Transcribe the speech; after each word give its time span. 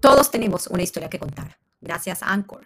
Todos 0.00 0.30
tenemos 0.30 0.66
una 0.68 0.82
historia 0.82 1.10
que 1.10 1.18
contar. 1.18 1.58
Gracias, 1.82 2.22
Anchor. 2.22 2.64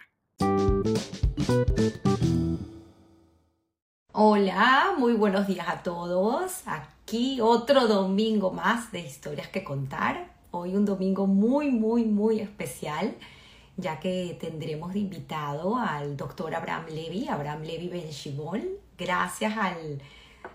Hola, 4.13 4.93
muy 4.97 5.13
buenos 5.13 5.45
días 5.45 5.67
a 5.67 5.83
todos. 5.83 6.61
Aquí 6.65 7.41
otro 7.41 7.87
domingo 7.87 8.51
más 8.51 8.89
de 8.93 9.01
historias 9.01 9.49
que 9.49 9.65
contar. 9.65 10.33
Hoy 10.51 10.75
un 10.75 10.85
domingo 10.85 11.27
muy, 11.27 11.71
muy, 11.71 12.05
muy 12.05 12.39
especial, 12.39 13.13
ya 13.75 13.99
que 13.99 14.37
tendremos 14.39 14.93
de 14.93 14.99
invitado 14.99 15.75
al 15.75 16.15
doctor 16.15 16.55
Abraham 16.55 16.85
Levy, 16.87 17.27
Abraham 17.27 17.63
Levy 17.63 17.89
Ben 17.89 18.79
Gracias 18.97 19.57
al 19.57 20.01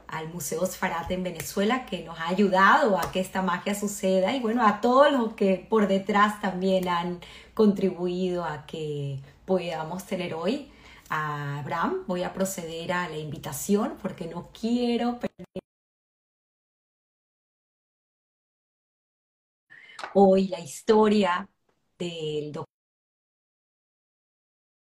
al 0.09 0.29
Museo 0.33 0.65
Sfarate 0.67 1.15
en 1.15 1.23
Venezuela 1.25 1.87
que 1.87 2.03
nos 2.05 2.19
ha 2.19 2.29
ayudado 2.29 2.99
a 2.99 3.11
que 3.13 3.21
esta 3.21 3.43
magia 3.43 3.75
suceda 3.75 4.35
y 4.37 4.41
bueno, 4.41 4.67
a 4.67 4.81
todos 4.81 5.13
los 5.13 5.35
que 5.35 5.67
por 5.69 5.89
detrás 5.89 6.41
también 6.41 6.89
han 6.89 7.21
contribuido 7.55 8.45
a 8.45 8.67
que 8.67 9.21
podamos 9.47 10.07
tener 10.07 10.35
hoy 10.35 10.71
a 11.09 11.59
Abraham. 11.61 12.05
Voy 12.07 12.23
a 12.23 12.33
proceder 12.33 12.93
a 12.93 13.09
la 13.09 13.19
invitación 13.19 13.97
porque 14.03 14.27
no 14.27 14.51
quiero 14.53 15.19
perder 15.19 15.47
hoy 20.15 20.49
la 20.49 20.61
historia 20.61 21.49
del 21.99 22.53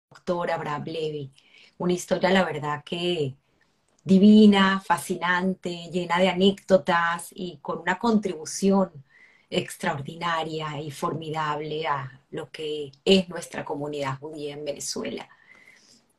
doctor 0.09 0.51
Abraham 0.51 0.83
Levy. 0.85 1.33
Una 1.77 1.93
historia, 1.93 2.29
la 2.31 2.45
verdad, 2.45 2.83
que 2.83 3.37
divina, 4.03 4.81
fascinante, 4.81 5.89
llena 5.91 6.19
de 6.19 6.29
anécdotas 6.29 7.29
y 7.31 7.57
con 7.61 7.79
una 7.79 7.97
contribución 7.99 8.91
extraordinaria 9.49 10.81
y 10.81 10.91
formidable 10.91 11.87
a 11.87 12.21
lo 12.31 12.49
que 12.51 12.91
es 13.05 13.29
nuestra 13.29 13.63
comunidad 13.63 14.19
judía 14.19 14.53
en 14.53 14.65
Venezuela. 14.65 15.29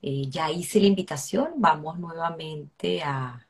Eh, 0.02 0.26
ya 0.28 0.50
hice 0.50 0.80
la 0.80 0.86
invitación, 0.86 1.54
vamos 1.56 1.98
nuevamente 1.98 3.02
a, 3.02 3.46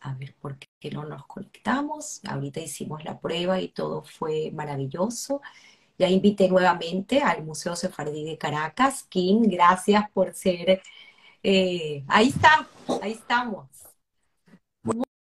a 0.00 0.14
ver 0.14 0.34
por 0.40 0.58
qué 0.58 0.90
no 0.90 1.04
nos 1.04 1.26
conectamos. 1.26 2.20
Ahorita 2.26 2.60
hicimos 2.60 3.04
la 3.04 3.20
prueba 3.20 3.60
y 3.60 3.68
todo 3.68 4.02
fue 4.04 4.50
maravilloso. 4.52 5.42
Ya 5.98 6.08
invité 6.08 6.48
nuevamente 6.48 7.20
al 7.20 7.44
Museo 7.44 7.76
Sefardí 7.76 8.24
de 8.24 8.38
Caracas. 8.38 9.04
Kim, 9.04 9.42
gracias 9.42 10.10
por 10.12 10.34
ser 10.34 10.82
eh, 11.42 12.04
ahí 12.08 12.28
está, 12.28 12.68
ahí 13.02 13.12
estamos. 13.12 13.68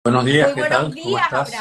Buenos 0.04 0.24
días, 0.24 0.52
¿qué 0.54 0.62
tal? 0.62 0.94
¿Cómo 0.94 1.18
estás? 1.18 1.52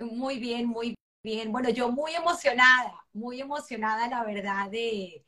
Muy 0.00 0.38
bien, 0.38 0.66
muy 0.66 0.94
bien. 1.22 1.50
Bueno, 1.50 1.70
yo 1.70 1.90
muy 1.90 2.14
emocionada, 2.14 2.92
muy 3.12 3.40
emocionada, 3.40 4.08
la 4.08 4.22
verdad, 4.24 4.70
de, 4.70 5.24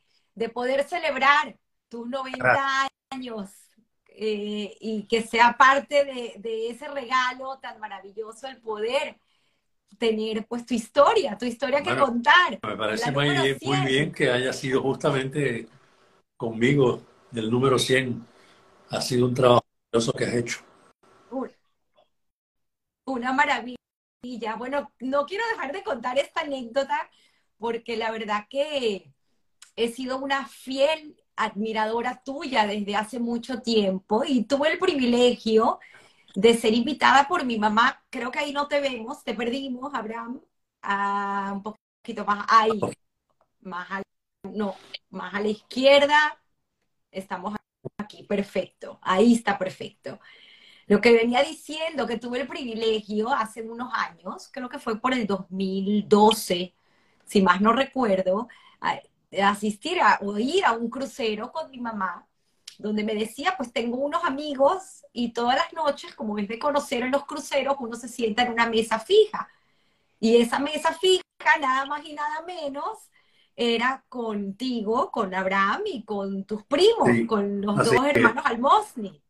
poder 0.53 0.83
celebrar 0.83 1.57
tus 1.89 2.07
90 2.07 2.87
años 3.09 3.49
eh, 4.09 4.75
y 4.79 5.07
que 5.07 5.23
sea 5.23 5.57
parte 5.57 6.05
de, 6.05 6.69
ese 6.69 6.87
regalo 6.89 7.57
tan 7.59 7.79
maravilloso 7.79 8.47
el 8.47 8.57
poder 8.61 9.17
tener 9.97 10.45
pues 10.45 10.65
tu 10.65 10.73
historia, 10.73 11.37
tu 11.37 11.45
historia 11.45 11.81
que 11.81 11.97
contar. 11.97 12.59
Me 12.61 12.77
parece 12.77 13.11
muy, 13.11 13.57
muy 13.63 13.77
bien 13.87 14.11
que 14.11 14.29
haya 14.29 14.53
sido 14.53 14.81
justamente 14.83 15.67
conmigo 16.37 17.01
del 17.31 17.51
número 17.51 17.77
100. 17.77 18.25
Ha 18.89 19.01
sido 19.01 19.25
un 19.25 19.33
trabajo 19.33 19.65
que 20.17 20.25
has 20.25 20.33
hecho. 20.35 20.59
Una 23.05 23.33
maravilla. 23.33 24.55
Bueno, 24.57 24.91
no 24.99 25.25
quiero 25.25 25.43
dejar 25.49 25.71
de 25.71 25.83
contar 25.83 26.17
esta 26.17 26.41
anécdota 26.41 27.09
porque 27.57 27.97
la 27.97 28.11
verdad 28.11 28.45
que 28.49 29.11
he 29.75 29.89
sido 29.89 30.19
una 30.19 30.47
fiel 30.47 31.15
admiradora 31.35 32.21
tuya 32.23 32.65
desde 32.65 32.95
hace 32.95 33.19
mucho 33.19 33.61
tiempo 33.61 34.23
y 34.25 34.43
tuve 34.43 34.71
el 34.73 34.79
privilegio 34.79 35.79
de 36.35 36.53
ser 36.55 36.73
invitada 36.73 37.27
por 37.27 37.45
mi 37.45 37.57
mamá. 37.57 38.03
Creo 38.09 38.31
que 38.31 38.39
ahí 38.39 38.53
no 38.53 38.67
te 38.67 38.81
vemos, 38.81 39.23
te 39.23 39.33
perdimos, 39.33 39.93
Abraham, 39.93 40.41
ah, 40.81 41.53
un 41.55 41.63
poquito 41.63 42.25
más 42.25 42.45
ahí, 42.49 42.79
más 43.61 43.91
a, 43.91 44.01
no, 44.53 44.75
más 45.09 45.33
a 45.33 45.39
la 45.41 45.49
izquierda. 45.49 46.39
Estamos 47.11 47.55
aquí, 47.97 48.23
perfecto, 48.23 48.99
ahí 49.01 49.33
está 49.33 49.57
perfecto. 49.57 50.19
Lo 50.87 51.01
que 51.01 51.11
venía 51.11 51.43
diciendo, 51.43 52.07
que 52.07 52.17
tuve 52.17 52.41
el 52.41 52.47
privilegio 52.47 53.29
hace 53.29 53.61
unos 53.61 53.93
años, 53.93 54.49
creo 54.51 54.69
que 54.69 54.79
fue 54.79 54.99
por 54.99 55.13
el 55.13 55.27
2012, 55.27 56.73
si 57.25 57.41
más 57.41 57.61
no 57.61 57.73
recuerdo, 57.73 58.47
asistir 59.43 59.99
a, 60.01 60.19
o 60.21 60.37
ir 60.37 60.65
a 60.65 60.71
un 60.73 60.89
crucero 60.89 61.51
con 61.51 61.69
mi 61.71 61.79
mamá, 61.79 62.27
donde 62.77 63.03
me 63.03 63.15
decía, 63.15 63.55
pues 63.57 63.73
tengo 63.73 63.97
unos 63.97 64.23
amigos 64.23 65.03
y 65.11 65.33
todas 65.33 65.55
las 65.55 65.73
noches, 65.73 66.13
como 66.15 66.37
es 66.37 66.47
de 66.47 66.59
conocer 66.59 67.03
en 67.03 67.11
los 67.11 67.25
cruceros, 67.25 67.75
uno 67.79 67.95
se 67.95 68.07
sienta 68.07 68.43
en 68.43 68.53
una 68.53 68.69
mesa 68.69 68.99
fija. 68.99 69.49
Y 70.19 70.37
esa 70.37 70.59
mesa 70.59 70.93
fija, 70.93 71.23
nada 71.59 71.85
más 71.85 72.05
y 72.05 72.13
nada 72.13 72.43
menos, 72.43 73.09
era 73.57 74.05
contigo, 74.07 75.11
con 75.11 75.33
Abraham 75.33 75.81
y 75.85 76.05
con 76.05 76.45
tus 76.45 76.63
primos, 76.63 77.09
con 77.27 77.59
los 77.61 77.75
dos 77.75 78.05
hermanos 78.05 78.45
Almosni. 78.45 79.21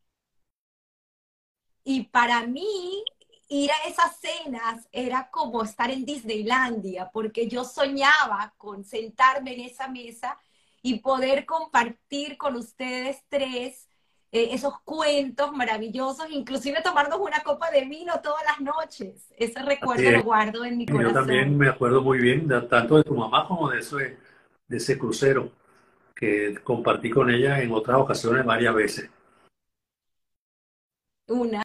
Y 1.85 2.03
para 2.07 2.45
mí, 2.45 3.03
ir 3.47 3.71
a 3.71 3.87
esas 3.87 4.19
cenas 4.19 4.89
era 4.91 5.29
como 5.31 5.63
estar 5.63 5.89
en 5.89 6.03
Disneylandia, 6.05 7.09
porque 7.11 7.47
yo 7.47 7.63
soñaba 7.63 8.53
con 8.57 8.83
sentarme 8.83 9.53
en 9.53 9.61
esa 9.61 9.87
mesa 9.87 10.37
y 10.81 10.99
poder 10.99 11.45
compartir 11.45 12.37
con 12.37 12.57
ustedes 12.57 13.23
tres 13.29 13.87
eh, 14.31 14.49
esos 14.51 14.79
cuentos 14.81 15.51
maravillosos, 15.53 16.27
inclusive 16.29 16.81
tomarnos 16.81 17.19
una 17.19 17.39
copa 17.41 17.71
de 17.71 17.85
vino 17.85 18.19
todas 18.21 18.43
las 18.45 18.59
noches. 18.59 19.33
Ese 19.37 19.61
recuerdo 19.63 20.11
lo 20.11 20.23
guardo 20.23 20.65
en 20.65 20.77
mi 20.77 20.85
corazón. 20.85 21.13
Yo 21.13 21.19
también 21.19 21.57
me 21.57 21.69
acuerdo 21.69 22.01
muy 22.01 22.19
bien, 22.19 22.47
tanto 22.69 22.97
de 22.97 23.03
tu 23.03 23.15
mamá 23.15 23.47
como 23.47 23.69
de, 23.69 23.79
ese, 23.79 24.17
de 24.67 24.77
ese 24.77 24.97
crucero 24.97 25.51
que 26.15 26.55
compartí 26.63 27.09
con 27.09 27.29
ella 27.29 27.61
en 27.61 27.71
otras 27.71 27.97
ocasiones 27.97 28.45
varias 28.45 28.73
veces. 28.73 29.09
Una, 31.27 31.61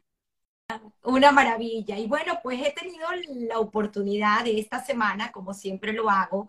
una 1.05 1.33
maravilla. 1.33 1.99
Y 1.99 2.07
bueno, 2.07 2.39
pues 2.43 2.61
he 2.61 2.73
tenido 2.73 3.07
la 3.49 3.59
oportunidad 3.59 4.45
de 4.45 4.59
esta 4.59 4.85
semana, 4.85 5.33
como 5.33 5.55
siempre 5.55 5.93
lo 5.93 6.11
hago, 6.11 6.49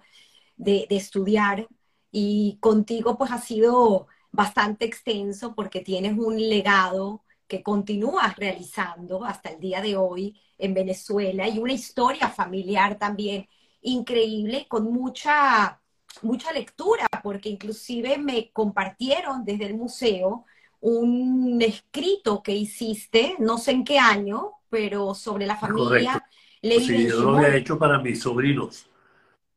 de, 0.57 0.88
estudiar 0.90 1.68
y 2.12 2.57
contigo 2.62 3.18
pues 3.18 3.31
ha 3.31 3.40
sido 3.40 4.07
bastante 4.34 4.86
extenso 4.86 5.56
porque 5.56 5.80
tienes 5.80 6.18
un 6.18 6.38
legado 6.38 7.24
que 7.48 7.64
continúas 7.64 8.36
realizando 8.36 9.24
hasta 9.24 9.52
el 9.52 9.60
día 9.62 9.82
de 9.82 9.96
hoy 9.96 10.38
en 10.58 10.74
Venezuela 10.74 11.48
y 11.48 11.60
una 11.60 11.74
historia 11.74 12.28
familiar 12.30 12.98
también 12.98 13.48
increíble 13.82 14.66
con 14.68 14.92
mucha 14.92 15.80
mucha 16.22 16.52
lectura 16.52 17.08
porque 17.24 17.50
inclusive 17.50 18.18
me 18.18 18.52
compartieron 18.52 19.46
desde 19.46 19.68
el 19.68 19.76
museo 19.76 20.46
un 20.82 21.62
escrito 21.62 22.44
que 22.44 22.54
hiciste, 22.54 23.36
no 23.40 23.58
sé 23.58 23.72
en 23.72 23.86
qué 23.86 24.00
año, 24.00 24.52
pero 24.70 25.16
sobre 25.16 25.46
la 25.46 25.56
familia 25.56 26.22
Sí, 26.62 27.08
yo 27.10 27.24
lo 27.24 27.38
había 27.38 27.58
hecho 27.58 27.78
para 27.78 28.00
mis 28.00 28.22
sobrinos, 28.22 28.90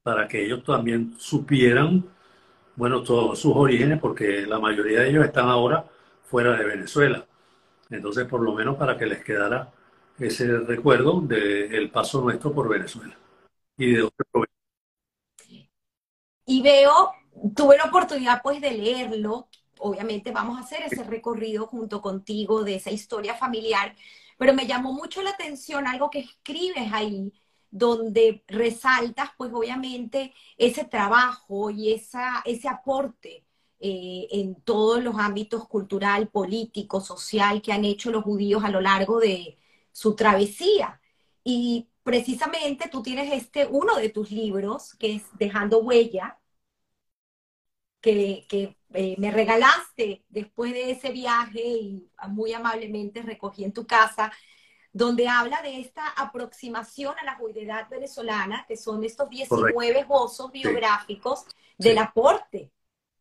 para 0.02 0.26
que 0.26 0.44
ellos 0.44 0.64
también 0.64 1.14
supieran, 1.18 2.04
bueno, 2.76 3.02
todos 3.02 3.38
sus 3.38 3.52
orígenes, 3.56 4.00
porque 4.00 4.46
la 4.46 4.58
mayoría 4.58 5.00
de 5.00 5.10
ellos 5.10 5.24
están 5.24 5.48
ahora 5.48 5.84
fuera 6.24 6.56
de 6.56 6.64
Venezuela. 6.64 7.26
Entonces, 7.90 8.26
por 8.26 8.40
lo 8.40 8.52
menos 8.54 8.76
para 8.76 8.98
que 8.98 9.06
les 9.06 9.24
quedara 9.24 9.72
ese 10.18 10.58
recuerdo 10.58 11.20
del 11.20 11.90
paso 11.90 12.20
nuestro 12.20 12.52
por 12.52 12.68
Venezuela 12.68 13.16
y 13.76 13.92
de 13.94 14.08
Y 16.46 16.62
veo, 16.62 17.12
tuve 17.54 17.76
la 17.76 17.84
oportunidad 17.84 18.40
pues 18.42 18.60
de 18.60 18.70
leerlo, 18.72 19.48
obviamente 19.78 20.30
vamos 20.30 20.58
a 20.58 20.62
hacer 20.62 20.82
ese 20.82 21.04
recorrido 21.04 21.66
junto 21.66 22.00
contigo 22.00 22.64
de 22.64 22.76
esa 22.76 22.90
historia 22.90 23.34
familiar, 23.34 23.94
pero 24.38 24.54
me 24.54 24.66
llamó 24.66 24.92
mucho 24.92 25.22
la 25.22 25.30
atención 25.30 25.86
algo 25.86 26.10
que 26.10 26.20
escribes 26.20 26.92
ahí, 26.92 27.32
donde 27.70 28.44
resaltas, 28.48 29.30
pues 29.36 29.52
obviamente, 29.52 30.32
ese 30.58 30.84
trabajo 30.84 31.70
y 31.70 31.92
esa, 31.92 32.42
ese 32.44 32.68
aporte 32.68 33.44
eh, 33.80 34.26
en 34.30 34.54
todos 34.62 35.02
los 35.02 35.16
ámbitos 35.18 35.68
cultural, 35.68 36.28
político, 36.28 37.00
social 37.00 37.60
que 37.62 37.72
han 37.72 37.84
hecho 37.84 38.10
los 38.10 38.24
judíos 38.24 38.64
a 38.64 38.70
lo 38.70 38.80
largo 38.80 39.20
de 39.20 39.58
su 39.92 40.14
travesía. 40.16 41.00
Y 41.44 41.88
precisamente 42.02 42.88
tú 42.90 43.02
tienes 43.02 43.32
este, 43.32 43.66
uno 43.66 43.96
de 43.96 44.08
tus 44.10 44.30
libros, 44.30 44.94
que 44.94 45.16
es 45.16 45.24
Dejando 45.38 45.78
Huella, 45.80 46.38
que, 48.00 48.46
que 48.48 48.76
eh, 48.94 49.16
me 49.18 49.30
regalaste 49.30 50.24
después 50.28 50.72
de 50.72 50.90
ese 50.92 51.10
viaje 51.12 51.60
y 51.60 52.10
muy 52.28 52.52
amablemente 52.52 53.22
recogí 53.22 53.64
en 53.64 53.72
tu 53.72 53.86
casa, 53.86 54.32
donde 54.96 55.28
habla 55.28 55.60
de 55.60 55.78
esta 55.78 56.08
aproximación 56.08 57.14
a 57.18 57.24
la 57.24 57.34
judeidad 57.34 57.86
venezolana, 57.90 58.64
que 58.66 58.78
son 58.78 59.04
estos 59.04 59.28
19 59.28 59.98
esbozos 60.00 60.50
biográficos 60.50 61.44
del 61.76 61.98
aporte 61.98 62.72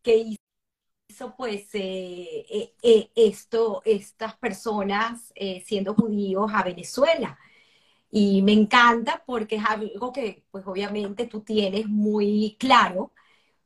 que 0.01 0.37
hizo 1.09 1.35
pues 1.35 1.67
eh, 1.73 2.45
eh, 2.49 2.73
eh, 2.81 3.11
esto, 3.13 3.81
estas 3.83 4.37
personas 4.37 5.33
siendo 5.65 5.95
judíos 5.95 6.49
a 6.53 6.63
Venezuela. 6.63 7.37
Y 8.09 8.41
me 8.41 8.53
encanta 8.53 9.21
porque 9.25 9.57
es 9.57 9.65
algo 9.65 10.13
que 10.13 10.45
pues 10.51 10.65
obviamente 10.67 11.25
tú 11.27 11.41
tienes 11.41 11.87
muy 11.87 12.55
claro, 12.57 13.11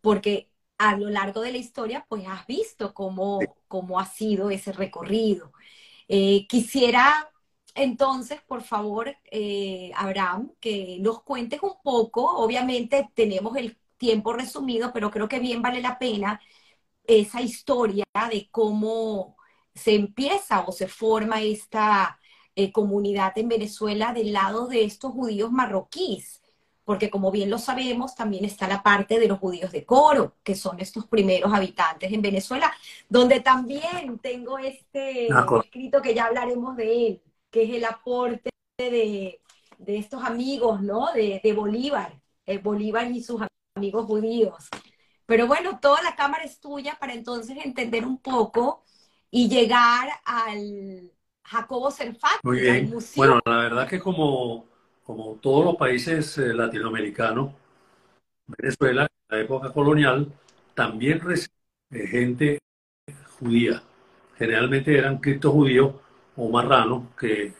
porque 0.01 0.49
a 0.79 0.97
lo 0.97 1.11
largo 1.11 1.41
de 1.41 1.51
la 1.51 1.59
historia 1.59 2.07
pues 2.09 2.25
has 2.27 2.47
visto 2.47 2.91
cómo, 2.95 3.39
cómo 3.67 3.99
ha 3.99 4.05
sido 4.07 4.49
ese 4.49 4.71
recorrido. 4.71 5.53
quisiera 6.47 7.29
entonces, 7.75 8.41
por 8.41 8.63
favor, 8.63 9.15
eh, 9.31 9.91
Abraham, 9.95 10.51
que 10.59 10.97
nos 11.01 11.21
cuentes 11.23 11.61
un 11.63 11.73
poco. 11.83 12.25
Obviamente 12.37 13.09
tenemos 13.13 13.55
el 13.57 13.77
tiempo 13.97 14.33
resumido, 14.33 14.91
pero 14.93 15.11
creo 15.11 15.27
que 15.27 15.39
bien 15.39 15.61
vale 15.61 15.81
la 15.81 15.99
pena 15.99 16.41
esa 17.05 17.41
historia 17.41 18.05
de 18.31 18.49
cómo 18.51 19.37
se 19.73 19.95
empieza 19.95 20.61
o 20.61 20.71
se 20.71 20.87
forma 20.87 21.41
esta 21.41 22.19
eh, 22.55 22.71
comunidad 22.71 23.37
en 23.37 23.49
Venezuela 23.49 24.13
del 24.13 24.33
lado 24.33 24.67
de 24.67 24.83
estos 24.83 25.13
judíos 25.13 25.51
marroquíes, 25.51 26.41
porque 26.85 27.09
como 27.09 27.31
bien 27.31 27.49
lo 27.49 27.57
sabemos, 27.59 28.15
también 28.15 28.45
está 28.45 28.67
la 28.67 28.83
parte 28.83 29.19
de 29.19 29.27
los 29.27 29.39
judíos 29.39 29.71
de 29.71 29.85
Coro, 29.85 30.37
que 30.43 30.55
son 30.55 30.79
estos 30.79 31.07
primeros 31.07 31.53
habitantes 31.53 32.11
en 32.11 32.21
Venezuela, 32.21 32.71
donde 33.09 33.39
también 33.41 34.19
tengo 34.21 34.57
este 34.59 35.27
escrito 35.27 36.01
que 36.01 36.13
ya 36.13 36.25
hablaremos 36.25 36.75
de 36.75 37.07
él 37.07 37.21
que 37.51 37.63
es 37.63 37.69
el 37.71 37.85
aporte 37.85 38.49
de, 38.77 39.39
estos 39.87 40.23
amigos, 40.23 40.81
¿no? 40.81 41.11
De, 41.13 41.53
Bolívar, 41.55 42.13
eh, 42.45 42.57
Bolívar 42.57 43.09
y 43.11 43.23
sus 43.23 43.41
amigos 43.75 44.05
judíos. 44.05 44.67
Pero 45.25 45.47
bueno, 45.47 45.79
toda 45.79 46.01
la 46.01 46.15
cámara 46.15 46.43
es 46.43 46.59
tuya 46.59 46.97
para 46.99 47.13
entonces 47.13 47.57
entender 47.63 48.05
un 48.05 48.17
poco 48.17 48.83
y 49.31 49.47
llegar 49.47 50.09
al 50.25 51.11
Jacobo 51.43 51.91
Serfati, 51.91 52.39
Muy 52.43 52.61
bien. 52.61 52.93
Bueno, 53.15 53.39
la 53.45 53.57
verdad 53.57 53.87
que 53.87 53.99
como, 53.99 54.65
como 55.03 55.35
todos 55.35 55.65
los 55.65 55.75
países 55.75 56.37
eh, 56.37 56.53
latinoamericanos, 56.53 57.53
Venezuela, 58.47 59.03
en 59.03 59.37
la 59.37 59.43
época 59.43 59.71
colonial, 59.71 60.31
también 60.73 61.19
recibe 61.19 62.07
gente 62.07 62.59
judía. 63.39 63.83
Generalmente 64.37 64.97
eran 64.97 65.17
cristos 65.17 65.51
judíos 65.51 65.95
o 66.39 66.49
marranos 66.49 67.03
que, 67.19 67.53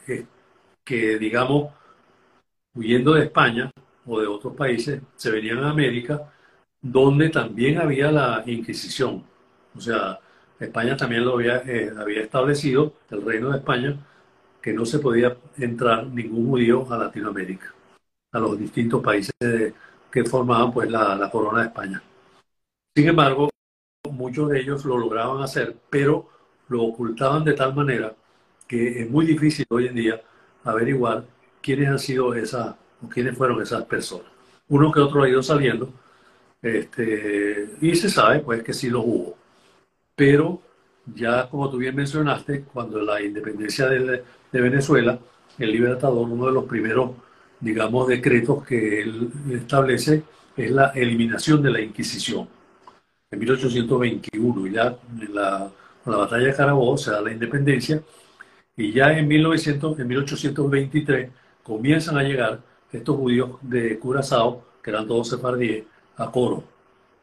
que, 0.82 1.18
digamos, 1.18 1.70
huyendo 2.74 3.12
de 3.12 3.24
España 3.24 3.70
o 4.06 4.20
de 4.20 4.26
otros 4.26 4.54
países, 4.56 5.02
se 5.16 5.30
venían 5.30 5.62
a 5.62 5.70
América, 5.70 6.32
donde 6.80 7.28
también 7.28 7.78
había 7.78 8.10
la 8.10 8.42
Inquisición. 8.46 9.22
O 9.76 9.80
sea, 9.80 10.18
España 10.58 10.96
también 10.96 11.26
lo 11.26 11.34
había, 11.34 11.58
eh, 11.58 11.92
había 11.96 12.22
establecido, 12.22 12.94
el 13.10 13.22
reino 13.22 13.50
de 13.50 13.58
España, 13.58 13.96
que 14.62 14.72
no 14.72 14.86
se 14.86 14.98
podía 14.98 15.36
entrar 15.58 16.06
ningún 16.06 16.48
judío 16.48 16.90
a 16.90 16.96
Latinoamérica, 16.96 17.74
a 18.32 18.38
los 18.38 18.58
distintos 18.58 19.02
países 19.02 19.34
que 20.10 20.24
formaban 20.24 20.72
pues 20.72 20.90
la 20.90 21.28
corona 21.30 21.60
de 21.60 21.66
España. 21.66 22.02
Sin 22.96 23.08
embargo, 23.08 23.50
muchos 24.10 24.48
de 24.48 24.60
ellos 24.60 24.84
lo 24.86 24.96
lograban 24.96 25.42
hacer, 25.42 25.76
pero 25.90 26.28
lo 26.68 26.82
ocultaban 26.84 27.44
de 27.44 27.52
tal 27.52 27.74
manera 27.74 28.14
que 28.70 29.02
es 29.02 29.10
muy 29.10 29.26
difícil 29.26 29.66
hoy 29.68 29.88
en 29.88 29.96
día 29.96 30.22
averiguar 30.62 31.24
quiénes 31.60 31.88
han 31.88 31.98
sido 31.98 32.32
esas 32.34 32.76
o 33.02 33.08
quiénes 33.08 33.36
fueron 33.36 33.60
esas 33.60 33.82
personas. 33.84 34.28
Uno 34.68 34.92
que 34.92 35.00
otro 35.00 35.24
ha 35.24 35.28
ido 35.28 35.42
saliendo 35.42 35.92
este, 36.62 37.68
y 37.80 37.96
se 37.96 38.08
sabe 38.08 38.38
pues 38.38 38.62
que 38.62 38.72
sí 38.72 38.88
los 38.88 39.02
hubo. 39.04 39.36
Pero 40.14 40.62
ya 41.04 41.48
como 41.48 41.68
tú 41.68 41.78
bien 41.78 41.96
mencionaste, 41.96 42.62
cuando 42.62 43.02
la 43.02 43.20
independencia 43.20 43.88
de, 43.88 44.22
Venezuela, 44.52 45.18
el 45.58 45.72
libertador, 45.72 46.28
uno 46.28 46.46
de 46.46 46.52
los 46.52 46.66
primeros, 46.66 47.10
digamos, 47.58 48.06
decretos 48.06 48.64
que 48.64 49.02
él 49.02 49.32
establece 49.50 50.22
es 50.56 50.70
la 50.70 50.90
eliminación 50.94 51.60
de 51.60 51.70
la 51.72 51.80
Inquisición. 51.80 52.48
En 53.32 53.38
1821, 53.40 54.66
ya 54.68 54.96
en 55.20 55.34
la, 55.34 55.72
la 56.06 56.16
batalla 56.16 56.46
de 56.46 56.54
Carabobo 56.54 56.96
se 56.96 57.10
da 57.10 57.20
la 57.20 57.32
independencia 57.32 58.00
y 58.80 58.92
ya 58.92 59.12
en, 59.12 59.28
1900, 59.28 59.98
en 59.98 60.08
1823 60.08 61.30
comienzan 61.62 62.16
a 62.16 62.22
llegar 62.22 62.60
estos 62.90 63.14
judíos 63.14 63.58
de 63.60 63.98
Curazao, 63.98 64.64
que 64.82 64.88
eran 64.88 65.06
todos 65.06 65.28
sefardíes, 65.28 65.84
a 66.16 66.30
Coro. 66.30 66.64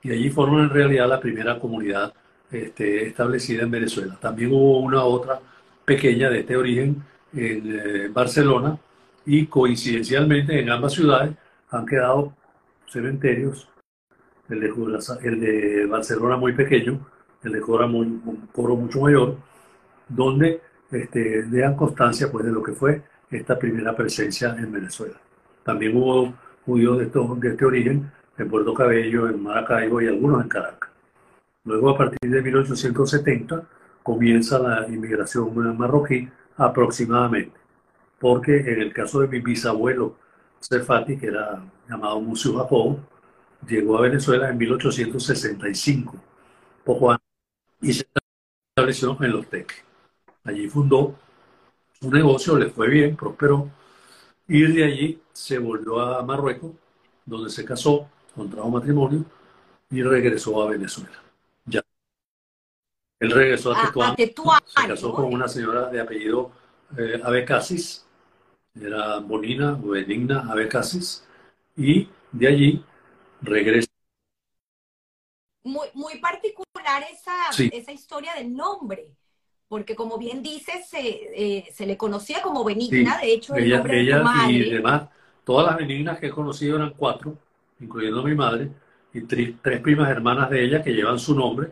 Y 0.04 0.12
allí 0.12 0.30
forman 0.30 0.66
en 0.66 0.70
realidad 0.70 1.10
la 1.10 1.20
primera 1.20 1.60
comunidad 1.60 2.14
este, 2.52 3.08
establecida 3.08 3.64
en 3.64 3.72
Venezuela. 3.72 4.18
También 4.22 4.54
hubo 4.54 4.80
una 4.82 5.04
otra 5.04 5.40
pequeña 5.84 6.30
de 6.30 6.42
este 6.42 6.56
origen 6.56 7.04
en 7.34 7.80
eh, 7.80 8.08
Barcelona 8.10 8.78
y 9.26 9.48
coincidencialmente 9.48 10.60
en 10.60 10.70
ambas 10.70 10.94
ciudades 10.94 11.36
han 11.72 11.88
quedado 11.88 12.34
cementerios, 12.86 13.68
el 14.48 14.60
de, 14.60 14.74
el 15.24 15.40
de 15.40 15.86
Barcelona 15.88 16.38
muy 16.38 16.54
pequeño, 16.54 17.00
el 17.44 17.52
de 17.52 17.62
Coro, 17.62 17.88
muy, 17.88 18.22
Coro 18.54 18.76
mucho 18.76 19.02
mayor, 19.02 19.38
donde 20.08 20.62
este, 20.92 21.44
dejan 21.44 21.76
constancia 21.76 22.32
pues, 22.32 22.46
de 22.46 22.52
lo 22.52 22.64
que 22.64 22.74
fue 22.74 23.02
esta 23.30 23.58
primera 23.58 23.96
presencia 23.96 24.56
en 24.58 24.72
Venezuela. 24.72 25.20
También 25.64 25.98
hubo 25.98 26.34
judíos 26.66 26.98
de, 27.00 27.50
este 27.50 27.66
origen 27.66 28.12
en 28.38 28.50
Puerto 28.50 28.74
Cabello, 28.74 29.28
en 29.28 29.42
Maracaibo 29.42 30.02
y 30.02 30.08
algunos 30.08 30.44
en 30.44 30.50
Caracas. 30.50 30.90
Luego, 31.66 31.90
a 31.90 31.98
partir 31.98 32.30
de 32.30 32.42
1870, 32.42 33.64
comienza 34.04 34.60
la 34.60 34.88
inmigración 34.88 35.78
marroquí 35.78 36.30
aproximadamente, 36.56 37.58
porque 38.20 38.58
en 38.58 38.82
el 38.82 38.94
caso 38.94 39.20
de 39.20 39.28
mi 39.28 39.40
bisabuelo 39.40 40.16
Cefati, 40.62 41.18
que 41.18 41.28
era 41.28 41.62
llamado 41.90 42.22
Museo 42.22 42.58
Jacobo, 42.58 43.00
llegó 43.68 43.98
a 43.98 44.02
Venezuela 44.02 44.50
en 44.50 44.58
1865, 44.58 46.16
poco 46.84 47.12
antes, 47.12 47.28
y 47.82 47.94
se 47.94 48.08
estableció 48.70 49.18
en 49.22 49.32
Los 49.32 49.48
Teques. 49.48 49.87
Allí 50.48 50.70
fundó 50.70 51.14
un 52.02 52.10
negocio, 52.10 52.58
le 52.58 52.70
fue 52.70 52.88
bien, 52.88 53.18
prosperó, 53.18 53.70
y 54.48 54.62
de 54.62 54.86
allí 54.86 55.22
se 55.34 55.60
volvió 55.60 56.00
a 56.00 56.24
Marruecos, 56.24 56.72
donde 57.26 57.50
se 57.50 57.66
casó, 57.66 58.10
contrajo 58.34 58.70
matrimonio 58.70 59.26
y 59.90 60.02
regresó 60.02 60.64
a 60.64 60.70
Venezuela. 60.70 61.22
Ya. 61.66 61.82
Él 63.20 63.32
regresó 63.32 63.74
a 63.74 64.16
Tetuán, 64.16 64.64
se 64.66 64.88
casó 64.88 65.14
con 65.14 65.34
una 65.34 65.50
señora 65.50 65.90
de 65.90 66.00
apellido 66.00 66.52
eh, 66.98 67.20
Abecasis, 67.22 68.06
era 68.74 69.20
Bonina 69.20 69.74
o 69.74 69.90
Benigna 69.90 70.50
Abecasis, 70.50 71.28
y 71.76 72.08
de 72.32 72.48
allí 72.48 72.86
regresa. 73.42 73.90
Muy, 75.64 75.90
muy 75.94 76.20
particular 76.20 77.04
esa, 77.12 77.50
esa 77.50 77.92
historia 77.92 78.34
del 78.36 78.56
nombre 78.56 79.17
porque 79.68 79.96
como 79.96 80.18
bien 80.18 80.42
dices, 80.42 80.88
se, 80.88 81.00
eh, 81.00 81.66
se 81.74 81.86
le 81.86 81.98
conocía 81.98 82.42
como 82.42 82.64
Benigna, 82.64 83.18
de 83.18 83.34
hecho, 83.34 83.56
el 83.56 83.70
nombre 83.70 84.04
de 84.04 84.20
madre. 84.20 84.54
Y 84.54 84.70
demás, 84.70 85.04
todas 85.44 85.68
las 85.68 85.78
benignas 85.78 86.20
que 86.20 86.28
he 86.28 86.32
conocido 86.32 86.78
eran 86.78 86.94
cuatro, 86.96 87.38
incluyendo 87.80 88.24
mi 88.24 88.34
madre, 88.34 88.70
y 89.14 89.22
tres, 89.22 89.82
primas 89.82 90.10
hermanas 90.10 90.50
de 90.50 90.64
ella 90.64 90.84
que 90.84 90.94
llevan 90.94 91.20
su 91.20 91.36
nombre, 91.36 91.72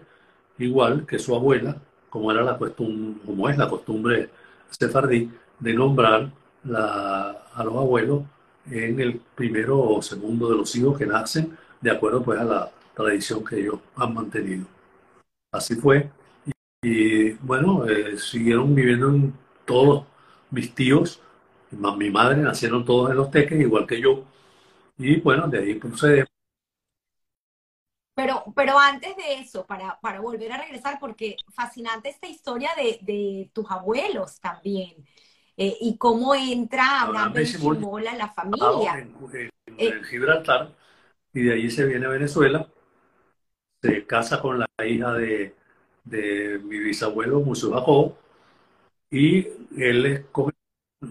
igual 0.58 1.06
que 1.06 1.20
su 1.20 1.36
abuela, 1.36 1.78
como, 2.10 2.32
era 2.32 2.42
la 2.44 2.58
costumbre, 2.58 3.22
como 3.25 3.50
es 3.50 3.58
la 3.58 3.70
costumbre 3.70 4.30
sefardí, 4.70 5.32
de 5.60 5.74
nombrar 5.74 6.32
la, 6.64 7.30
a 7.54 7.64
los 7.64 7.75
abuelos 7.75 8.24
en 8.70 9.00
el 9.00 9.22
primero 9.36 9.80
o 9.80 10.02
segundo 10.02 10.50
de 10.50 10.58
los 10.58 10.75
hijos 10.75 10.98
que 10.98 11.06
nacen, 11.06 11.58
de 11.80 11.92
acuerdo 11.92 12.24
pues 12.24 12.40
a 12.40 12.44
la 12.44 12.72
tradición 12.94 13.44
que 13.44 13.60
ellos 13.60 13.80
han 13.96 14.14
mantenido. 14.14 14.66
Así 15.52 15.75
fue, 15.75 16.10
y 16.86 17.32
bueno, 17.42 17.84
eh, 17.88 18.15
siguieron 18.20 18.75
viviendo 18.75 19.10
en 19.10 19.34
todos 19.65 20.06
mis 20.51 20.75
tíos, 20.75 21.20
mi 21.72 22.12
madre, 22.12 22.38
nacieron 22.38 22.86
todos 22.86 23.10
en 23.10 23.18
los 23.18 23.32
teques, 23.32 23.60
igual 23.60 23.88
que 23.88 24.00
yo. 24.00 24.24
Y 25.00 25.20
bueno, 25.20 25.48
de 25.48 25.60
ahí 25.60 25.74
procede. 25.74 26.25
Pero, 28.13 28.44
pero 28.56 28.77
antes 28.77 29.18
de 29.18 29.34
eso, 29.34 29.65
para, 29.65 30.00
para 30.00 30.22
volver 30.22 30.51
a 30.51 30.62
regresar, 30.62 31.00
porque 31.00 31.36
fascinante 31.56 32.10
esta 32.10 32.27
historia 32.27 32.70
de, 32.77 33.00
de 33.01 33.50
tus 33.51 33.65
abuelos 33.72 34.39
también. 34.39 34.94
Eh, 35.58 35.75
y 35.82 35.98
cómo 35.98 36.36
entra 36.36 37.01
Abraham 37.01 37.34
Chimola 37.46 38.13
la 38.13 38.30
familia. 38.30 39.00
En, 39.00 39.15
en, 39.34 39.50
en, 39.80 40.04
Gibraltar, 40.04 40.72
y 41.34 41.42
de 41.42 41.54
ahí 41.54 41.72
se 41.72 41.84
viene 41.84 42.06
a 42.06 42.10
Venezuela, 42.10 42.70
se 43.82 44.06
casa 44.06 44.39
con 44.39 44.60
la 44.60 44.68
hija 44.86 45.13
de, 45.13 45.56
de 46.06 46.60
mi 46.64 46.80
bisabuelo 46.80 47.42
Musu 47.42 47.74
y 49.12 49.48
él 49.78 50.06
es 50.06 50.26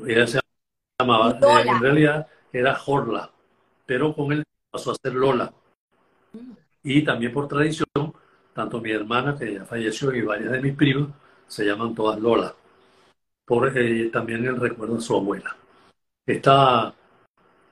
ella 0.06 0.26
se 0.26 0.40
llamaba, 0.98 1.32
eh, 1.32 1.68
en 1.68 1.80
realidad 1.80 2.26
era 2.52 2.74
Jorla, 2.74 3.30
pero 3.86 4.14
con 4.14 4.32
él 4.32 4.44
pasó 4.70 4.92
a 4.92 4.96
ser 5.02 5.14
Lola. 5.14 5.52
Mm. 6.32 6.52
Y 6.82 7.02
también 7.02 7.32
por 7.32 7.48
tradición, 7.48 7.86
tanto 8.52 8.80
mi 8.80 8.90
hermana, 8.90 9.36
que 9.38 9.54
ya 9.54 9.64
falleció, 9.64 10.12
y 10.14 10.22
varias 10.22 10.52
de 10.52 10.60
mis 10.60 10.74
primas, 10.74 11.08
se 11.46 11.64
llaman 11.64 11.94
todas 11.94 12.18
Lola, 12.20 12.54
por 13.44 13.76
eh, 13.76 14.10
también 14.10 14.44
el 14.44 14.56
recuerdo 14.56 14.96
de 14.96 15.00
su 15.00 15.16
abuela. 15.16 15.56
Esta, 16.26 16.94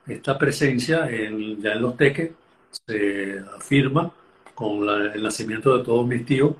esta 0.07 0.37
presencia 0.37 1.09
en, 1.09 1.61
ya 1.61 1.73
en 1.73 1.81
los 1.81 1.97
teques 1.97 2.31
se 2.71 3.39
afirma 3.55 4.11
con 4.55 4.87
el 4.89 5.21
nacimiento 5.21 5.77
de 5.77 5.83
todos 5.83 6.05
mis 6.07 6.25
tíos. 6.25 6.55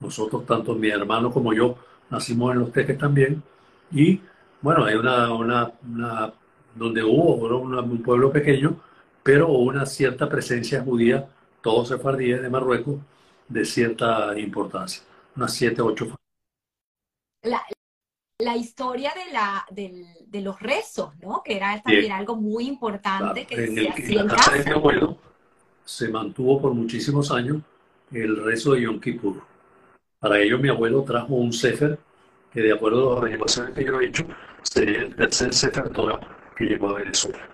Nosotros, 0.00 0.46
tanto 0.46 0.74
mi 0.74 0.88
hermano 0.88 1.30
como 1.30 1.52
yo, 1.52 1.76
nacimos 2.10 2.52
en 2.52 2.60
los 2.60 2.72
teques 2.72 2.98
también. 2.98 3.42
Y 3.92 4.20
bueno, 4.60 4.84
hay 4.84 4.96
una, 4.96 5.32
una, 5.32 5.72
una 5.82 6.32
donde 6.74 7.02
hubo 7.02 7.34
un 7.34 8.02
pueblo 8.02 8.32
pequeño, 8.32 8.80
pero 9.22 9.48
una 9.48 9.86
cierta 9.86 10.28
presencia 10.28 10.82
judía, 10.82 11.28
todos 11.60 11.88
sefardíes 11.88 12.40
de 12.40 12.50
Marruecos, 12.50 12.96
de 13.48 13.64
cierta 13.64 14.38
importancia, 14.38 15.02
unas 15.36 15.52
siete, 15.52 15.82
ocho 15.82 16.14
la, 17.42 17.62
la 18.38 18.56
historia 18.56 19.12
de, 19.14 19.32
la, 19.32 19.66
de 19.70 20.40
los 20.40 20.60
rezos, 20.60 21.16
¿no? 21.20 21.42
Que 21.42 21.56
era 21.56 21.80
también 21.82 22.12
algo 22.12 22.36
muy 22.36 22.66
importante 22.66 23.46
que 23.46 23.64
en 23.64 23.74
se 23.74 23.88
hacía 23.88 24.20
en, 24.22 24.28
casa. 24.28 24.52
de 24.52 24.64
mi 24.64 24.70
abuelo 24.70 25.18
se 25.84 26.08
mantuvo 26.08 26.60
por 26.60 26.74
muchísimos 26.74 27.30
años 27.30 27.62
el 28.12 28.42
rezo 28.44 28.72
de 28.72 28.82
Yom 28.82 29.00
Kippur. 29.00 29.42
Para 30.20 30.38
ello 30.38 30.58
mi 30.58 30.68
abuelo 30.68 31.02
trajo 31.02 31.34
un 31.34 31.52
sefer 31.52 31.98
que 32.52 32.60
de 32.60 32.72
acuerdo 32.72 33.12
a 33.12 33.14
las 33.14 33.22
averiguaciones 33.22 33.74
que 33.74 33.84
yo 33.84 34.00
he 34.00 34.06
hecho, 34.06 34.24
sería 34.62 35.00
el 35.00 35.16
tercer 35.16 35.52
sefer 35.54 35.88
Torah 35.90 36.20
que 36.56 36.66
llegó 36.66 36.90
a 36.90 36.98
Venezuela. 36.98 37.48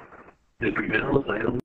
El 0.58 0.74
primero 0.74 1.12
lo 1.12 1.20
trajeron 1.20 1.60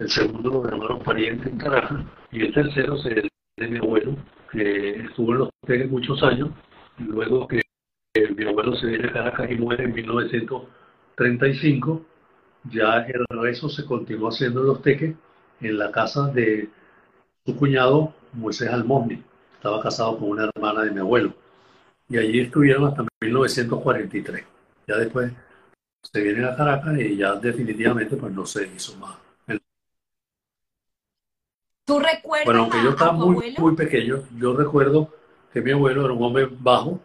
el 0.00 0.10
segundo 0.10 0.50
lo 0.50 0.68
llamaron 0.68 1.00
pariente 1.04 1.48
en 1.48 1.58
Caracas 1.58 2.04
y 2.32 2.42
el 2.42 2.52
tercero 2.52 2.96
es 2.96 3.28
de 3.56 3.68
mi 3.68 3.78
abuelo 3.78 4.16
que 4.50 4.96
estuvo 4.96 5.30
en 5.30 5.38
los 5.38 5.48
hoteles 5.62 5.88
muchos 5.88 6.20
años, 6.24 6.50
luego 6.98 7.46
que 7.46 7.62
mi 8.36 8.44
abuelo 8.44 8.74
se 8.74 8.88
viene 8.88 9.08
a 9.08 9.12
Caracas 9.12 9.48
y 9.48 9.54
muere 9.54 9.84
en 9.84 9.94
1935, 9.94 12.04
ya 12.64 13.02
el 13.02 13.24
rezo 13.28 13.68
se 13.68 13.84
continuó 13.84 14.30
haciendo 14.30 14.62
en 14.62 14.66
los 14.66 14.82
teques 14.82 15.14
en 15.60 15.78
la 15.78 15.92
casa 15.92 16.26
de 16.32 16.68
su 17.44 17.56
cuñado 17.56 18.14
Moisés 18.32 18.70
Almosni. 18.70 19.22
Estaba 19.54 19.80
casado 19.80 20.18
con 20.18 20.30
una 20.30 20.50
hermana 20.54 20.82
de 20.82 20.90
mi 20.90 21.00
abuelo. 21.00 21.34
Y 22.08 22.18
allí 22.18 22.40
estuvieron 22.40 22.86
hasta 22.86 23.06
1943. 23.20 24.44
Ya 24.86 24.96
después 24.96 25.32
se 26.02 26.20
vienen 26.20 26.44
a 26.44 26.56
Caracas 26.56 26.98
y 26.98 27.16
ya 27.16 27.34
definitivamente 27.36 28.16
pues 28.16 28.32
no 28.32 28.44
se 28.44 28.66
hizo 28.66 28.96
más. 28.96 29.16
¿Tú 31.84 31.98
recuerdas? 31.98 32.44
Bueno, 32.44 32.60
aunque 32.60 32.82
yo 32.82 32.90
estaba 32.90 33.12
muy, 33.12 33.54
muy 33.58 33.74
pequeño, 33.74 34.22
yo 34.36 34.56
recuerdo 34.56 35.08
que 35.52 35.60
mi 35.60 35.72
abuelo 35.72 36.04
era 36.04 36.14
un 36.14 36.22
hombre 36.22 36.48
bajo, 36.50 37.00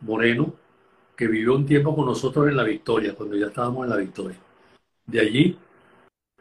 moreno, 0.00 0.52
que 1.16 1.28
vivió 1.28 1.54
un 1.54 1.66
tiempo 1.66 1.94
con 1.94 2.06
nosotros 2.06 2.48
en 2.48 2.56
La 2.56 2.64
Victoria, 2.64 3.14
cuando 3.14 3.36
ya 3.36 3.46
estábamos 3.46 3.84
en 3.84 3.90
La 3.90 3.96
Victoria. 3.96 4.36
De 5.06 5.20
allí, 5.20 5.58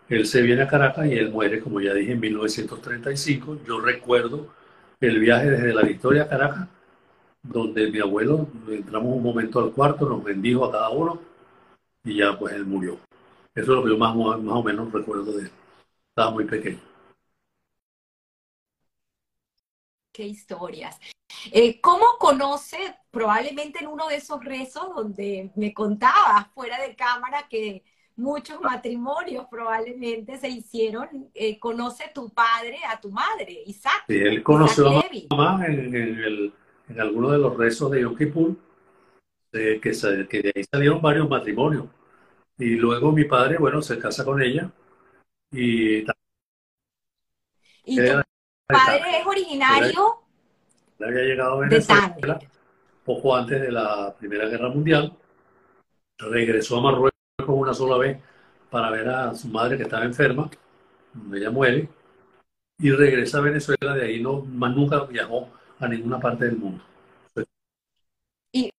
él 0.09 0.25
se 0.25 0.41
viene 0.41 0.63
a 0.63 0.67
Caracas 0.67 1.07
y 1.07 1.13
él 1.13 1.31
muere, 1.31 1.59
como 1.59 1.79
ya 1.81 1.93
dije, 1.93 2.13
en 2.13 2.19
1935. 2.19 3.59
Yo 3.65 3.79
recuerdo 3.79 4.53
el 4.99 5.19
viaje 5.19 5.49
desde 5.49 5.73
La 5.73 5.81
Victoria 5.81 6.23
a 6.23 6.29
Caracas, 6.29 6.67
donde 7.41 7.89
mi 7.91 7.99
abuelo, 7.99 8.47
entramos 8.69 9.15
un 9.15 9.23
momento 9.23 9.59
al 9.59 9.71
cuarto, 9.71 10.07
nos 10.07 10.23
bendijo 10.23 10.65
a 10.65 10.71
cada 10.71 10.89
uno 10.89 11.19
y 12.03 12.17
ya 12.17 12.37
pues 12.37 12.53
él 12.53 12.65
murió. 12.65 12.99
Eso 13.55 13.71
es 13.71 13.77
lo 13.77 13.83
que 13.83 13.89
yo 13.89 13.97
más, 13.97 14.15
más 14.15 14.55
o 14.55 14.63
menos 14.63 14.91
recuerdo 14.91 15.31
de 15.33 15.43
él. 15.43 15.51
Estaba 16.09 16.31
muy 16.31 16.45
pequeño. 16.45 16.79
Qué 20.11 20.27
historias. 20.27 20.99
Eh, 21.51 21.81
¿Cómo 21.81 22.05
conoce, 22.19 22.95
probablemente 23.09 23.79
en 23.79 23.87
uno 23.87 24.07
de 24.07 24.17
esos 24.17 24.43
rezos 24.43 24.93
donde 24.95 25.51
me 25.55 25.73
contaba 25.73 26.51
fuera 26.53 26.79
de 26.79 26.95
cámara 26.95 27.47
que 27.49 27.83
muchos 28.15 28.61
matrimonios 28.61 29.45
probablemente 29.49 30.37
se 30.37 30.49
hicieron, 30.49 31.29
eh, 31.33 31.59
conoce 31.59 32.11
tu 32.13 32.29
padre 32.29 32.79
a 32.87 32.99
tu 32.99 33.11
madre, 33.11 33.63
Isaac? 33.65 34.05
Sí, 34.07 34.17
él 34.17 34.43
conoció 34.43 34.87
a 34.89 35.05
mamá 35.29 35.65
en, 35.65 35.95
en, 35.95 36.53
alguno 36.99 37.31
de 37.31 37.39
los 37.39 37.57
rezos 37.57 37.91
de 37.91 38.01
Yom 38.01 38.15
Kippur, 38.15 38.55
que, 39.51 39.79
que 39.81 40.41
de 40.41 40.51
ahí 40.55 40.63
salieron 40.71 41.01
varios 41.01 41.29
matrimonios. 41.29 41.85
Y 42.57 42.75
luego 42.75 43.11
mi 43.11 43.25
padre, 43.25 43.57
bueno, 43.57 43.81
se 43.81 43.97
casa 43.97 44.23
con 44.23 44.41
ella 44.41 44.69
y... 45.51 46.05
¿Y 47.85 47.97
padre 48.67 49.19
es 49.19 49.25
originario. 49.25 50.19
Él 50.99 51.05
había 51.05 51.23
llegado 51.23 51.53
a 51.53 51.59
Venezuela 51.59 52.39
poco 53.03 53.35
antes 53.35 53.61
de 53.61 53.71
la 53.71 54.15
Primera 54.17 54.45
Guerra 54.45 54.69
Mundial. 54.69 55.13
Regresó 56.17 56.77
a 56.77 56.81
Marruecos 56.81 57.12
una 57.73 57.75
sola 57.75 57.97
vez 57.97 58.17
para 58.69 58.89
ver 58.91 59.09
a 59.09 59.35
su 59.35 59.47
madre 59.47 59.77
que 59.77 59.83
estaba 59.83 60.05
enferma, 60.05 60.49
ella 61.33 61.49
muere, 61.49 61.89
y 62.79 62.91
regresa 62.91 63.39
a 63.39 63.41
Venezuela. 63.41 63.95
De 63.95 64.05
ahí 64.05 64.21
no, 64.21 64.41
más 64.41 64.75
nunca 64.75 65.03
viajó 65.05 65.49
a 65.79 65.87
ninguna 65.87 66.19
parte 66.19 66.45
del 66.45 66.57
mundo. 66.57 66.83
Y, 68.51 68.71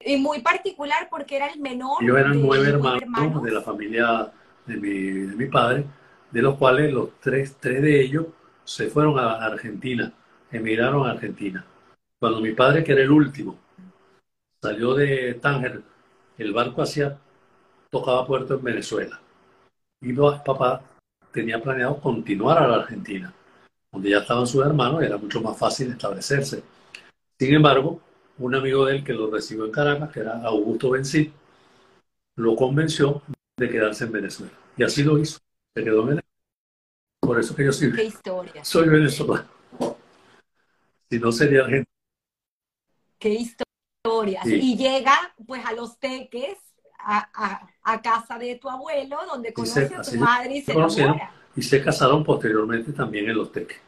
y 0.00 0.16
muy 0.16 0.40
particular 0.40 1.08
porque 1.10 1.36
era 1.36 1.48
el 1.48 1.60
menor. 1.60 2.04
Yo 2.04 2.16
eran 2.16 2.40
nueve 2.40 2.68
hermanos, 2.68 3.42
de 3.42 3.50
la 3.50 3.62
familia 3.62 4.32
de 4.66 4.76
mi, 4.76 4.92
de 4.92 5.36
mi 5.36 5.46
padre, 5.46 5.84
de 6.30 6.42
los 6.42 6.56
cuales 6.56 6.92
los 6.92 7.20
tres, 7.20 7.56
tres 7.60 7.82
de 7.82 8.00
ellos 8.00 8.26
se 8.64 8.88
fueron 8.88 9.18
a 9.18 9.44
Argentina, 9.44 10.12
emigraron 10.50 11.06
a 11.06 11.12
Argentina. 11.12 11.64
Cuando 12.18 12.40
mi 12.40 12.52
padre, 12.52 12.82
que 12.82 12.92
era 12.92 13.02
el 13.02 13.10
último, 13.10 13.56
salió 14.60 14.94
de 14.94 15.34
Tánger, 15.34 15.82
el 16.38 16.52
barco 16.52 16.82
hacía, 16.82 17.18
tocaba 17.90 18.26
puerto 18.26 18.54
en 18.54 18.62
Venezuela. 18.62 19.20
Y 20.00 20.12
papá 20.12 20.82
tenía 21.32 21.62
planeado 21.62 22.00
continuar 22.00 22.58
a 22.58 22.68
la 22.68 22.76
Argentina, 22.76 23.32
donde 23.92 24.10
ya 24.10 24.18
estaban 24.18 24.46
sus 24.46 24.64
hermanos 24.64 25.02
y 25.02 25.06
era 25.06 25.16
mucho 25.16 25.40
más 25.40 25.58
fácil 25.58 25.90
establecerse. 25.90 26.62
Sin 27.38 27.54
embargo, 27.54 28.00
un 28.38 28.54
amigo 28.54 28.86
de 28.86 28.96
él 28.96 29.04
que 29.04 29.12
lo 29.12 29.30
recibió 29.30 29.64
en 29.64 29.72
Caracas, 29.72 30.10
que 30.12 30.20
era 30.20 30.42
Augusto 30.42 30.90
Bencí, 30.90 31.32
lo 32.36 32.54
convenció 32.56 33.22
de 33.56 33.68
quedarse 33.68 34.04
en 34.04 34.12
Venezuela. 34.12 34.52
Y 34.76 34.82
así 34.82 35.02
lo 35.02 35.18
hizo. 35.18 35.38
Se 35.74 35.84
quedó 35.84 36.00
en 36.00 36.06
Venezuela 36.08 36.26
por 37.26 37.40
eso 37.40 37.56
que 37.56 37.64
yo 37.64 37.72
soy, 37.72 37.92
soy 38.62 38.88
venezolano. 38.88 39.48
Si 41.10 41.18
no 41.18 41.32
sería 41.32 41.64
gente. 41.64 41.90
Qué 43.18 43.30
historia. 43.30 44.42
Y 44.44 44.76
llega 44.76 45.34
pues 45.44 45.64
a 45.66 45.72
los 45.72 45.98
teques, 45.98 46.56
a, 47.06 48.02
casa 48.02 48.38
de 48.38 48.56
tu 48.56 48.68
abuelo, 48.68 49.18
donde 49.26 49.52
conoce 49.52 49.94
a 49.94 50.02
tu 50.02 50.16
madre 50.16 50.56
y 50.56 50.62
se 50.62 50.72
enamora. 50.72 51.32
Y 51.54 51.62
se 51.62 51.82
casaron 51.82 52.22
posteriormente 52.22 52.92
también 52.92 53.30
en 53.30 53.36
los 53.36 53.50
teques. 53.50 53.80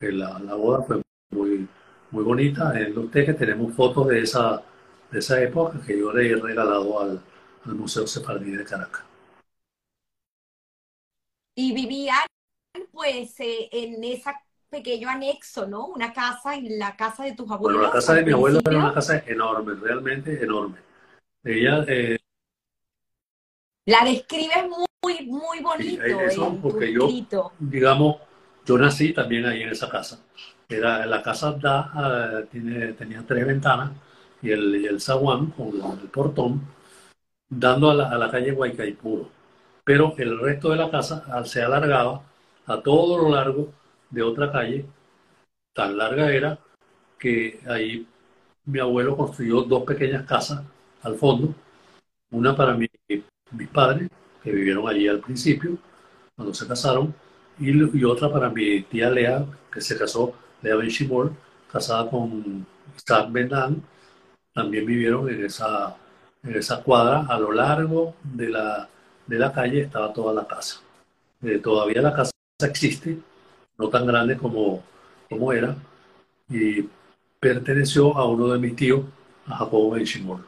La, 0.00 0.38
la 0.38 0.54
boda 0.54 0.82
fue 0.82 1.02
muy, 1.32 1.68
muy 2.10 2.24
bonita. 2.24 2.78
En 2.78 2.94
los 2.94 3.10
teques 3.10 3.36
tenemos 3.36 3.74
fotos 3.74 4.08
de 4.08 4.20
esa, 4.20 4.62
de 5.10 5.18
esa 5.18 5.42
época 5.42 5.80
que 5.84 5.98
yo 5.98 6.12
le 6.12 6.30
he 6.30 6.36
regalado 6.36 7.00
al, 7.00 7.20
al 7.66 7.74
Museo 7.74 8.06
Sefardí 8.06 8.52
de 8.52 8.64
Caracas. 8.64 9.02
Y 11.56 11.74
vivían 11.74 12.26
pues 12.92 13.38
eh, 13.40 13.68
en 13.72 14.02
ese 14.04 14.30
pequeño 14.70 15.08
anexo, 15.08 15.66
¿no? 15.66 15.86
Una 15.88 16.12
casa 16.12 16.54
en 16.54 16.78
la 16.78 16.96
casa 16.96 17.24
de 17.24 17.34
tus 17.34 17.50
abuelos. 17.50 17.80
Bueno, 17.80 17.88
la 17.88 17.92
casa 17.92 18.14
de 18.14 18.24
mi 18.24 18.32
abuelo 18.32 18.60
era 18.64 18.78
una 18.78 18.94
casa 18.94 19.18
enorme, 19.26 19.74
realmente 19.74 20.42
enorme. 20.42 20.78
Ella... 21.42 21.84
Eh, 21.88 22.19
la 23.90 24.04
describe 24.04 24.68
muy, 24.68 25.26
muy 25.26 25.60
bonito. 25.60 26.02
eso, 26.20 26.58
porque 26.62 26.92
yo, 26.92 27.08
digamos, 27.58 28.16
yo 28.64 28.78
nací 28.78 29.12
también 29.12 29.46
ahí 29.46 29.62
en 29.62 29.70
esa 29.70 29.88
casa. 29.88 30.20
Era, 30.68 31.04
la 31.06 31.22
casa 31.22 31.52
da, 31.52 32.44
tiene, 32.50 32.92
tenía 32.92 33.24
tres 33.26 33.44
ventanas 33.44 33.90
y 34.40 34.52
el, 34.52 34.76
y 34.76 34.86
el 34.86 35.00
zaguán 35.00 35.46
con 35.46 35.68
el 36.00 36.08
portón 36.08 36.62
dando 37.48 37.90
a 37.90 37.94
la, 37.94 38.08
a 38.10 38.16
la 38.16 38.30
calle 38.30 38.52
Guaycaipuro. 38.52 39.28
Pero 39.84 40.14
el 40.18 40.38
resto 40.38 40.70
de 40.70 40.76
la 40.76 40.90
casa 40.90 41.44
se 41.44 41.62
alargaba 41.62 42.22
a 42.66 42.80
todo 42.80 43.18
lo 43.18 43.34
largo 43.34 43.72
de 44.10 44.22
otra 44.22 44.52
calle, 44.52 44.84
tan 45.72 45.96
larga 45.96 46.32
era 46.32 46.58
que 47.18 47.60
ahí 47.66 48.06
mi 48.64 48.78
abuelo 48.78 49.16
construyó 49.16 49.62
dos 49.62 49.82
pequeñas 49.84 50.24
casas 50.26 50.62
al 51.02 51.16
fondo, 51.16 51.54
una 52.30 52.54
para 52.54 52.74
mi, 52.74 52.86
mis 53.52 53.68
padres, 53.68 54.08
que 54.42 54.52
vivieron 54.52 54.88
allí 54.88 55.08
al 55.08 55.20
principio, 55.20 55.76
cuando 56.36 56.54
se 56.54 56.66
casaron, 56.66 57.14
y, 57.58 58.04
otra 58.04 58.32
para 58.32 58.48
mi 58.48 58.82
tía 58.82 59.10
Lea, 59.10 59.44
que 59.72 59.80
se 59.80 59.98
casó, 59.98 60.32
Lea 60.62 60.76
Benchimol, 60.76 61.36
casada 61.70 62.08
con 62.10 62.66
Isaac 62.96 63.28
Bendan, 63.30 63.82
también 64.54 64.86
vivieron 64.86 65.28
en 65.28 65.44
esa, 65.44 65.96
en 66.42 66.56
esa 66.56 66.82
cuadra. 66.82 67.26
A 67.28 67.38
lo 67.38 67.52
largo 67.52 68.14
de 68.22 68.48
la, 68.48 68.88
de 69.26 69.38
la 69.38 69.52
calle 69.52 69.82
estaba 69.82 70.12
toda 70.12 70.32
la 70.32 70.46
casa. 70.46 70.80
Eh, 71.42 71.58
todavía 71.58 72.02
la 72.02 72.14
casa 72.14 72.32
existe, 72.62 73.18
no 73.78 73.88
tan 73.88 74.06
grande 74.06 74.36
como, 74.36 74.82
como 75.28 75.52
era, 75.52 75.76
y 76.48 76.88
perteneció 77.38 78.16
a 78.16 78.26
uno 78.26 78.48
de 78.48 78.58
mis 78.58 78.76
tíos, 78.76 79.04
a 79.46 79.56
Jacobo 79.56 79.90
Benchimol. 79.92 80.44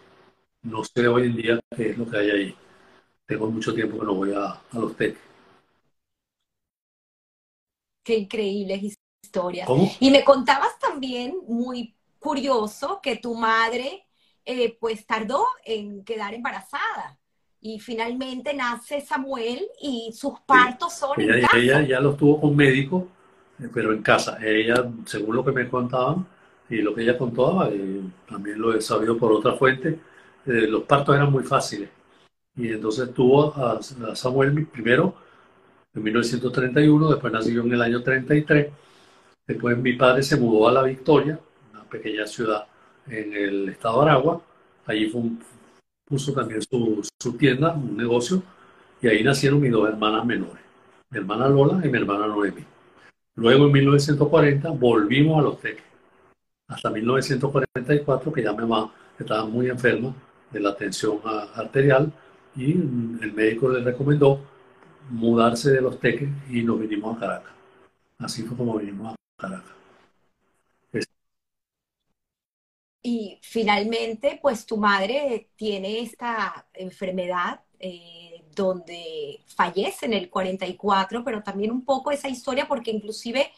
No 0.63 0.83
sé 0.85 1.09
hoy 1.09 1.27
en 1.27 1.37
día 1.37 1.61
qué 1.77 1.91
es 1.91 1.99
lo 1.99 2.09
que 2.09 2.17
hay 2.19 2.31
ahí. 2.31 2.57
Tengo 3.33 3.51
mucho 3.51 3.73
tiempo 3.73 3.99
que 3.99 4.05
no 4.05 4.15
voy 4.15 4.35
a, 4.35 4.45
a 4.45 4.79
los 4.79 4.95
teques. 4.95 5.23
Qué 8.05 8.19
increíbles 8.19 8.99
historias. 9.23 9.67
Y 10.01 10.11
me 10.11 10.23
contabas 10.23 10.79
también, 10.79 11.35
muy 11.49 11.97
curioso, 12.19 13.01
que 13.03 13.17
tu 13.17 13.35
madre 13.35 14.07
eh, 14.45 14.77
pues 14.79 15.07
tardó 15.07 15.47
en 15.65 16.05
quedar 16.05 16.35
embarazada. 16.35 17.19
Y 17.59 17.81
finalmente 17.81 18.53
nace 18.53 19.01
Samuel 19.01 19.67
y 19.81 20.13
sus 20.13 20.39
partos 20.41 20.93
son 20.93 21.19
ella, 21.19 21.37
en 21.37 21.41
casa. 21.41 21.57
Ella 21.57 21.83
ya 21.83 22.01
los 22.01 22.19
tuvo 22.19 22.39
con 22.39 22.55
médico, 22.55 23.09
eh, 23.61 23.69
pero 23.73 23.95
en 23.95 24.03
casa. 24.03 24.37
Ella, 24.45 24.93
según 25.07 25.37
lo 25.37 25.43
que 25.43 25.53
me 25.53 25.71
contaban 25.71 26.27
y 26.69 26.83
lo 26.83 26.95
que 26.95 27.01
ella 27.01 27.17
contaba, 27.17 27.71
y 27.71 28.13
también 28.29 28.61
lo 28.61 28.75
he 28.75 28.83
sabido 28.83 29.17
por 29.17 29.33
otra 29.33 29.55
fuente, 29.55 29.99
eh, 30.45 30.67
los 30.69 30.83
partos 30.83 31.17
eran 31.17 31.33
muy 31.33 31.45
fáciles. 31.45 31.89
Y 32.57 32.69
entonces 32.69 33.13
tuvo 33.15 33.55
a, 33.57 33.81
Samuel 34.15 34.67
primero 34.67 35.15
en 35.95 36.03
1931, 36.03 37.11
después 37.11 37.33
nació 37.33 37.63
en 37.63 37.73
el 37.73 37.83
año 37.83 38.03
33. 38.03 38.73
Después 39.47 39.79
mi 39.79 39.95
padre 39.95 40.23
se 40.23 40.37
mudó 40.37 40.69
a 40.69 40.73
La 40.73 40.83
Victoria, 40.83 41.39
una 41.73 41.85
pequeña 41.85 42.27
ciudad 42.27 42.67
en 43.07 43.33
el 43.35 43.69
estado 43.71 44.05
de 44.05 44.11
Aragua. 44.11 44.43
Allí 44.87 45.13
puso 46.05 46.33
también 46.33 46.61
su, 46.63 47.09
su, 47.21 47.37
tienda, 47.37 47.73
un 47.73 47.97
negocio, 47.97 48.43
y 49.01 49.09
ahí 49.09 49.23
nacieron 49.23 49.61
mis 49.61 49.73
dos 49.73 49.89
hermanas 49.89 50.25
menores, 50.25 50.63
mi 51.11 51.19
hermana 51.19 51.49
Lola 51.49 51.81
y 51.85 51.89
mi 51.89 51.99
hermana 51.99 52.27
Noemi. 52.27 52.65
Luego 53.37 53.67
en 53.67 53.73
1940 53.73 54.71
volvimos 54.71 55.39
a 55.39 55.43
los 55.43 55.61
teques, 55.61 55.85
hasta 56.69 56.91
1944 56.91 58.33
que 58.33 58.43
ya 58.43 58.53
mi 58.53 58.59
mamá 58.59 58.93
estaba 59.19 59.47
muy 59.47 59.71
enferma 59.71 60.15
de 60.51 60.61
la 60.61 60.77
tensión 60.77 61.19
arterial 61.55 62.13
y 62.57 62.73
el 62.73 63.33
médico 63.35 63.69
le 63.69 63.83
recomendó 63.83 64.41
mudarse 65.11 65.71
de 65.71 65.81
los 65.81 65.99
teques 65.99 66.29
y 66.51 66.63
nos 66.63 66.81
vinimos 66.81 67.17
a 67.17 67.21
Caracas. 67.21 67.53
Así 68.19 68.43
fue 68.43 68.57
como 68.57 68.79
vinimos 68.79 69.13
a 69.13 69.17
Caracas. 69.41 69.73
Y 73.05 73.39
finalmente, 73.43 74.39
pues 74.41 74.65
tu 74.65 74.77
madre 74.77 75.49
tiene 75.57 76.03
esta 76.03 76.67
enfermedad 76.73 77.61
eh, 77.81 78.45
donde 78.55 79.41
fallece 79.47 80.07
en 80.07 80.13
el 80.13 80.31
44, 80.31 81.25
pero 81.25 81.43
también 81.43 81.73
un 81.73 81.85
poco 81.85 82.13
esa 82.13 82.29
historia 82.29 82.69
porque 82.69 82.93
inclusive 82.93 83.51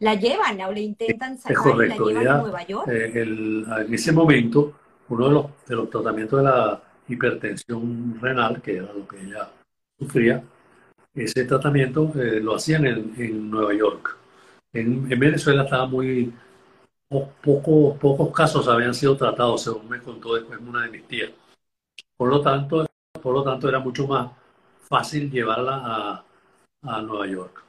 la 0.00 0.14
llevan 0.14 0.60
o 0.62 0.72
le 0.72 0.80
intentan 0.80 1.38
sacar 1.38 1.74
y 1.76 1.88
la 1.88 1.96
llevan 1.96 2.26
a 2.26 2.38
Nueva 2.38 2.66
York. 2.66 2.88
Eh, 2.88 3.12
en 3.14 3.94
ese 3.94 4.10
momento, 4.10 4.72
uno 5.08 5.28
de 5.28 5.32
los, 5.32 5.46
de 5.68 5.76
los 5.76 5.90
tratamientos 5.90 6.38
de 6.40 6.44
la 6.44 6.82
hipertensión 7.08 8.18
renal, 8.20 8.60
que 8.62 8.76
era 8.76 8.92
lo 8.92 9.06
que 9.06 9.20
ella 9.20 9.50
sufría, 9.98 10.42
ese 11.14 11.44
tratamiento 11.44 12.12
eh, 12.14 12.40
lo 12.40 12.54
hacían 12.54 12.86
en, 12.86 13.50
Nueva 13.50 13.74
York. 13.74 14.16
En, 14.72 15.08
Venezuela 15.08 15.64
estaba 15.64 15.86
muy... 15.86 16.32
Poco, 17.08 17.96
pocos 17.98 18.30
casos 18.34 18.68
habían 18.68 18.92
sido 18.92 19.16
tratados, 19.16 19.62
según 19.62 19.88
me 19.88 19.98
contó 19.98 20.34
después 20.34 20.60
una 20.60 20.82
de 20.82 20.90
mis 20.90 21.08
tías. 21.08 21.30
Por 22.18 22.28
lo 22.28 22.42
tanto, 22.42 22.86
por 23.22 23.32
lo 23.32 23.42
tanto 23.42 23.66
era 23.66 23.78
mucho 23.78 24.06
más 24.06 24.30
fácil 24.82 25.30
llevarla 25.30 25.80
a, 25.82 26.24
a 26.82 27.00
Nueva 27.00 27.26
York. 27.26 27.64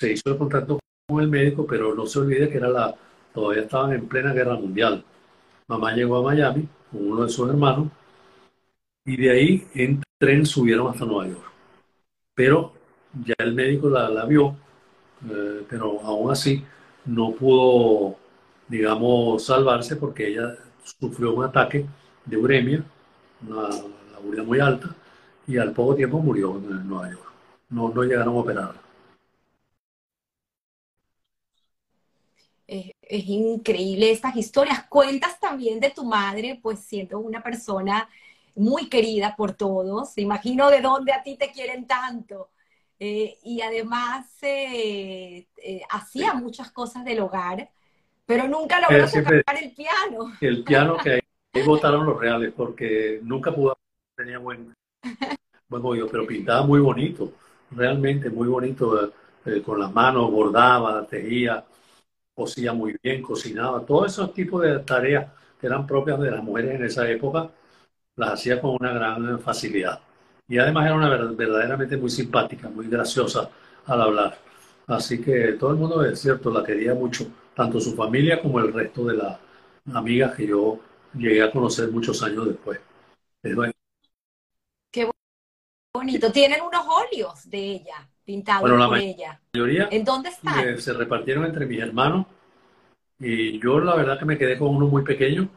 Se 0.00 0.12
hizo 0.12 0.30
el 0.30 0.36
contacto 0.36 0.80
con 1.08 1.22
el 1.22 1.28
médico, 1.28 1.64
pero 1.64 1.94
no 1.94 2.06
se 2.06 2.18
olvide 2.18 2.48
que 2.48 2.56
era 2.56 2.68
la, 2.68 2.92
todavía 3.32 3.62
estaban 3.62 3.92
en 3.92 4.08
plena 4.08 4.32
guerra 4.32 4.56
mundial. 4.56 5.04
Mamá 5.68 5.92
llegó 5.92 6.16
a 6.16 6.22
Miami 6.22 6.68
con 6.90 7.08
uno 7.08 7.22
de 7.24 7.28
sus 7.30 7.48
hermanos 7.48 7.88
y 9.06 9.16
de 9.16 9.30
ahí 9.30 9.66
en 9.74 10.02
tren 10.18 10.44
subieron 10.44 10.88
hasta 10.88 11.06
Nueva 11.06 11.28
York 11.28 11.46
pero 12.36 12.74
ya 13.24 13.34
el 13.38 13.54
médico 13.54 13.88
la, 13.88 14.24
vio, 14.26 14.56
eh, 15.28 15.64
pero 15.68 16.00
aún 16.02 16.30
así 16.30 16.62
no 17.06 17.32
pudo, 17.32 18.16
digamos, 18.68 19.46
salvarse 19.46 19.96
porque 19.96 20.28
ella 20.28 20.54
sufrió 20.84 21.34
un 21.34 21.44
ataque 21.44 21.86
de 22.26 22.36
uremia, 22.36 22.84
una, 23.48 23.68
uremia 24.22 24.42
muy 24.44 24.60
alta, 24.60 24.94
y 25.46 25.56
al 25.56 25.72
poco 25.72 25.94
tiempo 25.94 26.18
murió 26.18 26.56
en 26.56 26.86
Nueva 26.86 27.10
York. 27.10 27.32
No, 27.70 27.88
no 27.88 28.02
llegaron 28.02 28.34
a 28.36 28.38
operarla. 28.38 28.82
Es, 32.66 32.92
es, 33.00 33.24
increíble 33.28 34.10
estas 34.10 34.36
historias. 34.36 34.84
Cuentas 34.88 35.40
también 35.40 35.80
de 35.80 35.90
tu 35.90 36.04
madre, 36.04 36.58
pues 36.62 36.80
siendo 36.80 37.18
una 37.20 37.42
persona 37.42 38.08
muy 38.56 38.88
querida 38.88 39.34
por 39.36 39.52
todos. 39.52 40.16
Imagino 40.18 40.70
de 40.70 40.80
dónde 40.80 41.12
a 41.12 41.22
ti 41.22 41.36
te 41.36 41.52
quieren 41.52 41.86
tanto. 41.86 42.50
Eh, 42.98 43.38
y 43.42 43.60
además 43.60 44.26
eh, 44.42 45.46
eh, 45.62 45.82
hacía 45.90 46.32
muchas 46.32 46.70
cosas 46.72 47.04
del 47.04 47.20
hogar, 47.20 47.70
pero 48.24 48.48
nunca 48.48 48.80
logró 48.80 49.06
tocar 49.06 49.62
el 49.62 49.72
piano. 49.74 50.32
El 50.40 50.64
piano 50.64 50.96
que 50.96 51.12
ahí, 51.52 51.62
votaron 51.62 52.06
los 52.06 52.18
reales, 52.18 52.52
porque 52.56 53.20
nunca 53.22 53.54
pudo, 53.54 53.76
tenía 54.16 54.38
buen, 54.38 54.74
buen 55.68 56.08
pero 56.10 56.26
pintaba 56.26 56.66
muy 56.66 56.80
bonito, 56.80 57.32
realmente 57.70 58.30
muy 58.30 58.48
bonito, 58.48 59.12
con 59.64 59.78
las 59.78 59.92
manos, 59.92 60.30
bordaba, 60.30 61.06
tejía, 61.06 61.64
cosía 62.34 62.72
muy 62.72 62.96
bien, 63.02 63.22
cocinaba, 63.22 63.84
todos 63.84 64.12
esos 64.12 64.32
tipos 64.32 64.62
de 64.62 64.78
tareas 64.80 65.30
que 65.60 65.66
eran 65.66 65.86
propias 65.86 66.18
de 66.20 66.30
las 66.30 66.42
mujeres 66.42 66.74
en 66.74 66.84
esa 66.84 67.08
época, 67.08 67.50
las 68.16 68.30
hacía 68.30 68.60
con 68.60 68.76
una 68.80 68.92
gran 68.92 69.38
facilidad. 69.40 70.00
Y 70.48 70.58
además 70.58 70.86
era 70.86 70.94
una 70.94 71.08
verdaderamente 71.08 71.96
muy 71.96 72.10
simpática, 72.10 72.68
muy 72.68 72.88
graciosa 72.88 73.50
al 73.86 74.00
hablar. 74.00 74.38
Así 74.86 75.20
que 75.20 75.52
todo 75.54 75.70
el 75.70 75.76
mundo, 75.76 76.04
es 76.04 76.20
cierto, 76.20 76.50
la 76.50 76.64
quería 76.64 76.94
mucho, 76.94 77.26
tanto 77.54 77.80
su 77.80 77.94
familia 77.94 78.40
como 78.40 78.60
el 78.60 78.72
resto 78.72 79.04
de 79.04 79.16
las 79.16 79.38
amigas 79.92 80.34
que 80.34 80.46
yo 80.46 80.78
llegué 81.14 81.42
a 81.42 81.50
conocer 81.50 81.90
muchos 81.90 82.22
años 82.22 82.46
después. 82.46 82.80
Qué 84.90 85.10
bonito. 85.92 86.32
Tienen 86.32 86.62
unos 86.62 86.86
óleos 86.86 87.50
de 87.50 87.58
ella, 87.58 88.08
pintados 88.24 88.70
por 88.70 88.98
ella. 88.98 89.40
Mayoría 89.52 89.88
¿En 89.90 90.04
dónde 90.04 90.28
están? 90.28 90.78
Se 90.78 90.92
repartieron 90.92 91.44
entre 91.44 91.66
mis 91.66 91.80
hermanos 91.80 92.26
y 93.18 93.58
yo 93.60 93.80
la 93.80 93.96
verdad 93.96 94.18
que 94.18 94.24
me 94.24 94.38
quedé 94.38 94.58
con 94.58 94.68
uno 94.68 94.86
muy 94.86 95.02
pequeño, 95.02 95.48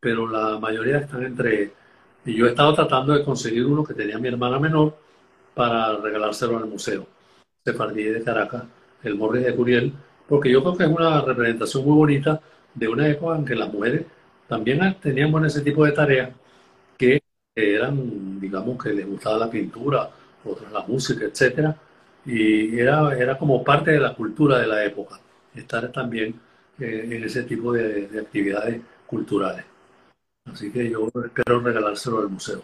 pero 0.00 0.26
la 0.26 0.58
mayoría 0.58 0.98
están 0.98 1.24
entre 1.24 1.72
y 2.24 2.34
yo 2.34 2.46
he 2.46 2.50
estado 2.50 2.74
tratando 2.74 3.12
de 3.12 3.24
conseguir 3.24 3.66
uno 3.66 3.84
que 3.84 3.94
tenía 3.94 4.18
mi 4.18 4.28
hermana 4.28 4.58
menor 4.58 4.96
para 5.54 5.96
regalárselo 5.98 6.56
al 6.58 6.66
museo. 6.66 7.06
Sefardí 7.64 8.04
de 8.04 8.22
Caracas, 8.22 8.64
el 9.02 9.14
Morris 9.14 9.44
de 9.44 9.54
Curiel, 9.54 9.92
porque 10.28 10.50
yo 10.50 10.62
creo 10.62 10.76
que 10.76 10.84
es 10.84 10.90
una 10.90 11.20
representación 11.20 11.84
muy 11.84 11.96
bonita 11.96 12.40
de 12.74 12.88
una 12.88 13.08
época 13.08 13.36
en 13.36 13.44
que 13.44 13.54
las 13.54 13.72
mujeres 13.72 14.06
también 14.48 14.96
tenían 15.00 15.44
ese 15.44 15.60
tipo 15.60 15.84
de 15.84 15.92
tareas 15.92 16.30
que 16.96 17.22
eran, 17.54 18.40
digamos, 18.40 18.82
que 18.82 18.92
les 18.92 19.06
gustaba 19.06 19.38
la 19.38 19.50
pintura, 19.50 20.10
otras 20.44 20.72
la 20.72 20.82
música, 20.82 21.24
etcétera, 21.24 21.76
y 22.24 22.78
era, 22.78 23.16
era 23.16 23.38
como 23.38 23.62
parte 23.62 23.92
de 23.92 24.00
la 24.00 24.14
cultura 24.14 24.58
de 24.58 24.66
la 24.66 24.84
época, 24.84 25.20
estar 25.54 25.90
también 25.92 26.34
eh, 26.78 27.08
en 27.10 27.24
ese 27.24 27.44
tipo 27.44 27.72
de 27.72 28.18
actividades 28.18 28.80
culturales. 29.06 29.64
Así 30.44 30.70
que 30.70 30.90
yo 30.90 31.08
espero 31.24 31.60
regalárselo 31.60 32.18
al 32.18 32.28
museo. 32.28 32.62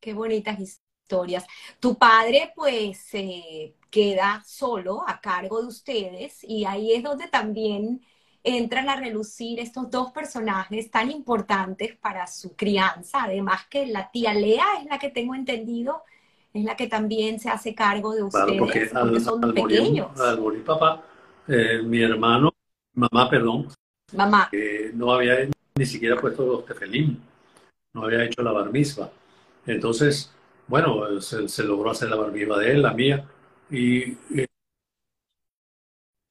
Qué 0.00 0.14
bonitas 0.14 0.58
historias. 0.58 1.46
Tu 1.80 1.96
padre 1.96 2.52
pues 2.54 2.98
se 2.98 3.74
queda 3.90 4.42
solo 4.46 5.04
a 5.06 5.20
cargo 5.20 5.60
de 5.60 5.68
ustedes 5.68 6.42
y 6.42 6.64
ahí 6.64 6.92
es 6.92 7.02
donde 7.02 7.28
también 7.28 8.02
entran 8.42 8.88
a 8.88 8.96
relucir 8.96 9.58
estos 9.60 9.90
dos 9.90 10.12
personajes 10.12 10.90
tan 10.90 11.10
importantes 11.10 11.96
para 11.96 12.26
su 12.26 12.54
crianza. 12.54 13.24
Además 13.24 13.66
que 13.70 13.86
la 13.86 14.10
tía 14.10 14.34
Lea 14.34 14.66
es 14.80 14.86
la 14.86 14.98
que 14.98 15.10
tengo 15.10 15.34
entendido, 15.34 16.02
es 16.52 16.64
la 16.64 16.76
que 16.76 16.86
también 16.86 17.40
se 17.40 17.48
hace 17.48 17.74
cargo 17.74 18.14
de 18.14 18.22
ustedes, 18.22 18.58
porque, 18.58 19.20
son 19.20 19.54
pequeños. 19.54 20.20
al 20.20 20.40
morir 20.40 20.64
papá, 20.64 21.02
eh, 21.48 21.80
mi 21.82 22.02
hermano, 22.02 22.52
mamá, 22.92 23.30
perdón, 23.30 23.68
Mamá. 24.14 24.50
no 24.94 25.12
había 25.12 25.48
ni 25.76 25.86
siquiera 25.86 26.16
puesto 26.20 26.44
los 26.46 26.66
tefelín, 26.66 27.20
no 27.92 28.04
había 28.04 28.24
hecho 28.24 28.42
la 28.42 28.52
barmisba. 28.52 29.10
Entonces, 29.66 30.32
bueno, 30.66 31.20
se, 31.20 31.64
logró 31.64 31.90
hacer 31.90 32.10
la 32.10 32.16
barmisba 32.16 32.58
de 32.58 32.72
él, 32.72 32.82
la 32.82 32.92
mía, 32.92 33.24
y, 33.70 34.16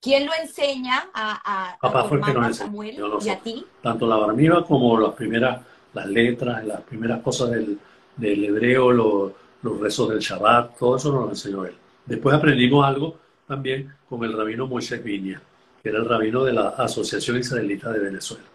¿Quién 0.01 0.25
lo 0.25 0.33
enseña 0.33 1.09
a, 1.13 1.71
a, 1.71 1.77
Papá 1.79 2.01
a 2.01 2.03
tu 2.03 2.09
fue 2.09 2.17
el 2.17 2.23
que 2.25 2.31
hermano 2.31 2.47
nos 2.49 2.59
enseñó, 2.59 2.67
Samuel 2.67 2.99
no 2.99 3.19
y 3.25 3.29
a 3.29 3.39
ti? 3.39 3.65
Tanto 3.81 4.05
la 4.05 4.17
barmiva 4.17 4.65
como 4.65 4.99
las 4.99 5.13
primeras, 5.13 5.61
las 5.93 6.05
letras, 6.07 6.65
las 6.65 6.81
primeras 6.81 7.21
cosas 7.21 7.51
del, 7.51 7.79
del 8.17 8.43
hebreo, 8.43 8.91
lo- 8.91 9.33
los 9.61 9.79
rezos 9.79 10.09
del 10.09 10.19
Shabbat, 10.19 10.77
todo 10.77 10.97
eso 10.97 11.09
nos 11.13 11.23
lo 11.23 11.29
enseñó 11.29 11.65
él. 11.65 11.75
Después 12.05 12.35
aprendimos 12.35 12.85
algo 12.85 13.17
también 13.47 13.93
con 14.09 14.21
el 14.25 14.33
rabino 14.37 14.67
Moisés 14.67 15.01
Viña, 15.01 15.41
era 15.83 15.99
el 15.99 16.05
rabino 16.07 16.43
de 16.43 16.53
la 16.53 16.69
Asociación 16.69 17.37
Israelita 17.37 17.91
de 17.91 17.99
Venezuela. 17.99 18.45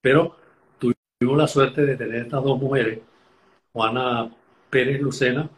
Pero 0.00 0.36
tuvimos 0.78 1.38
la 1.38 1.46
suerte 1.46 1.84
de 1.84 1.96
tener 1.96 2.22
estas 2.22 2.42
dos 2.42 2.58
mujeres, 2.58 3.00
Juana 3.72 4.30
Pérez 4.70 5.00
Lucena 5.00 5.48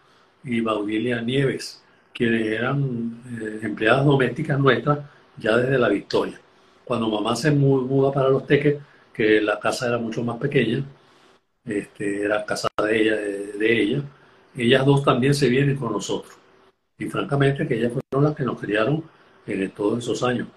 y 0.44 0.60
Baudilia 0.60 1.20
Nieves, 1.20 1.82
quienes 2.12 2.46
eran 2.46 3.22
eh, 3.40 3.60
empleadas 3.62 4.04
domésticas 4.04 4.58
nuestras 4.58 4.98
ya 5.36 5.56
desde 5.56 5.78
la 5.78 5.88
Victoria. 5.88 6.40
Cuando 6.84 7.08
mamá 7.08 7.36
se 7.36 7.50
mu- 7.52 7.82
muda 7.82 8.12
para 8.12 8.28
Los 8.28 8.46
Teques, 8.46 8.78
que 9.14 9.40
la 9.40 9.60
casa 9.60 9.86
era 9.88 9.98
mucho 9.98 10.24
más 10.24 10.38
pequeña, 10.38 10.84
este, 11.64 12.22
era 12.24 12.44
casa 12.44 12.68
de 12.82 13.00
ella, 13.00 13.16
de, 13.16 13.52
de 13.52 13.82
ella, 13.82 14.02
ellas 14.56 14.84
dos 14.84 15.04
también 15.04 15.34
se 15.34 15.48
vienen 15.48 15.76
con 15.76 15.92
nosotros. 15.92 16.34
Y 16.98 17.06
francamente 17.06 17.66
que 17.66 17.76
ellas 17.76 17.92
fueron 17.92 18.24
las 18.28 18.36
que 18.36 18.42
nos 18.44 18.60
criaron 18.60 19.04
en 19.46 19.70
todos 19.70 20.00
esos 20.00 20.22
años. 20.22 20.48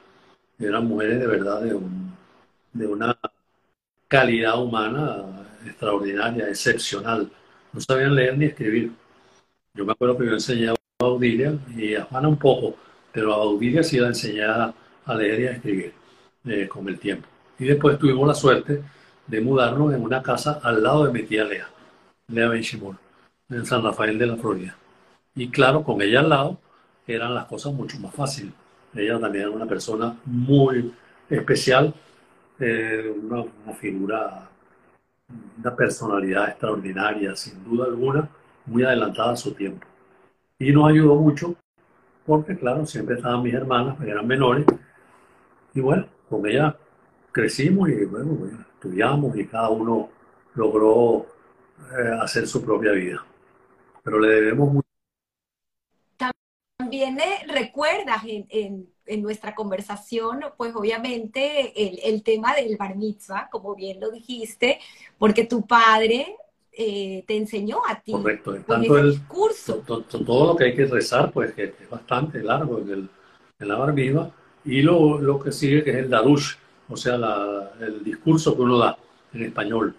Eran 0.59 0.87
mujeres 0.87 1.19
de 1.19 1.27
verdad 1.27 1.61
de, 1.61 1.73
un- 1.75 2.13
de 2.73 2.87
una 2.87 3.17
calidad 4.07 4.61
humana 4.61 5.25
extraordinaria, 5.65 6.49
excepcional. 6.49 7.31
No 7.73 7.81
sabían 7.81 8.15
leer 8.15 8.37
ni 8.37 8.45
escribir. 8.45 8.91
Yo 9.73 9.85
me 9.85 9.93
acuerdo 9.93 10.17
que 10.17 10.25
yo 10.25 10.33
enseñé 10.33 10.69
a 10.69 10.75
Baudilia 10.99 11.57
y 11.75 11.95
a 11.95 12.03
Juana 12.05 12.27
un 12.29 12.37
poco, 12.37 12.75
pero 13.13 13.33
a 13.33 13.37
Baudilia 13.37 13.83
sí 13.83 13.99
la 13.99 14.07
enseñé 14.07 14.43
a 14.45 14.73
a 15.05 15.15
leer 15.15 15.39
y 15.41 15.47
a 15.47 15.51
escribir 15.51 15.93
eh, 16.45 16.67
con 16.67 16.87
el 16.89 16.99
tiempo. 16.99 17.27
Y 17.59 17.65
después 17.65 17.99
tuvimos 17.99 18.27
la 18.27 18.35
suerte 18.35 18.83
de 19.27 19.41
mudarnos 19.41 19.93
en 19.93 20.01
una 20.03 20.23
casa 20.23 20.59
al 20.63 20.83
lado 20.83 21.05
de 21.05 21.13
mi 21.13 21.23
tía 21.23 21.43
Lea, 21.45 21.67
Lea 22.27 22.49
Benchimol, 22.49 22.97
en 23.49 23.65
San 23.65 23.83
Rafael 23.83 24.17
de 24.19 24.27
la 24.27 24.37
Florida. 24.37 24.75
Y 25.35 25.49
claro, 25.49 25.83
con 25.83 26.01
ella 26.01 26.21
al 26.21 26.29
lado 26.29 26.59
eran 27.07 27.35
las 27.35 27.45
cosas 27.45 27.73
mucho 27.73 27.99
más 27.99 28.15
fáciles. 28.15 28.53
Ella 28.95 29.19
también 29.19 29.45
era 29.45 29.51
una 29.51 29.65
persona 29.65 30.17
muy 30.25 30.93
especial, 31.29 31.93
eh, 32.59 33.13
una, 33.23 33.43
figura, 33.73 34.49
una 35.57 35.75
personalidad 35.75 36.49
extraordinaria, 36.49 37.35
sin 37.35 37.63
duda 37.63 37.85
alguna, 37.85 38.29
muy 38.65 38.83
adelantada 38.83 39.33
a 39.33 39.35
su 39.35 39.53
tiempo. 39.53 39.85
Y 40.59 40.71
nos 40.71 40.89
ayudó 40.89 41.15
mucho 41.15 41.55
porque, 42.25 42.57
claro, 42.57 42.85
siempre 42.85 43.15
estaban 43.15 43.43
mis 43.43 43.53
hermanas, 43.53 43.97
que 43.99 44.09
eran 44.09 44.25
menores, 44.25 44.65
y 45.73 45.81
bueno, 45.81 46.07
con 46.29 46.47
ella 46.47 46.75
crecimos 47.31 47.89
y 47.89 48.05
bueno, 48.05 48.31
bueno, 48.31 48.65
estudiamos 48.75 49.37
y 49.37 49.45
cada 49.45 49.69
uno 49.69 50.09
logró 50.55 51.25
eh, 51.91 52.17
hacer 52.21 52.47
su 52.47 52.63
propia 52.63 52.93
vida. 52.93 53.23
Pero 54.03 54.19
le 54.19 54.29
debemos. 54.29 54.84
También 56.99 57.19
eh, 57.19 57.45
recuerdas 57.47 58.23
en, 58.25 58.45
en- 58.49 58.89
en 59.07 59.21
nuestra 59.21 59.53
conversación, 59.53 60.39
pues 60.57 60.73
obviamente 60.75 61.73
el, 61.75 61.99
el 62.03 62.23
tema 62.23 62.55
del 62.55 62.75
bar 62.77 62.95
mitzvah, 62.95 63.49
como 63.51 63.75
bien 63.75 63.99
lo 63.99 64.09
dijiste, 64.09 64.79
porque 65.19 65.43
tu 65.43 65.67
padre 65.67 66.37
eh, 66.71 67.23
te 67.27 67.35
enseñó 67.37 67.81
a 67.87 68.01
ti 68.01 68.13
Correcto, 68.13 68.55
es 68.55 68.65
tanto 68.65 68.97
el, 68.97 69.11
discurso. 69.11 69.83
to- 69.85 70.01
to- 70.03 70.23
todo 70.25 70.47
lo 70.47 70.55
que 70.55 70.63
hay 70.65 70.75
que 70.75 70.85
rezar, 70.85 71.31
pues 71.31 71.53
que 71.53 71.65
es 71.65 71.89
bastante 71.89 72.41
largo 72.41 72.79
en, 72.79 72.89
el, 72.89 73.09
en 73.59 73.67
la 73.67 73.75
barbiva, 73.75 74.31
y 74.63 74.81
lo, 74.81 75.19
lo 75.19 75.39
que 75.39 75.51
sigue 75.51 75.83
que 75.83 75.91
es 75.91 75.97
el 75.97 76.09
darush, 76.09 76.55
o 76.89 76.97
sea, 76.97 77.17
la- 77.17 77.73
el 77.81 78.03
discurso 78.03 78.55
que 78.55 78.61
uno 78.61 78.77
da 78.79 78.97
en 79.33 79.43
español, 79.43 79.95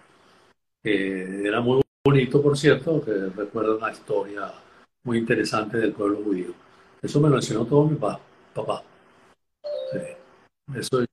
que 0.83 1.47
era 1.47 1.61
muy 1.61 1.81
bonito, 2.03 2.41
por 2.41 2.57
cierto, 2.57 3.03
que 3.05 3.11
recuerda 3.35 3.75
una 3.75 3.91
historia 3.91 4.51
muy 5.03 5.19
interesante 5.19 5.77
del 5.77 5.93
pueblo 5.93 6.21
judío. 6.23 6.66
Eso 7.01 7.19
me 7.19 7.29
lo 7.29 7.35
enseñó 7.35 7.65
todo 7.65 7.85
mi 7.85 7.95
pa- 7.95 8.19
papá. 8.53 8.83
Sí. 9.91 9.99
Eso 10.75 11.05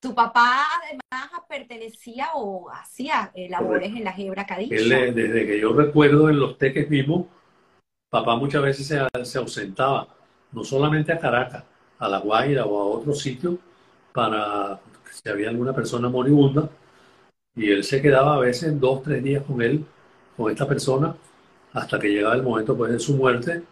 Tu 0.00 0.14
papá 0.14 0.66
además 0.82 1.30
pertenecía 1.48 2.28
o 2.34 2.68
hacía 2.70 3.30
eh, 3.34 3.48
labores 3.48 3.88
en 3.88 4.04
la 4.04 4.14
Hebra 4.16 4.42
Él, 4.42 4.46
Kadisha. 4.46 4.98
eh, 4.98 5.12
desde 5.12 5.46
que 5.46 5.58
yo 5.60 5.72
recuerdo 5.72 6.28
en 6.28 6.38
los 6.38 6.58
teques 6.58 6.90
mismos, 6.90 7.26
papá 8.10 8.36
muchas 8.36 8.62
veces 8.62 8.86
se, 8.86 9.24
se 9.24 9.38
ausentaba, 9.38 10.08
no 10.52 10.62
solamente 10.62 11.12
a 11.12 11.18
Caracas, 11.18 11.64
a 11.98 12.08
La 12.08 12.18
Guaira 12.18 12.66
o 12.66 12.78
a 12.80 12.84
otro 12.98 13.14
sitio, 13.14 13.58
para 14.12 14.78
si 15.10 15.28
había 15.28 15.48
alguna 15.48 15.72
persona 15.74 16.08
moribunda, 16.08 16.68
y 17.56 17.70
él 17.70 17.82
se 17.84 18.02
quedaba 18.02 18.34
a 18.34 18.40
veces 18.40 18.78
dos, 18.78 19.02
tres 19.02 19.22
días 19.22 19.42
con 19.44 19.62
él, 19.62 19.84
con 20.36 20.50
esta 20.50 20.66
persona, 20.68 21.16
hasta 21.72 21.98
que 21.98 22.08
llegaba 22.08 22.34
el 22.34 22.42
momento 22.42 22.76
pues, 22.76 22.92
de 22.92 22.98
su 22.98 23.16
muerte, 23.16 23.62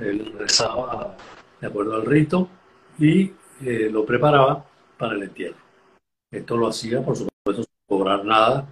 él 0.00 0.32
rezaba 0.38 1.16
de 1.60 1.66
acuerdo 1.66 1.96
al 1.96 2.06
rito 2.06 2.48
y 2.98 3.32
eh, 3.62 3.88
lo 3.90 4.04
preparaba 4.04 4.64
para 4.98 5.14
el 5.14 5.22
entierro. 5.24 5.56
Esto 6.30 6.56
lo 6.56 6.68
hacía, 6.68 7.02
por 7.02 7.16
supuesto, 7.16 7.62
sin 7.62 7.66
cobrar 7.86 8.24
nada, 8.24 8.66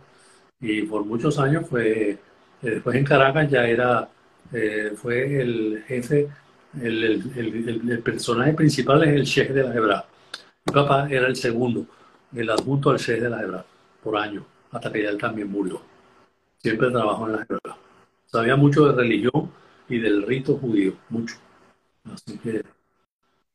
y 0.60 0.82
por 0.82 1.04
muchos 1.04 1.38
años 1.38 1.66
fue, 1.68 2.10
eh, 2.10 2.18
después 2.60 2.96
en 2.96 3.04
Caracas 3.04 3.50
ya 3.50 3.66
era, 3.66 4.08
eh, 4.52 4.92
fue 4.96 5.40
el 5.40 5.84
jefe, 5.86 6.28
el, 6.80 7.04
el- 7.36 7.90
el- 7.90 7.98
personaje 8.00 8.52
principal 8.54 9.02
es 9.04 9.10
el 9.14 9.22
sheikh 9.24 9.50
de 9.50 9.62
la 9.62 9.74
Hebra. 9.74 10.04
Mi 10.66 10.72
papá 10.72 11.06
era 11.10 11.26
el 11.28 11.36
segundo, 11.36 11.86
el 12.34 12.50
adjunto 12.50 12.90
al 12.90 12.98
sheikh 12.98 13.20
de 13.20 13.30
la 13.30 13.42
Hebra, 13.42 13.64
por 14.02 14.16
año, 14.16 14.44
hasta 14.72 14.92
que 14.92 15.02
ya 15.02 15.10
él 15.10 15.18
también 15.18 15.50
murió. 15.50 15.80
Siempre 16.58 16.90
trabajó 16.90 17.26
en 17.26 17.32
la 17.36 17.42
Hebra. 17.48 17.76
Sabía 18.26 18.56
mucho 18.56 18.86
de 18.86 18.94
religión 18.96 19.50
y 19.88 19.98
del 19.98 20.22
rito 20.22 20.56
judío, 20.56 20.96
mucho. 21.08 21.36
Así 22.04 22.38
que 22.38 22.64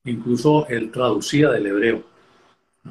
incluso 0.06 0.68
él 0.68 0.92
traducía 0.92 1.50
del 1.50 1.68
hebreo. 1.68 2.04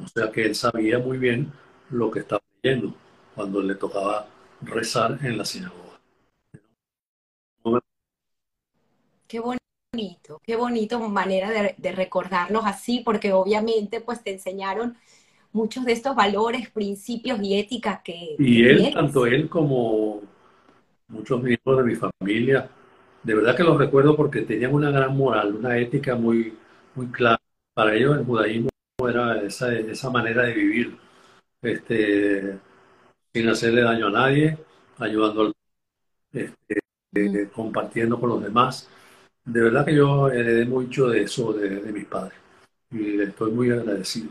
O 0.01 0.07
sea 0.07 0.31
que 0.31 0.45
él 0.45 0.55
sabía 0.55 0.99
muy 0.99 1.17
bien 1.17 1.51
lo 1.89 2.11
que 2.11 2.19
estaba 2.19 2.41
leyendo 2.61 2.93
cuando 3.35 3.61
le 3.61 3.75
tocaba 3.75 4.27
rezar 4.61 5.19
en 5.23 5.37
la 5.37 5.45
sinagoga. 5.45 5.99
Qué 9.27 9.39
bonito, 9.39 10.41
qué 10.43 10.55
bonito 10.55 10.99
manera 11.07 11.51
de, 11.51 11.75
de 11.77 11.91
recordarlos 11.91 12.63
así, 12.65 13.01
porque 13.05 13.31
obviamente 13.31 14.01
pues 14.01 14.23
te 14.23 14.33
enseñaron 14.33 14.97
muchos 15.51 15.85
de 15.85 15.93
estos 15.93 16.15
valores, 16.15 16.69
principios 16.69 17.39
y 17.41 17.59
éticas 17.59 18.01
que, 18.03 18.35
Y 18.37 18.63
él, 18.63 18.93
tanto 18.93 19.25
él 19.25 19.49
como 19.49 20.21
muchos 21.07 21.41
miembros 21.41 21.77
de 21.77 21.83
mi 21.83 21.95
familia, 21.95 22.69
de 23.23 23.33
verdad 23.35 23.55
que 23.55 23.63
los 23.63 23.77
recuerdo 23.77 24.15
porque 24.15 24.41
tenían 24.41 24.73
una 24.73 24.91
gran 24.91 25.15
moral, 25.15 25.55
una 25.55 25.77
ética 25.77 26.15
muy, 26.15 26.57
muy 26.95 27.07
clara. 27.07 27.39
Para 27.73 27.95
ellos 27.95 28.17
el 28.17 28.25
judaísmo 28.25 28.69
era 29.07 29.41
esa, 29.41 29.73
esa 29.73 30.09
manera 30.09 30.43
de 30.43 30.53
vivir, 30.53 30.97
este, 31.61 32.59
sin 33.33 33.49
hacerle 33.49 33.81
daño 33.81 34.07
a 34.07 34.11
nadie, 34.11 34.57
ayudando 34.99 35.41
al 35.43 35.53
este, 36.33 36.79
Mm. 37.13 37.45
compartiendo 37.53 38.19
con 38.19 38.29
los 38.29 38.43
demás. 38.43 38.87
De 39.45 39.61
verdad 39.61 39.85
que 39.85 39.95
yo 39.95 40.29
heredé 40.29 40.65
mucho 40.65 41.07
de 41.09 41.23
eso 41.23 41.53
de, 41.53 41.69
de 41.81 41.91
mis 41.91 42.05
padres 42.05 42.37
y 42.91 42.97
le 42.97 43.25
estoy 43.25 43.51
muy 43.51 43.71
agradecido. 43.71 44.29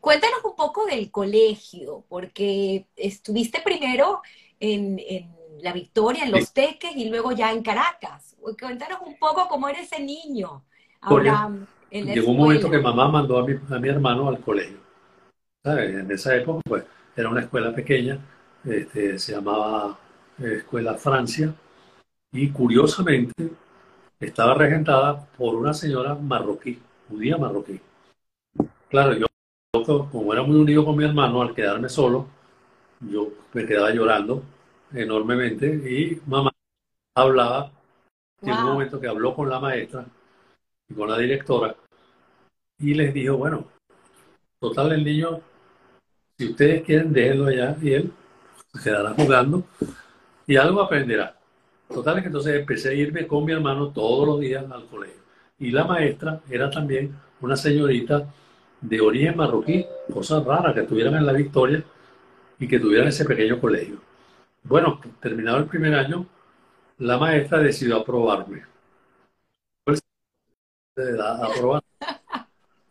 Cuéntanos 0.00 0.44
un 0.44 0.56
poco 0.56 0.84
del 0.86 1.10
colegio, 1.10 2.04
porque 2.08 2.88
estuviste 2.96 3.60
primero 3.62 4.20
en, 4.62 4.98
en 4.98 5.36
La 5.62 5.72
Victoria, 5.72 6.24
en 6.24 6.30
Sí. 6.30 6.32
Los 6.32 6.52
Teques 6.52 6.96
y 6.96 7.08
luego 7.10 7.32
ya 7.32 7.52
en 7.52 7.62
Caracas. 7.62 8.36
Cuéntanos 8.60 9.00
un 9.06 9.18
poco 9.18 9.48
cómo 9.48 9.68
era 9.68 9.80
ese 9.80 10.00
niño, 10.02 10.64
Porque 11.06 11.30
Abraham, 11.30 11.66
en 11.90 12.06
Llegó 12.12 12.30
un 12.32 12.38
momento 12.38 12.70
que 12.70 12.76
escuela. 12.76 12.82
mamá 12.82 13.08
mandó 13.08 13.38
a 13.38 13.46
mi, 13.46 13.54
a 13.70 13.78
mi 13.78 13.88
hermano 13.88 14.28
al 14.28 14.40
colegio. 14.40 14.78
¿Sabes? 15.64 15.94
En 15.94 16.10
esa 16.10 16.34
época, 16.36 16.60
pues, 16.64 16.84
era 17.16 17.28
una 17.28 17.40
escuela 17.42 17.74
pequeña, 17.74 18.18
este, 18.64 19.18
se 19.18 19.32
llamaba 19.32 19.98
eh, 20.38 20.56
Escuela 20.58 20.94
Francia, 20.94 21.54
y 22.32 22.50
curiosamente 22.50 23.34
estaba 24.20 24.54
regentada 24.54 25.26
por 25.36 25.54
una 25.56 25.74
señora 25.74 26.14
marroquí, 26.14 26.80
judía 27.08 27.36
marroquí. 27.38 27.80
Claro, 28.88 29.14
yo 29.14 29.26
como 30.10 30.32
era 30.32 30.42
muy 30.42 30.56
unido 30.56 30.84
con 30.84 30.96
mi 30.96 31.04
hermano, 31.04 31.42
al 31.42 31.54
quedarme 31.54 31.88
solo, 31.88 32.26
yo 33.10 33.28
me 33.52 33.66
quedaba 33.66 33.90
llorando 33.90 34.42
enormemente 34.92 35.66
y 35.66 36.20
mamá 36.26 36.50
hablaba, 37.14 37.70
llegó 38.40 38.58
un 38.58 38.64
momento 38.64 39.00
que 39.00 39.08
habló 39.08 39.34
con 39.34 39.48
la 39.48 39.60
maestra 39.60 40.04
y 40.88 40.94
con 40.94 41.10
la 41.10 41.18
directora 41.18 41.74
y 42.78 42.94
les 42.94 43.14
dijo, 43.14 43.36
bueno, 43.36 43.66
total 44.58 44.92
el 44.92 45.04
niño, 45.04 45.40
si 46.38 46.50
ustedes 46.50 46.82
quieren, 46.82 47.12
déjenlo 47.12 47.46
allá 47.46 47.76
y 47.80 47.92
él 47.92 48.12
se 48.72 48.82
quedará 48.82 49.10
jugando 49.10 49.64
y 50.46 50.56
algo 50.56 50.80
aprenderá. 50.80 51.36
Total 51.88 52.20
que 52.20 52.26
entonces 52.26 52.58
empecé 52.58 52.90
a 52.90 52.94
irme 52.94 53.26
con 53.26 53.44
mi 53.44 53.52
hermano 53.52 53.88
todos 53.88 54.26
los 54.26 54.40
días 54.40 54.64
al 54.70 54.86
colegio. 54.86 55.20
Y 55.58 55.70
la 55.70 55.84
maestra 55.84 56.40
era 56.48 56.70
también 56.70 57.14
una 57.40 57.54
señorita 57.54 58.26
de 58.80 59.00
origen 59.00 59.36
marroquí, 59.36 59.84
cosas 60.12 60.44
raras 60.44 60.74
que 60.74 60.80
estuvieran 60.80 61.14
en 61.16 61.26
la 61.26 61.32
Victoria 61.32 61.84
y 62.62 62.68
que 62.68 62.78
tuvieran 62.78 63.08
ese 63.08 63.24
pequeño 63.24 63.60
colegio. 63.60 64.00
Bueno, 64.62 65.00
terminado 65.20 65.58
el 65.58 65.66
primer 65.66 65.94
año, 65.94 66.24
la 66.98 67.18
maestra 67.18 67.58
decidió 67.58 67.96
aprobarme. 67.96 68.62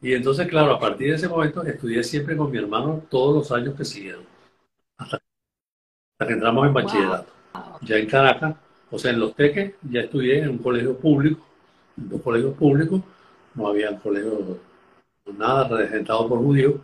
Y 0.01 0.13
entonces, 0.13 0.47
claro, 0.49 0.73
a 0.73 0.79
partir 0.79 1.07
de 1.07 1.15
ese 1.15 1.29
momento 1.29 1.63
estudié 1.63 2.03
siempre 2.03 2.35
con 2.35 2.51
mi 2.51 2.57
hermano 2.57 3.01
todos 3.09 3.33
los 3.33 3.51
años 3.53 3.73
que 3.75 3.85
siguieron, 3.85 4.25
hasta, 4.97 5.21
que 6.27 6.33
entramos 6.33 6.67
en 6.67 6.73
bachillerato. 6.73 7.31
Ya 7.83 7.95
en 7.95 8.09
Caracas, 8.09 8.57
o 8.89 8.99
sea, 8.99 9.11
en 9.11 9.21
Los 9.21 9.35
Teques, 9.35 9.75
ya 9.89 10.01
estudié 10.01 10.39
en 10.39 10.49
un 10.49 10.57
colegio 10.57 10.97
público, 10.97 11.47
en 11.97 12.09
dos 12.09 12.21
colegios 12.21 12.57
públicos, 12.57 13.01
no 13.55 13.67
había 13.67 13.97
colegio 13.97 14.59
nada 15.37 15.65
regentado 15.69 16.27
por 16.27 16.39
judíos. 16.39 16.75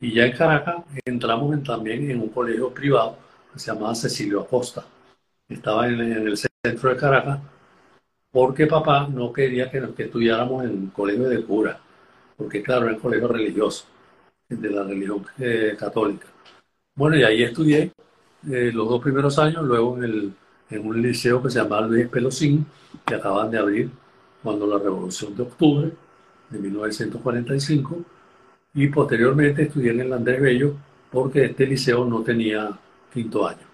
Y 0.00 0.14
ya 0.14 0.24
en 0.26 0.32
Caracas 0.32 0.84
entramos 1.04 1.52
en, 1.54 1.62
también 1.62 2.10
en 2.10 2.20
un 2.20 2.30
colegio 2.30 2.72
privado 2.72 3.18
que 3.52 3.58
se 3.58 3.72
llamaba 3.72 3.94
Cecilio 3.94 4.40
Acosta. 4.40 4.84
Estaba 5.48 5.86
en, 5.88 6.00
el 6.00 6.36
centro 6.36 6.90
de 6.90 6.96
Caracas 6.96 7.40
porque 8.30 8.66
papá 8.66 9.08
no 9.08 9.32
quería 9.32 9.70
que, 9.70 9.92
que 9.94 10.04
estudiáramos 10.04 10.64
en 10.64 10.86
colegio 10.88 11.28
de 11.28 11.44
cura, 11.44 11.78
porque 12.36 12.62
claro, 12.62 12.86
era 12.86 12.94
un 12.94 13.00
colegio 13.00 13.28
religioso, 13.28 13.86
de 14.48 14.70
la 14.70 14.84
religión 14.84 15.26
eh, 15.38 15.76
católica. 15.78 16.26
Bueno, 16.94 17.16
y 17.16 17.24
ahí 17.24 17.42
estudié 17.42 17.92
eh, 18.50 18.70
los 18.72 18.88
dos 18.88 19.02
primeros 19.02 19.38
años, 19.38 19.64
luego 19.64 19.96
en, 19.98 20.04
el, 20.04 20.32
en 20.70 20.86
un 20.86 21.02
liceo 21.02 21.42
que 21.42 21.50
se 21.50 21.58
llamaba 21.60 21.86
Luis 21.86 22.08
Pelosín, 22.08 22.66
que 23.04 23.16
acaban 23.16 23.50
de 23.50 23.58
abrir 23.58 23.90
cuando 24.42 24.66
la 24.66 24.78
Revolución 24.78 25.36
de 25.36 25.42
Octubre 25.42 25.90
de 26.48 26.58
1945, 26.58 27.98
y 28.74 28.86
posteriormente 28.88 29.62
estudié 29.62 29.90
en 29.90 30.00
el 30.00 30.12
Andrés 30.12 30.40
Bello 30.40 30.76
porque 31.10 31.46
este 31.46 31.66
liceo 31.66 32.04
no 32.04 32.22
tenía 32.22 32.70
quinto 33.12 33.46
año. 33.46 33.66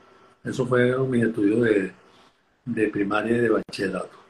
Eso 0.42 0.66
fue 0.66 0.96
mi 1.06 1.22
estudio 1.22 1.60
de, 1.60 1.92
de 2.64 2.88
primaria 2.88 3.36
y 3.36 3.40
de 3.40 3.48
bachillerato. 3.50 4.26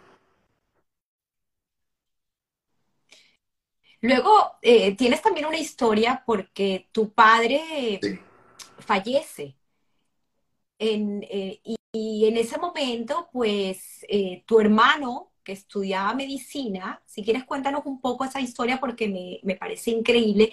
Luego, 4.01 4.57
eh, 4.63 4.95
tienes 4.97 5.23
también 5.23 5.47
una 5.47 5.59
historia 5.59 6.23
porque 6.25 6.89
tu 6.93 7.13
padre 7.13 8.01
fallece. 8.79 9.57
Eh, 10.79 11.61
y, 11.93 12.27
en 12.27 12.37
ese 12.37 12.59
momento, 12.59 13.29
pues, 13.33 14.05
eh, 14.09 14.45
tu 14.47 14.61
hermano, 14.61 15.33
que 15.47 15.53
estudiaba 15.53 16.13
medicina, 16.13 17.01
si 17.07 17.23
quieres 17.23 17.45
cuéntanos 17.45 17.83
un 17.85 18.01
poco 18.01 18.25
esa 18.25 18.41
historia 18.41 18.81
porque 18.81 19.07
me, 19.09 19.39
me 19.45 19.55
parece 19.55 19.93
increíble, 19.93 20.51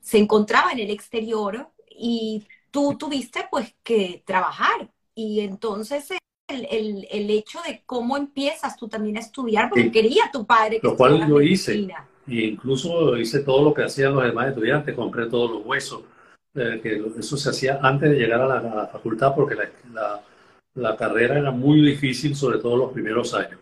se 0.00 0.18
encontraba 0.18 0.72
en 0.72 0.80
el 0.80 0.90
exterior 0.90 1.68
y 1.88 2.44
tú 2.72 2.96
tuviste 2.98 3.46
pues 3.48 3.76
que 3.84 4.24
trabajar. 4.26 4.90
Y 5.14 5.38
entonces 5.38 6.10
el, 6.48 6.66
el, 6.68 7.06
el 7.12 7.30
hecho 7.30 7.60
de 7.64 7.84
cómo 7.86 8.16
empiezas 8.16 8.76
tú 8.76 8.88
también 8.88 9.18
a 9.18 9.20
estudiar, 9.20 9.70
porque 9.70 9.92
quería 9.92 10.24
tu 10.32 10.44
padre 10.44 10.80
que 10.80 10.88
Lo 10.88 10.96
cual 10.96 11.28
yo 11.28 11.40
hice. 11.40 11.86
Y 12.26 12.44
incluso 12.44 13.16
hice 13.16 13.38
todo 13.44 13.62
lo 13.62 13.72
que 13.72 13.84
hacían 13.84 14.16
los 14.16 14.24
demás 14.24 14.48
estudiantes, 14.48 14.96
compré 14.96 15.26
todos 15.26 15.48
los 15.48 15.64
huesos, 15.64 16.02
eh, 16.56 16.80
que 16.82 17.04
eso 17.20 17.36
se 17.36 17.50
hacía 17.50 17.78
antes 17.80 18.10
de 18.10 18.16
llegar 18.16 18.40
a 18.40 18.60
la, 18.60 18.86
facultad 18.88 19.32
porque 19.32 19.54
la, 19.54 19.70
la, 19.92 20.22
la, 20.74 20.96
carrera 20.96 21.38
era 21.38 21.52
muy 21.52 21.80
difícil, 21.82 22.34
sobre 22.34 22.58
todo 22.58 22.76
los 22.76 22.92
primeros 22.92 23.32
años. 23.34 23.60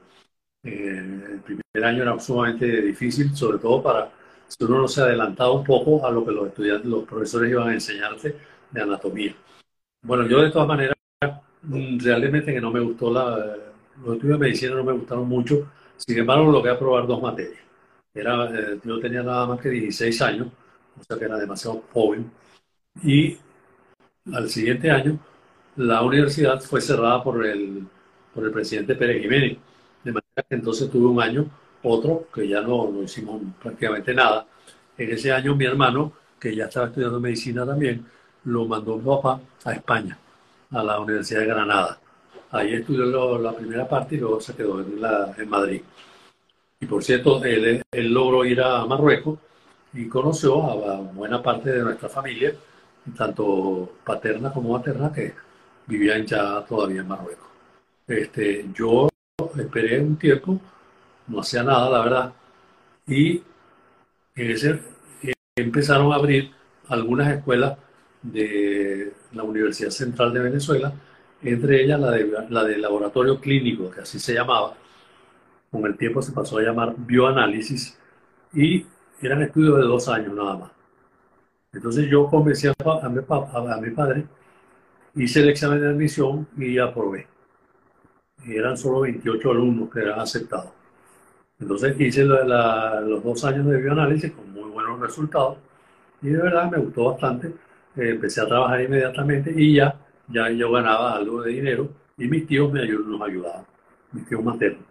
Eh, 0.64 1.30
el 1.32 1.40
primer 1.40 1.84
año 1.84 2.02
era 2.02 2.18
sumamente 2.20 2.82
difícil, 2.82 3.34
sobre 3.34 3.58
todo 3.58 3.82
para 3.82 4.10
si 4.46 4.64
uno 4.64 4.82
no 4.82 4.88
se 4.88 5.00
adelantaba 5.02 5.52
un 5.52 5.64
poco 5.64 6.06
a 6.06 6.10
lo 6.10 6.24
que 6.24 6.32
los 6.32 6.48
estudiantes, 6.48 6.86
los 6.86 7.04
profesores 7.04 7.50
iban 7.50 7.68
a 7.68 7.74
enseñarte 7.74 8.36
de 8.70 8.82
anatomía. 8.82 9.34
Bueno, 10.02 10.26
yo 10.26 10.42
de 10.42 10.50
todas 10.50 10.68
maneras, 10.68 10.96
mm, 11.62 11.98
realmente 12.00 12.52
que 12.52 12.60
no 12.60 12.70
me 12.70 12.80
gustó 12.80 13.10
la, 13.12 13.56
los 14.04 14.14
estudios 14.14 14.38
de 14.38 14.46
medicina 14.46 14.74
no 14.74 14.84
me 14.84 14.92
gustaron 14.92 15.28
mucho, 15.28 15.70
sin 15.96 16.18
embargo 16.18 16.50
logré 16.50 16.72
aprobar 16.72 17.06
dos 17.06 17.22
materias. 17.22 17.60
Era, 18.14 18.44
eh, 18.50 18.80
yo 18.84 19.00
tenía 19.00 19.22
nada 19.22 19.46
más 19.46 19.60
que 19.60 19.70
16 19.70 20.20
años, 20.22 20.48
o 21.00 21.04
sea 21.04 21.18
que 21.18 21.24
era 21.24 21.38
demasiado 21.38 21.82
joven. 21.92 22.30
Y 23.02 23.38
al 24.32 24.48
siguiente 24.50 24.90
año, 24.90 25.18
la 25.76 26.02
universidad 26.02 26.60
fue 26.60 26.80
cerrada 26.80 27.22
por 27.22 27.44
el, 27.46 27.86
por 28.34 28.44
el 28.44 28.52
presidente 28.52 28.94
Pérez 28.94 29.22
Jiménez. 29.22 29.58
Entonces 30.48 30.90
tuve 30.90 31.06
un 31.06 31.20
año, 31.20 31.46
otro, 31.82 32.28
que 32.32 32.48
ya 32.48 32.60
no, 32.62 32.90
no 32.90 33.02
hicimos 33.02 33.42
prácticamente 33.60 34.14
nada. 34.14 34.46
En 34.96 35.10
ese 35.10 35.32
año 35.32 35.54
mi 35.54 35.64
hermano, 35.64 36.12
que 36.40 36.54
ya 36.54 36.64
estaba 36.64 36.86
estudiando 36.86 37.20
medicina 37.20 37.66
también, 37.66 38.06
lo 38.44 38.66
mandó 38.66 38.96
mi 38.96 39.04
papá 39.04 39.40
a 39.64 39.72
España, 39.72 40.18
a 40.70 40.82
la 40.82 41.00
Universidad 41.00 41.40
de 41.40 41.46
Granada. 41.46 42.00
Ahí 42.50 42.74
estudió 42.74 43.38
la 43.38 43.52
primera 43.54 43.88
parte 43.88 44.16
y 44.16 44.18
luego 44.18 44.40
se 44.40 44.54
quedó 44.54 44.80
en, 44.80 45.00
la, 45.00 45.34
en 45.36 45.48
Madrid. 45.48 45.82
Y 46.80 46.86
por 46.86 47.04
cierto, 47.04 47.42
él, 47.44 47.82
logró 47.92 48.44
ir 48.44 48.60
a 48.60 48.84
Marruecos 48.86 49.38
y 49.92 50.08
conoció 50.08 50.62
a, 50.90 50.96
buena 50.96 51.42
parte 51.42 51.70
de 51.70 51.82
nuestra 51.82 52.08
familia, 52.08 52.54
tanto 53.16 53.96
paterna 54.04 54.52
como 54.52 54.72
materna, 54.72 55.12
que 55.12 55.34
vivían 55.86 56.26
ya 56.26 56.64
todavía 56.64 57.02
en 57.02 57.08
Marruecos. 57.08 57.46
Este, 58.06 58.66
yo 58.74 59.08
esperé 59.56 60.00
un 60.00 60.16
tiempo, 60.16 60.60
no 61.28 61.40
hacía 61.40 61.62
nada, 61.62 61.90
la 61.90 62.04
verdad, 62.04 62.32
y 63.06 63.42
ese, 64.34 64.80
empezaron 65.56 66.12
a 66.12 66.16
abrir 66.16 66.50
algunas 66.88 67.36
escuelas 67.36 67.76
de 68.22 69.12
la 69.32 69.42
Universidad 69.42 69.90
Central 69.90 70.32
de 70.32 70.40
Venezuela, 70.40 70.92
entre 71.42 71.82
ellas 71.82 72.00
la 72.00 72.10
de, 72.12 72.46
la 72.48 72.64
de 72.64 72.78
laboratorio 72.78 73.40
clínico, 73.40 73.90
que 73.90 74.00
así 74.00 74.18
se 74.18 74.34
llamaba, 74.34 74.74
con 75.70 75.84
el 75.86 75.96
tiempo 75.96 76.22
se 76.22 76.32
pasó 76.32 76.58
a 76.58 76.62
llamar 76.62 76.94
bioanálisis 76.96 77.98
y 78.52 78.86
eran 79.20 79.42
estudios 79.42 79.78
de 79.78 79.84
dos 79.84 80.08
años 80.08 80.34
nada 80.34 80.56
más. 80.56 80.70
Entonces 81.72 82.08
yo 82.10 82.26
convencí 82.26 82.68
a, 82.68 83.08
mi 83.08 83.90
padre, 83.90 84.26
hice 85.14 85.40
el 85.40 85.48
examen 85.48 85.80
de 85.80 85.88
admisión 85.88 86.46
y 86.58 86.78
aprobé. 86.78 87.26
Y 88.44 88.56
eran 88.56 88.76
solo 88.76 89.00
28 89.00 89.50
alumnos 89.50 89.90
que 89.90 90.00
eran 90.00 90.20
aceptados. 90.20 90.72
Entonces 91.60 91.98
hice 92.00 92.24
los 92.24 93.22
dos 93.22 93.44
años 93.44 93.66
de 93.66 93.80
bioanálisis 93.80 94.32
con 94.32 94.52
muy 94.52 94.68
buenos 94.70 94.98
resultados 94.98 95.58
y 96.20 96.28
de 96.30 96.42
verdad 96.42 96.70
me 96.70 96.78
gustó 96.78 97.12
bastante. 97.12 97.48
Eh, 97.96 98.10
empecé 98.10 98.40
a 98.40 98.46
trabajar 98.46 98.80
inmediatamente 98.80 99.52
y 99.54 99.74
ya, 99.74 99.94
ya 100.28 100.50
yo 100.50 100.72
ganaba 100.72 101.14
algo 101.14 101.42
de 101.42 101.52
dinero 101.52 101.88
y 102.18 102.26
mis 102.26 102.46
tíos 102.46 102.72
me 102.72 102.86
nos 102.86 103.20
ayudaban, 103.22 103.64
mis 104.12 104.26
tíos 104.26 104.42
maternos. 104.42 104.84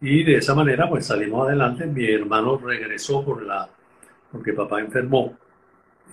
Y 0.00 0.24
de 0.24 0.36
esa 0.36 0.54
manera 0.54 0.88
pues 0.88 1.06
salimos 1.06 1.46
adelante. 1.46 1.86
Mi 1.86 2.10
hermano 2.10 2.58
regresó 2.58 3.24
por 3.24 3.42
la, 3.42 3.68
porque 4.32 4.52
papá 4.52 4.80
enfermó 4.80 5.36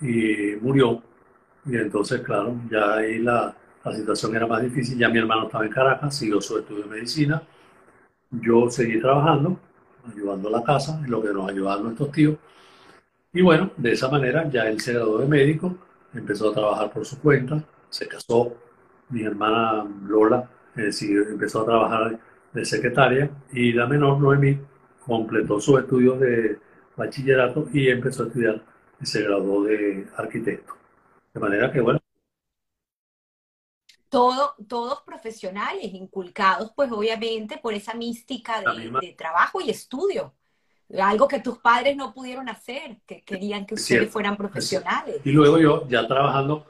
y 0.02 0.56
murió. 0.62 1.02
Y 1.66 1.78
entonces, 1.78 2.22
claro, 2.22 2.56
ya 2.70 2.96
ahí 2.96 3.20
la, 3.20 3.56
la 3.84 3.94
situación 3.94 4.36
era 4.36 4.48
más 4.48 4.62
difícil. 4.62 4.98
Ya 4.98 5.10
mi 5.10 5.20
hermano 5.20 5.46
estaba 5.46 5.66
en 5.66 5.72
Caracas, 5.72 6.16
siguió 6.16 6.42
su 6.42 6.58
estudio 6.58 6.84
de 6.84 6.90
medicina. 6.90 7.42
Yo 8.32 8.70
seguí 8.70 9.00
trabajando, 9.00 9.60
ayudando 10.12 10.50
a 10.50 10.52
la 10.52 10.64
casa, 10.64 11.00
en 11.04 11.12
lo 11.12 11.22
que 11.22 11.34
nos 11.34 11.50
ayudaban 11.50 11.84
nuestros 11.84 12.12
tíos. 12.12 12.38
Y 13.34 13.42
bueno, 13.42 13.72
de 13.78 13.92
esa 13.92 14.10
manera 14.10 14.50
ya 14.50 14.68
él 14.70 14.80
se 14.80 14.94
graduó 14.94 15.20
de 15.20 15.28
médico, 15.28 15.76
empezó 16.14 16.52
a 16.52 16.54
trabajar 16.54 16.92
por 16.92 17.06
su 17.06 17.20
cuenta, 17.20 17.64
se 17.90 18.08
casó. 18.08 18.56
Mi 19.10 19.24
hermana 19.24 19.86
Lola 20.08 20.50
eh, 20.76 20.90
empezó 21.30 21.62
a 21.62 21.66
trabajar 21.66 22.20
de 22.54 22.66
secretaria 22.66 23.30
y 23.52 23.74
la 23.74 23.88
menor, 23.88 24.20
Noemí, 24.20 24.60
completó 25.06 25.60
sus 25.60 25.80
estudios 25.80 26.20
de 26.20 26.60
bachillerato 26.96 27.68
y 27.74 27.90
empezó 27.90 28.24
a 28.24 28.28
estudiar 28.28 28.62
y 29.02 29.06
se 29.06 29.24
graduó 29.24 29.64
de 29.64 30.08
arquitecto. 30.16 30.74
De 31.34 31.40
manera 31.40 31.72
que, 31.72 31.82
bueno. 31.82 32.03
Todo, 34.14 34.54
todos 34.68 35.02
profesionales, 35.02 35.92
inculcados, 35.92 36.72
pues 36.76 36.92
obviamente 36.92 37.58
por 37.58 37.74
esa 37.74 37.96
mística 37.96 38.62
de, 38.62 39.16
trabajo 39.18 39.60
y 39.60 39.72
estudio. 39.72 40.36
Algo 41.02 41.28
que 41.28 41.40
tus 41.40 41.58
padres 41.58 41.98
no 41.98 42.14
pudieron 42.14 42.48
hacer, 42.48 42.98
que 43.08 43.24
querían 43.24 43.66
que 43.66 43.74
ustedes 43.74 44.12
fueran 44.12 44.38
profesionales. 44.38 45.16
Y 45.24 45.32
luego 45.32 45.58
yo, 45.58 45.88
ya 45.90 46.06
trabajando 46.08 46.64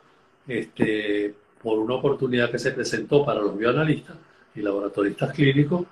este, 0.47 1.35
por 1.61 1.79
una 1.79 1.95
oportunidad 1.95 2.49
que 2.49 2.59
se 2.59 2.71
presentó 2.71 3.25
para 3.25 3.41
los 3.41 3.57
bioanalistas, 3.57 4.15
y 4.55 4.61
laboratoristas 4.61 5.33
clínicos, 5.33 5.85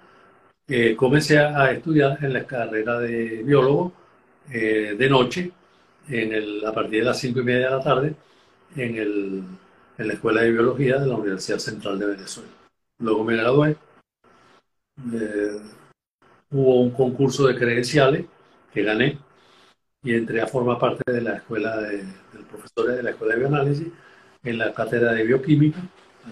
eh, 0.69 0.95
comencé 0.95 1.37
a 1.37 1.69
estudiar 1.71 2.17
en 2.23 2.31
la 2.31 2.45
carrera 2.45 2.97
de 2.99 3.43
biólogo 3.43 3.91
eh, 4.49 4.95
de 4.97 5.09
noche, 5.09 5.51
en 6.07 6.33
el, 6.33 6.65
a 6.65 6.71
partir 6.71 6.99
de 6.99 7.05
las 7.07 7.19
cinco 7.19 7.41
y 7.41 7.43
media 7.43 7.65
de 7.65 7.75
la 7.75 7.83
tarde, 7.83 8.15
en, 8.77 8.95
el, 8.95 9.43
en 10.01 10.07
la 10.07 10.13
Escuela 10.13 10.41
de 10.41 10.51
Biología 10.51 10.97
de 10.97 11.07
la 11.07 11.15
Universidad 11.15 11.59
Central 11.59 11.99
de 11.99 12.07
Venezuela. 12.07 12.49
Luego 12.99 13.23
me 13.23 13.35
gradué. 13.35 13.77
Eh, 15.13 15.61
hubo 16.49 16.81
un 16.81 16.91
concurso 16.91 17.47
de 17.47 17.55
credenciales 17.55 18.25
que 18.73 18.83
gané 18.83 19.19
y 20.03 20.15
entré 20.15 20.41
a 20.41 20.47
formar 20.47 20.79
parte 20.79 21.03
de 21.11 21.21
la 21.21 21.35
escuela 21.35 21.77
de, 21.77 21.97
del 21.97 22.45
profesor 22.49 22.87
de 22.87 23.03
la 23.03 23.11
escuela 23.11 23.35
de 23.35 23.39
bioanálisis 23.39 23.87
en 24.43 24.57
la 24.57 24.73
cátedra 24.73 25.13
de 25.13 25.23
bioquímica. 25.23 25.79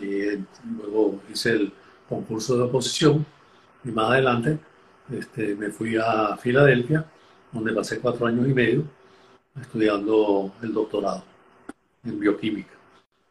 Y 0.02 0.44
luego 0.78 1.22
hice 1.32 1.52
el 1.52 1.74
concurso 2.08 2.58
de 2.58 2.64
oposición 2.64 3.26
y 3.84 3.90
más 3.90 4.10
adelante 4.10 4.58
este, 5.12 5.56
me 5.56 5.70
fui 5.70 5.96
a 5.96 6.38
Filadelfia, 6.38 7.06
donde 7.52 7.74
pasé 7.74 8.00
cuatro 8.00 8.26
años 8.26 8.48
y 8.48 8.54
medio 8.54 8.84
estudiando 9.60 10.54
el 10.62 10.74
doctorado 10.74 11.24
en 12.04 12.20
bioquímica. 12.20 12.79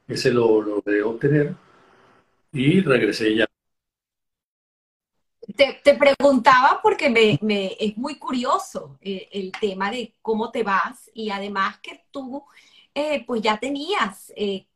Ese 0.09 0.33
lo 0.33 0.63
logré 0.63 1.03
obtener 1.03 1.55
y 2.53 2.81
regresé 2.81 3.37
ya. 3.37 3.47
Te, 5.55 5.81
te 5.85 5.95
preguntaba 5.95 6.81
porque 6.83 7.09
me, 7.09 7.39
me, 7.43 7.77
es 7.79 7.97
muy 7.97 8.19
curioso 8.19 8.99
eh, 9.01 9.29
el 9.33 9.53
tema 9.53 9.91
de 9.91 10.15
cómo 10.23 10.51
te 10.51 10.63
vas 10.63 11.11
y 11.15 11.31
además 11.31 11.79
que 11.81 12.05
tú 12.11 12.45
eh, 12.95 13.25
pues 13.27 13.43
ya 13.43 13.59
tenías 13.59 14.33
eh, 14.37 14.67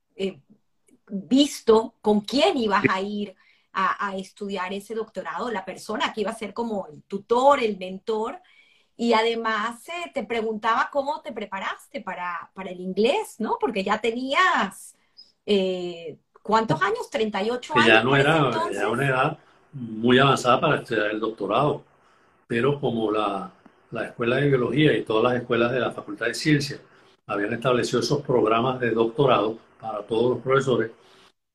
visto 1.08 1.96
con 2.00 2.20
quién 2.20 2.56
ibas 2.56 2.84
a 2.88 3.00
ir 3.00 3.34
a, 3.72 4.08
a, 4.08 4.16
estudiar 4.16 4.72
ese 4.72 4.94
doctorado, 4.94 5.50
la 5.50 5.64
persona 5.64 6.12
que 6.12 6.22
iba 6.22 6.30
a 6.30 6.38
ser 6.38 6.52
como 6.52 6.86
el 6.88 7.02
tutor, 7.04 7.62
el 7.62 7.78
mentor, 7.78 8.40
y 8.96 9.14
además 9.14 9.82
te 10.12 10.22
preguntaba 10.24 10.90
cómo 10.92 11.22
te 11.22 11.32
preparaste 11.32 12.00
para, 12.02 12.50
para, 12.54 12.70
el 12.70 12.80
inglés, 12.80 13.36
¿no? 13.38 13.56
Porque 13.58 13.82
ya 13.82 14.00
tenías, 14.00 14.94
eh, 15.46 16.18
¿cuántos 16.42 16.81
años? 16.83 17.09
38 17.11 17.74
años. 17.74 17.87
Ya 17.87 18.02
no 18.02 18.16
era, 18.16 18.70
ya 18.72 18.88
una 18.88 19.07
edad 19.07 19.38
muy 19.72 20.18
avanzada 20.18 20.61
para 20.61 20.76
estudiar 20.76 21.11
el 21.11 21.20
doctorado, 21.20 21.85
pero 22.46 22.81
como 22.81 23.11
la, 23.11 23.50
la 23.90 24.07
Escuela 24.07 24.37
de 24.37 24.48
Biología 24.48 24.96
y 24.96 25.05
todas 25.05 25.33
las 25.33 25.42
escuelas 25.42 25.72
de 25.72 25.81
la 25.81 25.92
Facultad 25.92 26.26
de 26.26 26.35
Ciencias 26.35 26.81
habían 27.26 27.52
establecido 27.52 28.00
esos 28.00 28.22
programas 28.22 28.81
de 28.81 28.90
doctorado 28.90 29.59
para 29.81 30.02
todos 30.02 30.33
los 30.33 30.42
profesores, 30.42 30.90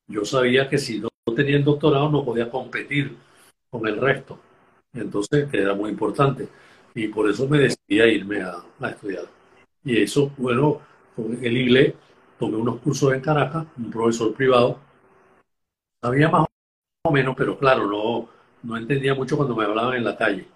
yo 0.06 0.24
sabía 0.24 0.68
que 0.68 0.78
si 0.78 1.00
no 1.00 1.08
tenía 1.34 1.56
el 1.56 1.64
doctorado 1.64 2.08
no 2.10 2.24
podía 2.24 2.50
competir 2.50 3.16
con 3.70 3.86
el 3.86 4.00
resto. 4.00 4.38
Entonces, 4.92 5.48
que 5.50 5.58
era 5.60 5.74
muy 5.74 5.90
importante. 5.90 6.48
Y 6.94 7.08
por 7.08 7.28
eso 7.30 7.46
me 7.48 7.58
decidí 7.58 8.00
a 8.00 8.06
irme 8.06 8.42
a, 8.42 8.56
a 8.80 8.90
estudiar. 8.90 9.26
Y 9.84 10.02
eso, 10.02 10.32
bueno, 10.38 10.80
el 11.42 11.56
inglés, 11.56 11.94
tomé 12.38 12.56
unos 12.56 12.80
cursos 12.80 13.12
en 13.12 13.20
Caracas, 13.20 13.66
un 13.76 13.90
profesor 13.90 14.34
privado. 14.34 14.78
Sabía 16.02 16.28
más 16.28 16.46
o 17.04 17.10
menos, 17.10 17.34
pero 17.36 17.58
claro, 17.58 17.86
no, 17.86 18.28
no 18.62 18.76
entendía 18.76 19.14
mucho 19.14 19.36
cuando 19.36 19.56
me 19.56 19.64
hablaban 19.64 19.96
en 19.96 20.04
la 20.04 20.16
calle. 20.16 20.46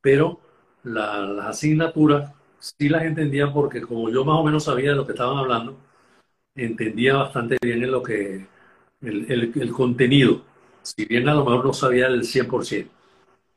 Pero 0.00 0.40
la, 0.84 1.20
las 1.20 1.46
asignaturas 1.46 2.32
sí 2.58 2.88
las 2.88 3.04
entendía 3.04 3.52
porque 3.52 3.80
como 3.82 4.10
yo 4.10 4.24
más 4.24 4.38
o 4.38 4.44
menos 4.44 4.64
sabía 4.64 4.90
de 4.90 4.96
lo 4.96 5.06
que 5.06 5.12
estaban 5.12 5.38
hablando, 5.38 5.76
entendía 6.54 7.16
bastante 7.16 7.58
bien 7.62 7.82
en 7.82 7.90
lo 7.92 8.02
que 8.02 8.46
el, 9.02 9.30
el, 9.30 9.52
el, 9.54 9.72
contenido, 9.72 10.42
si 10.82 11.04
bien 11.06 11.28
a 11.28 11.34
lo 11.34 11.44
mejor 11.44 11.64
no 11.66 11.72
sabía 11.72 12.06
el 12.06 12.24
100%. 12.24 12.88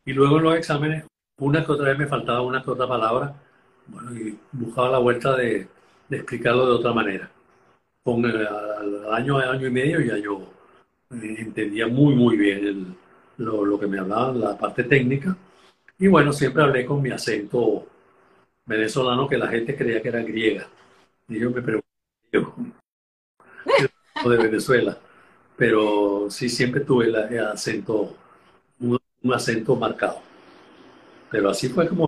Y 0.06 0.14
luego 0.14 0.38
en 0.38 0.44
los 0.44 0.56
exámenes, 0.56 1.06
una 1.40 1.66
que 1.66 1.72
otra 1.72 1.90
vez 1.90 2.00
me 2.00 2.08
faltaba 2.08 2.42
una 2.42 2.64
que 2.64 2.72
otra 2.72 2.88
palabra, 2.88 3.36
bueno, 3.88 4.16
y 4.16 4.38
buscaba 4.52 4.90
la 4.90 5.00
vuelta 5.00 5.36
de, 5.36 5.68
de 6.10 6.18
explicarlo 6.18 6.66
de 6.68 6.74
otra 6.74 6.94
manera. 6.94 7.30
Con 8.06 8.24
el, 8.24 8.48
al 8.48 9.14
año, 9.14 9.38
año 9.40 9.68
y 9.68 9.72
medio 9.72 10.00
ya 10.00 10.18
yo 10.18 10.40
eh, 11.12 11.36
entendía 11.40 11.88
muy, 11.88 12.16
muy 12.16 12.38
bien 12.38 12.66
el, 12.66 12.86
lo, 13.38 13.66
lo, 13.66 13.78
que 13.78 13.88
me 13.88 14.00
hablaban, 14.00 14.40
la 14.40 14.58
parte 14.58 14.86
técnica. 14.86 15.36
Y 16.00 16.08
bueno, 16.08 16.32
siempre 16.32 16.64
hablé 16.64 16.86
con 16.86 17.02
mi 17.02 17.12
acento 17.12 17.86
venezolano 18.66 19.28
que 19.28 19.38
la 19.38 19.48
gente 19.48 19.76
creía 19.76 20.02
que 20.02 20.08
era 20.08 20.24
griega. 20.24 20.68
Y 21.28 21.40
yo 21.40 21.52
me 21.52 21.62
pregunté, 21.62 21.84
de 24.24 24.38
Venezuela 24.38 24.98
pero 25.56 26.30
sí 26.30 26.50
siempre 26.50 26.82
tuve 26.82 27.06
el, 27.06 27.40
acento, 27.40 28.16
un, 28.80 29.00
acento 29.34 29.76
marcado. 29.76 30.22
Pero 31.32 31.50
así 31.50 31.70
fue 31.70 31.88
como... 31.88 32.08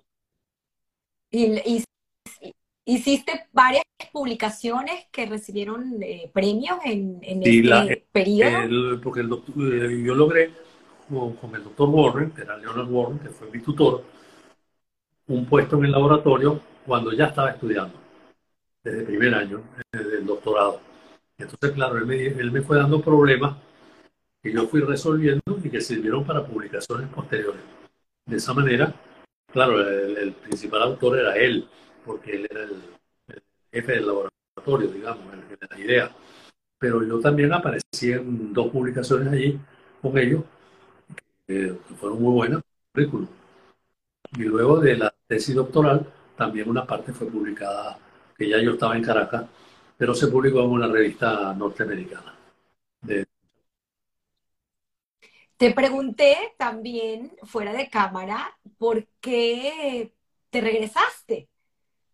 Hiciste 2.86 3.48
varias 3.52 3.84
publicaciones 4.12 5.08
que 5.12 5.26
recibieron 5.26 6.02
eh, 6.02 6.30
premios 6.34 6.78
en, 6.86 7.20
en 7.22 7.44
sí, 7.44 7.58
este 7.60 7.70
la, 7.70 7.88
periodo. 8.12 8.58
El, 8.62 9.00
porque 9.02 9.22
el 9.22 9.30
doctor, 9.30 9.56
eh, 9.58 10.04
yo 10.04 10.16
logré 10.16 10.52
con, 11.10 11.36
con, 11.36 11.56
el 11.56 11.64
doctor 11.64 11.90
Warren, 11.90 12.32
que 12.32 12.42
era 12.42 12.58
Leonard 12.58 12.90
Warren, 12.90 13.20
que 13.20 13.30
fue 13.30 13.50
mi 13.50 13.60
tutor, 13.60 14.04
un 15.28 15.46
puesto 15.46 15.78
en 15.78 15.86
el 15.86 15.92
laboratorio 15.92 16.62
cuando 16.86 17.12
ya 17.12 17.26
estaba 17.26 17.52
estudiando, 17.52 17.96
desde 18.84 19.00
el 19.00 19.06
primer 19.06 19.34
año 19.34 19.64
eh, 19.92 19.98
del 19.98 20.26
doctorado. 20.26 20.80
Entonces, 21.38 21.72
claro, 21.72 21.98
él 21.98 22.06
me, 22.06 22.26
él 22.26 22.52
me 22.52 22.62
fue 22.62 22.78
dando 22.78 23.02
problemas 23.02 23.58
que 24.42 24.52
yo 24.52 24.68
fui 24.68 24.82
resolviendo 24.82 25.60
y 25.64 25.70
que 25.70 25.82
sirvieron 25.82 26.26
para 26.26 26.46
publicaciones 26.46 27.10
posteriores. 27.10 27.62
De 28.26 28.38
esa 28.38 28.54
manera, 28.54 28.94
claro, 29.52 29.82
el, 29.82 30.18
el 30.18 30.34
principal 30.34 30.84
autor 30.84 31.20
era 31.20 31.36
él, 31.36 31.68
porque 32.06 32.36
él 32.36 32.48
era 32.50 32.64
el, 32.64 32.72
el 32.72 32.97
jefe 33.72 33.94
del 33.94 34.08
laboratorio, 34.08 34.88
digamos, 34.90 35.34
el, 35.34 35.58
de 35.58 35.68
la 35.70 35.80
idea. 35.80 36.12
Pero 36.80 37.04
yo 37.04 37.20
también 37.20 37.54
aparecí 37.54 38.12
en 38.12 38.54
dos 38.54 38.70
publicaciones 38.70 39.34
allí 39.34 39.60
con 40.02 40.18
ellos, 40.18 40.44
que 41.48 41.76
fueron 42.00 42.22
muy 42.22 42.34
buenas, 42.34 42.62
currículum. 42.94 43.28
Y 44.38 44.44
luego 44.44 44.80
de 44.80 44.98
la 44.98 45.14
tesis 45.28 45.56
doctoral, 45.56 46.06
también 46.36 46.70
una 46.70 46.86
parte 46.86 47.14
fue 47.14 47.28
publicada, 47.28 47.98
que 48.38 48.50
ya 48.50 48.60
yo 48.60 48.74
estaba 48.74 48.96
en 48.96 49.04
Caracas, 49.04 49.46
pero 49.98 50.14
se 50.14 50.28
publicó 50.28 50.60
en 50.64 50.70
una 50.70 50.88
revista 50.88 51.54
norteamericana. 51.54 52.36
De... 53.02 53.26
Te 55.58 55.74
pregunté 55.74 56.54
también, 56.58 57.36
fuera 57.44 57.74
de 57.74 57.90
cámara, 57.90 58.56
por 58.78 59.08
qué 59.20 60.14
te 60.52 60.62
regresaste, 60.62 61.50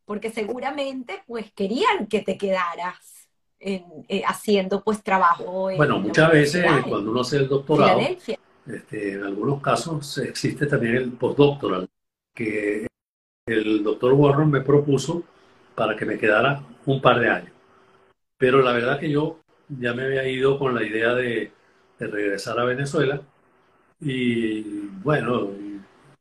porque 0.05 0.31
seguramente 0.31 1.23
pues 1.27 1.51
querían 1.53 2.07
que 2.07 2.21
te 2.21 2.37
quedaras 2.37 3.27
en, 3.59 3.85
eh, 4.07 4.23
haciendo 4.25 4.83
pues 4.83 5.03
trabajo. 5.03 5.69
En 5.69 5.77
bueno, 5.77 5.99
muchas 5.99 6.31
veces 6.31 6.65
cuando 6.87 7.11
uno 7.11 7.21
hace 7.21 7.37
el 7.37 7.47
doctorado, 7.47 7.99
este, 7.99 9.13
en 9.13 9.23
algunos 9.23 9.61
casos 9.61 10.17
existe 10.19 10.65
también 10.67 10.95
el 10.95 11.11
postdoctoral, 11.11 11.87
que 12.33 12.87
el 13.47 13.83
doctor 13.83 14.13
Warren 14.13 14.49
me 14.49 14.61
propuso 14.61 15.23
para 15.75 15.95
que 15.95 16.05
me 16.05 16.17
quedara 16.17 16.63
un 16.85 17.01
par 17.01 17.19
de 17.19 17.29
años. 17.29 17.51
Pero 18.37 18.61
la 18.61 18.73
verdad 18.73 18.99
que 18.99 19.09
yo 19.09 19.39
ya 19.69 19.93
me 19.93 20.03
había 20.03 20.27
ido 20.27 20.59
con 20.59 20.75
la 20.75 20.83
idea 20.83 21.13
de, 21.13 21.51
de 21.99 22.07
regresar 22.07 22.59
a 22.59 22.65
Venezuela 22.65 23.21
y 23.99 24.61
bueno, 25.03 25.51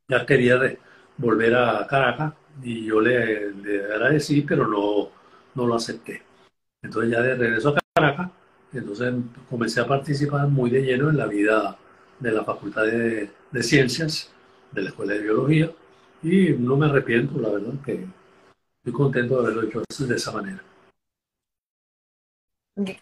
ya 0.08 0.24
quería 0.24 0.56
de, 0.56 0.78
volver 1.16 1.54
a 1.54 1.86
Caracas 1.86 2.34
y 2.62 2.84
yo 2.84 3.00
le, 3.00 3.52
le, 3.52 3.84
agradecí, 3.84 4.42
pero 4.42 4.66
no, 4.66 5.10
no 5.54 5.66
lo 5.66 5.74
acepté. 5.74 6.22
Entonces 6.82 7.12
ya 7.12 7.22
de 7.22 7.34
regreso 7.34 7.70
a 7.70 7.78
Caracas, 7.94 8.30
entonces 8.72 9.14
comencé 9.48 9.80
a 9.80 9.86
participar 9.86 10.48
muy 10.48 10.70
de 10.70 10.82
lleno 10.82 11.10
en 11.10 11.16
la 11.16 11.26
vida 11.26 11.76
de 12.18 12.32
la 12.32 12.44
Facultad 12.44 12.84
de, 12.84 13.30
de 13.50 13.62
Ciencias, 13.62 14.32
de 14.72 14.82
la 14.82 14.88
Escuela 14.90 15.14
de 15.14 15.22
Biología, 15.22 15.70
y 16.22 16.50
no 16.50 16.76
me 16.76 16.86
arrepiento, 16.86 17.40
la 17.40 17.50
verdad, 17.50 17.74
que 17.84 18.04
estoy 18.78 18.92
contento 18.92 19.40
de 19.40 19.46
haberlo 19.46 19.62
hecho 19.68 19.82
de 20.06 20.16
esa 20.16 20.32
manera. 20.32 20.62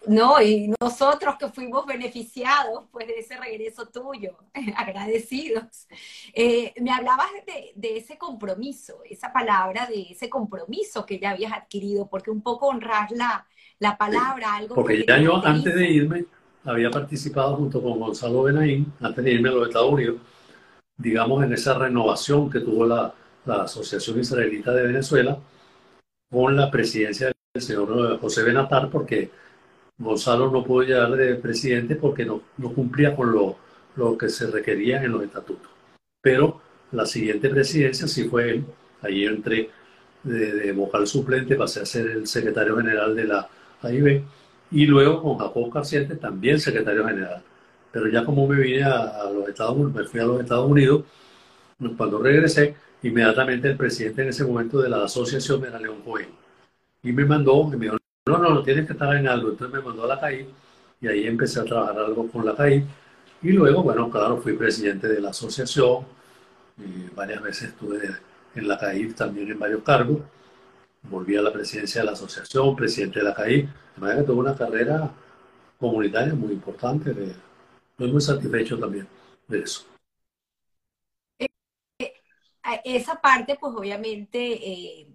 No, 0.05 0.41
y 0.41 0.73
nosotros 0.81 1.35
que 1.39 1.47
fuimos 1.47 1.85
beneficiados 1.85 2.85
pues 2.91 3.07
de 3.07 3.19
ese 3.19 3.37
regreso 3.37 3.87
tuyo, 3.87 4.37
agradecidos. 4.75 5.87
Eh, 6.33 6.73
me 6.81 6.91
hablabas 6.91 7.27
de, 7.47 7.71
de, 7.75 7.97
ese 7.97 8.17
compromiso, 8.17 8.99
esa 9.09 9.31
palabra 9.31 9.87
de 9.87 10.07
ese 10.11 10.29
compromiso 10.29 11.05
que 11.05 11.19
ya 11.19 11.31
habías 11.31 11.53
adquirido, 11.53 12.09
porque 12.09 12.31
un 12.31 12.41
poco 12.41 12.67
honrar 12.67 13.11
la, 13.11 13.47
la 13.79 13.97
palabra, 13.97 14.55
algo 14.55 14.75
Porque 14.75 15.05
ya 15.07 15.17
yo 15.19 15.43
antes 15.45 15.73
de 15.73 15.89
irme 15.89 16.25
había 16.65 16.91
participado 16.91 17.55
junto 17.55 17.81
con 17.81 17.97
Gonzalo 17.97 18.43
Benaín, 18.43 18.91
antes 18.99 19.23
de 19.23 19.31
irme 19.31 19.49
a 19.49 19.53
los 19.53 19.67
Estados 19.69 19.91
Unidos, 19.91 20.21
digamos 20.97 21.43
en 21.45 21.53
esa 21.53 21.75
renovación 21.75 22.49
que 22.49 22.59
tuvo 22.59 22.85
la, 22.85 23.13
la 23.45 23.63
Asociación 23.63 24.19
Israelita 24.19 24.73
de 24.73 24.87
Venezuela 24.87 25.39
con 26.29 26.57
la 26.57 26.69
presidencia 26.69 27.31
del 27.53 27.63
señor 27.63 28.19
José 28.19 28.43
Benatar, 28.43 28.89
porque 28.89 29.31
Gonzalo 30.01 30.49
no 30.51 30.63
pudo 30.63 30.83
llegar 30.83 31.11
de 31.11 31.35
presidente 31.35 31.95
porque 31.95 32.25
no, 32.25 32.41
cumplía 32.73 33.15
con 33.15 33.31
lo, 33.31 34.17
que 34.17 34.29
se 34.29 34.47
requería 34.47 35.03
en 35.03 35.11
los 35.11 35.23
estatutos. 35.23 35.69
Pero 36.21 36.61
la 36.91 37.05
siguiente 37.05 37.49
presidencia 37.49 38.07
sí 38.07 38.25
fue 38.25 38.49
él. 38.49 38.65
Ahí 39.01 39.25
entré 39.25 39.69
de, 40.23 40.53
de, 40.53 40.71
vocal 40.71 41.07
suplente, 41.07 41.55
pasé 41.55 41.81
a 41.81 41.85
ser 41.85 42.07
el 42.07 42.27
secretario 42.27 42.77
general 42.77 43.15
de 43.15 43.23
la 43.25 43.49
AIB 43.81 44.23
y 44.71 44.85
luego 44.85 45.21
con 45.21 45.37
Jacob 45.37 45.71
Carciente 45.71 46.15
también 46.15 46.59
secretario 46.59 47.05
general. 47.05 47.43
Pero 47.91 48.07
ya 48.07 48.23
como 48.23 48.47
me 48.47 48.59
vine 48.61 48.83
a, 48.83 49.29
los 49.33 49.49
Estados 49.49 49.75
Unidos, 49.75 49.93
me 49.93 50.03
fui 50.05 50.19
a 50.19 50.25
los 50.25 50.39
Estados 50.39 50.69
Unidos, 50.69 51.03
cuando 51.97 52.19
regresé, 52.19 52.75
inmediatamente 53.03 53.69
el 53.69 53.77
presidente 53.77 54.21
en 54.21 54.29
ese 54.29 54.45
momento 54.45 54.79
de 54.81 54.89
la 54.89 55.03
asociación 55.03 55.65
era 55.65 55.79
León 55.79 56.01
Cohen. 56.03 56.29
Y 57.03 57.11
me 57.11 57.25
mandó, 57.25 57.65
me 57.65 57.77
dijo, 57.77 57.97
no, 58.37 58.49
no, 58.49 58.63
tienes 58.63 58.85
que 58.85 58.93
estar 58.93 59.15
en 59.15 59.27
algo. 59.27 59.49
Entonces 59.49 59.77
me 59.77 59.83
mandó 59.85 60.03
a 60.03 60.07
la 60.07 60.19
CAI 60.19 60.47
y 61.01 61.07
ahí 61.07 61.27
empecé 61.27 61.59
a 61.59 61.65
trabajar 61.65 61.97
algo 61.99 62.27
con 62.29 62.45
la 62.45 62.55
CAI. 62.55 62.85
Y 63.41 63.51
luego, 63.51 63.83
bueno, 63.83 64.09
claro, 64.09 64.37
fui 64.37 64.53
presidente 64.53 65.07
de 65.07 65.19
la 65.19 65.29
asociación 65.29 66.05
y 66.77 67.13
varias 67.15 67.41
veces 67.41 67.69
estuve 67.69 67.99
en 68.55 68.67
la 68.67 68.77
CAI 68.77 69.13
también 69.13 69.51
en 69.51 69.59
varios 69.59 69.83
cargos. 69.83 70.19
Volví 71.03 71.35
a 71.35 71.41
la 71.41 71.51
presidencia 71.51 72.01
de 72.01 72.05
la 72.05 72.13
asociación, 72.13 72.75
presidente 72.75 73.19
de 73.19 73.25
la 73.25 73.33
CAI. 73.33 73.63
De 73.63 74.01
manera 74.01 74.21
que 74.21 74.27
tuve 74.27 74.39
una 74.39 74.55
carrera 74.55 75.11
comunitaria 75.79 76.35
muy 76.35 76.53
importante. 76.53 77.11
estoy 77.91 78.11
muy 78.11 78.21
satisfecho 78.21 78.77
también 78.79 79.07
de 79.47 79.59
eso. 79.59 79.85
Eh, 81.39 81.47
eh, 81.99 82.13
esa 82.85 83.19
parte, 83.19 83.57
pues 83.59 83.73
obviamente 83.75 84.39
eh, 84.39 85.07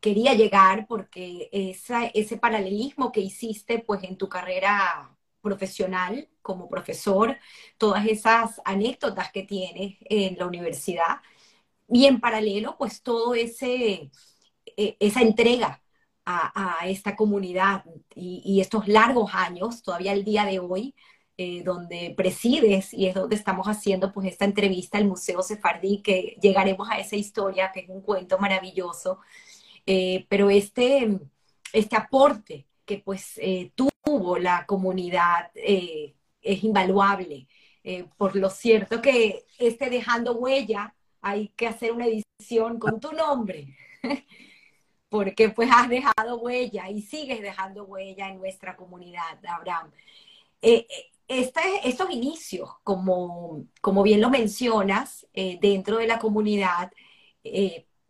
quería 0.00 0.34
llegar 0.34 0.86
porque 0.86 1.48
esa, 1.52 2.06
ese 2.06 2.36
paralelismo 2.38 3.12
que 3.12 3.20
hiciste 3.20 3.80
pues 3.80 4.02
en 4.04 4.16
tu 4.16 4.28
carrera 4.28 5.16
profesional 5.42 6.28
como 6.42 6.68
profesor, 6.68 7.38
todas 7.78 8.06
esas 8.06 8.60
anécdotas 8.64 9.32
que 9.32 9.42
tienes 9.44 9.96
en 10.02 10.38
la 10.38 10.46
universidad 10.46 11.18
y 11.88 12.06
en 12.06 12.20
paralelo 12.20 12.76
pues 12.78 13.02
todo 13.02 13.34
ese 13.34 14.10
e, 14.76 14.96
esa 15.00 15.22
entrega 15.22 15.82
a, 16.26 16.86
esta 16.86 17.16
comunidad 17.16 17.84
y, 18.14 18.60
estos 18.60 18.86
largos 18.88 19.34
años, 19.34 19.82
todavía 19.82 20.12
el 20.12 20.24
día 20.24 20.44
de 20.44 20.60
hoy, 20.60 20.94
eh, 21.36 21.62
donde 21.64 22.14
presides 22.16 22.92
y 22.94 23.06
es 23.06 23.14
donde 23.14 23.34
estamos 23.34 23.66
haciendo 23.66 24.12
pues 24.12 24.28
esta 24.28 24.44
entrevista 24.44 24.98
al 24.98 25.06
Museo 25.06 25.42
Sefardí, 25.42 26.02
que 26.02 26.36
llegaremos 26.40 26.88
a 26.90 26.98
esa 27.00 27.16
historia, 27.16 27.72
que 27.72 27.80
es 27.80 27.88
un 27.88 28.02
cuento 28.02 28.38
maravilloso, 28.38 29.18
eh, 29.92 30.26
pero 30.28 30.50
este, 30.50 31.18
este 31.72 31.96
aporte 31.96 32.66
que 32.84 32.98
pues 32.98 33.38
eh, 33.38 33.72
tuvo 33.74 34.38
la 34.38 34.66
comunidad 34.66 35.50
es 35.54 36.64
invaluable. 36.64 37.46
por 38.16 38.36
lo 38.36 38.50
cierto 38.50 39.00
que 39.02 39.44
este 39.58 39.90
dejando 39.90 40.34
huella, 40.34 40.94
hay 41.22 41.48
que 41.56 41.66
hacer 41.66 41.92
una 41.92 42.06
edición 42.06 42.78
con 42.78 43.00
tu 43.00 43.12
nombre. 43.12 43.76
porque 45.10 45.50
pues 45.50 45.68
has 45.72 45.88
dejado 45.88 46.38
huella 46.38 46.88
y 46.88 47.02
sigues 47.02 47.42
dejando 47.42 47.84
huella 47.84 48.28
en 48.28 48.38
nuestra 48.38 48.76
comunidad, 48.76 49.44
Abraham. 49.44 49.90
Eh, 50.62 50.86
eh, 50.88 51.50
estos 51.82 52.10
inicios, 52.10 52.70
como, 52.84 53.64
como 53.80 54.02
bien 54.02 54.20
lo 54.20 54.30
mencionas, 54.30 55.26
eh, 55.34 55.58
dentro 55.60 55.98
de 55.98 56.06
la 56.06 56.18
comunidad 56.18 56.92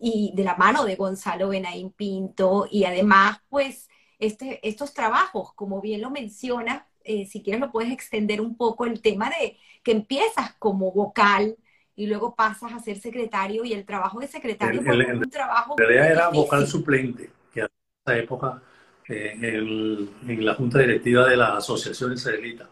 y 0.00 0.32
de 0.34 0.44
la 0.44 0.56
mano 0.56 0.84
de 0.84 0.96
Gonzalo 0.96 1.50
Benaín 1.50 1.92
Pinto, 1.92 2.66
y 2.70 2.84
además, 2.84 3.38
pues, 3.48 3.88
este, 4.18 4.66
estos 4.66 4.94
trabajos, 4.94 5.52
como 5.54 5.80
bien 5.80 6.00
lo 6.00 6.10
mencionas, 6.10 6.82
si 7.04 7.42
quieres 7.42 7.60
lo 7.60 7.72
puedes 7.72 7.92
extender 7.92 8.40
un 8.40 8.56
poco 8.56 8.84
el 8.86 9.00
tema 9.02 9.30
de 9.30 9.56
que 9.82 9.92
empiezas 9.92 10.54
como 10.58 10.92
vocal, 10.92 11.56
y 12.00 12.06
luego 12.06 12.34
pasas 12.34 12.72
a 12.72 12.78
ser 12.78 12.98
secretario 12.98 13.62
y 13.62 13.74
el 13.74 13.84
trabajo 13.84 14.20
de 14.20 14.26
secretario 14.26 14.82
fue 14.82 14.96
un 14.96 15.28
trabajo... 15.28 15.74
En 15.76 15.86
realidad 15.86 16.12
era 16.12 16.28
vocal 16.30 16.66
suplente, 16.66 17.30
que 17.52 17.60
en 17.60 17.68
esa 18.06 18.18
época 18.18 18.62
eh, 19.06 19.36
en, 19.42 20.44
la 20.44 20.54
junta 20.54 20.78
directiva 20.78 21.28
de 21.28 21.36
la 21.36 21.56
Asociación 21.56 22.12
Israelita. 22.12 22.70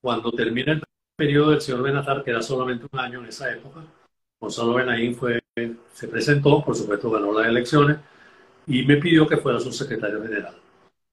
Cuando 0.00 0.32
termina 0.32 0.72
el 0.72 0.82
periodo 1.16 1.52
del 1.52 1.60
señor 1.62 1.82
Benatar, 1.82 2.24
que 2.24 2.32
era 2.32 2.42
solamente 2.42 2.86
un 2.90 2.98
año 2.98 3.20
en 3.20 3.26
esa 3.26 3.50
época, 3.50 3.84
Gonzalo 4.40 4.74
Benaín 4.74 5.14
fue, 5.14 5.42
se 5.92 6.08
presentó, 6.08 6.64
por 6.64 6.74
supuesto 6.74 7.10
ganó 7.10 7.32
las 7.38 7.46
elecciones, 7.46 7.98
y 8.66 8.84
me 8.84 8.96
pidió 8.96 9.26
que 9.26 9.36
fuera 9.36 9.60
su 9.60 9.70
secretario 9.70 10.22
general. 10.22 10.54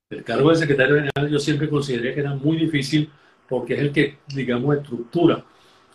El 0.09 0.23
cargo 0.23 0.49
de 0.49 0.55
secretario 0.55 0.95
general 0.95 1.29
yo 1.29 1.39
siempre 1.39 1.69
consideré 1.69 2.13
que 2.13 2.21
era 2.21 2.33
muy 2.33 2.55
difícil 2.55 3.09
porque 3.49 3.73
es 3.73 3.79
el 3.81 3.91
que, 3.91 4.19
digamos, 4.27 4.77
estructura 4.77 5.43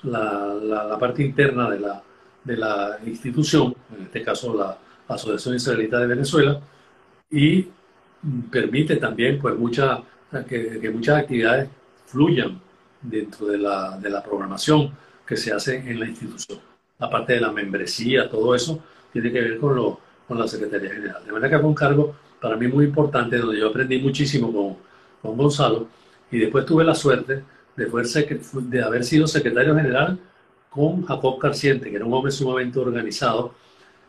la, 0.02 0.96
parte 1.00 1.22
interna 1.22 1.70
de 1.70 1.80
la, 1.80 2.02
de 2.44 2.56
la 2.56 2.98
institución, 3.06 3.74
en 3.96 4.04
este 4.04 4.22
caso 4.22 4.54
la 4.54 4.78
Asociación 5.08 5.56
Israelita 5.56 5.98
de 6.00 6.06
Venezuela, 6.06 6.60
y 7.30 7.66
permite 8.50 8.96
también 8.96 9.38
pues, 9.40 9.56
mucha, 9.56 10.02
que, 10.48 10.80
que, 10.80 10.90
muchas 10.90 11.20
actividades 11.20 11.70
fluyan 12.06 12.60
dentro 13.00 13.46
de 13.46 13.58
la, 13.58 13.98
de 13.98 14.10
la 14.10 14.22
programación 14.22 14.92
que 15.26 15.36
se 15.36 15.52
hace 15.52 15.76
en 15.76 15.98
la 15.98 16.06
institución. 16.06 16.71
La 17.03 17.11
parte 17.11 17.32
de 17.34 17.40
la 17.40 17.50
membresía, 17.50 18.30
todo 18.30 18.55
eso 18.55 18.80
tiene 19.12 19.32
que 19.32 19.40
ver 19.40 19.59
con, 19.59 19.74
lo, 19.74 19.98
con 20.28 20.38
la 20.38 20.46
Secretaría 20.46 20.90
General. 20.90 21.20
De 21.26 21.32
manera 21.32 21.50
que 21.50 21.61
fue 21.61 21.68
un 21.68 21.74
cargo 21.74 22.14
para 22.40 22.57
mí 22.57 22.68
muy 22.68 22.84
importante, 22.84 23.38
donde 23.38 23.59
yo 23.59 23.68
aprendí 23.68 23.98
muchísimo 23.98 24.53
con, 24.53 24.76
con 25.20 25.36
Gonzalo, 25.36 25.88
y 26.30 26.38
después 26.38 26.64
tuve 26.64 26.84
la 26.84 26.94
suerte 26.94 27.42
de, 27.76 28.40
de 28.68 28.82
haber 28.82 29.05
sido 29.05 29.26
secretario 29.26 29.74
general 29.74 30.18
con 30.70 31.05
Jacob 31.05 31.38
Carciente, 31.38 31.90
que 31.90 31.96
era 31.96 32.05
un 32.05 32.14
hombre 32.14 32.30
sumamente 32.30 32.78
organizado, 32.78 33.55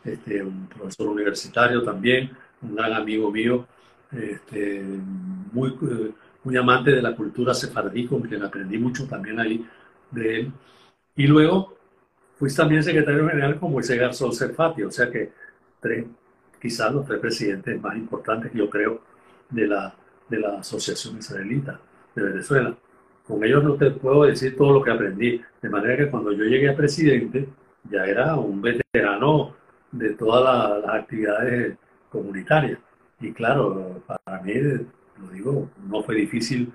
este, 0.04 0.42
un 0.42 0.68
profesor 0.68 1.08
universitario 1.08 1.82
también, 1.82 2.30
un 2.62 2.76
gran 2.76 2.92
amigo 2.92 3.30
mío, 3.30 3.66
este, 4.12 4.82
muy, 5.52 5.74
muy 6.44 6.56
amante 6.56 6.92
de 6.92 7.02
la 7.02 7.14
cultura 7.16 7.54
sefardí, 7.54 8.06
con 8.06 8.22
quien 8.22 8.42
aprendí 8.42 8.78
mucho 8.78 9.06
también 9.06 9.40
ahí 9.40 9.66
de 10.12 10.40
él. 10.40 10.52
Y 11.16 11.26
luego 11.26 11.73
fui 12.46 12.54
también 12.54 12.82
secretario 12.82 13.28
general 13.28 13.58
con 13.58 13.72
Moisés 13.72 13.98
Garzón 13.98 14.32
Cerfati, 14.32 14.82
o 14.82 14.90
sea 14.90 15.10
que 15.10 15.32
tres, 15.80 16.04
quizás 16.60 16.92
los 16.92 17.06
tres 17.06 17.20
presidentes 17.20 17.80
más 17.80 17.96
importantes, 17.96 18.52
yo 18.52 18.68
creo, 18.68 19.00
de 19.50 19.66
la, 19.66 19.94
de 20.28 20.38
la 20.38 20.58
Asociación 20.58 21.18
Israelita 21.18 21.80
de 22.14 22.22
Venezuela 22.22 22.76
con 23.26 23.42
ellos 23.42 23.64
no 23.64 23.74
te 23.74 23.90
puedo 23.90 24.24
decir 24.24 24.56
todo 24.56 24.72
lo 24.74 24.82
que 24.82 24.90
aprendí. 24.90 25.40
De 25.62 25.68
manera 25.68 25.96
que 25.96 26.10
cuando 26.10 26.32
yo 26.32 26.44
llegué 26.44 26.68
a 26.68 26.76
presidente, 26.76 27.48
ya 27.90 28.04
era 28.04 28.36
un 28.36 28.60
veterano 28.60 29.54
de 29.92 30.10
todas 30.10 30.82
las, 30.84 30.94
actividades 30.94 31.76
comunitarias. 32.10 32.78
Y 33.20 33.32
claro, 33.32 34.02
para 34.06 34.42
mí, 34.42 34.54
lo 34.54 35.28
digo, 35.32 35.70
no 35.88 36.02
fue 36.02 36.16
difícil 36.16 36.72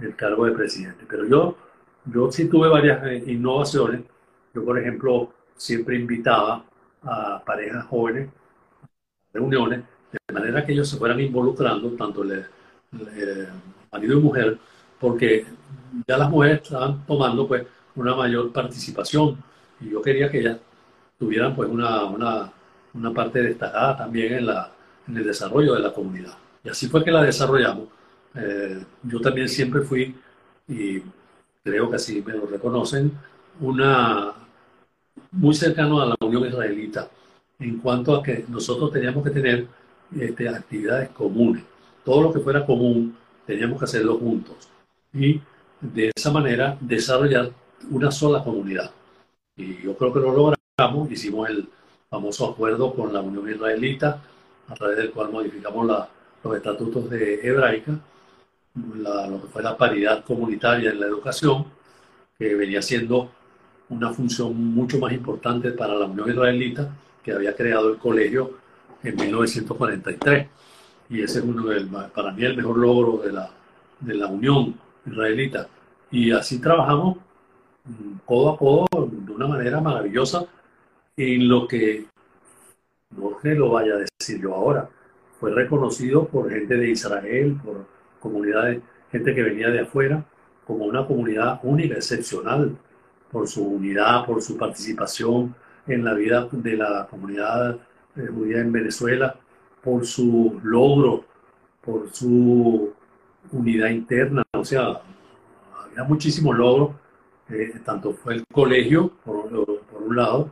el 0.00 0.16
cargo 0.16 0.46
de 0.46 0.52
presidente. 0.52 1.04
Pero 1.08 1.26
yo, 1.26 1.56
yo 2.06 2.30
sí 2.32 2.48
tuve 2.48 2.68
varias 2.68 3.04
eh, 3.04 3.22
innovaciones. 3.28 4.02
Yo, 4.54 4.64
por 4.64 4.78
ejemplo, 4.78 5.32
siempre 5.56 5.96
invitaba 5.96 6.64
a 7.02 7.42
parejas 7.44 7.84
jóvenes, 7.86 8.30
reuniones, 9.32 9.82
de 10.28 10.34
manera 10.34 10.64
que 10.64 10.72
ellos 10.72 10.88
se 10.88 10.96
fueran 10.96 11.20
involucrando, 11.20 11.90
tanto 11.90 12.22
el 12.22 12.46
marido 13.92 14.18
y 14.18 14.22
mujer, 14.22 14.58
porque 15.00 15.44
ya 16.06 16.16
las 16.16 16.30
mujeres 16.30 16.62
estaban 16.62 17.04
tomando 17.06 17.46
pues 17.46 17.66
una 17.96 18.14
mayor 18.14 18.52
participación 18.52 19.42
y 19.80 19.90
yo 19.90 20.02
quería 20.02 20.30
que 20.30 20.40
ellas 20.40 20.58
tuvieran 21.18 21.54
pues 21.54 21.68
una, 21.68 22.04
una, 22.04 22.52
una 22.94 23.12
parte 23.12 23.42
destacada 23.42 23.96
también 23.96 24.34
en, 24.34 24.46
la, 24.46 24.70
en 25.08 25.16
el 25.16 25.24
desarrollo 25.24 25.74
de 25.74 25.80
la 25.80 25.92
comunidad. 25.92 26.34
Y 26.62 26.68
así 26.68 26.88
fue 26.88 27.04
que 27.04 27.10
la 27.10 27.22
desarrollamos. 27.22 27.88
Eh, 28.34 28.84
yo 29.04 29.20
también 29.20 29.48
siempre 29.48 29.82
fui, 29.82 30.14
y 30.68 31.02
creo 31.62 31.90
que 31.90 31.96
así 31.96 32.22
me 32.26 32.32
lo 32.34 32.46
reconocen, 32.46 33.12
una 33.60 34.32
muy 35.34 35.54
cercano 35.54 36.00
a 36.00 36.06
la 36.06 36.16
Unión 36.20 36.46
Israelita 36.46 37.08
en 37.58 37.78
cuanto 37.78 38.14
a 38.14 38.22
que 38.22 38.44
nosotros 38.48 38.92
teníamos 38.92 39.24
que 39.24 39.30
tener 39.30 39.66
este, 40.16 40.48
actividades 40.48 41.10
comunes. 41.10 41.64
Todo 42.04 42.22
lo 42.22 42.32
que 42.32 42.40
fuera 42.40 42.64
común 42.64 43.16
teníamos 43.46 43.78
que 43.78 43.84
hacerlo 43.84 44.18
juntos. 44.18 44.68
Y 45.12 45.40
de 45.80 46.12
esa 46.14 46.30
manera 46.30 46.76
desarrollar 46.80 47.50
una 47.90 48.10
sola 48.10 48.42
comunidad. 48.42 48.90
Y 49.56 49.82
yo 49.82 49.96
creo 49.96 50.12
que 50.12 50.20
lo 50.20 50.32
logramos, 50.32 51.10
hicimos 51.10 51.48
el 51.48 51.68
famoso 52.08 52.50
acuerdo 52.50 52.94
con 52.94 53.12
la 53.12 53.20
Unión 53.20 53.48
Israelita, 53.48 54.20
a 54.68 54.74
través 54.74 54.96
del 54.96 55.10
cual 55.10 55.30
modificamos 55.30 55.86
los 56.42 56.56
estatutos 56.56 57.10
de 57.10 57.46
hebraica, 57.46 57.92
lo 58.74 59.42
que 59.42 59.48
fue 59.48 59.62
la 59.62 59.76
paridad 59.76 60.24
comunitaria 60.24 60.90
en 60.90 61.00
la 61.00 61.06
educación, 61.06 61.66
que 62.38 62.54
venía 62.54 62.82
siendo 62.82 63.30
una 63.88 64.12
función 64.12 64.56
mucho 64.74 64.98
más 64.98 65.12
importante 65.12 65.70
para 65.72 65.94
la 65.94 66.06
Unión 66.06 66.30
Israelita, 66.30 66.90
que 67.22 67.32
había 67.32 67.54
creado 67.54 67.92
el 67.92 67.98
colegio 67.98 68.52
en 69.02 69.16
1943. 69.16 70.48
Y 71.10 71.22
ese 71.22 71.38
es 71.40 71.44
uno 71.44 71.66
del, 71.66 71.88
para 71.88 72.32
mí 72.32 72.44
el 72.44 72.56
mejor 72.56 72.78
logro 72.78 73.18
de 73.18 73.32
la, 73.32 73.50
de 74.00 74.14
la 74.14 74.26
Unión 74.26 74.74
Israelita. 75.06 75.68
Y 76.10 76.30
así 76.32 76.60
trabajamos 76.60 77.18
mm, 77.84 78.18
codo 78.24 78.50
a 78.50 78.58
codo 78.58 78.86
de 79.10 79.32
una 79.32 79.46
manera 79.46 79.80
maravillosa 79.80 80.46
en 81.16 81.48
lo 81.48 81.68
que, 81.68 82.06
no 83.10 83.38
que 83.38 83.54
lo 83.54 83.70
vaya 83.70 83.94
a 83.94 83.98
decir 83.98 84.40
yo 84.40 84.54
ahora, 84.54 84.88
fue 85.38 85.52
reconocido 85.52 86.26
por 86.26 86.50
gente 86.50 86.76
de 86.76 86.90
Israel, 86.90 87.58
por 87.62 87.86
comunidades, 88.20 88.82
gente 89.12 89.34
que 89.34 89.42
venía 89.42 89.68
de 89.68 89.80
afuera, 89.80 90.24
como 90.66 90.86
una 90.86 91.06
comunidad 91.06 91.60
única, 91.62 91.94
excepcional, 91.94 92.76
por 93.34 93.48
su 93.48 93.66
unidad, 93.66 94.24
por 94.24 94.40
su 94.40 94.56
participación 94.56 95.56
en 95.88 96.04
la 96.04 96.14
vida 96.14 96.46
de 96.52 96.76
la 96.76 97.08
comunidad 97.10 97.76
eh, 98.14 98.28
judía 98.32 98.60
en 98.60 98.70
Venezuela, 98.70 99.34
por 99.82 100.06
su 100.06 100.60
logro, 100.62 101.24
por 101.80 102.12
su 102.12 102.94
unidad 103.50 103.88
interna, 103.88 104.44
o 104.52 104.64
sea, 104.64 105.00
había 105.82 106.04
muchísimos 106.04 106.56
logros, 106.56 106.92
eh, 107.50 107.80
tanto 107.84 108.12
fue 108.12 108.34
el 108.34 108.44
colegio, 108.52 109.10
por, 109.24 109.50
por 109.90 110.02
un 110.04 110.14
lado, 110.14 110.50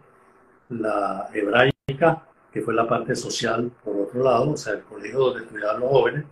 la 0.68 1.28
hebraica, 1.32 2.26
que 2.52 2.62
fue 2.62 2.74
la 2.74 2.88
parte 2.88 3.14
social, 3.14 3.70
por 3.84 3.96
otro 3.96 4.24
lado, 4.24 4.50
o 4.50 4.56
sea, 4.56 4.72
el 4.72 4.82
colegio 4.82 5.20
donde 5.20 5.44
estudiaban 5.44 5.80
los 5.80 5.88
jóvenes, 5.88 6.24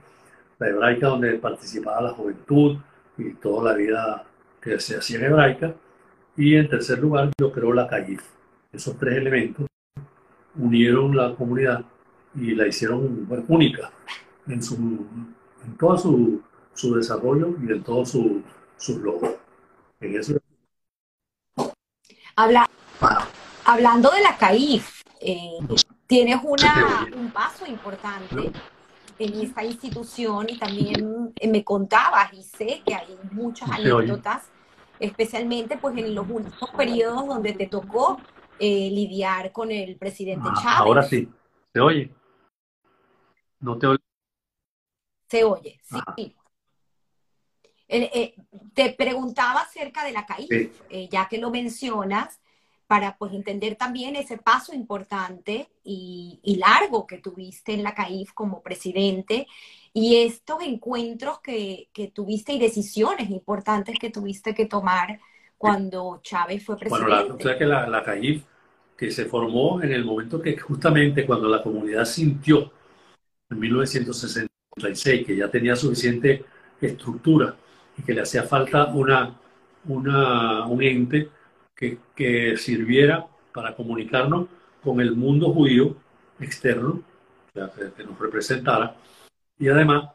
la 0.59 0.69
hebraica 0.69 1.07
donde 1.07 1.33
participaba 1.35 2.03
la 2.03 2.11
juventud 2.11 2.77
y 3.17 3.35
toda 3.35 3.71
la 3.71 3.79
vida 3.79 4.25
que 4.61 4.81
se 4.81 4.97
hacía 4.97 5.19
en 5.21 5.25
hebraica, 5.27 5.75
y 6.41 6.57
en 6.57 6.71
tercer 6.71 6.99
lugar 6.99 7.31
yo 7.39 7.53
creo 7.53 7.73
la 7.75 7.87
CAIF. 7.87 8.23
Esos 8.73 8.97
tres 8.99 9.19
elementos 9.19 9.67
unieron 10.57 11.15
la 11.15 11.35
comunidad 11.35 11.85
y 12.35 12.55
la 12.55 12.67
hicieron 12.67 13.29
única 13.49 13.91
en, 14.47 14.63
su, 14.63 14.75
en 14.75 15.77
todo 15.79 15.99
su, 15.99 16.43
su 16.73 16.95
desarrollo 16.95 17.55
y 17.63 17.71
en 17.71 17.83
todos 17.83 18.11
sus 18.11 18.43
su 18.79 18.99
logros. 19.01 19.35
En 20.01 20.17
eso... 20.17 20.39
Habla, 22.37 22.67
hablando 23.67 24.11
de 24.11 24.23
la 24.23 24.39
CAIF, 24.39 25.03
eh, 25.21 25.59
tienes 26.07 26.39
una, 26.43 27.07
un 27.15 27.31
paso 27.33 27.67
importante 27.67 28.51
en 29.19 29.41
esta 29.43 29.63
institución 29.63 30.49
y 30.49 30.59
también 30.59 31.35
me 31.47 31.63
contabas 31.63 32.33
y 32.33 32.43
sé 32.43 32.83
que 32.87 32.95
hay 32.95 33.19
muchas 33.31 33.69
anécdotas, 33.69 34.45
especialmente 35.01 35.79
pues 35.79 35.97
en 35.97 36.15
los 36.15 36.29
últimos 36.29 36.71
periodos 36.77 37.27
donde 37.27 37.55
te 37.55 37.67
tocó 37.67 38.21
eh, 38.59 38.91
lidiar 38.91 39.51
con 39.51 39.73
el 39.73 39.97
presidente 39.97 40.49
ah, 40.51 40.55
Chávez. 40.63 40.81
Ahora 40.81 41.03
sí, 41.03 41.29
¿se 41.73 41.81
oye? 41.81 42.15
No 43.59 43.79
te 43.79 43.87
oye. 43.87 43.99
Se 45.29 45.45
oye, 45.45 45.81
sí. 45.83 45.97
Ah. 46.07 46.15
Eh, 47.93 48.37
te 48.73 48.93
preguntaba 48.93 49.63
acerca 49.63 50.05
de 50.05 50.13
la 50.13 50.25
CAIF, 50.25 50.81
ya 51.11 51.27
que 51.29 51.39
lo 51.39 51.51
mencionas, 51.51 52.41
para 52.91 53.17
pues 53.17 53.33
entender 53.35 53.77
también 53.77 54.17
ese 54.17 54.37
paso 54.37 54.75
importante 54.75 55.69
y, 55.85 56.59
largo 56.59 57.07
que 57.07 57.19
tuviste 57.19 57.73
en 57.73 57.85
la 57.85 57.95
CAIF 57.95 58.33
como 58.33 58.65
presidente 58.65 59.47
y 59.93 60.17
estos 60.17 60.61
encuentros 60.65 61.39
que, 61.39 61.89
tuviste 62.13 62.53
y 62.53 62.59
decisiones 62.59 63.31
importantes 63.31 63.97
que 63.97 64.11
tuviste 64.11 64.57
que 64.57 64.67
tomar 64.67 65.21
cuando 65.57 66.19
Chávez 66.21 66.65
fue 66.65 66.77
presidente. 66.77 67.07
Bueno, 67.07 67.29
la, 67.29 67.35
o 67.37 67.39
sea 67.39 67.57
que 67.57 67.65
la, 67.65 67.87
la 67.87 68.03
CAIF 68.03 68.43
que 68.99 69.13
se 69.13 69.27
formó 69.27 69.81
en 69.81 69.93
el 69.93 70.05
momento 70.05 70.43
que 70.43 70.59
justamente 70.59 71.25
cuando 71.25 71.49
la 71.49 71.63
comunidad 71.63 72.05
sintió 72.05 72.73
en 73.51 73.57
1966 73.57 75.29
que 75.29 75.37
ya 75.37 75.49
tenía 75.49 75.77
suficiente 75.77 76.45
estructura 76.81 77.55
y 77.97 78.03
que 78.03 78.15
le 78.15 78.23
hacía 78.23 78.43
falta 78.43 78.87
una, 78.87 79.39
una, 79.85 80.67
un 80.67 80.83
ente 80.83 81.31
que, 81.81 82.57
sirviera 82.59 83.27
para 83.55 83.75
comunicarnos 83.75 84.47
con 84.83 85.01
el 85.01 85.17
mundo 85.17 85.53
judío 85.53 85.97
externo, 86.39 87.03
que, 87.53 88.05
nos 88.05 88.19
representara, 88.19 88.95
y 89.59 89.69
además 89.69 90.11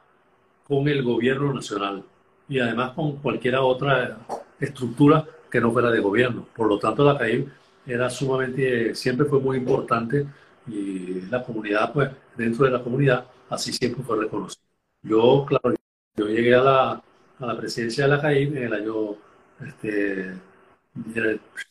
con 0.68 0.88
el 0.88 1.04
gobierno 1.04 1.54
nacional, 1.54 2.04
y 2.48 2.60
además 2.60 2.92
con 2.94 3.18
cualquier 3.18 3.56
otra 3.56 4.18
estructura 4.60 5.26
que 5.50 5.60
no 5.60 5.72
fuera 5.72 5.90
de 5.90 6.00
gobierno. 6.00 6.48
Por 6.56 6.68
lo 6.68 6.80
tanto, 6.80 7.04
la 7.04 7.18
CAIB 7.18 7.50
era 7.86 8.10
sumamente, 8.10 8.96
siempre 8.96 9.26
fue 9.26 9.40
muy 9.40 9.58
importante 9.58 10.26
y 10.68 11.22
la 11.30 11.44
comunidad, 11.44 11.94
pues 11.94 12.10
dentro 12.36 12.66
de 12.66 12.72
la 12.72 12.84
comunidad, 12.84 13.26
así 13.50 13.74
siempre 13.74 14.04
fue 14.04 14.18
reconocida. 14.18 14.62
Yo, 15.04 15.46
claro, 15.48 15.76
yo 16.16 16.28
llegué 16.28 16.56
a 16.56 16.64
la, 16.64 17.04
a 17.40 17.46
la 17.46 17.58
presidencia 17.58 18.06
de 18.06 18.10
la 18.10 18.22
CAIB 18.22 18.58
en 18.58 18.64
el 18.64 18.74
año 18.74 19.16
este, 19.64 20.34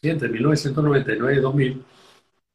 entre 0.02 0.28
1999 0.28 1.36
y 1.36 1.40
2000, 1.40 1.84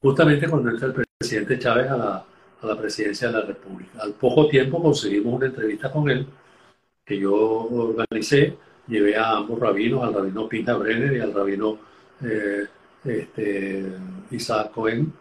justamente 0.02 0.48
cuando 0.48 0.70
entra 0.70 0.88
el 0.88 1.06
presidente 1.18 1.60
Chávez 1.60 1.90
a 1.90 1.98
la, 1.98 2.26
a 2.62 2.68
la 2.68 2.78
presidencia 2.78 3.28
de 3.28 3.34
la 3.34 3.42
República. 3.42 4.00
Al 4.02 4.14
poco 4.14 4.48
tiempo 4.48 4.82
conseguimos 4.82 5.34
una 5.34 5.48
entrevista 5.48 5.92
con 5.92 6.10
él 6.10 6.28
que 7.06 7.20
yo 7.20 7.34
organicé, 7.34 8.58
llevé 8.88 9.16
a 9.16 9.38
ambos 9.38 9.60
rabinos, 9.60 10.04
al 10.04 10.14
rabino 10.14 10.48
Pinta 10.48 10.76
Brenner 10.76 11.16
y 11.16 11.20
al 11.20 11.34
rabino 11.34 11.80
eh, 12.24 12.68
este, 13.04 13.86
Isaac 14.32 14.72
Cohen, 14.72 15.12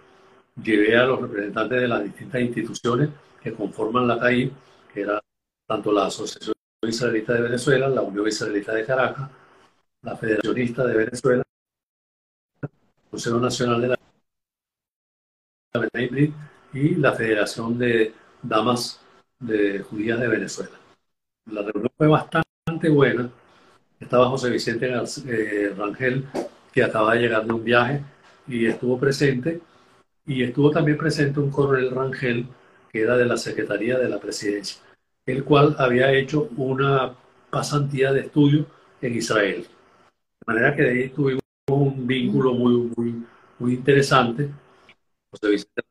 llevé 0.62 0.96
a 0.96 1.04
los 1.04 1.20
representantes 1.22 1.80
de 1.80 1.88
las 1.88 2.04
distintas 2.04 2.40
instituciones 2.40 3.10
que 3.40 3.52
conforman 3.52 4.06
la 4.06 4.18
CAI, 4.18 4.52
que 4.92 5.00
era 5.02 5.20
tanto 5.66 5.92
la 5.92 6.06
Asociación 6.06 6.54
Israelita 6.82 7.34
de 7.34 7.42
Venezuela, 7.42 7.88
la 7.88 8.02
Unión 8.02 8.26
Israelita 8.26 8.72
de 8.72 8.84
Caracas, 8.84 9.30
la 10.02 10.16
Federacionista 10.16 10.86
de 10.86 10.96
Venezuela, 10.96 11.42
el 12.62 12.70
Consejo 13.10 13.40
Nacional 13.40 13.80
de 13.80 13.88
la 13.88 13.98
y 16.72 16.94
la 16.96 17.12
Federación 17.12 17.78
de 17.78 18.12
Damas 18.42 19.00
de 19.38 19.80
Judías 19.80 20.20
de 20.20 20.28
Venezuela. 20.28 20.76
La 21.46 21.62
reunión 21.62 21.90
fue 21.96 22.08
bastante 22.08 22.88
buena. 22.88 23.30
Estaba 24.00 24.28
José 24.28 24.50
Vicente 24.50 24.90
eh, 25.26 25.74
Rangel, 25.76 26.26
que 26.72 26.82
acaba 26.82 27.14
de 27.14 27.20
llegar 27.20 27.46
de 27.46 27.52
un 27.52 27.64
viaje 27.64 28.02
y 28.46 28.66
estuvo 28.66 28.98
presente. 28.98 29.60
Y 30.26 30.42
estuvo 30.42 30.70
también 30.70 30.98
presente 30.98 31.40
un 31.40 31.50
coronel 31.50 31.90
Rangel, 31.90 32.46
que 32.90 33.02
era 33.02 33.16
de 33.16 33.24
la 33.24 33.36
Secretaría 33.36 33.98
de 33.98 34.08
la 34.08 34.18
Presidencia, 34.18 34.82
el 35.26 35.44
cual 35.44 35.74
había 35.78 36.12
hecho 36.12 36.48
una 36.56 37.14
pasantía 37.50 38.12
de 38.12 38.20
estudio 38.20 38.66
en 39.00 39.16
Israel 39.16 39.66
manera 40.48 40.74
que 40.74 40.82
de 40.82 40.90
ahí 40.90 41.08
tuvimos 41.10 41.42
un 41.70 42.06
vínculo 42.06 42.54
muy, 42.54 42.90
muy, 42.96 43.26
muy 43.58 43.74
interesante. 43.74 44.48
José 45.30 45.50
Vicente 45.50 45.82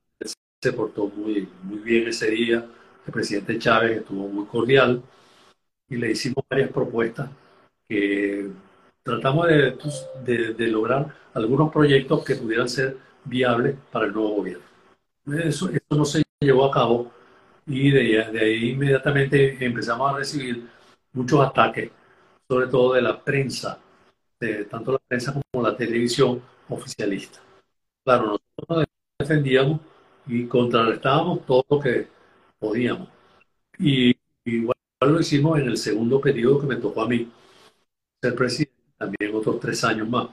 se 0.60 0.74
portó 0.74 1.08
muy, 1.10 1.48
muy 1.62 1.78
bien 1.80 2.08
ese 2.08 2.32
día. 2.32 2.66
El 3.06 3.14
presidente 3.14 3.60
Chávez 3.60 4.00
estuvo 4.00 4.28
muy 4.28 4.46
cordial 4.48 5.04
y 5.88 5.96
le 5.98 6.12
hicimos 6.12 6.44
varias 6.50 6.72
propuestas 6.72 7.30
que 7.88 8.50
tratamos 9.04 9.48
de, 9.48 9.78
de, 10.26 10.54
de 10.56 10.68
lograr 10.68 11.14
algunos 11.36 11.72
proyectos 11.72 12.26
que 12.26 12.36
pudieran 12.36 12.68
ser 12.68 12.98
viables 13.26 13.76
para 13.92 14.08
el 14.08 14.14
nuevo 14.14 14.38
gobierno. 14.38 14.66
Eso, 15.44 15.70
eso 15.70 15.96
no 15.96 16.04
se 16.04 16.24
llevó 16.40 16.66
a 16.66 16.72
cabo 16.72 17.12
y 17.68 17.92
de, 17.92 18.26
de, 18.32 18.40
ahí 18.40 18.72
inmediatamente 18.72 19.64
empezamos 19.64 20.12
a 20.12 20.18
recibir 20.18 20.68
muchos 21.14 21.46
ataques, 21.46 21.92
sobre 22.50 22.68
todo 22.68 22.94
de 22.94 23.02
la 23.04 23.24
prensa 23.24 23.80
tanto 24.70 24.92
la 24.94 25.00
prensa 25.00 25.34
como 25.34 25.64
la 25.66 25.76
televisión 25.76 26.42
oficialista. 26.70 27.40
Claro, 28.04 28.40
nosotros 28.58 28.70
nos 28.70 28.86
defendíamos 29.20 29.82
y 30.28 30.46
contrarrestábamos 30.46 31.46
todo 31.46 31.66
lo 31.70 31.80
que 31.80 32.08
podíamos. 32.60 33.10
Y 33.80 34.16
igual 34.46 34.78
lo 35.02 35.20
hicimos 35.20 35.60
en 35.60 35.68
el 35.68 35.78
segundo 35.78 36.22
periodo 36.22 36.62
que 36.62 36.68
me 36.68 36.76
tocó 36.78 37.04
a 37.04 37.08
mí 37.08 37.30
ser 38.22 38.36
presidente, 38.36 38.74
también 38.98 39.36
otros 39.36 39.60
tres 39.60 39.84
años 39.84 40.10
más. 40.10 40.28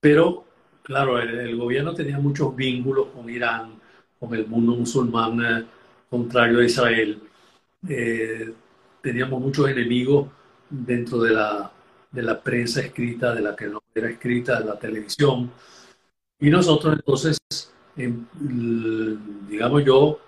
Pero, 0.00 0.44
claro, 0.82 1.18
el, 1.20 1.56
gobierno 1.56 1.94
tenía 1.94 2.18
muchos 2.18 2.54
vínculos 2.54 3.08
con 3.08 3.28
Irán, 3.30 3.80
con 4.20 4.34
el 4.34 4.46
mundo 4.46 4.76
musulmán 4.76 5.40
eh, 5.44 5.66
contrario 6.10 6.60
a 6.60 6.64
Israel. 6.64 7.20
Eh, 7.88 8.52
teníamos 9.02 9.40
muchos 9.40 9.68
enemigos 9.68 10.28
dentro 10.70 11.20
de 11.20 11.32
la 11.32 11.72
de 12.10 12.22
la 12.22 12.40
prensa 12.40 12.80
escrita, 12.80 13.34
de 13.34 13.42
la 13.42 13.54
que 13.54 13.66
no 13.66 13.82
era 13.94 14.10
escrita, 14.10 14.60
de 14.60 14.66
la 14.66 14.78
televisión. 14.78 15.50
Y 16.40 16.50
nosotros 16.50 16.94
entonces, 16.94 17.38
digamos 17.94 19.84
yo, 19.84 20.20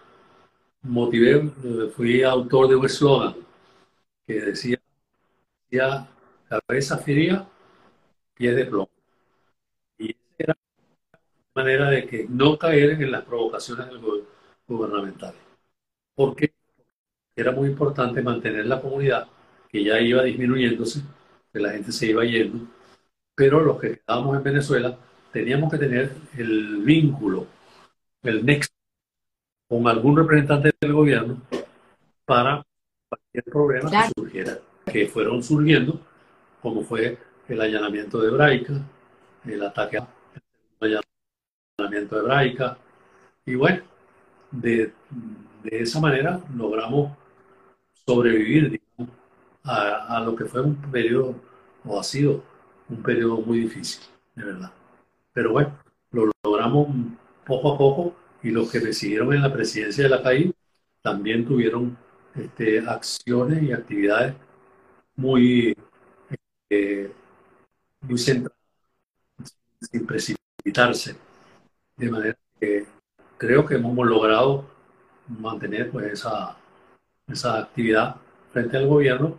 motivé, 0.82 1.36
eh, 1.36 1.92
fui 1.94 2.22
autor 2.22 2.68
de 2.68 2.76
un 2.76 2.86
eslogan 2.86 3.34
que 4.26 4.40
decía, 4.40 4.80
decía 5.70 6.08
cabeza 6.48 6.98
fría, 6.98 7.46
pie 8.34 8.54
de 8.54 8.66
plomo. 8.66 8.90
Y 9.98 10.14
era 10.38 10.56
una 11.54 11.64
manera 11.64 11.90
de 11.90 12.06
que 12.06 12.26
no 12.28 12.58
caer 12.58 12.90
en 13.02 13.12
las 13.12 13.24
provocaciones 13.24 13.88
del 13.88 14.00
gubernamental. 14.66 15.34
Porque 16.14 16.52
era 17.36 17.52
muy 17.52 17.68
importante 17.68 18.22
mantener 18.22 18.66
la 18.66 18.80
comunidad, 18.80 19.28
que 19.68 19.84
ya 19.84 20.00
iba 20.00 20.22
disminuyéndose, 20.22 21.02
que 21.52 21.60
la 21.60 21.70
gente 21.70 21.92
se 21.92 22.06
iba 22.06 22.24
yendo, 22.24 22.66
pero 23.34 23.60
los 23.60 23.80
que 23.80 23.98
quedábamos 23.98 24.36
en 24.36 24.42
Venezuela 24.42 24.98
teníamos 25.32 25.70
que 25.70 25.78
tener 25.78 26.12
el 26.36 26.78
vínculo, 26.78 27.46
el 28.22 28.44
nexo 28.44 28.70
con 29.68 29.86
algún 29.86 30.16
representante 30.16 30.72
del 30.80 30.92
gobierno 30.92 31.40
para 32.24 32.64
cualquier 33.08 33.44
problema 33.44 33.90
que 33.90 34.12
surgiera, 34.16 34.58
que 34.84 35.06
fueron 35.06 35.42
surgiendo 35.42 36.00
como 36.60 36.82
fue 36.82 37.18
el 37.48 37.60
allanamiento 37.60 38.20
de 38.20 38.28
Hebraica, 38.28 38.74
el 39.44 39.62
ataque 39.62 39.98
al 39.98 40.06
allanamiento 41.78 42.16
de 42.16 42.20
Hebraica. 42.22 42.78
Y 43.46 43.54
bueno, 43.54 43.82
de, 44.50 44.92
de 45.62 45.82
esa 45.82 46.00
manera 46.00 46.40
logramos 46.54 47.16
sobrevivir 48.06 48.79
a, 49.64 50.22
lo 50.24 50.34
que 50.34 50.44
fue 50.44 50.62
un 50.62 50.76
periodo, 50.76 51.34
o 51.84 52.00
ha 52.00 52.04
sido 52.04 52.42
un 52.88 53.02
periodo 53.02 53.40
muy 53.40 53.60
difícil, 53.60 54.02
de 54.34 54.44
verdad. 54.44 54.72
Pero 55.32 55.52
bueno, 55.52 55.78
lo 56.12 56.30
logramos 56.44 56.88
poco 57.44 57.72
a 57.72 57.78
poco 57.78 58.14
y 58.42 58.50
los 58.50 58.70
que 58.70 58.80
me 58.80 58.92
siguieron 58.92 59.32
en 59.34 59.42
la 59.42 59.52
presidencia 59.52 60.04
de 60.04 60.10
la 60.10 60.22
CAI 60.22 60.52
también 61.02 61.46
tuvieron 61.46 61.96
este, 62.34 62.80
acciones 62.80 63.62
y 63.62 63.72
actividades 63.72 64.34
muy, 65.16 65.76
eh, 66.70 67.12
muy 68.02 68.18
centradas, 68.18 68.56
sin 69.80 70.06
precipitarse. 70.06 71.16
De 71.96 72.10
manera 72.10 72.38
que 72.58 72.86
creo 73.36 73.66
que 73.66 73.74
hemos 73.74 74.06
logrado 74.06 74.64
mantener 75.28 75.90
pues, 75.90 76.12
esa, 76.12 76.56
esa 77.28 77.58
actividad 77.58 78.16
frente 78.52 78.76
al 78.76 78.86
gobierno. 78.86 79.38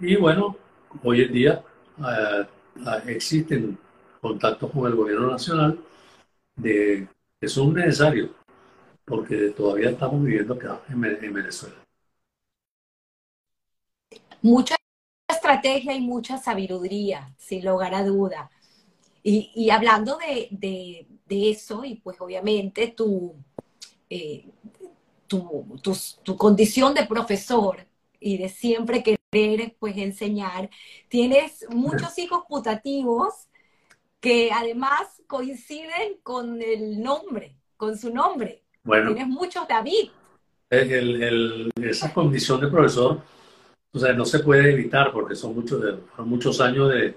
Y 0.00 0.16
bueno, 0.16 0.56
hoy 1.02 1.22
en 1.22 1.32
día 1.32 1.64
eh, 1.98 2.46
existen 3.06 3.78
contactos 4.20 4.70
con 4.70 4.86
el 4.86 4.94
gobierno 4.94 5.30
nacional 5.30 5.78
de, 6.56 7.08
que 7.40 7.48
son 7.48 7.74
necesarios 7.74 8.30
porque 9.06 9.50
todavía 9.50 9.90
estamos 9.90 10.22
viviendo 10.22 10.54
acá 10.54 10.82
en, 10.88 11.00
Venezuela. 11.00 11.76
Mucha 14.42 14.74
estrategia 15.28 15.94
y 15.94 16.00
mucha 16.00 16.38
sabiduría, 16.38 17.32
sin 17.38 17.64
lugar 17.64 17.94
a 17.94 18.04
duda. 18.04 18.50
Y, 19.22 19.70
hablando 19.70 20.18
de, 20.18 21.06
eso, 21.28 21.84
y 21.84 21.96
pues 21.96 22.20
obviamente 22.20 22.88
tu, 22.88 23.34
eh, 24.08 24.48
tu, 25.26 25.80
tu, 26.22 26.36
condición 26.36 26.94
de 26.94 27.06
profesor 27.06 27.84
y 28.20 28.38
de 28.38 28.48
siempre 28.48 29.02
pues 29.78 29.96
enseñar, 29.96 30.70
tienes 31.08 31.66
muchos 31.70 32.18
hijos 32.18 32.44
putativos 32.48 33.48
que 34.20 34.50
además 34.52 35.22
coinciden 35.26 36.18
con 36.22 36.60
el 36.62 37.02
nombre, 37.02 37.56
con 37.76 37.96
su 37.96 38.12
nombre. 38.12 38.62
Bueno, 38.82 39.14
Tienes 39.14 39.28
muchos 39.28 39.66
David. 39.68 40.10
esa 40.70 42.12
condición 42.12 42.60
de 42.60 42.68
profesor, 42.68 43.20
o 43.92 43.98
sea, 43.98 44.12
no 44.12 44.24
se 44.24 44.40
puede 44.40 44.72
evitar 44.72 45.12
porque 45.12 45.34
son 45.34 45.54
muchos, 45.54 45.82
muchos 46.18 46.60
años 46.60 46.92
de, 46.92 47.14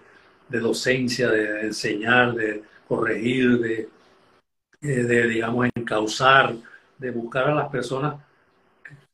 docencia, 0.60 1.30
de 1.30 1.62
enseñar, 1.68 2.34
de 2.34 2.64
corregir, 2.88 3.60
de, 3.60 3.90
eh, 4.82 5.04
de, 5.04 5.28
digamos, 5.28 5.68
encauzar, 5.76 6.56
de 6.98 7.12
buscar 7.12 7.50
a 7.50 7.56
las 7.56 7.70
personas 7.70 8.16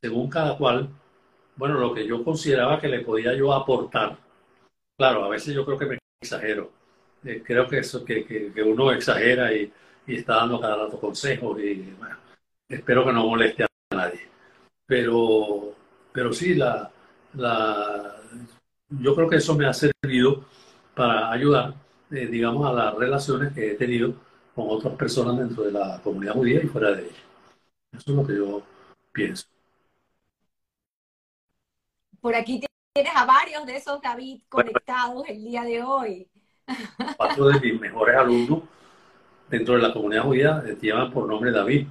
según 0.02 0.30
cada 0.30 0.58
cual, 0.58 0.90
bueno, 1.56 1.80
lo 1.80 1.94
que 1.94 2.06
yo 2.06 2.24
consideraba 2.24 2.80
que 2.80 2.88
le 2.88 3.02
podía 3.02 3.34
yo 3.36 3.54
aportar. 3.54 4.18
Claro, 4.98 5.26
a 5.26 5.30
veces 5.30 5.54
yo 5.54 5.66
creo 5.66 5.78
que 5.78 5.86
me 5.86 6.00
exagero. 6.22 6.72
Eh, 7.24 7.42
creo 7.46 7.68
que 7.68 7.80
eso, 7.80 8.06
que, 8.06 8.26
que, 8.26 8.64
uno 8.64 8.92
exagera 8.92 9.54
y, 9.54 9.72
y, 10.08 10.16
está 10.18 10.36
dando 10.36 10.60
cada 10.60 10.86
rato 10.86 11.00
consejos 11.00 11.60
y 11.60 11.94
bueno, 11.98 12.18
espero 12.70 13.06
que 13.06 13.14
no 13.14 13.28
moleste 13.28 13.64
a 13.64 13.68
nadie. 13.92 14.28
Pero, 14.86 15.76
pero 16.14 16.32
sí, 16.34 16.56
la, 16.56 16.92
la, 17.34 18.16
yo 18.90 19.16
creo 19.16 19.30
que 19.30 19.38
eso 19.38 19.56
me 19.56 19.66
ha 19.66 19.74
servido 19.74 20.46
para 20.94 21.32
ayudar, 21.32 21.74
eh, 22.12 22.28
digamos, 22.28 22.68
a 22.70 22.74
las 22.74 22.96
relaciones 22.96 23.54
que 23.54 23.72
he 23.72 23.76
tenido 23.76 24.14
con 24.54 24.68
otras 24.70 24.94
personas 24.96 25.38
dentro 25.38 25.64
de 25.64 25.72
la 25.72 26.00
comunidad 26.04 26.34
judía 26.34 26.64
y 26.64 26.68
fuera 26.68 26.92
de 26.92 27.04
ella. 27.04 27.24
Eso 27.92 28.12
es 28.12 28.18
lo 28.18 28.28
que 28.28 28.36
yo 28.36 28.62
pienso. 29.12 29.48
Por 32.26 32.34
aquí 32.34 32.60
tienes 32.92 33.14
a 33.16 33.24
varios 33.24 33.68
de 33.68 33.76
esos 33.76 34.02
David 34.02 34.42
conectados 34.50 35.26
el 35.28 35.44
día 35.44 35.64
de 35.64 35.84
hoy. 35.84 36.28
Cuatro 37.18 37.50
de 37.50 37.60
mis 37.60 37.80
mejores 37.80 38.18
alumnos 38.18 38.64
dentro 39.48 39.76
de 39.76 39.82
la 39.84 39.94
comunidad 39.94 40.24
judía 40.24 40.64
llevan 40.82 41.12
por 41.12 41.28
nombre 41.28 41.52
David 41.52 41.86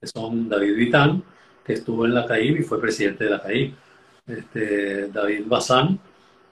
que 0.00 0.06
son 0.08 0.48
David 0.48 0.74
Vitán, 0.74 1.22
que 1.64 1.74
estuvo 1.74 2.06
en 2.06 2.12
la 2.12 2.26
CAIB 2.26 2.58
y 2.58 2.62
fue 2.64 2.80
presidente 2.80 3.22
de 3.22 3.30
la 3.30 3.40
CAIB, 3.40 3.72
este, 4.26 5.06
David 5.12 5.44
Bazán, 5.46 6.00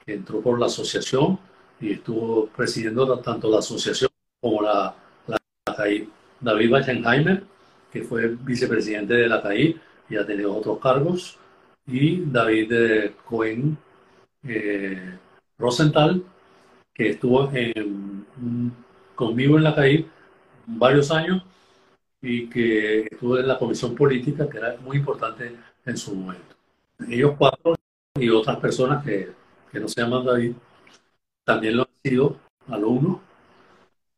que 0.05 0.13
entró 0.13 0.39
por 0.39 0.57
la 0.57 0.67
asociación 0.67 1.37
y 1.81 1.91
estuvo 1.91 2.47
presidiendo 2.47 3.19
tanto 3.19 3.51
la 3.51 3.59
asociación 3.59 4.09
como 4.39 4.61
la, 4.61 4.95
la, 5.27 5.37
CAIB, 5.75 6.07
David 6.39 6.71
Weichenheimer, 6.71 7.43
que 7.91 8.03
fue 8.03 8.37
vicepresidente 8.39 9.15
de 9.15 9.27
la 9.27 9.41
CAIB 9.41 9.77
y 10.09 10.15
ha 10.15 10.25
tenido 10.25 10.55
otros 10.55 10.79
cargos, 10.79 11.37
y 11.87 12.25
David 12.25 12.71
eh, 12.73 13.15
Cohen 13.25 13.77
eh, 14.43 15.17
Rosenthal, 15.57 16.23
que 16.93 17.09
estuvo 17.09 17.49
conmigo 19.15 19.57
en 19.57 19.63
la 19.63 19.73
CAIB 19.73 20.05
varios 20.65 21.11
años 21.11 21.43
y 22.21 22.49
que 22.49 23.01
estuve 23.03 23.41
en 23.41 23.47
la 23.47 23.57
comisión 23.57 23.95
política, 23.95 24.49
que 24.49 24.57
era 24.57 24.77
muy 24.83 24.97
importante 24.97 25.55
en 25.85 25.97
su 25.97 26.15
momento. 26.15 26.55
Ellos 27.07 27.35
cuatro 27.37 27.75
y 28.15 28.29
otras 28.29 28.57
personas 28.57 29.03
que, 29.03 29.31
que 29.71 29.79
no 29.79 29.87
se 29.87 30.01
llaman 30.01 30.25
David, 30.25 30.53
también 31.45 31.77
lo 31.77 31.83
han 31.83 31.89
sido 32.03 32.37
alumnos. 32.67 33.19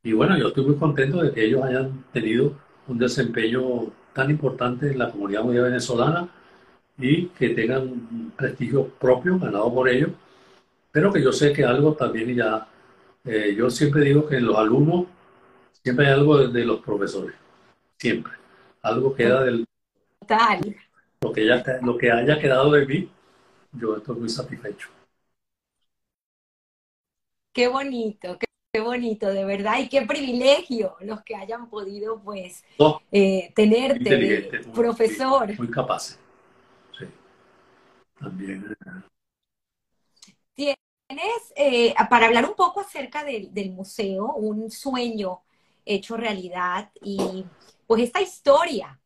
Y 0.01 0.13
bueno, 0.13 0.37
yo 0.37 0.47
estoy 0.47 0.65
muy 0.65 0.75
contento 0.75 1.21
de 1.21 1.31
que 1.31 1.45
ellos 1.45 1.63
hayan 1.63 2.05
tenido 2.11 2.53
un 2.87 2.97
desempeño 2.97 3.91
tan 4.13 4.31
importante 4.31 4.91
en 4.91 4.97
la 4.97 5.11
comunidad 5.11 5.43
mundial 5.43 5.65
venezolana 5.65 6.29
y 6.99 7.27
que 7.27 7.49
tengan 7.49 7.81
un 7.83 8.33
prestigio 8.35 8.87
propio 8.87 9.39
ganado 9.39 9.73
por 9.73 9.89
ellos. 9.89 10.11
Pero 10.91 11.11
que 11.13 11.23
yo 11.23 11.31
sé 11.31 11.53
que 11.53 11.63
algo 11.63 11.93
también 11.93 12.35
ya, 12.35 12.67
eh, 13.25 13.55
yo 13.57 13.69
siempre 13.69 14.03
digo 14.03 14.27
que 14.27 14.37
en 14.37 14.45
los 14.45 14.57
alumnos 14.57 15.05
siempre 15.83 16.07
hay 16.07 16.13
algo 16.13 16.47
de 16.47 16.65
los 16.65 16.81
profesores 16.81 17.35
siempre. 17.99 18.33
Algo 18.81 19.13
queda 19.13 19.43
del... 19.43 19.65
Total. 20.19 20.75
Lo 21.21 21.33
que, 21.33 21.45
ya, 21.45 21.63
lo 21.81 21.97
que 21.97 22.11
haya 22.11 22.39
quedado 22.39 22.71
de 22.71 22.85
mí, 22.85 23.11
yo 23.73 23.97
estoy 23.97 24.15
muy 24.17 24.29
satisfecho. 24.29 24.89
Qué 27.51 27.67
bonito, 27.67 28.37
qué, 28.39 28.79
bonito, 28.79 29.27
de 29.27 29.43
verdad, 29.43 29.79
y 29.79 29.89
qué 29.89 30.03
privilegio 30.03 30.95
los 31.01 31.21
que 31.23 31.35
hayan 31.35 31.69
podido, 31.69 32.21
pues, 32.21 32.63
eh, 33.11 33.51
tenerte, 33.53 34.61
profesor. 34.73 35.57
Muy, 35.57 35.69
capaz. 35.69 36.17
También. 38.19 38.75
Tienes, 40.55 41.53
eh, 41.55 41.93
para 42.09 42.27
hablar 42.27 42.45
un 42.45 42.55
poco 42.55 42.81
acerca 42.81 43.23
del, 43.23 43.53
del 43.53 43.71
museo, 43.71 44.33
un 44.33 44.69
sueño 44.69 45.41
hecho 45.85 46.17
realidad 46.17 46.91
y 47.01 47.45
pues 47.87 48.03
esta 48.03 48.21
historia 48.21 48.99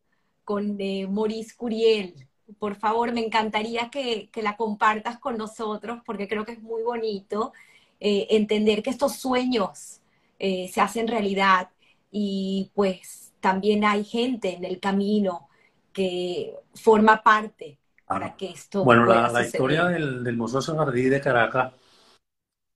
con 0.43 0.75
eh, 0.79 1.07
Maurice 1.07 1.55
Curiel. 1.55 2.27
Por 2.59 2.75
favor, 2.75 3.13
me 3.13 3.25
encantaría 3.25 3.89
que, 3.89 4.29
la 4.35 4.57
compartas 4.57 5.17
con 5.19 5.37
nosotros 5.37 6.01
porque 6.05 6.27
creo 6.27 6.45
que 6.45 6.53
es 6.53 6.61
muy 6.61 6.83
bonito 6.83 7.53
eh, 7.99 8.27
entender 8.31 8.83
que 8.83 8.89
estos 8.89 9.15
sueños 9.15 10.01
eh, 10.39 10.69
se 10.73 10.81
hacen 10.81 11.07
realidad 11.07 11.69
y 12.11 12.71
pues 12.75 13.33
también 13.39 13.85
hay 13.85 14.03
gente 14.03 14.55
en 14.55 14.65
el 14.65 14.79
camino 14.79 15.47
que 15.93 16.55
forma 16.73 17.23
parte 17.23 17.77
para 18.05 18.35
que 18.35 18.51
esto 18.51 18.83
Bueno, 18.83 19.05
la, 19.05 19.45
historia 19.45 19.85
del, 19.85 20.23
del 20.23 20.37
Museo 20.37 20.61
de 20.61 21.21
Caracas 21.21 21.73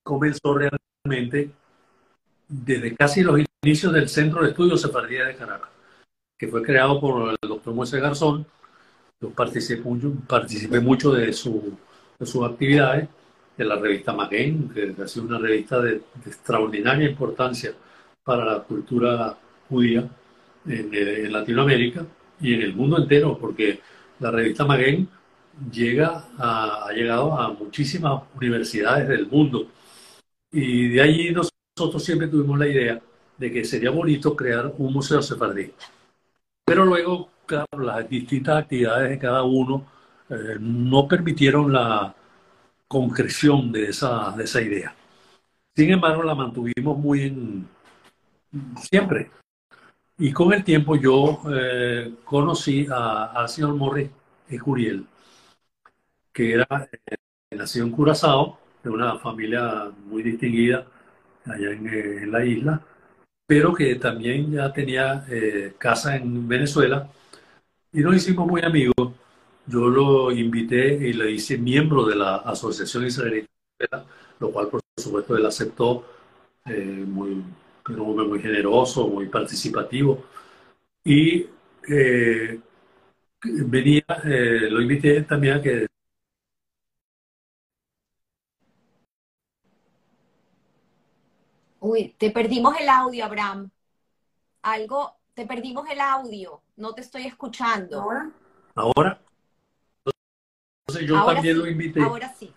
comenzó 0.03 0.57
realmente 0.57 1.51
desde 2.47 2.95
casi 2.95 3.21
los 3.21 3.39
inicios 3.63 3.93
del 3.93 4.07
Centro 4.07 4.43
de 4.43 4.49
Estudios 4.49 4.81
Sefardí 4.81 5.15
de 5.15 5.35
Caracas 5.35 5.69
que 6.37 6.47
fue 6.47 6.61
creado 6.61 6.99
por 6.99 7.29
el 7.29 7.49
doctor 7.49 7.73
Moisés 7.73 8.01
Garzón. 8.01 8.45
Yo 9.19 9.31
participé, 9.31 9.81
participé 10.27 10.79
mucho 10.79 11.11
de, 11.11 11.33
su, 11.33 11.75
de 12.19 12.25
sus 12.25 12.45
actividades, 12.45 13.09
de 13.57 13.65
la 13.65 13.75
revista 13.77 14.13
Maguen, 14.13 14.69
que 14.69 14.93
ha 15.01 15.07
sido 15.07 15.25
una 15.25 15.39
revista 15.39 15.81
de, 15.81 16.01
extraordinaria 16.25 17.09
importancia 17.09 17.73
para 18.23 18.45
la 18.45 18.59
cultura 18.59 19.35
judía 19.67 20.07
en, 20.67 21.31
Latinoamérica 21.31 22.05
y 22.39 22.53
en 22.53 22.61
el 22.61 22.75
mundo 22.75 22.99
entero, 22.99 23.37
porque 23.39 23.79
la 24.19 24.29
revista 24.29 24.63
Maguen 24.63 25.09
llega 25.71 26.25
ha 26.37 26.89
llegado 26.93 27.39
a 27.39 27.53
muchísimas 27.53 28.23
universidades 28.35 29.07
del 29.07 29.27
mundo. 29.27 29.67
Y 30.51 30.89
de 30.89 31.01
allí 31.01 31.31
nosotros 31.31 32.03
siempre 32.03 32.27
tuvimos 32.27 32.57
la 32.59 32.67
idea 32.67 33.01
de 33.37 33.51
que 33.51 33.63
sería 33.65 33.91
bonito 33.91 34.35
crear 34.35 34.73
un 34.77 34.93
museo 34.93 35.21
sefardí. 35.21 35.71
Pero 36.65 36.85
luego, 36.85 37.29
las 37.77 38.09
distintas 38.09 38.63
actividades 38.63 39.09
de 39.09 39.19
cada 39.19 39.43
uno 39.43 39.85
eh, 40.29 40.57
no 40.59 41.07
permitieron 41.07 41.71
la 41.71 42.13
concreción 42.87 43.71
de 43.71 43.89
esa, 43.89 44.33
de 44.35 44.43
esa 44.43 44.61
idea. 44.61 44.95
Sin 45.75 45.91
embargo, 45.91 46.23
la 46.23 46.35
mantuvimos 46.35 46.97
muy 46.97 47.21
en, 47.23 47.67
siempre. 48.81 49.31
Y 50.17 50.31
con 50.33 50.51
el 50.53 50.63
tiempo 50.63 50.95
yo 50.95 51.41
eh, 51.51 52.15
conocí 52.23 52.87
al 52.89 53.47
señor 53.47 53.75
Morris 53.75 54.09
Juriel, 54.59 55.05
que 56.37 56.53
era 56.53 56.67
eh, 56.91 57.55
nacido 57.55 57.85
en 57.87 57.91
Curazao, 57.91 58.59
de 58.83 58.91
una 58.91 59.17
familia 59.17 59.91
muy 60.05 60.21
distinguida 60.21 60.85
allá 61.45 61.71
en, 61.71 61.87
eh, 61.87 62.23
en 62.23 62.31
la 62.31 62.45
isla, 62.45 62.81
pero 63.47 63.73
que 63.73 63.95
también 63.95 64.51
ya 64.51 64.71
tenía 64.71 65.25
casa 65.79 66.15
en 66.17 66.47
Venezuela 66.47 67.09
y 67.91 68.01
nos 68.01 68.15
hicimos 68.15 68.47
muy 68.47 68.61
amigos. 68.61 69.13
Yo 69.65 69.87
lo 69.89 70.31
invité 70.31 70.93
y 71.09 71.13
le 71.13 71.31
hice 71.31 71.57
miembro 71.57 72.05
de 72.05 72.15
la 72.15 72.35
Asociación 72.37 73.05
Israelita, 73.07 74.05
lo 74.39 74.51
cual 74.51 74.67
por 74.67 74.81
supuesto 74.97 75.35
él 75.37 75.45
aceptó 75.45 76.05
muy 76.65 77.43
un 77.89 77.99
hombre 77.99 78.27
muy 78.27 78.39
generoso, 78.39 79.07
muy 79.07 79.27
participativo. 79.27 80.25
Y 81.03 81.47
eh, 81.89 82.59
venía, 83.43 84.03
eh, 84.25 84.67
lo 84.69 84.81
invité 84.81 85.21
también 85.23 85.57
a 85.57 85.61
que... 85.61 85.87
Uy, 91.89 92.13
te 92.17 92.31
perdimos 92.31 92.75
el 92.81 92.89
audio, 92.89 93.23
Abraham. 93.23 93.69
Algo, 94.63 95.13
te 95.33 95.45
perdimos 95.45 95.89
el 95.89 96.01
audio, 96.01 96.61
no 96.75 96.93
te 96.93 96.99
estoy 96.99 97.25
escuchando. 97.25 98.01
¿Ahora? 98.01 98.29
¿Ahora? 98.75 99.21
Entonces 100.85 101.07
yo 101.07 101.25
también 101.25 101.57
lo 101.57 101.65
invité 101.65 102.01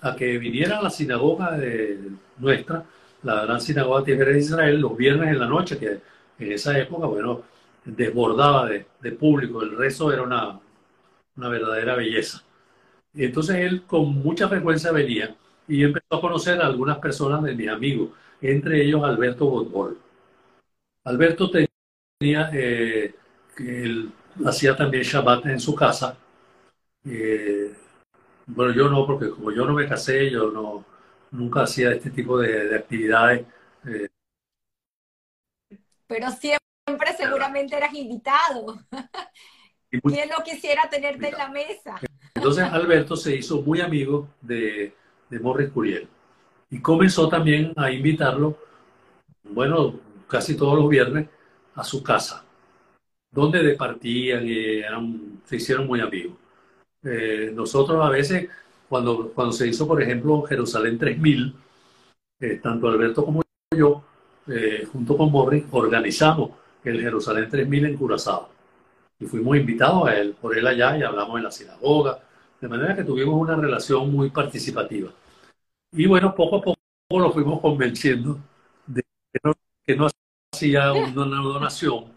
a 0.00 0.16
que 0.16 0.36
viniera 0.36 0.78
a 0.78 0.82
la 0.82 0.90
sinagoga 0.90 1.52
de 1.52 2.10
nuestra 2.38 2.84
la 3.22 3.44
gran 3.44 3.60
sinagoga 3.60 4.02
de 4.02 4.38
Israel 4.38 4.80
los 4.80 4.96
viernes 4.96 5.28
en 5.28 5.38
la 5.38 5.46
noche, 5.46 5.78
que 5.78 6.00
en 6.44 6.52
esa 6.52 6.76
época, 6.76 7.06
bueno, 7.06 7.42
desbordaba 7.84 8.68
de, 8.68 9.12
público, 9.12 9.62
el 9.62 9.76
rezo 9.76 10.12
era 10.12 10.22
una, 10.22 10.58
una 11.36 11.48
verdadera 11.48 11.94
belleza. 11.94 12.42
Entonces 13.14 13.56
él 13.58 13.84
con 13.86 14.08
mucha 14.08 14.48
frecuencia 14.48 14.90
venía 14.90 15.36
y 15.68 15.84
empezó 15.84 16.16
a 16.16 16.20
conocer 16.20 16.60
a 16.60 16.66
algunas 16.66 16.98
personas 16.98 17.44
de 17.44 17.54
mis 17.54 17.68
amigos, 17.68 18.10
entre 18.40 18.82
ellos 18.82 19.04
Alberto 19.04 19.46
Botbol. 19.46 19.98
Alberto 21.04 21.50
tenía, 21.50 22.50
eh, 22.52 23.14
él 23.58 24.12
hacía 24.44 24.76
también 24.76 25.02
Shabbat 25.02 25.46
en 25.46 25.60
su 25.60 25.74
casa. 25.74 26.16
Eh, 27.04 27.74
bueno, 28.46 28.72
yo 28.74 28.88
no, 28.88 29.06
porque 29.06 29.30
como 29.30 29.50
yo 29.52 29.64
no 29.66 29.74
me 29.74 29.88
casé, 29.88 30.30
yo 30.30 30.50
no, 30.50 30.84
nunca 31.30 31.62
hacía 31.62 31.92
este 31.92 32.10
tipo 32.10 32.38
de, 32.38 32.74
actividades. 32.74 33.46
Eh. 33.86 34.08
Pero 36.06 36.30
siempre 36.30 37.12
seguramente 37.16 37.76
eras 37.76 37.94
invitado. 37.94 38.78
¿Quién 39.90 40.28
no 40.28 40.44
quisiera 40.44 40.88
tenerte 40.88 41.28
en 41.28 41.36
la 41.36 41.48
mesa? 41.48 42.00
Entonces 42.34 42.64
Alberto 42.64 43.16
se 43.16 43.34
hizo 43.34 43.60
muy 43.62 43.80
amigo 43.80 44.28
de, 44.40 44.94
de 45.28 45.40
Morris 45.40 45.70
Curiel 45.70 46.08
y 46.70 46.80
comenzó 46.80 47.28
también 47.28 47.72
a 47.76 47.90
invitarlo, 47.90 48.56
bueno, 49.42 49.98
casi 50.28 50.56
todos 50.56 50.78
los 50.78 50.88
viernes, 50.88 51.28
a 51.74 51.84
su 51.84 52.02
casa, 52.02 52.44
donde 53.30 53.62
departían 53.62 54.46
y 54.46 54.82
se 55.44 55.56
hicieron 55.56 55.86
muy 55.86 56.00
amigos. 56.00 56.36
Eh, 57.02 57.50
nosotros 57.54 58.04
a 58.04 58.10
veces 58.10 58.48
cuando, 58.88 59.32
cuando 59.32 59.52
se 59.52 59.68
hizo, 59.68 59.86
por 59.86 60.02
ejemplo, 60.02 60.42
Jerusalén 60.42 60.98
3000, 60.98 61.54
eh, 62.40 62.60
tanto 62.62 62.88
Alberto 62.88 63.24
como 63.24 63.42
yo, 63.76 64.02
eh, 64.48 64.86
junto 64.92 65.16
con 65.16 65.30
Morris, 65.30 65.64
organizamos 65.70 66.50
el 66.84 67.00
Jerusalén 67.00 67.48
3000 67.48 67.86
en 67.86 67.96
Curazao. 67.96 68.48
Y 69.18 69.26
fuimos 69.26 69.56
invitados 69.56 70.08
a 70.08 70.16
él, 70.16 70.34
por 70.40 70.56
él 70.56 70.66
allá, 70.66 70.96
y 70.98 71.02
hablamos 71.02 71.38
en 71.38 71.44
la 71.44 71.50
sinagoga, 71.50 72.18
de 72.60 72.68
manera 72.68 72.96
que 72.96 73.04
tuvimos 73.04 73.40
una 73.40 73.56
relación 73.56 74.10
muy 74.12 74.30
participativa. 74.30 75.10
Y 75.92 76.06
bueno, 76.06 76.34
poco 76.34 76.56
a 76.56 76.62
poco 76.62 76.78
lo 77.10 77.32
fuimos 77.32 77.60
convenciendo 77.60 78.38
de 78.86 79.02
que 79.86 79.96
no, 79.96 80.08
hacía 80.52 80.92
una 80.92 81.42
donación 81.42 82.12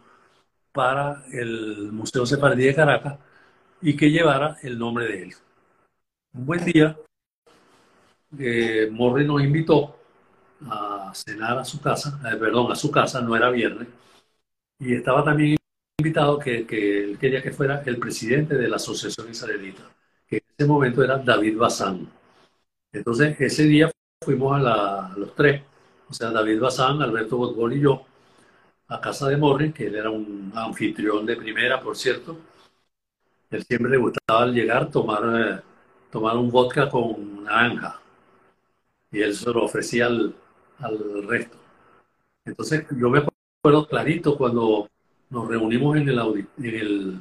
para 0.71 1.23
el 1.31 1.91
Museo 1.91 2.25
Sefardí 2.25 2.65
de 2.65 2.75
Caracas 2.75 3.17
y 3.81 3.95
que 3.95 4.11
llevara 4.11 4.57
el 4.63 4.77
nombre 4.77 5.07
de 5.07 5.23
él. 5.23 5.35
Un 6.33 6.45
buen 6.45 6.63
día, 6.65 6.97
eh, 8.39 8.89
Morri 8.91 9.25
nos 9.25 9.41
invitó 9.41 9.97
a 10.69 11.11
cenar 11.15 11.57
a 11.59 11.65
su 11.65 11.81
casa, 11.81 12.19
eh, 12.31 12.35
perdón, 12.37 12.71
a 12.71 12.75
su 12.75 12.91
casa, 12.91 13.21
no 13.21 13.35
era 13.35 13.49
viernes, 13.49 13.87
y 14.79 14.95
estaba 14.95 15.23
también 15.23 15.57
invitado 15.99 16.39
que, 16.39 16.65
que, 16.65 17.03
él 17.03 17.19
quería 17.19 17.41
que 17.41 17.51
fuera 17.51 17.83
el 17.85 17.97
presidente 17.97 18.55
de 18.55 18.67
la 18.67 18.77
Asociación 18.77 19.29
Israelita, 19.29 19.83
que 20.27 20.37
en 20.37 20.43
ese 20.57 20.67
momento 20.67 21.03
era 21.03 21.17
David 21.17 21.57
Bazán. 21.57 22.09
Entonces, 22.93 23.39
ese 23.41 23.63
día 23.63 23.91
fuimos 24.23 24.55
a, 24.65 25.13
los 25.17 25.35
tres, 25.35 25.61
o 26.09 26.13
sea, 26.13 26.31
David 26.31 26.61
Bazán, 26.61 27.01
Alberto 27.01 27.37
Botbol 27.37 27.73
y 27.73 27.81
yo, 27.81 28.05
a 28.87 29.01
casa 29.01 29.27
de 29.27 29.37
Morri, 29.37 29.73
que 29.73 29.87
él 29.87 29.95
era 29.95 30.09
un 30.09 30.51
anfitrión 30.55 31.25
de 31.25 31.35
primera, 31.35 31.81
por 31.81 31.97
cierto. 31.97 32.37
Él 33.51 33.63
siempre 33.63 33.91
le 33.91 33.97
gustaba 33.97 34.43
al 34.43 34.53
llegar 34.53 34.89
tomar... 34.89 35.23
Eh, 35.39 35.73
tomar 36.13 36.37
un 36.37 36.51
vodka 36.51 36.87
con 36.89 37.43
naranja. 37.43 37.99
Y 39.11 39.21
él 39.21 39.33
se 39.33 39.49
lo 39.49 39.65
ofrecía 39.65 40.05
al, 40.05 40.35
al 40.77 41.27
resto. 41.27 41.57
Entonces 42.45 42.85
yo 42.91 43.09
me 43.09 43.25
acuerdo 43.59 43.87
clarito 43.87 44.37
cuando 44.37 44.87
nos 45.31 45.47
reunimos 45.47 45.97
en 45.97 46.09
el, 46.09 46.19
en 46.19 46.45
el, 46.75 47.19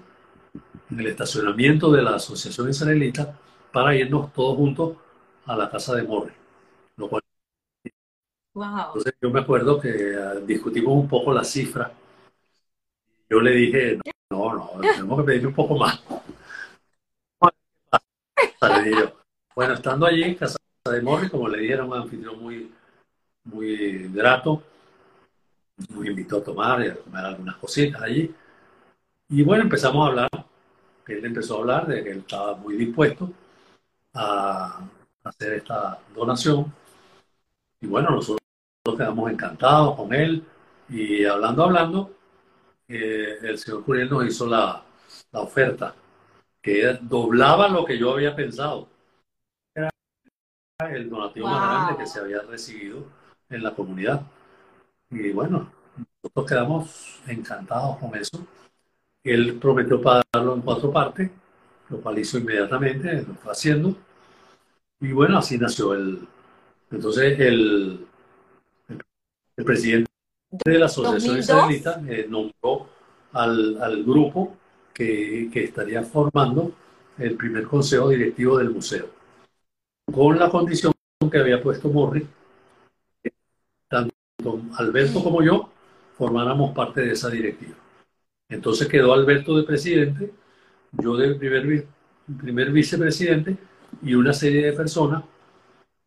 en 0.90 1.00
el 1.00 1.06
estacionamiento 1.06 1.90
de 1.90 2.02
la 2.02 2.16
Asociación 2.16 2.68
Israelita 2.68 3.34
para 3.72 3.96
irnos 3.96 4.30
todos 4.34 4.58
juntos 4.58 4.96
a 5.46 5.56
la 5.56 5.70
casa 5.70 5.94
de 5.94 6.02
Morri. 6.02 6.32
Lo 6.96 7.08
cual... 7.08 7.22
Entonces 8.54 9.14
yo 9.20 9.30
me 9.30 9.40
acuerdo 9.40 9.80
que 9.80 10.14
ah, 10.16 10.34
discutimos 10.34 10.94
un 10.94 11.08
poco 11.08 11.32
la 11.32 11.42
cifra. 11.42 11.90
Yo 13.28 13.40
le 13.40 13.52
dije, 13.52 13.98
no, 14.30 14.54
no, 14.54 14.70
tenemos 14.80 15.20
que 15.20 15.24
pedir 15.24 15.46
un 15.46 15.54
poco 15.54 15.76
más. 15.76 16.02
Bueno, 19.54 19.74
estando 19.74 20.06
allí 20.06 20.22
en 20.22 20.34
casa 20.34 20.56
de 20.90 21.02
Morri, 21.02 21.28
como 21.28 21.46
le 21.46 21.58
dieron 21.58 21.88
un 21.88 21.98
anfitrión 21.98 22.40
muy, 22.40 22.72
muy 23.44 24.08
grato, 24.08 24.62
nos 25.90 26.06
invitó 26.06 26.38
a 26.38 26.44
tomar 26.44 26.82
y 26.82 26.88
a 26.88 26.96
comer 26.96 27.26
algunas 27.26 27.56
cositas 27.56 28.00
allí. 28.00 28.34
Y 29.28 29.42
bueno, 29.42 29.64
empezamos 29.64 30.04
a 30.04 30.10
hablar, 30.10 30.30
él 31.06 31.24
empezó 31.24 31.56
a 31.56 31.60
hablar 31.60 31.86
de 31.86 32.02
que 32.02 32.10
él 32.12 32.18
estaba 32.20 32.56
muy 32.56 32.76
dispuesto 32.76 33.30
a 34.14 34.88
hacer 35.24 35.54
esta 35.54 35.98
donación. 36.14 36.72
Y 37.80 37.86
bueno, 37.86 38.10
nosotros 38.10 38.40
quedamos 38.84 39.30
encantados 39.30 39.96
con 39.96 40.12
él 40.14 40.44
y 40.88 41.24
hablando, 41.24 41.64
hablando, 41.64 42.10
eh, 42.88 43.38
el 43.42 43.58
señor 43.58 43.84
Curiel 43.84 44.10
nos 44.10 44.26
hizo 44.26 44.46
la, 44.46 44.82
la 45.32 45.40
oferta 45.40 45.94
que 46.60 46.98
doblaba 47.00 47.68
lo 47.68 47.84
que 47.84 47.98
yo 47.98 48.12
había 48.12 48.34
pensado. 48.36 48.88
Era 49.74 49.90
el 50.90 51.10
donativo 51.10 51.48
más 51.48 51.86
grande 51.86 52.02
que 52.02 52.08
se 52.08 52.20
había 52.20 52.42
recibido 52.42 53.04
en 53.50 53.62
la 53.62 53.74
comunidad. 53.74 54.22
Y 55.10 55.30
bueno, 55.32 55.70
nosotros 56.22 56.46
quedamos 56.46 57.20
encantados 57.26 57.98
con 57.98 58.14
eso. 58.14 58.46
Él 59.24 59.58
prometió 59.60 60.00
pagarlo 60.00 60.54
en 60.54 60.62
cuatro 60.62 60.92
partes, 60.92 61.30
lo 61.88 62.00
cual 62.00 62.18
hizo 62.18 62.38
inmediatamente, 62.38 63.22
lo 63.22 63.34
fue 63.34 63.52
haciendo. 63.52 63.96
Y 65.02 65.10
bueno, 65.10 65.38
así 65.38 65.58
nació 65.58 65.94
el... 65.94 66.20
Entonces 66.90 67.38
el, 67.40 68.06
el, 69.56 69.64
presidente 69.64 70.08
de 70.64 70.78
la 70.78 70.86
Asociación 70.86 71.38
Israelita 71.38 72.00
eh, 72.08 72.26
nombró 72.28 72.88
al, 73.32 73.82
al 73.82 74.04
grupo 74.04 74.56
que, 74.94 75.50
estaría 75.52 76.02
formando 76.02 76.72
el 77.18 77.36
primer 77.36 77.64
consejo 77.64 78.10
directivo 78.10 78.58
del 78.58 78.70
museo, 78.70 79.08
con 80.12 80.38
la 80.38 80.50
condición 80.50 80.92
que 81.30 81.38
había 81.38 81.62
puesto 81.62 81.88
Morri, 81.88 82.26
que 83.22 83.32
tanto 83.88 84.12
Alberto 84.76 85.22
como 85.22 85.42
yo 85.42 85.70
formáramos 86.16 86.72
parte 86.74 87.00
de 87.00 87.12
esa 87.12 87.28
directiva. 87.30 87.74
Entonces 88.48 88.86
quedó 88.86 89.14
Alberto 89.14 89.56
de 89.56 89.64
presidente, 89.64 90.32
yo 90.92 91.16
de 91.16 91.34
primer, 91.34 91.86
primer 92.38 92.70
vicepresidente 92.70 93.56
y 94.02 94.14
una 94.14 94.32
serie 94.32 94.66
de 94.66 94.72
personas, 94.72 95.22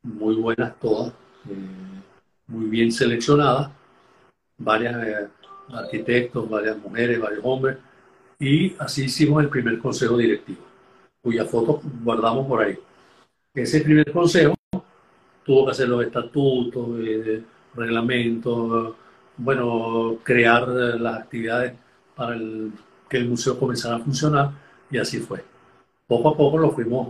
muy 0.04 0.36
buenas 0.36 0.78
todas, 0.80 1.14
eh, 1.50 2.02
muy 2.48 2.66
bien 2.66 2.92
seleccionadas, 2.92 3.72
varias 4.58 5.08
eh, 5.08 5.28
arquitectos, 5.74 6.50
varias 6.50 6.78
mujeres, 6.78 7.20
varios 7.20 7.42
hombres, 7.44 7.78
y 8.38 8.76
así 8.80 9.06
hicimos 9.06 9.42
el 9.42 9.50
primer 9.50 9.80
consejo 9.80 10.18
directivo, 10.18 10.62
cuya 11.22 11.46
foto 11.46 11.82
guardamos 12.04 12.48
por 12.48 12.64
ahí. 12.64 12.78
Ese 13.54 13.82
primer 13.82 14.12
consejo 14.12 14.56
tuvo 15.46 15.66
que 15.66 15.72
hacer 15.72 15.88
los 15.88 16.04
estatutos, 16.06 17.00
eh, 17.00 17.44
reglamentos, 17.74 18.96
bueno, 19.38 20.18
crear 20.24 20.68
las 20.68 21.22
actividades 21.22 21.74
para 22.16 22.38
que 23.10 23.18
el 23.18 23.30
museo 23.30 23.58
comenzara 23.58 23.96
a 23.98 24.00
funcionar 24.00 24.52
y 24.92 24.98
así 24.98 25.20
fue. 25.20 25.44
Poco 26.08 26.30
a 26.30 26.38
poco 26.38 26.58
lo 26.58 26.72
fuimos 26.72 27.10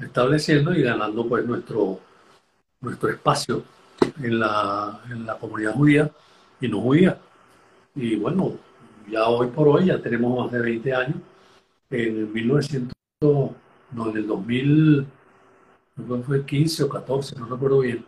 estableciendo 0.00 0.74
y 0.74 0.82
ganando 0.82 1.26
pues 1.28 1.44
nuestro, 1.44 2.00
nuestro 2.80 3.10
espacio 3.10 3.62
en 4.22 4.40
la, 4.40 5.00
en 5.10 5.26
la 5.26 5.38
comunidad 5.38 5.74
judía 5.74 6.10
y 6.60 6.68
no 6.68 6.80
judía. 6.80 7.18
Y 7.94 8.16
bueno, 8.16 8.56
ya 9.08 9.28
hoy 9.28 9.48
por 9.48 9.68
hoy 9.68 9.86
ya 9.86 10.00
tenemos 10.00 10.44
más 10.44 10.52
de 10.52 10.60
20 10.60 10.94
años. 10.94 11.16
En 11.90 12.32
1900, 12.32 12.92
no, 13.20 14.10
en 14.10 14.16
el 14.16 14.26
2000, 14.26 15.06
no 15.96 16.22
fue 16.22 16.44
15 16.44 16.84
o 16.84 16.88
14, 16.88 17.36
no 17.38 17.46
recuerdo 17.46 17.80
bien. 17.80 18.04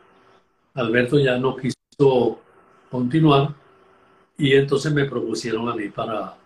Alberto 0.74 1.18
ya 1.18 1.36
no 1.38 1.56
quiso 1.56 2.40
continuar 2.90 3.54
y 4.38 4.52
entonces 4.54 4.92
me 4.92 5.04
propusieron 5.04 5.68
a 5.68 5.74
mí 5.74 5.88
para 5.88 6.36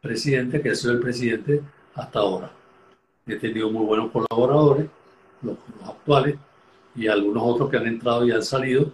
presidente, 0.00 0.60
que 0.60 0.70
he 0.70 0.74
sido 0.74 0.92
el 0.92 1.00
presidente 1.00 1.62
hasta 1.94 2.18
ahora. 2.18 2.61
He 3.26 3.36
tenido 3.36 3.70
muy 3.70 3.84
buenos 3.84 4.10
colaboradores, 4.10 4.88
los, 5.42 5.56
actuales, 5.86 6.36
y 6.94 7.06
algunos 7.08 7.42
otros 7.44 7.70
que 7.70 7.76
han 7.76 7.86
entrado 7.86 8.26
y 8.26 8.32
han 8.32 8.42
salido. 8.42 8.92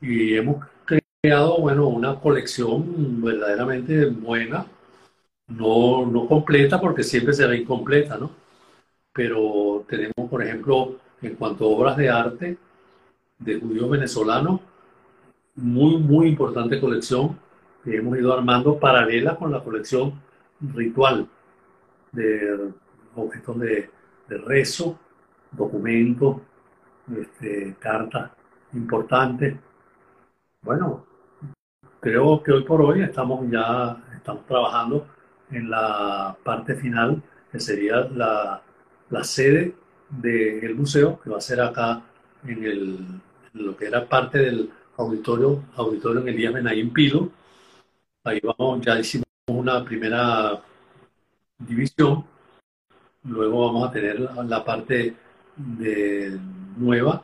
Y 0.00 0.34
hemos 0.34 0.64
creado, 0.84 1.58
bueno, 1.58 1.88
una 1.88 2.18
colección 2.20 3.22
verdaderamente 3.22 4.06
buena, 4.06 4.66
no, 5.48 6.06
no 6.06 6.26
completa 6.26 6.80
porque 6.80 7.02
siempre 7.02 7.34
será 7.34 7.54
incompleta, 7.56 8.16
¿no? 8.16 8.30
Pero 9.12 9.84
tenemos, 9.88 10.30
por 10.30 10.42
ejemplo, 10.42 10.96
en 11.20 11.36
cuanto 11.36 11.64
a 11.64 11.68
obras 11.68 11.96
de 11.96 12.08
arte 12.10 12.58
de 13.38 13.60
judíos 13.60 13.90
venezolanos, 13.90 14.60
muy, 15.54 15.98
muy 15.98 16.28
importante 16.28 16.80
colección 16.80 17.38
que 17.84 17.96
hemos 17.96 18.16
ido 18.18 18.32
armando 18.32 18.78
paralela 18.78 19.36
con 19.36 19.52
la 19.52 19.62
colección 19.62 20.14
ritual 20.60 21.28
de 22.12 22.72
objetos 23.16 23.58
de, 23.58 23.90
rezo, 24.28 24.98
documentos, 25.50 26.38
este, 27.14 27.76
cartas 27.78 28.30
importantes. 28.72 29.56
Bueno, 30.62 31.04
creo 32.00 32.42
que 32.42 32.52
hoy 32.52 32.64
por 32.64 32.80
hoy 32.80 33.02
estamos 33.02 33.50
ya 33.50 34.02
estamos 34.16 34.46
trabajando 34.46 35.06
en 35.50 35.68
la 35.68 36.36
parte 36.42 36.74
final, 36.76 37.22
que 37.50 37.60
sería 37.60 38.08
la, 38.14 38.62
sede 39.22 39.74
del 40.08 40.74
museo, 40.74 41.20
que 41.20 41.30
va 41.30 41.38
a 41.38 41.40
ser 41.40 41.60
acá 41.60 42.02
en, 42.46 42.64
el, 42.64 43.20
lo 43.52 43.76
que 43.76 43.86
era 43.86 44.08
parte 44.08 44.38
del 44.38 44.70
auditorio, 44.96 45.64
auditorio 45.76 46.22
en 46.22 46.28
Elías 46.28 46.54
Benayín 46.54 46.92
Pilo. 46.92 47.30
Ahí 48.24 48.40
vamos, 48.42 48.80
ya 48.80 48.98
hicimos 48.98 49.26
una 49.48 49.84
primera 49.84 50.62
división 51.58 52.24
Luego 53.24 53.66
vamos 53.66 53.88
a 53.88 53.92
tener 53.92 54.20
la, 54.20 54.64
parte 54.64 55.14
de 55.56 56.38
nueva. 56.76 57.22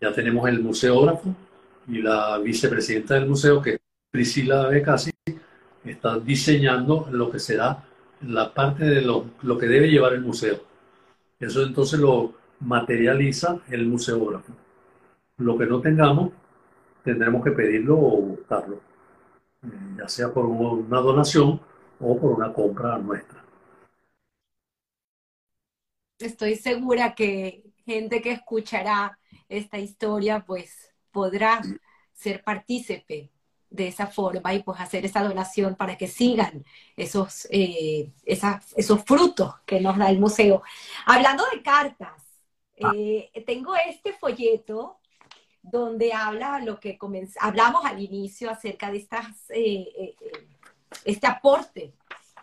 Ya 0.00 0.12
tenemos 0.12 0.48
el 0.48 0.60
museógrafo 0.62 1.34
y 1.88 2.02
la 2.02 2.38
vicepresidenta 2.38 3.14
del 3.14 3.26
museo, 3.26 3.60
que 3.60 3.70
es 3.70 3.80
Priscila 4.10 4.68
Becasi, 4.68 5.10
está 5.84 6.18
diseñando 6.18 7.08
lo 7.10 7.30
que 7.30 7.40
será 7.40 7.84
la 8.22 8.54
parte 8.54 8.84
de 8.84 9.02
lo, 9.02 9.26
lo 9.42 9.58
que 9.58 9.66
debe 9.66 9.90
llevar 9.90 10.12
el 10.14 10.22
museo. 10.22 10.60
Eso 11.40 11.62
entonces 11.62 11.98
lo 11.98 12.34
materializa 12.60 13.58
el 13.68 13.86
museógrafo. 13.86 14.52
Lo 15.38 15.58
que 15.58 15.66
no 15.66 15.80
tengamos, 15.80 16.30
tendremos 17.02 17.42
que 17.42 17.50
pedirlo 17.50 17.98
o 17.98 18.20
buscarlo, 18.20 18.76
eh, 19.64 19.96
ya 19.98 20.08
sea 20.08 20.32
por 20.32 20.46
una 20.46 21.00
donación 21.00 21.60
o 21.98 22.18
por 22.18 22.32
una 22.32 22.52
compra 22.52 22.98
nuestra 22.98 23.43
estoy 26.18 26.56
segura 26.56 27.14
que 27.14 27.64
gente 27.84 28.22
que 28.22 28.32
escuchará 28.32 29.18
esta 29.48 29.78
historia 29.78 30.44
pues 30.46 30.92
podrá 31.10 31.60
ser 32.12 32.42
partícipe 32.42 33.30
de 33.70 33.88
esa 33.88 34.06
forma 34.06 34.54
y 34.54 34.62
pues 34.62 34.80
hacer 34.80 35.04
esa 35.04 35.22
donación 35.22 35.74
para 35.74 35.98
que 35.98 36.06
sigan 36.06 36.64
esos, 36.96 37.48
eh, 37.50 38.12
esos 38.24 39.04
frutos 39.04 39.54
que 39.66 39.80
nos 39.80 39.98
da 39.98 40.10
el 40.10 40.20
museo. 40.20 40.62
Hablando 41.06 41.44
de 41.52 41.60
cartas, 41.60 42.22
eh, 42.76 43.30
tengo 43.46 43.74
este 43.76 44.12
folleto 44.12 44.98
donde 45.60 46.12
habla 46.12 46.60
lo 46.60 46.78
que 46.78 46.98
hablamos 47.40 47.84
al 47.84 48.00
inicio 48.00 48.50
acerca 48.50 48.92
de 48.92 48.98
estas, 48.98 49.26
eh, 49.50 50.14
este 51.04 51.26
aporte 51.26 51.94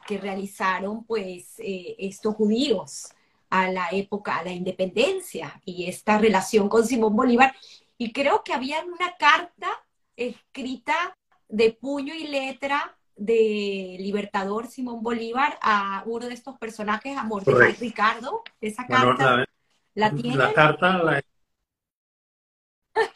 que 0.06 0.18
realizaron 0.18 1.06
pues 1.06 1.56
estos 1.60 2.36
judíos 2.36 3.14
a 3.52 3.70
la 3.70 3.90
época, 3.92 4.38
a 4.38 4.44
la 4.44 4.52
independencia 4.52 5.62
y 5.66 5.88
esta 5.88 6.18
relación 6.18 6.70
con 6.70 6.88
Simón 6.88 7.16
Bolívar. 7.16 7.54
Y 7.98 8.12
creo 8.14 8.44
que 8.44 8.54
había 8.54 8.84
una 8.84 9.16
carta 9.20 9.70
escrita 10.16 11.16
de 11.50 11.74
puño 11.74 12.16
y 12.16 12.28
letra 12.28 12.98
de 13.16 13.98
Libertador 14.00 14.68
Simón 14.68 15.04
Bolívar 15.04 15.60
a 15.62 16.02
uno 16.06 16.28
de 16.28 16.34
estos 16.34 16.58
personajes, 16.58 17.16
a 17.18 17.24
Mordecai 17.24 17.74
Ricardo. 17.74 18.42
Esa 18.62 18.88
carta 18.88 19.46
la, 19.94 20.12
tiene. 20.12 20.38
La 20.38 20.54
carta 20.54 21.04
la, 21.04 21.20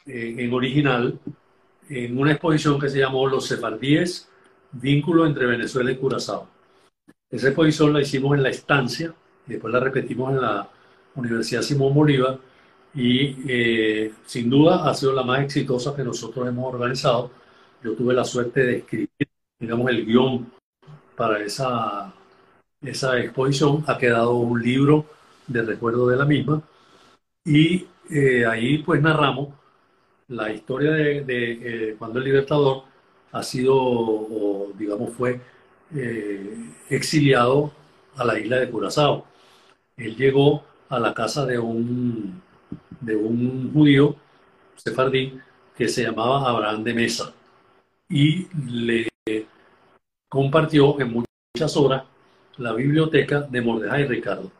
eh, 0.05 0.35
en 0.37 0.53
original 0.53 1.19
en 1.89 2.17
una 2.17 2.31
exposición 2.31 2.79
que 2.79 2.89
se 2.89 2.99
llamó 2.99 3.25
Los 3.27 3.47
Sefardíes, 3.47 4.29
vínculo 4.73 5.25
entre 5.25 5.45
Venezuela 5.45 5.91
y 5.91 5.97
Curazao. 5.97 6.49
Esa 7.29 7.47
exposición 7.47 7.93
la 7.93 8.01
hicimos 8.01 8.35
en 8.35 8.43
la 8.43 8.49
estancia 8.49 9.13
después 9.45 9.73
la 9.73 9.79
repetimos 9.79 10.31
en 10.31 10.41
la 10.41 10.69
Universidad 11.15 11.61
Simón 11.61 11.93
Bolívar 11.93 12.39
y 12.93 13.35
eh, 13.47 14.13
sin 14.25 14.49
duda 14.49 14.89
ha 14.89 14.93
sido 14.93 15.13
la 15.13 15.23
más 15.23 15.41
exitosa 15.41 15.95
que 15.95 16.03
nosotros 16.03 16.47
hemos 16.47 16.73
organizado. 16.73 17.31
Yo 17.83 17.93
tuve 17.93 18.13
la 18.13 18.23
suerte 18.23 18.61
de 18.65 18.77
escribir, 18.77 19.09
digamos, 19.59 19.89
el 19.91 20.05
guion 20.05 20.51
para 21.15 21.43
esa, 21.43 22.13
esa 22.81 23.19
exposición. 23.19 23.83
Ha 23.87 23.97
quedado 23.97 24.35
un 24.35 24.61
libro 24.61 25.05
de 25.47 25.61
recuerdo 25.61 26.07
de 26.07 26.17
la 26.17 26.25
misma 26.25 26.61
y 27.43 27.87
eh, 28.09 28.45
ahí 28.45 28.79
pues 28.79 29.01
narramos 29.01 29.49
la 30.29 30.51
historia 30.51 30.91
de, 30.91 31.23
eh, 31.27 31.95
cuando 31.99 32.19
el 32.19 32.25
Libertador 32.25 32.83
ha 33.31 33.43
sido, 33.43 33.75
o, 33.75 34.71
digamos, 34.77 35.11
fue 35.13 35.39
exiliado 36.89 37.71
a 38.17 38.25
la 38.25 38.39
isla 38.39 38.57
de 38.57 38.69
Curazao 38.69 39.25
él 39.97 40.15
llegó 40.15 40.63
a 40.89 40.99
la 40.99 41.13
casa 41.13 41.45
de 41.45 41.57
un, 41.57 42.41
de 43.01 43.15
un 43.15 43.71
judío 43.73 44.15
sefardí 44.75 45.39
que 45.77 45.87
se 45.87 46.03
llamaba 46.03 46.49
Abraham 46.49 46.83
de 46.83 46.93
Mesa 46.93 47.33
y 48.09 48.47
le 48.69 49.07
compartió 50.29 50.99
en 50.99 51.11
muchas 51.11 51.77
horas 51.77 52.03
la 52.57 52.73
biblioteca 52.73 53.41
de 53.41 53.61
Mordejai 53.61 54.07
Ricardo, 54.07 54.51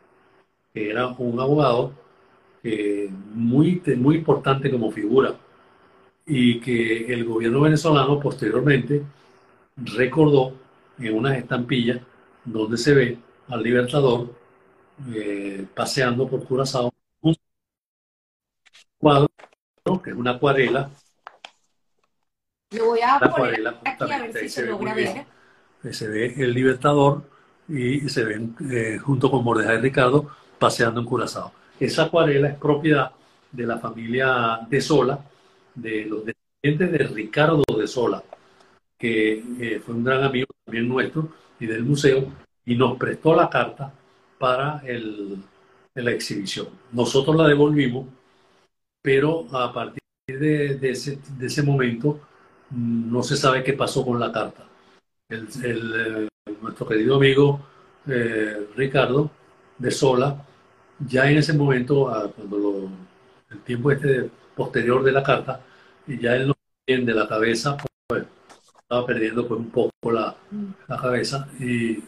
que 0.72 0.90
era 0.90 1.08
un 1.08 1.38
abogado 1.40 1.92
muy, 3.34 3.80
muy 3.96 4.16
importante 4.16 4.70
como 4.70 4.90
figura 4.90 5.34
y 6.26 6.58
que 6.60 7.12
el 7.12 7.24
gobierno 7.24 7.60
venezolano 7.60 8.18
posteriormente 8.18 9.02
recordó 9.76 10.52
en 10.98 11.14
unas 11.14 11.38
estampillas 11.38 12.00
donde 12.44 12.76
se 12.76 12.94
ve 12.94 13.18
al 13.48 13.62
libertador 13.62 14.30
eh, 15.14 15.66
paseando 15.74 16.28
por 16.28 16.44
Curazao, 16.44 16.92
un 17.20 17.36
cuadro 18.98 19.28
que 20.02 20.10
es 20.10 20.16
una 20.16 20.32
acuarela. 20.32 20.90
Lo 22.70 22.86
voy 22.86 23.00
a 23.00 23.20
poner 23.20 23.68
aquí 23.68 24.12
a 24.12 24.18
ver 24.18 24.32
si 24.38 24.48
se, 24.48 24.66
logra 24.66 24.94
ver. 24.94 25.26
Se 25.90 26.08
ve 26.08 26.34
el 26.36 26.52
Libertador 26.52 27.22
y 27.68 28.08
se 28.08 28.24
ven 28.24 28.56
eh, 28.70 28.98
junto 28.98 29.30
con 29.30 29.44
Mordejai 29.44 29.80
Ricardo 29.80 30.30
paseando 30.58 31.00
en 31.00 31.06
Curazao. 31.06 31.52
Esa 31.78 32.04
acuarela 32.04 32.48
es 32.48 32.56
propiedad 32.56 33.12
de 33.52 33.66
la 33.66 33.78
familia 33.78 34.60
de 34.68 34.80
Sola, 34.80 35.20
de 35.74 36.06
los 36.06 36.24
descendientes 36.24 36.92
de 36.92 37.14
Ricardo 37.14 37.62
de 37.76 37.86
Sola, 37.86 38.22
que 38.98 39.44
eh, 39.60 39.80
fue 39.84 39.94
un 39.94 40.04
gran 40.04 40.24
amigo 40.24 40.48
también 40.64 40.88
nuestro 40.88 41.28
y 41.60 41.66
del 41.66 41.84
museo, 41.84 42.32
y 42.64 42.74
nos 42.74 42.96
prestó 42.96 43.34
la 43.34 43.48
carta 43.48 43.92
para 44.38 44.82
el, 44.84 45.42
la 45.94 46.10
exhibición. 46.10 46.68
Nosotros 46.92 47.36
la 47.36 47.48
devolvimos, 47.48 48.06
pero 49.02 49.46
a 49.52 49.72
partir 49.72 50.00
de, 50.26 50.90
ese, 50.90 51.18
de 51.38 51.46
ese, 51.46 51.62
momento 51.62 52.20
mm, 52.70 53.12
no 53.12 53.22
se 53.22 53.36
sabe 53.36 53.62
qué 53.62 53.72
pasó 53.72 54.04
con 54.04 54.18
la 54.20 54.32
carta. 54.32 54.66
El, 55.28 55.48
eh, 55.64 56.28
nuestro 56.60 56.86
querido 56.86 57.16
amigo 57.16 57.60
eh, 58.06 58.68
Ricardo 58.76 59.30
de 59.78 59.90
Sola, 59.90 60.44
ya 60.98 61.30
en 61.30 61.38
ese 61.38 61.52
momento, 61.52 62.04
cuando 62.34 62.90
el 63.50 63.60
tiempo 63.60 63.90
este 63.90 64.30
posterior 64.54 65.02
de 65.02 65.12
la 65.12 65.22
carta, 65.22 65.60
ya 66.06 66.34
él 66.34 66.48
nos 66.48 66.56
de 66.86 67.14
la 67.14 67.28
cabeza, 67.28 67.76
pues 68.06 68.24
estaba 68.80 69.04
perdiendo 69.04 69.46
pues 69.46 69.60
un 69.60 69.70
poco 69.70 70.12
la, 70.12 70.36
la 70.86 70.96
cabeza 70.96 71.48
y 71.58 71.98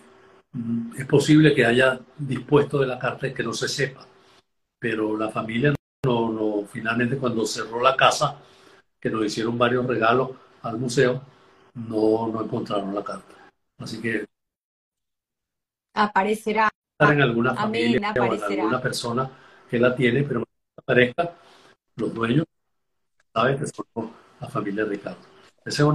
es 0.97 1.07
posible 1.07 1.55
que 1.55 1.67
haya 1.67 2.01
dispuesto 2.17 2.79
de 2.79 2.87
la 2.87 2.99
carta 2.99 3.27
y 3.27 3.35
que 3.35 3.43
no 3.43 3.53
se 3.53 3.69
sepa, 3.69 4.07
pero 4.79 5.17
la 5.17 5.31
familia 5.31 5.75
no, 6.05 6.33
no, 6.33 6.67
finalmente 6.67 7.19
cuando 7.19 7.45
cerró 7.45 7.83
la 7.83 7.97
casa, 7.97 8.41
que 9.01 9.11
nos 9.11 9.25
hicieron 9.25 9.59
varios 9.59 9.87
regalos 9.87 10.31
al 10.63 10.79
museo, 10.79 11.23
no, 11.75 12.29
no 12.29 12.43
encontraron 12.43 12.95
la 12.95 13.05
carta. 13.05 13.35
Así 13.79 14.01
que 14.01 14.27
aparecerá 15.95 16.69
en 16.99 17.23
alguna 17.23 17.55
familia 17.55 18.13
o 18.19 18.35
en 18.35 18.43
alguna 18.43 18.81
persona 18.81 19.31
que 19.69 19.79
la 19.79 19.95
tiene, 19.95 20.23
pero 20.23 20.43
aparezca, 20.77 21.35
los 21.97 22.13
dueños 22.13 22.47
saben 23.33 23.59
que 23.59 23.67
son 23.67 24.13
la 24.41 24.49
familia 24.49 24.85
Ricardo. 24.85 25.21
Ese 25.65 25.83
es 25.83 25.89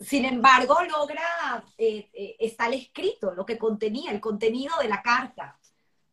Sin 0.00 0.24
embargo, 0.24 0.76
logra 0.88 1.64
eh, 1.76 2.08
eh, 2.12 2.36
está 2.38 2.66
el 2.66 2.74
escrito, 2.74 3.34
lo 3.34 3.44
que 3.44 3.58
contenía, 3.58 4.12
el 4.12 4.20
contenido 4.20 4.74
de 4.80 4.88
la 4.88 5.02
carta, 5.02 5.58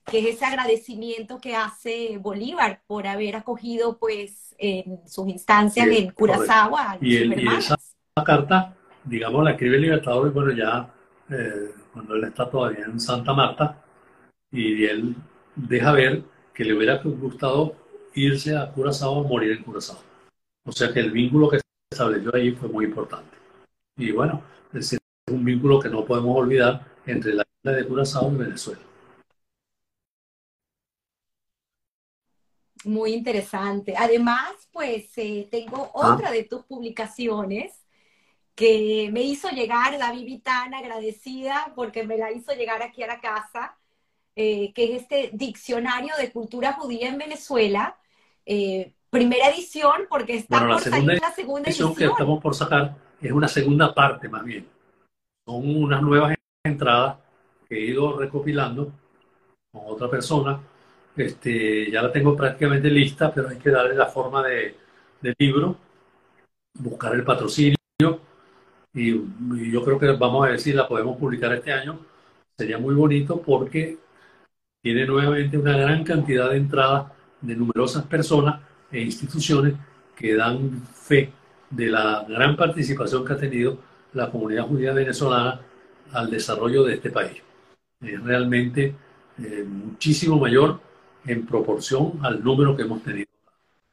que 0.03 0.19
es 0.19 0.35
ese 0.35 0.45
agradecimiento 0.45 1.39
que 1.39 1.55
hace 1.55 2.17
Bolívar 2.17 2.81
por 2.87 3.05
haber 3.05 3.35
acogido, 3.35 3.97
pues, 3.97 4.55
en 4.57 5.07
sus 5.07 5.27
instancias 5.27 5.87
en 5.87 6.11
Curazao 6.11 6.75
y, 7.01 7.15
y 7.15 7.47
esa 7.47 7.75
carta, 8.25 8.75
digamos, 9.03 9.43
la 9.43 9.51
escribe 9.51 9.75
el 9.75 9.81
Libertador, 9.83 10.31
bueno, 10.31 10.51
ya 10.51 10.91
eh, 11.29 11.71
cuando 11.93 12.15
él 12.15 12.23
está 12.23 12.49
todavía 12.49 12.85
en 12.85 12.99
Santa 12.99 13.33
Marta, 13.33 13.83
y 14.51 14.85
él 14.85 15.15
deja 15.55 15.91
ver 15.91 16.23
que 16.53 16.63
le 16.63 16.73
hubiera 16.73 17.01
gustado 17.03 17.75
irse 18.13 18.55
a 18.55 18.71
Curazao 18.71 19.13
o 19.13 19.27
morir 19.27 19.51
en 19.51 19.63
Curazao. 19.63 19.99
O 20.65 20.71
sea 20.71 20.91
que 20.93 21.01
el 21.01 21.11
vínculo 21.11 21.49
que 21.49 21.59
estableció 21.91 22.33
ahí 22.33 22.51
fue 22.51 22.69
muy 22.69 22.85
importante. 22.85 23.44
Y 23.97 24.11
bueno, 24.11 24.43
es 24.73 24.97
un 25.31 25.45
vínculo 25.45 25.79
que 25.79 25.89
no 25.89 26.05
podemos 26.05 26.37
olvidar 26.37 26.85
entre 27.05 27.33
la 27.33 27.45
isla 27.63 27.77
de 27.77 27.87
Curazao 27.87 28.31
y 28.31 28.35
Venezuela. 28.35 28.81
Muy 32.83 33.13
interesante. 33.13 33.95
Además, 33.97 34.67
pues 34.71 35.17
eh, 35.17 35.47
tengo 35.49 35.91
ah. 35.95 36.13
otra 36.13 36.31
de 36.31 36.43
tus 36.43 36.63
publicaciones 36.65 37.85
que 38.53 39.09
me 39.11 39.21
hizo 39.21 39.49
llegar 39.49 39.97
David 39.97 40.25
Vitana, 40.25 40.79
agradecida 40.79 41.73
porque 41.75 42.05
me 42.05 42.17
la 42.17 42.31
hizo 42.31 42.53
llegar 42.53 42.83
aquí 42.83 43.01
a 43.01 43.07
la 43.07 43.19
casa, 43.19 43.77
eh, 44.35 44.71
que 44.73 44.95
es 44.95 45.01
este 45.01 45.31
diccionario 45.33 46.13
de 46.17 46.31
cultura 46.31 46.73
judía 46.73 47.09
en 47.09 47.17
Venezuela, 47.17 47.97
eh, 48.45 48.93
primera 49.09 49.49
edición, 49.49 50.03
porque 50.09 50.35
está 50.35 50.59
por 50.59 50.79
salir 50.79 51.19
la 51.19 51.31
segunda 51.31 51.69
edición. 51.69 51.95
que 51.95 52.05
estamos 52.05 52.41
por 52.41 52.53
sacar 52.53 53.04
es 53.27 53.31
una 53.31 53.47
segunda 53.47 53.93
parte 53.93 54.29
más 54.29 54.43
bien. 54.43 54.67
Son 55.45 55.63
unas 55.75 56.01
nuevas 56.01 56.35
entradas 56.63 57.17
que 57.67 57.75
he 57.75 57.85
ido 57.91 58.17
recopilando 58.17 58.91
con 59.71 59.83
otra 59.85 60.09
persona. 60.09 60.59
Este, 61.15 61.89
ya 61.91 62.01
la 62.01 62.11
tengo 62.11 62.35
prácticamente 62.35 62.89
lista, 62.89 63.33
pero 63.33 63.49
hay 63.49 63.57
que 63.57 63.69
darle 63.69 63.95
la 63.95 64.07
forma 64.07 64.43
de, 64.43 64.75
de 65.21 65.35
libro, 65.37 65.77
buscar 66.79 67.13
el 67.15 67.23
patrocinio 67.23 67.77
y, 68.93 69.11
y, 69.11 69.71
yo 69.71 69.83
creo 69.83 69.99
que 69.99 70.11
vamos 70.11 70.45
a 70.45 70.49
ver 70.49 70.59
si 70.59 70.73
la 70.73 70.87
podemos 70.87 71.17
publicar 71.17 71.53
este 71.53 71.71
año. 71.71 71.99
Sería 72.57 72.77
muy 72.77 72.95
bonito 72.95 73.41
porque 73.41 73.97
tiene 74.81 75.05
nuevamente 75.05 75.57
una 75.57 75.77
gran 75.77 76.03
cantidad 76.03 76.49
de 76.49 76.57
entradas 76.57 77.11
de 77.41 77.55
numerosas 77.55 78.05
personas 78.05 78.61
e 78.91 79.01
instituciones 79.01 79.73
que 80.15 80.35
dan 80.35 80.81
fe 80.93 81.31
de 81.69 81.87
la 81.87 82.25
gran 82.27 82.55
participación 82.55 83.25
que 83.25 83.33
ha 83.33 83.37
tenido 83.37 83.77
la 84.13 84.29
comunidad 84.31 84.67
judía 84.67 84.93
venezolana 84.93 85.59
al 86.13 86.29
desarrollo 86.29 86.83
de 86.83 86.95
este 86.95 87.09
país. 87.09 87.41
Es 88.01 88.23
realmente 88.23 88.95
eh, 89.39 89.65
muchísimo 89.67 90.39
mayor 90.39 90.79
en 91.25 91.45
proporción 91.45 92.19
al 92.21 92.43
número 92.43 92.75
que 92.75 92.83
hemos 92.83 93.03
tenido. 93.03 93.27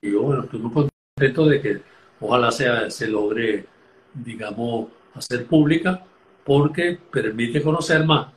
Yo, 0.01 0.23
bueno, 0.23 0.45
estoy 0.45 0.61
muy 0.61 0.73
contento 1.17 1.47
de 1.47 1.61
que 1.61 1.83
ojalá 2.21 2.51
sea, 2.51 2.91
se 2.91 3.09
logre, 3.09 3.67
digamos, 4.15 4.89
hacer 5.15 5.47
pública 5.47 6.05
porque 6.45 6.99
permite 7.11 7.63
conocer 7.63 8.05
más 8.05 8.29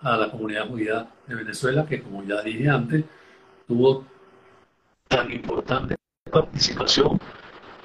a 0.00 0.16
la 0.16 0.30
comunidad 0.30 0.68
judía 0.68 1.08
de 1.26 1.34
Venezuela, 1.34 1.86
que 1.86 2.02
como 2.02 2.22
ya 2.24 2.42
dije 2.42 2.68
antes, 2.68 3.04
tuvo 3.66 4.04
tan 5.08 5.32
importante 5.32 5.96
participación, 6.30 7.18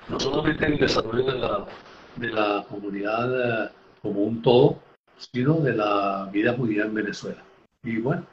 no 0.10 0.20
solamente 0.20 0.66
en 0.66 0.74
el 0.74 0.80
desarrollo 0.80 1.32
de 1.32 1.40
la, 1.40 1.68
de 2.16 2.30
la 2.30 2.66
comunidad 2.68 3.66
eh, 3.66 3.72
como 4.02 4.24
un 4.24 4.42
todo, 4.42 4.82
sino 5.18 5.56
de 5.56 5.74
la 5.74 6.30
vida 6.32 6.56
judía 6.56 6.84
en 6.84 6.94
Venezuela. 6.94 7.44
Y 7.84 7.98
bueno, 7.98 8.26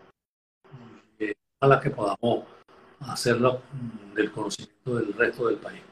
eh, 1.19 1.35
a 1.61 1.67
la 1.67 1.81
que 1.81 1.91
podamos 1.91 2.45
hacerlo 3.01 3.63
del 4.15 4.33
conocimiento 4.33 4.97
del 4.97 5.13
resto 5.13 5.49
del 5.49 5.57
país. 5.57 5.83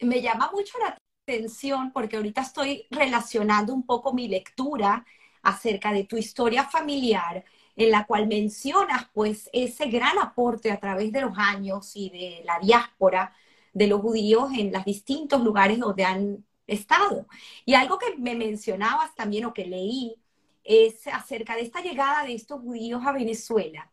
Me 0.00 0.20
llama 0.20 0.50
mucho 0.52 0.78
la 0.78 0.96
atención 1.26 1.92
porque 1.92 2.16
ahorita 2.16 2.42
estoy 2.42 2.86
relacionando 2.90 3.72
un 3.74 3.84
poco 3.84 4.12
mi 4.12 4.28
lectura 4.28 5.04
acerca 5.42 5.92
de 5.92 6.04
tu 6.04 6.16
historia 6.16 6.64
familiar 6.64 7.44
en 7.76 7.90
la 7.90 8.06
cual 8.06 8.26
mencionas 8.26 9.06
pues 9.12 9.50
ese 9.52 9.86
gran 9.86 10.18
aporte 10.18 10.70
a 10.70 10.80
través 10.80 11.12
de 11.12 11.20
los 11.20 11.36
años 11.36 11.92
y 11.94 12.10
de 12.10 12.42
la 12.44 12.58
diáspora 12.58 13.34
de 13.72 13.86
los 13.86 14.00
judíos 14.00 14.50
en 14.56 14.72
los 14.72 14.84
distintos 14.84 15.42
lugares 15.42 15.78
donde 15.78 16.04
han 16.04 16.44
estado. 16.66 17.26
Y 17.64 17.74
algo 17.74 17.98
que 17.98 18.16
me 18.16 18.34
mencionabas 18.34 19.14
también 19.14 19.44
o 19.44 19.54
que 19.54 19.66
leí 19.66 20.16
es 20.64 21.06
acerca 21.06 21.54
de 21.54 21.62
esta 21.62 21.80
llegada 21.82 22.24
de 22.24 22.34
estos 22.34 22.60
judíos 22.60 23.02
a 23.04 23.12
Venezuela 23.12 23.90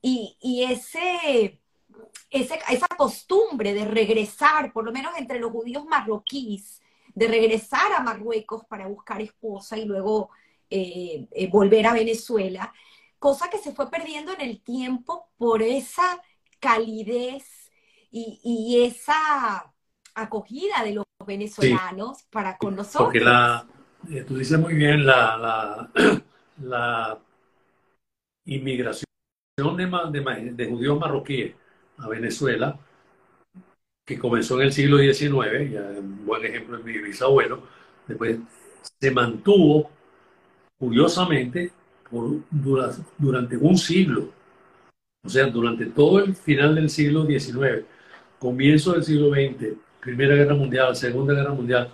y, 0.00 0.36
y 0.40 0.64
ese, 0.64 1.60
esa 2.30 2.88
costumbre 2.96 3.72
de 3.72 3.84
regresar, 3.84 4.72
por 4.72 4.84
lo 4.84 4.92
menos 4.92 5.16
entre 5.16 5.38
los 5.38 5.52
judíos 5.52 5.84
marroquíes, 5.84 6.80
de 7.14 7.28
regresar 7.28 7.92
a 7.92 8.02
Marruecos 8.02 8.64
para 8.64 8.88
buscar 8.88 9.20
esposa 9.20 9.76
y 9.78 9.84
luego 9.84 10.30
eh, 10.70 11.28
eh, 11.30 11.48
volver 11.48 11.86
a 11.86 11.92
Venezuela, 11.92 12.72
cosa 13.22 13.48
que 13.48 13.58
se 13.58 13.72
fue 13.72 13.88
perdiendo 13.88 14.32
en 14.32 14.40
el 14.40 14.60
tiempo 14.60 15.30
por 15.38 15.62
esa 15.62 16.20
calidez 16.58 17.70
y, 18.10 18.82
esa 18.84 19.72
acogida 20.14 20.82
de 20.82 20.94
los 20.94 21.04
venezolanos 21.24 22.24
para 22.24 22.58
con 22.58 22.74
nosotros. 22.74 23.04
Porque 23.04 23.20
la, 23.20 23.64
eh, 24.10 24.24
tú 24.26 24.36
dices 24.36 24.58
muy 24.58 24.74
bien, 24.74 25.06
la, 25.06 25.88
la, 26.60 27.18
inmigración 28.44 29.06
de, 29.56 30.52
de, 30.56 30.66
judíos 30.66 30.98
marroquíes 30.98 31.54
a 31.98 32.08
Venezuela, 32.08 32.76
que 34.04 34.18
comenzó 34.18 34.56
en 34.56 34.66
el 34.66 34.72
siglo 34.72 34.98
XIX, 34.98 35.30
un 36.00 36.26
buen 36.26 36.44
ejemplo 36.44 36.76
es 36.76 36.84
mi 36.84 36.98
bisabuelo, 36.98 37.62
después 38.08 38.40
se 39.00 39.10
mantuvo 39.12 39.88
curiosamente 40.76 41.70
durante 43.18 43.56
un 43.56 43.76
siglo, 43.78 44.30
o 45.24 45.28
sea, 45.28 45.46
durante 45.46 45.86
todo 45.86 46.20
el 46.20 46.34
final 46.34 46.74
del 46.74 46.90
siglo 46.90 47.24
XIX, 47.26 47.84
comienzo 48.38 48.92
del 48.92 49.04
siglo 49.04 49.30
XX, 49.30 49.76
Primera 50.00 50.34
Guerra 50.34 50.54
Mundial, 50.54 50.94
Segunda 50.96 51.34
Guerra 51.34 51.54
Mundial 51.54 51.90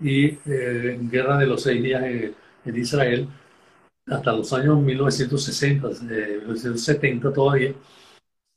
y 0.00 0.26
eh, 0.46 0.98
Guerra 1.02 1.38
de 1.38 1.46
los 1.46 1.62
Seis 1.62 1.82
Días 1.82 2.02
en, 2.04 2.76
Israel, 2.76 3.28
hasta 4.06 4.32
los 4.32 4.52
años 4.52 4.80
1960, 4.80 5.88
1970 5.88 7.28
eh, 7.28 7.32
todavía, 7.32 7.74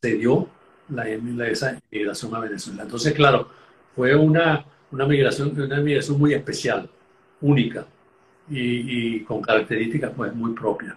se 0.02 0.16
dio 0.16 0.50
la, 0.90 1.08
esa 1.48 1.80
migración 1.92 2.36
a 2.36 2.40
Venezuela. 2.40 2.84
Entonces, 2.84 3.14
claro, 3.14 3.50
fue 3.96 4.16
una, 4.16 4.66
una, 4.92 5.06
migración, 5.06 5.60
una 5.60 5.80
migración 5.80 6.20
muy 6.20 6.34
especial, 6.34 6.90
única 7.42 7.86
y, 8.50 9.24
con 9.24 9.42
características 9.42 10.12
pues, 10.16 10.34
muy 10.34 10.54
propias 10.54 10.96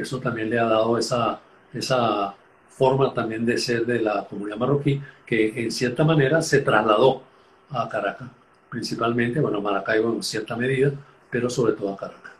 eso 0.00 0.20
también 0.20 0.50
le 0.50 0.58
ha 0.58 0.64
dado 0.64 0.98
esa, 0.98 1.40
esa 1.72 2.34
forma 2.68 3.12
también 3.12 3.44
de 3.44 3.58
ser 3.58 3.84
de 3.86 4.00
la 4.00 4.24
comunidad 4.24 4.56
marroquí, 4.56 5.00
que 5.26 5.62
en 5.62 5.70
cierta 5.70 6.04
manera 6.04 6.42
se 6.42 6.60
trasladó 6.60 7.22
a 7.70 7.88
Caracas, 7.88 8.30
principalmente, 8.68 9.40
bueno, 9.40 9.60
Maracaibo 9.60 10.12
en 10.12 10.22
cierta 10.22 10.56
medida, 10.56 10.92
pero 11.30 11.48
sobre 11.48 11.74
todo 11.74 11.92
a 11.92 11.96
Caracas. 11.96 12.32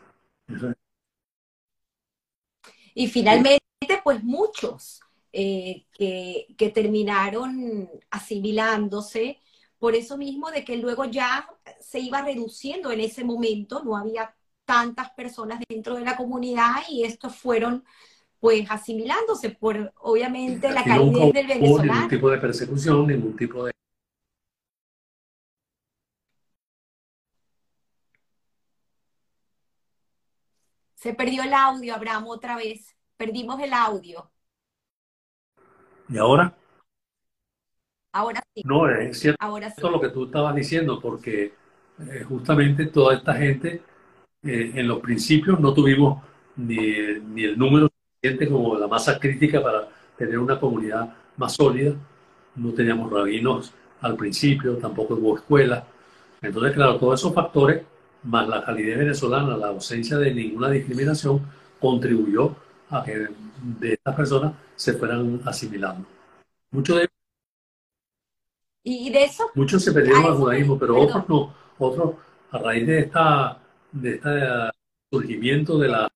Y 2.95 3.07
finalmente, 3.07 3.61
pues 4.03 4.23
muchos 4.23 5.01
eh, 5.31 5.85
que, 5.93 6.47
que 6.57 6.69
terminaron 6.69 7.89
asimilándose 8.11 9.39
por 9.83 9.95
eso 9.95 10.17
mismo 10.17 10.49
de 10.49 10.63
que 10.63 10.77
luego 10.77 11.03
ya 11.03 11.45
se 11.81 11.99
iba 11.99 12.21
reduciendo 12.21 12.89
en 12.89 13.01
ese 13.01 13.25
momento, 13.25 13.83
no 13.83 13.97
había 13.97 14.33
tantas 14.63 15.11
personas 15.11 15.59
dentro 15.67 15.95
de 15.95 16.05
la 16.05 16.15
comunidad 16.15 16.75
y 16.87 17.03
estos 17.03 17.35
fueron 17.35 17.83
pues 18.39 18.65
asimilándose 18.71 19.49
por 19.49 19.91
obviamente 19.97 20.71
la 20.71 20.85
calidez 20.85 21.33
del 21.33 21.47
venezolano. 21.47 21.93
Ningún 21.95 22.07
tipo 22.07 22.29
de 22.31 22.37
persecución, 22.37 23.07
ningún 23.07 23.35
tipo 23.35 23.65
de... 23.65 23.73
Se 30.95 31.13
perdió 31.13 31.43
el 31.43 31.53
audio, 31.53 31.93
Abraham, 31.93 32.27
otra 32.27 32.55
vez. 32.55 32.95
Perdimos 33.17 33.59
el 33.59 33.73
audio. 33.73 34.31
¿Y 36.07 36.17
ahora? 36.17 36.55
Ahora 38.13 38.43
sí. 38.53 38.61
No, 38.63 38.87
es 38.89 39.19
cierto 39.19 39.37
ahora 39.43 39.69
sí. 39.69 39.81
lo 39.81 39.99
que 39.99 40.09
tú 40.09 40.25
estabas 40.25 40.55
diciendo, 40.55 40.99
porque 41.01 41.53
eh, 41.99 42.23
justamente 42.27 42.85
toda 42.85 43.15
esta 43.15 43.33
gente, 43.33 43.81
eh, 44.43 44.71
en 44.75 44.87
los 44.87 44.99
principios 44.99 45.59
no 45.59 45.73
tuvimos 45.73 46.23
ni, 46.55 46.77
ni 47.33 47.43
el 47.43 47.57
número 47.57 47.89
como 48.49 48.77
la 48.77 48.87
masa 48.87 49.19
crítica 49.19 49.61
para 49.61 49.89
tener 50.17 50.39
una 50.39 50.59
comunidad 50.59 51.13
más 51.37 51.53
sólida. 51.53 51.93
No 52.55 52.71
teníamos 52.71 53.11
rabinos 53.11 53.73
al 54.01 54.15
principio, 54.15 54.77
tampoco 54.77 55.15
hubo 55.15 55.35
escuela. 55.37 55.85
Entonces, 56.41 56.73
claro, 56.73 56.97
todos 56.97 57.19
esos 57.19 57.33
factores, 57.33 57.83
más 58.23 58.47
la 58.47 58.63
calidad 58.63 58.99
venezolana, 58.99 59.57
la 59.57 59.67
ausencia 59.67 60.17
de 60.17 60.33
ninguna 60.33 60.69
discriminación, 60.69 61.41
contribuyó 61.79 62.55
a 62.89 63.03
que 63.03 63.27
de 63.79 63.93
estas 63.93 64.15
personas 64.15 64.53
se 64.75 64.93
fueran 64.93 65.41
asimilando. 65.45 66.05
Muchos 66.71 66.97
de 66.97 67.12
y 68.83 69.09
de 69.09 69.23
eso 69.23 69.49
muchos 69.55 69.83
se 69.83 69.91
perdieron 69.91 70.25
al 70.25 70.35
judaísmo, 70.35 70.77
pero 70.77 70.99
otros 70.99 71.27
no. 71.29 71.53
Otros, 71.79 72.15
a 72.51 72.57
raíz 72.59 72.85
de 72.85 72.99
esta 72.99 73.59
de 73.91 74.15
este 74.15 74.29
surgimiento 75.11 75.77
de 75.77 75.87
la 75.87 76.07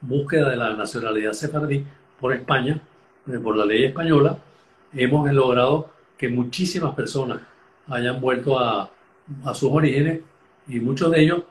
búsqueda 0.00 0.50
de 0.50 0.56
la 0.56 0.74
nacionalidad 0.74 1.32
sefardí 1.32 1.84
por 2.20 2.32
España, 2.32 2.80
eh, 3.26 3.38
por 3.38 3.56
la 3.56 3.64
ley 3.64 3.84
española, 3.84 4.38
hemos 4.92 5.30
logrado 5.32 5.90
que 6.16 6.28
muchísimas 6.28 6.94
personas 6.94 7.40
hayan 7.88 8.20
vuelto 8.20 8.58
a, 8.58 8.90
a 9.44 9.54
sus 9.54 9.70
orígenes 9.70 10.20
y 10.68 10.80
muchos 10.80 11.10
de 11.10 11.22
ellos, 11.22 11.42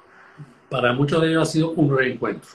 para 0.70 0.94
muchos 0.94 1.22
de 1.22 1.30
ellos 1.30 1.48
ha 1.48 1.52
sido 1.52 1.72
un 1.72 1.96
reencuentro. 1.96 2.50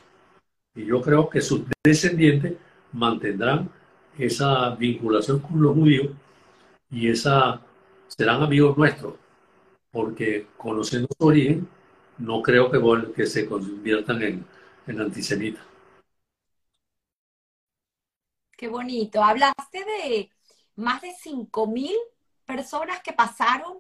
Y 0.75 0.87
yo 0.87 1.01
creo 1.01 1.29
que 1.29 1.41
sus 1.41 1.63
descendientes 1.85 2.55
mantendrán 2.93 3.71
esa 4.19 4.71
vinculación 4.75 5.41
con 5.41 5.63
los 5.63 5.75
judíos 5.75 6.09
y 6.91 7.09
esa 7.09 7.61
serán 8.17 8.43
amigos 8.43 8.77
nuestros, 8.77 9.15
porque 9.91 10.47
conociendo 10.57 11.09
su 11.19 11.27
origen, 11.27 11.69
no 12.19 12.43
creo 12.43 12.71
que, 12.71 12.81
que 13.15 13.27
se 13.27 13.47
conviertan 13.47 14.23
en, 14.23 14.45
en 14.87 15.01
antisemitas. 15.01 15.65
Qué 18.57 18.69
bonito. 18.69 19.25
Hablaste 19.25 19.85
de 19.85 20.31
más 20.77 21.01
de 21.01 21.13
5.000 21.13 21.95
personas 22.45 23.01
que 23.03 23.13
pasaron 23.13 23.79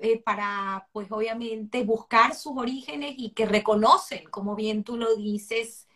eh, 0.00 0.20
para, 0.22 0.88
pues 0.92 1.10
obviamente, 1.10 1.84
buscar 1.84 2.34
sus 2.34 2.52
orígenes 2.56 3.14
y 3.16 3.30
que 3.30 3.46
reconocen, 3.46 4.24
como 4.24 4.56
bien 4.56 4.82
tú 4.82 4.96
lo 4.96 5.14
dices, 5.16 5.86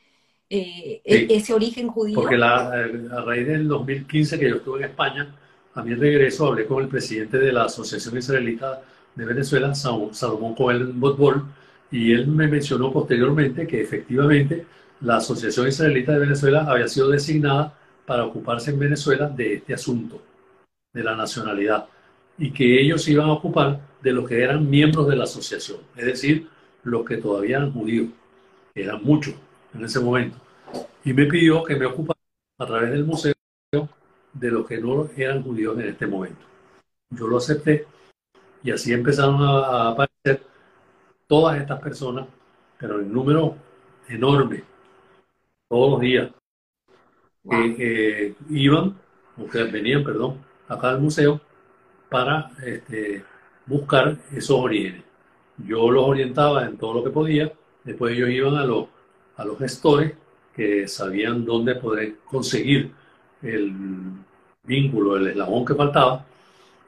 eh, 0.48 1.02
e-, 1.04 1.26
ese 1.30 1.52
origen 1.52 1.88
judío. 1.88 2.14
Porque 2.14 2.38
la, 2.38 2.72
eh, 2.80 3.08
a 3.12 3.20
raíz 3.22 3.46
del 3.46 3.68
2015 3.68 4.38
que 4.38 4.48
yo 4.48 4.56
estuve 4.56 4.78
en 4.78 4.90
España, 4.90 5.34
a 5.74 5.82
mi 5.82 5.94
regreso 5.94 6.46
hablé 6.46 6.66
con 6.66 6.82
el 6.82 6.88
presidente 6.88 7.38
de 7.38 7.52
la 7.52 7.64
Asociación 7.64 8.18
Israelita 8.18 8.82
de 9.14 9.24
Venezuela, 9.24 9.74
Salomón 9.74 10.54
Coel 10.54 10.92
Botbol, 10.94 11.44
y 11.90 12.12
él 12.12 12.26
me 12.26 12.48
mencionó 12.48 12.92
posteriormente 12.92 13.66
que 13.66 13.80
efectivamente 13.80 14.66
la 15.00 15.16
Asociación 15.16 15.68
Israelita 15.68 16.12
de 16.12 16.18
Venezuela 16.20 16.64
había 16.68 16.88
sido 16.88 17.08
designada 17.08 17.74
para 18.06 18.24
ocuparse 18.24 18.70
en 18.70 18.78
Venezuela 18.78 19.28
de 19.28 19.54
este 19.54 19.74
asunto, 19.74 20.20
de 20.92 21.04
la 21.04 21.16
nacionalidad, 21.16 21.86
y 22.38 22.50
que 22.52 22.80
ellos 22.80 23.06
iban 23.08 23.28
a 23.28 23.32
ocupar 23.32 23.80
de 24.02 24.12
los 24.12 24.28
que 24.28 24.42
eran 24.42 24.68
miembros 24.68 25.08
de 25.08 25.16
la 25.16 25.24
asociación, 25.24 25.78
es 25.96 26.06
decir, 26.06 26.48
los 26.82 27.04
que 27.04 27.18
todavía 27.18 27.58
eran 27.58 27.72
judíos, 27.72 28.08
eran 28.74 29.02
muchos 29.04 29.34
en 29.74 29.84
ese 29.84 30.00
momento. 30.00 30.38
Y 31.04 31.12
me 31.12 31.26
pidió 31.26 31.62
que 31.64 31.76
me 31.76 31.86
ocupara 31.86 32.18
a 32.58 32.66
través 32.66 32.90
del 32.90 33.04
museo 33.04 33.32
de 34.32 34.50
los 34.50 34.66
que 34.66 34.78
no 34.78 35.08
eran 35.16 35.42
judíos 35.42 35.78
en 35.78 35.88
este 35.88 36.06
momento. 36.06 36.44
Yo 37.10 37.26
lo 37.26 37.38
acepté 37.38 37.86
y 38.62 38.70
así 38.70 38.92
empezaron 38.92 39.42
a, 39.42 39.90
aparecer 39.90 40.42
todas 41.26 41.60
estas 41.60 41.80
personas, 41.80 42.26
pero 42.78 43.00
en 43.00 43.12
número 43.12 43.56
enorme, 44.08 44.62
todos 45.68 45.92
los 45.92 46.00
días, 46.00 46.30
que 47.48 48.34
iban, 48.50 48.96
o 49.38 49.46
que 49.46 49.64
venían, 49.64 50.04
perdón, 50.04 50.38
acá 50.68 50.90
al 50.90 51.00
museo 51.00 51.40
para 52.08 52.50
este, 52.64 53.24
buscar 53.66 54.18
esos 54.32 54.58
orígenes. 54.58 55.04
Yo 55.56 55.90
los 55.90 56.04
orientaba 56.04 56.64
en 56.66 56.76
todo 56.76 56.94
lo 56.94 57.04
que 57.04 57.10
podía, 57.10 57.52
después 57.84 58.14
ellos 58.14 58.30
iban 58.30 58.56
a 58.56 58.64
los, 58.64 58.86
a 59.36 59.44
los 59.44 59.58
gestores 59.58 60.14
que 60.54 60.86
sabían 60.88 61.44
dónde 61.44 61.76
poder 61.76 62.16
conseguir 62.24 62.92
el 63.42 63.74
vínculo, 64.64 65.16
el 65.16 65.28
eslabón 65.28 65.64
que 65.64 65.74
faltaba, 65.74 66.24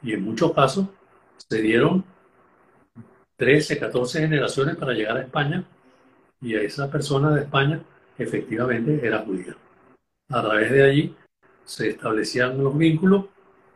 y 0.02 0.12
en 0.12 0.24
muchos 0.24 0.52
casos 0.52 0.86
se 1.36 1.60
dieron 1.60 2.04
13, 3.36 3.78
14 3.78 4.20
generaciones 4.20 4.76
para 4.76 4.92
llegar 4.92 5.16
a 5.16 5.22
España, 5.22 5.64
y 6.40 6.54
a 6.54 6.62
esa 6.62 6.90
persona 6.90 7.30
de 7.30 7.42
España 7.42 7.80
efectivamente 8.18 9.00
era 9.02 9.20
judía. 9.20 9.56
A 10.28 10.42
través 10.42 10.70
de 10.70 10.82
allí 10.82 11.16
se 11.64 11.90
establecían 11.90 12.62
los 12.62 12.76
vínculos 12.76 13.26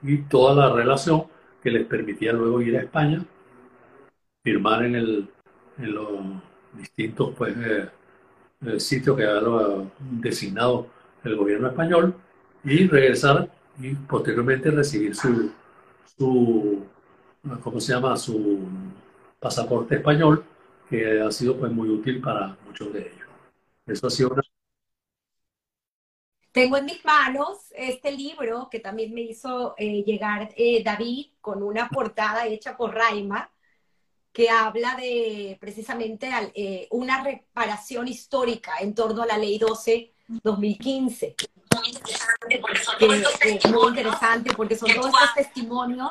y 0.02 0.18
toda 0.18 0.54
la 0.54 0.74
relación 0.74 1.24
que 1.62 1.70
les 1.70 1.86
permitía 1.86 2.32
luego 2.32 2.60
ir 2.60 2.76
a 2.76 2.82
España, 2.82 3.24
firmar 4.42 4.84
en, 4.84 4.94
el, 4.96 5.28
en 5.78 5.94
los 5.94 6.20
distintos 6.74 7.34
pues, 7.36 7.56
eh, 7.56 7.88
eh, 8.66 8.80
sitios 8.80 9.16
que 9.16 9.24
había 9.24 9.88
designado 9.98 10.88
el 11.24 11.36
gobierno 11.36 11.68
español 11.68 12.14
y 12.66 12.88
regresar 12.88 13.48
y 13.80 13.94
posteriormente 13.94 14.70
recibir 14.70 15.14
su, 15.14 15.50
su 16.18 16.84
¿cómo 17.62 17.80
se 17.80 17.92
llama? 17.92 18.16
su 18.16 18.58
pasaporte 19.38 19.96
español 19.96 20.44
que 20.90 21.20
ha 21.20 21.30
sido 21.30 21.56
pues 21.56 21.72
muy 21.72 21.88
útil 21.88 22.20
para 22.20 22.56
muchos 22.66 22.92
de 22.92 23.00
ellos. 23.00 23.28
Eso 23.86 24.08
ha 24.08 24.10
sido 24.10 24.30
una 24.30 24.42
tengo 26.56 26.78
en 26.78 26.86
mis 26.86 27.04
manos 27.04 27.58
este 27.76 28.10
libro 28.10 28.68
que 28.70 28.80
también 28.80 29.12
me 29.12 29.20
hizo 29.20 29.74
eh, 29.76 30.02
llegar 30.04 30.54
eh, 30.56 30.82
David 30.82 31.26
con 31.42 31.62
una 31.62 31.90
portada 31.90 32.46
hecha 32.46 32.78
por 32.78 32.94
Raima, 32.94 33.50
que 34.32 34.48
habla 34.48 34.96
de 34.96 35.58
precisamente 35.60 36.30
eh, 36.54 36.88
una 36.92 37.22
reparación 37.22 38.08
histórica 38.08 38.78
en 38.80 38.94
torno 38.94 39.24
a 39.24 39.26
la 39.26 39.36
ley 39.36 39.60
12-2015. 42.48 43.72
muy 43.72 43.88
interesante 43.88 44.52
porque 44.54 44.76
son 44.76 44.90
todos 44.94 45.06
estos 45.06 45.34
testimonios 45.34 46.10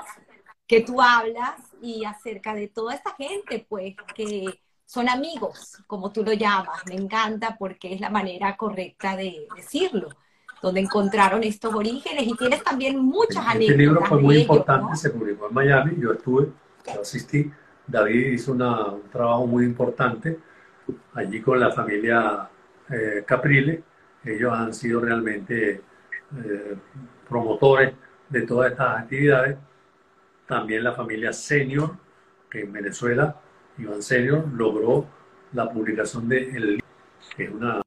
que 0.68 0.82
tú 0.82 1.02
hablas 1.02 1.56
y 1.82 2.06
acerca 2.06 2.54
de 2.54 2.68
toda 2.68 2.96
esta 2.96 3.14
gente, 3.16 3.66
pues, 3.68 3.96
que 4.16 4.60
son 4.86 5.10
amigos, 5.10 5.78
como 5.88 6.12
tú 6.12 6.24
lo 6.24 6.34
llamas. 6.34 6.82
Me 6.88 6.96
encanta 6.96 7.56
porque 7.58 7.94
es 7.94 8.02
la 8.02 8.10
manera 8.10 8.56
correcta 8.58 9.16
de 9.16 9.48
decirlo 9.56 10.10
donde 10.62 10.82
encontraron 10.82 11.44
estos 11.44 11.74
orígenes 11.74 12.26
y 12.26 12.36
tienes 12.36 12.64
también 12.64 12.98
muchas 12.98 13.46
anécdotas. 13.46 13.70
Este 13.70 13.78
libro 13.78 14.02
fue 14.06 14.22
muy 14.22 14.38
importante, 14.38 14.96
se 14.96 15.10
publicó 15.12 15.48
en 15.48 15.54
Miami, 15.54 15.96
yo 16.00 16.14
estuve, 16.14 16.48
yo 16.92 17.02
asistí, 17.02 17.52
David 17.86 18.32
hizo 18.32 18.54
un 18.54 19.10
trabajo 19.12 19.46
muy 19.46 19.64
importante 19.64 20.40
allí 21.14 21.42
con 21.42 21.60
la 21.60 21.72
familia 21.72 22.50
eh, 22.90 23.24
Caprile, 23.28 23.84
ellos 24.24 24.54
han 24.54 24.74
sido 24.74 25.02
realmente 25.02 25.82
eh, 26.44 26.76
promotores 27.28 27.94
de 28.30 28.42
todas 28.42 28.72
estas 28.72 29.00
actividades, 29.00 29.58
también 30.48 30.84
la 30.84 30.94
familia 30.94 31.34
Senior, 31.34 31.92
que 32.50 32.62
en 32.62 32.72
Venezuela, 32.72 33.40
Iván 33.78 34.02
Senior, 34.02 34.48
logró 34.54 35.08
la 35.54 35.70
publicación 35.70 36.28
de 36.30 36.50
El 36.50 36.84
que 37.36 37.46
es 37.46 37.52
una 37.52 37.82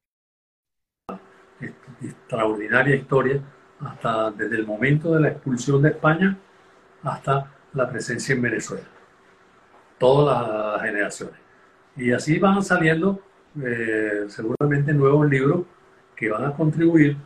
extraordinaria 2.00 2.96
historia, 2.96 3.40
hasta 3.80 4.30
desde 4.32 4.56
el 4.56 4.66
momento 4.66 5.14
de 5.14 5.20
la 5.20 5.28
expulsión 5.28 5.82
de 5.82 5.90
España 5.90 6.36
hasta 7.02 7.52
la 7.74 7.88
presencia 7.88 8.34
en 8.34 8.42
Venezuela. 8.42 8.86
Todas 9.98 10.48
las 10.48 10.82
generaciones. 10.82 11.36
Y 11.96 12.12
así 12.12 12.38
van 12.38 12.62
saliendo 12.62 13.20
eh, 13.62 14.24
seguramente 14.28 14.92
nuevos 14.92 15.28
libros 15.28 15.62
que 16.14 16.28
van 16.28 16.44
a 16.44 16.54
contribuir 16.54 17.16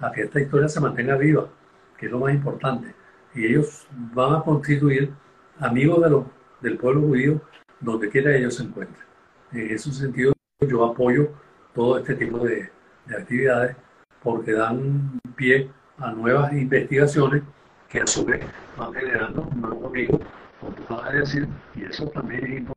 a 0.00 0.12
que 0.12 0.22
esta 0.22 0.40
historia 0.40 0.68
se 0.68 0.80
mantenga 0.80 1.16
viva, 1.16 1.48
que 1.96 2.06
es 2.06 2.12
lo 2.12 2.20
más 2.20 2.34
importante. 2.34 2.94
Y 3.34 3.46
ellos 3.46 3.86
van 4.14 4.34
a 4.34 4.42
constituir 4.42 5.12
amigos 5.58 6.02
de 6.02 6.68
del 6.68 6.78
pueblo 6.78 7.02
judío 7.02 7.40
donde 7.80 8.08
quiera 8.08 8.34
ellos 8.34 8.56
se 8.56 8.62
encuentren. 8.62 9.06
En 9.52 9.70
ese 9.70 9.92
sentido, 9.92 10.32
yo 10.60 10.84
apoyo 10.84 11.30
todo 11.74 11.98
este 11.98 12.14
tipo 12.14 12.38
de, 12.38 12.70
de 13.06 13.16
actividades 13.16 13.76
porque 14.22 14.52
dan 14.52 15.20
pie 15.36 15.70
a 15.98 16.12
nuevas 16.12 16.52
investigaciones 16.52 17.42
que 17.88 18.00
a 18.00 18.06
su 18.06 18.24
vez 18.24 18.44
van 18.76 18.92
generando 18.92 19.48
nuevos 19.54 19.84
amigos, 19.84 20.20
como 20.60 20.72
tú 20.72 20.82
vas 20.88 21.08
a 21.08 21.12
decir, 21.12 21.48
y 21.74 21.84
eso 21.84 22.08
también 22.08 22.44
es 22.44 22.58
importante 22.58 22.76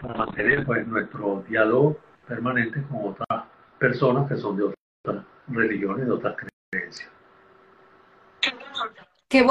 para, 0.00 0.14
mantener 0.14 0.66
pues, 0.66 0.86
nuestro 0.86 1.44
diálogo 1.48 1.96
permanente 2.26 2.82
con 2.90 3.10
otras 3.10 3.44
personas 3.82 4.28
que 4.28 4.36
son 4.36 4.56
de 4.56 4.62
otras 4.62 5.24
religiones, 5.48 6.06
de 6.06 6.12
otras 6.12 6.36
creencias. 6.70 7.10
Qué 9.28 9.44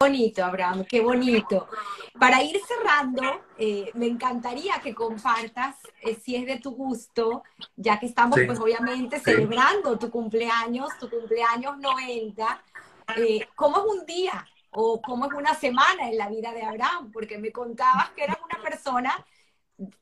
bonito, 0.00 0.44
Abraham, 0.44 0.84
qué 0.88 1.00
bonito. 1.00 1.68
Para 2.18 2.42
ir 2.42 2.60
cerrando, 2.66 3.22
eh, 3.56 3.92
me 3.94 4.06
encantaría 4.06 4.80
que 4.82 4.92
compartas, 4.92 5.76
eh, 6.02 6.16
si 6.16 6.34
es 6.34 6.46
de 6.46 6.58
tu 6.58 6.72
gusto, 6.72 7.44
ya 7.76 8.00
que 8.00 8.06
estamos 8.06 8.40
pues 8.44 8.58
obviamente 8.58 9.20
celebrando 9.20 9.96
tu 10.00 10.10
cumpleaños, 10.10 10.88
tu 10.98 11.08
cumpleaños 11.08 11.78
90, 11.78 12.60
eh, 13.16 13.46
¿cómo 13.54 13.78
es 13.78 14.00
un 14.00 14.04
día 14.04 14.44
o 14.72 15.00
cómo 15.00 15.26
es 15.26 15.32
una 15.32 15.54
semana 15.54 16.10
en 16.10 16.18
la 16.18 16.28
vida 16.28 16.52
de 16.52 16.62
Abraham? 16.62 17.12
Porque 17.12 17.38
me 17.38 17.52
contabas 17.52 18.10
que 18.10 18.24
eras 18.24 18.38
una 18.44 18.60
persona 18.68 19.24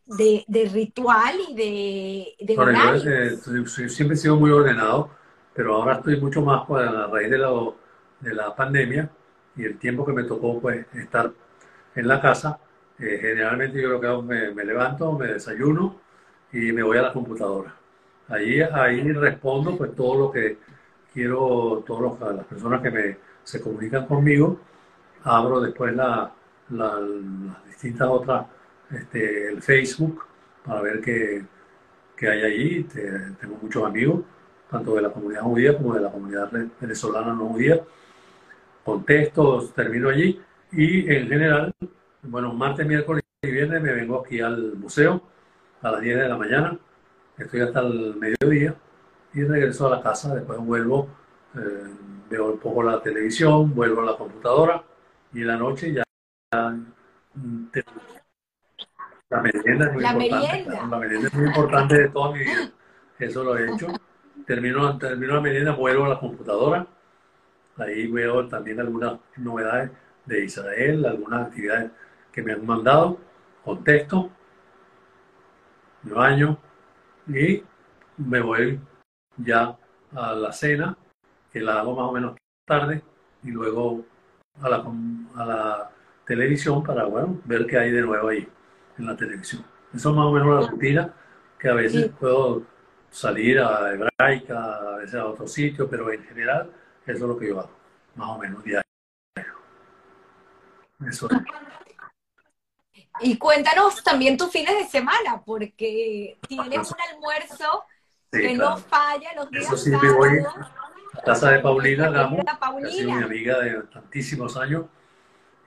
de, 0.07 0.45
de 0.47 0.65
ritual 0.67 1.35
y 1.49 1.55
de, 1.55 2.47
de 2.47 2.57
bueno, 2.57 2.97
yo, 2.97 3.67
siempre 3.67 4.15
he 4.15 4.19
sido 4.19 4.37
muy 4.37 4.51
ordenado, 4.51 5.11
pero 5.55 5.77
ahora 5.77 5.95
estoy 5.95 6.21
mucho 6.21 6.43
más 6.43 6.65
pues, 6.67 6.87
a 6.87 7.07
raíz 7.07 7.31
de 7.31 7.39
la, 7.39 7.51
de 8.21 8.35
la 8.35 8.55
pandemia 8.55 9.11
y 9.57 9.65
el 9.65 9.79
tiempo 9.79 10.05
que 10.05 10.13
me 10.13 10.25
tocó 10.25 10.61
pues 10.61 10.87
estar 10.95 11.33
en 11.95 12.09
la 12.09 12.21
casa, 12.21 12.59
eh, 12.99 13.19
generalmente 13.21 13.81
yo 13.81 13.91
lo 13.91 14.01
que 14.01 14.07
hago 14.07 14.23
me, 14.23 14.53
me, 14.53 14.65
levanto, 14.65 15.13
me 15.13 15.27
desayuno 15.27 16.01
y 16.53 16.73
me 16.73 16.83
voy 16.83 16.99
a 16.99 17.03
la 17.03 17.13
computadora. 17.13 17.75
Ahí, 18.29 18.61
ahí 18.61 19.13
respondo 19.13 19.77
pues 19.77 19.95
todo 19.95 20.19
lo 20.19 20.31
que 20.31 20.59
quiero, 21.13 21.85
todas 21.87 22.35
las 22.35 22.47
personas 22.47 22.81
que 22.81 22.91
me, 22.91 23.17
se 23.43 23.61
comunican 23.61 24.07
conmigo, 24.07 24.59
abro 25.25 25.61
después 25.61 25.95
la, 25.95 26.33
las 26.71 27.67
distintas 27.67 28.09
otras, 28.09 28.47
este, 28.93 29.49
el 29.49 29.63
Facebook 29.63 30.25
para 30.65 30.81
ver 30.83 31.01
qué, 31.01 31.45
qué 32.17 32.29
hay 32.29 32.43
allí. 32.43 32.85
tengo 33.41 33.59
muchos 33.61 33.85
amigos, 33.85 34.21
tanto 34.71 34.95
de 34.95 35.03
la 35.03 35.11
comunidad 35.11 35.43
judía 35.43 35.77
como 35.77 35.95
de 35.95 36.01
la 36.01 36.11
comunidad 36.11 36.51
venezolana 36.81 37.33
no 37.33 37.49
judía. 37.49 37.81
Contesto, 38.85 39.69
termino 39.75 40.09
allí 40.09 40.41
y 40.73 41.13
en 41.13 41.29
general, 41.29 41.75
bueno, 42.23 42.53
martes, 42.55 42.87
miércoles 42.87 43.23
y 43.43 43.51
viernes 43.51 43.83
me 43.83 43.93
vengo 43.93 44.21
aquí 44.21 44.41
al 44.41 44.75
museo 44.77 45.23
a 45.83 45.91
las 45.91 46.01
10 46.01 46.19
de 46.19 46.29
la 46.29 46.37
mañana, 46.37 46.79
estoy 47.37 47.61
hasta 47.61 47.81
el 47.81 48.17
mediodía 48.17 48.75
y 49.35 49.45
regreso 49.45 49.87
a 49.87 49.97
la 49.97 50.03
casa, 50.03 50.35
después 50.35 50.59
vuelvo, 50.61 51.09
eh, 51.57 51.91
veo 52.31 52.53
un 52.53 52.59
poco 52.59 52.83
la 52.83 53.03
televisión, 53.03 53.75
vuelvo 53.75 54.03
a 54.03 54.05
la 54.05 54.17
computadora 54.17 54.83
y 55.33 55.41
en 55.43 55.47
la 55.47 55.57
noche 55.57 55.93
ya... 55.93 56.05
Mm, 57.35 57.67
la 59.33 59.41
merienda 59.41 59.87
es 59.87 59.93
muy 59.95 60.05
importante. 60.05 60.71
La 60.91 60.99
merienda 60.99 61.29
es 61.29 61.35
muy 61.35 61.47
importante 61.47 61.99
de 62.03 62.09
toda 62.11 62.33
mi 62.33 62.39
vida. 62.41 62.71
Eso 63.19 63.45
lo 63.45 63.57
he 63.57 63.73
hecho. 63.73 63.87
Termino, 64.47 64.99
termino 64.99 65.35
la 65.35 65.41
merienda, 65.41 65.73
vuelvo 65.73 66.05
a 66.05 66.09
la 66.11 66.19
computadora. 66.19 66.87
Ahí 67.79 68.09
veo 68.09 68.47
también 68.49 68.81
algunas 68.81 69.19
novedades 69.39 69.91
de 70.27 70.45
Israel, 70.45 71.07
algunas 71.07 71.47
actividades 71.47 71.91
que 72.31 72.43
me 72.43 72.53
han 72.53 72.67
mandado, 72.67 73.19
contesto, 73.65 74.31
me 76.03 76.13
baño 76.13 76.59
y 77.27 77.63
me 78.19 78.41
voy 78.41 78.79
ya 79.39 79.77
a 80.15 80.35
la 80.35 80.53
cena, 80.53 80.97
que 81.51 81.61
la 81.61 81.81
hago 81.81 81.97
más 81.97 82.05
o 82.05 82.13
menos 82.13 82.37
tarde, 82.67 83.03
y 83.43 83.51
luego 83.51 84.05
a 84.61 84.69
la, 84.69 84.85
a 85.37 85.45
la 85.47 85.91
televisión 86.27 86.83
para 86.83 87.05
bueno, 87.05 87.41
ver 87.47 87.67
qué 87.67 87.79
hay 87.79 87.91
de 87.91 88.03
nuevo 88.03 88.29
ahí 88.29 88.47
en 88.99 89.07
la 89.07 89.17
televisión. 89.17 89.65
Eso 89.95 90.11
es 90.11 90.17
más 90.17 90.27
o 90.27 90.33
menos 90.33 90.65
la 90.65 90.71
rutina, 90.71 91.15
que 91.59 91.69
a 91.69 91.75
veces 91.75 92.11
puedo 92.19 92.63
salir 93.11 93.61
a 93.61 93.93
Hebraica, 93.93 94.75
a 94.75 94.97
veces 94.97 95.15
a 95.15 95.27
otro 95.27 95.47
sitio, 95.47 95.89
pero 95.89 96.11
en 96.13 96.25
general 96.25 96.71
eso 97.07 97.13
es 97.13 97.21
lo 97.21 97.39
que 97.39 97.49
yo 97.49 97.61
hago, 97.61 97.71
más 98.15 98.29
o 98.31 98.39
menos 98.39 98.65
diario. 98.65 98.83
Y 103.21 103.37
cuéntanos 103.37 104.03
también 104.03 104.37
tus 104.37 104.51
fines 104.51 104.77
de 104.77 104.85
semana, 104.87 105.43
porque 105.45 106.39
tienes 106.49 106.91
un 106.91 106.97
almuerzo 107.13 107.85
que 108.31 108.55
no 108.55 108.79
falla 108.79 109.35
los 109.37 109.51
días 109.51 109.67
Eso 109.67 109.77
sí, 109.77 109.91
me 109.91 110.13
voy 110.13 110.39
a 110.39 111.23
casa 111.25 111.51
de 111.51 111.59
Paulina 111.59 112.09
Gamo, 112.09 112.39
que 112.43 112.51
ha 112.51 112.91
sido 112.91 113.13
mi 113.13 113.23
amiga 113.23 113.59
de 113.59 113.83
tantísimos 113.83 114.57
años, 114.57 114.87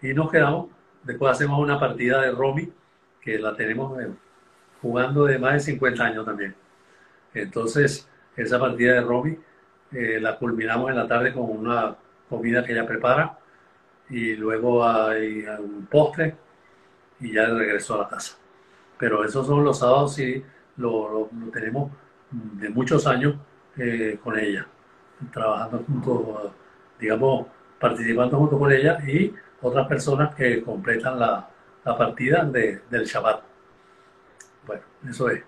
y 0.01 0.13
nos 0.13 0.31
quedamos. 0.31 0.69
Después 1.03 1.33
hacemos 1.33 1.59
una 1.59 1.79
partida 1.79 2.21
de 2.21 2.31
Romy, 2.31 2.73
que 3.25 3.39
la 3.39 3.55
tenemos 3.55 3.99
eh, 3.99 4.07
jugando 4.81 5.25
de 5.25 5.39
más 5.39 5.53
de 5.53 5.59
50 5.61 6.03
años 6.03 6.25
también. 6.25 6.55
Entonces, 7.33 8.07
esa 8.37 8.59
partida 8.59 8.93
de 8.93 9.01
Romy 9.01 9.37
eh, 9.91 10.19
la 10.21 10.37
culminamos 10.37 10.91
en 10.91 10.97
la 10.97 11.07
tarde 11.07 11.33
con 11.33 11.49
una 11.49 11.95
comida 12.29 12.63
que 12.63 12.73
ella 12.73 12.85
prepara 12.85 13.37
y 14.09 14.35
luego 14.35 14.87
hay 14.87 15.43
un 15.59 15.87
postre 15.87 16.35
y 17.19 17.33
ya 17.33 17.47
regreso 17.47 17.95
a 17.95 18.03
la 18.03 18.09
casa. 18.09 18.37
Pero 18.99 19.25
esos 19.25 19.47
son 19.47 19.63
los 19.63 19.79
sábados 19.79 20.19
y 20.19 20.43
lo, 20.77 21.29
tenemos 21.51 21.91
de 22.31 22.69
muchos 22.69 23.07
años 23.07 23.35
eh, 23.77 24.19
con 24.23 24.37
ella, 24.37 24.67
trabajando 25.33 25.83
junto, 25.87 26.53
digamos, 26.99 27.47
participando 27.79 28.37
junto 28.37 28.59
con 28.59 28.71
ella 28.71 28.99
y 29.07 29.33
otras 29.61 29.87
personas 29.87 30.35
que 30.35 30.61
completan 30.61 31.19
la, 31.19 31.49
la 31.85 31.97
partida 31.97 32.43
de, 32.43 32.81
del 32.89 33.05
Shabbat. 33.05 33.43
Bueno, 34.65 34.83
eso 35.09 35.29
es. 35.29 35.43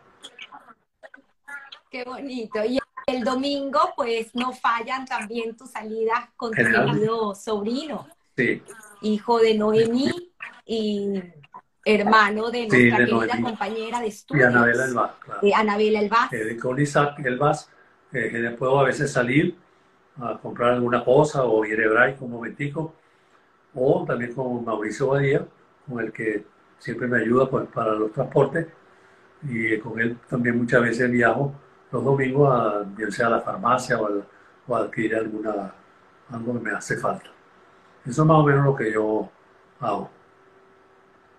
Qué 1.90 2.04
bonito. 2.04 2.64
Y 2.64 2.80
el 3.08 3.24
domingo, 3.24 3.94
pues 3.96 4.34
no 4.36 4.54
fallan 4.54 5.06
también 5.06 5.58
tus 5.58 5.72
salidas 5.72 6.30
con 6.36 6.52
tu 6.52 6.64
querido 6.64 7.34
sobrino 7.34 8.08
hijo 9.02 9.40
de 9.40 9.56
Noemí 9.56 10.12
y 10.66 11.20
hermano 11.84 12.52
de 12.52 12.68
nuestra 12.68 12.98
querida 12.98 13.42
compañera 13.42 14.00
de 14.00 14.08
estudios. 14.08 14.44
Y 14.44 14.48
Anabela 14.48 14.86
Elbaz, 14.86 15.12
claro. 15.20 15.42
Anabela 15.56 16.00
Elbaz. 16.02 16.34
Eh, 16.34 16.58
con 16.58 16.80
Isaac 16.80 17.20
Elbaz 17.26 17.70
eh, 18.14 18.56
puedo 18.60 18.80
a 18.80 18.84
veces 18.84 19.12
salir 19.12 19.56
a 20.22 20.38
comprar 20.38 20.74
alguna 20.74 21.04
cosa 21.04 21.46
o 21.46 21.66
ir 21.66 21.80
a 21.80 21.84
hebraico 21.84 22.26
un 22.26 22.32
momentico, 22.32 22.94
o 23.74 24.04
también 24.06 24.34
con 24.34 24.66
Mauricio 24.66 25.08
Badía, 25.08 25.48
con 25.88 26.00
el 26.00 26.12
que 26.12 26.46
siempre 26.80 27.08
me 27.08 27.20
ayuda 27.20 27.50
pues, 27.50 27.68
para 27.68 27.94
los 27.94 28.12
transportes, 28.12 28.68
y 29.44 29.78
con 29.80 30.00
él 30.00 30.18
también 30.30 30.58
muchas 30.58 30.82
veces 30.82 31.12
viajo 31.12 31.54
los 31.92 32.04
domingos 32.04 32.52
a, 32.52 32.84
bien 32.84 33.12
sea 33.12 33.28
a 33.28 33.32
la 33.32 33.42
farmacia 33.42 34.00
o, 34.00 34.24
o 34.68 34.76
a 34.76 34.80
adquirir 34.80 35.16
alguna, 35.16 35.74
algo 36.30 36.54
que 36.54 36.60
me 36.60 36.72
hace 36.72 36.98
falta. 36.98 37.30
Eso 38.06 38.22
es 38.22 38.28
más 38.28 38.38
o 38.38 38.44
menos 38.44 38.66
lo 38.66 38.76
que 38.76 38.92
yo 38.92 39.30
hago. 39.80 40.10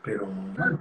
Pero 0.02 0.26
bueno. 0.26 0.78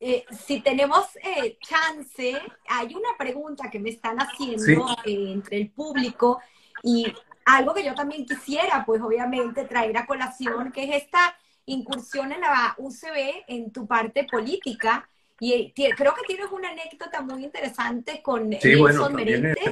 Eh, 0.00 0.24
si 0.30 0.60
tenemos 0.60 1.16
eh, 1.16 1.56
chance, 1.60 2.38
hay 2.68 2.94
una 2.94 3.16
pregunta 3.18 3.70
que 3.70 3.78
me 3.78 3.90
están 3.90 4.18
haciendo 4.18 4.86
eh, 5.04 5.32
entre 5.32 5.56
el 5.56 5.70
público 5.70 6.40
y 6.82 7.12
algo 7.46 7.72
que 7.72 7.84
yo 7.84 7.94
también 7.94 8.26
quisiera, 8.26 8.84
pues 8.84 9.00
obviamente, 9.00 9.64
traer 9.64 9.96
a 9.96 10.06
colación, 10.06 10.72
que 10.72 10.84
es 10.84 11.04
esta 11.04 11.36
incursión 11.66 12.32
en 12.32 12.40
la 12.40 12.74
UCB 12.78 13.44
en 13.48 13.70
tu 13.72 13.86
parte 13.86 14.26
política. 14.30 15.08
Y 15.40 15.72
creo 15.72 16.14
que 16.14 16.22
tienes 16.26 16.46
una 16.52 16.70
anécdota 16.70 17.20
muy 17.20 17.44
interesante 17.44 18.22
con 18.22 18.52
sí, 18.60 18.76
bueno, 18.76 19.08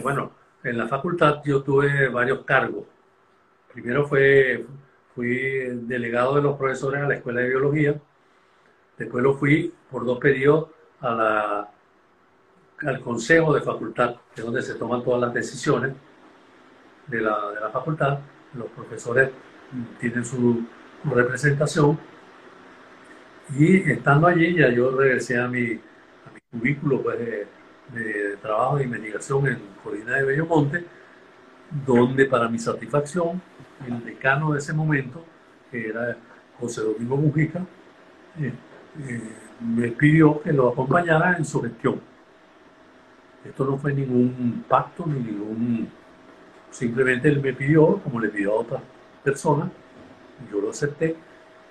bueno, 0.02 0.32
en 0.64 0.76
la 0.76 0.88
facultad 0.88 1.40
yo 1.44 1.62
tuve 1.62 2.08
varios 2.08 2.44
cargos 2.44 2.84
Primero 3.72 4.06
fue, 4.06 4.66
fui 5.14 5.28
delegado 5.86 6.36
de 6.36 6.42
los 6.42 6.58
profesores 6.58 7.02
a 7.02 7.08
la 7.08 7.14
Escuela 7.14 7.40
de 7.40 7.48
Biología, 7.48 7.98
después 8.98 9.24
lo 9.24 9.34
fui 9.34 9.72
por 9.90 10.04
dos 10.04 10.18
periodos 10.18 10.68
a 11.00 11.10
la, 11.10 11.70
al 12.86 13.00
Consejo 13.00 13.54
de 13.54 13.62
Facultad, 13.62 14.16
que 14.34 14.42
es 14.42 14.44
donde 14.44 14.60
se 14.60 14.74
toman 14.74 15.02
todas 15.02 15.22
las 15.22 15.32
decisiones 15.32 15.94
de 17.06 17.20
la, 17.22 17.50
de 17.50 17.60
la 17.60 17.70
facultad. 17.70 18.18
Los 18.54 18.68
profesores 18.68 19.30
tienen 19.98 20.24
su, 20.24 20.66
representación. 21.04 21.98
Y 23.56 23.90
estando 23.90 24.26
allí, 24.26 24.54
ya 24.56 24.70
yo 24.70 24.90
regresé 24.96 25.38
a 25.38 25.48
mi, 25.48 25.72
a 25.72 26.30
mi 26.32 26.40
cubículo 26.50 27.02
pues, 27.02 27.18
de, 27.18 28.36
trabajo 28.40 28.78
de 28.78 28.84
investigación 28.84 29.46
en 29.46 29.58
Colina 29.82 30.16
de 30.16 30.24
Bellomonte, 30.24 30.84
donde 31.86 32.26
para 32.26 32.48
mi 32.48 32.58
satisfacción 32.58 33.40
el 33.86 34.04
decano 34.04 34.52
de 34.52 34.58
ese 34.58 34.72
momento, 34.72 35.24
que 35.70 35.88
era 35.88 36.16
José 36.58 36.82
Domingo 36.82 37.16
Mujica, 37.16 37.64
eh, 38.38 38.52
eh, 39.00 39.20
me 39.60 39.88
pidió 39.88 40.40
que 40.42 40.52
lo 40.52 40.68
acompañara 40.68 41.36
en 41.36 41.44
su 41.44 41.60
gestión. 41.62 42.00
Esto 43.44 43.64
no 43.64 43.76
fue 43.76 43.92
ningún 43.92 44.64
pacto 44.68 45.04
ni 45.06 45.18
ningún... 45.18 45.88
Simplemente 46.70 47.28
él 47.28 47.42
me 47.42 47.52
pidió, 47.52 47.98
como 47.98 48.20
le 48.20 48.28
pidió 48.28 48.52
a 48.52 48.60
otras 48.60 48.82
personas, 49.22 49.68
yo 50.50 50.60
lo 50.60 50.70
acepté 50.70 51.16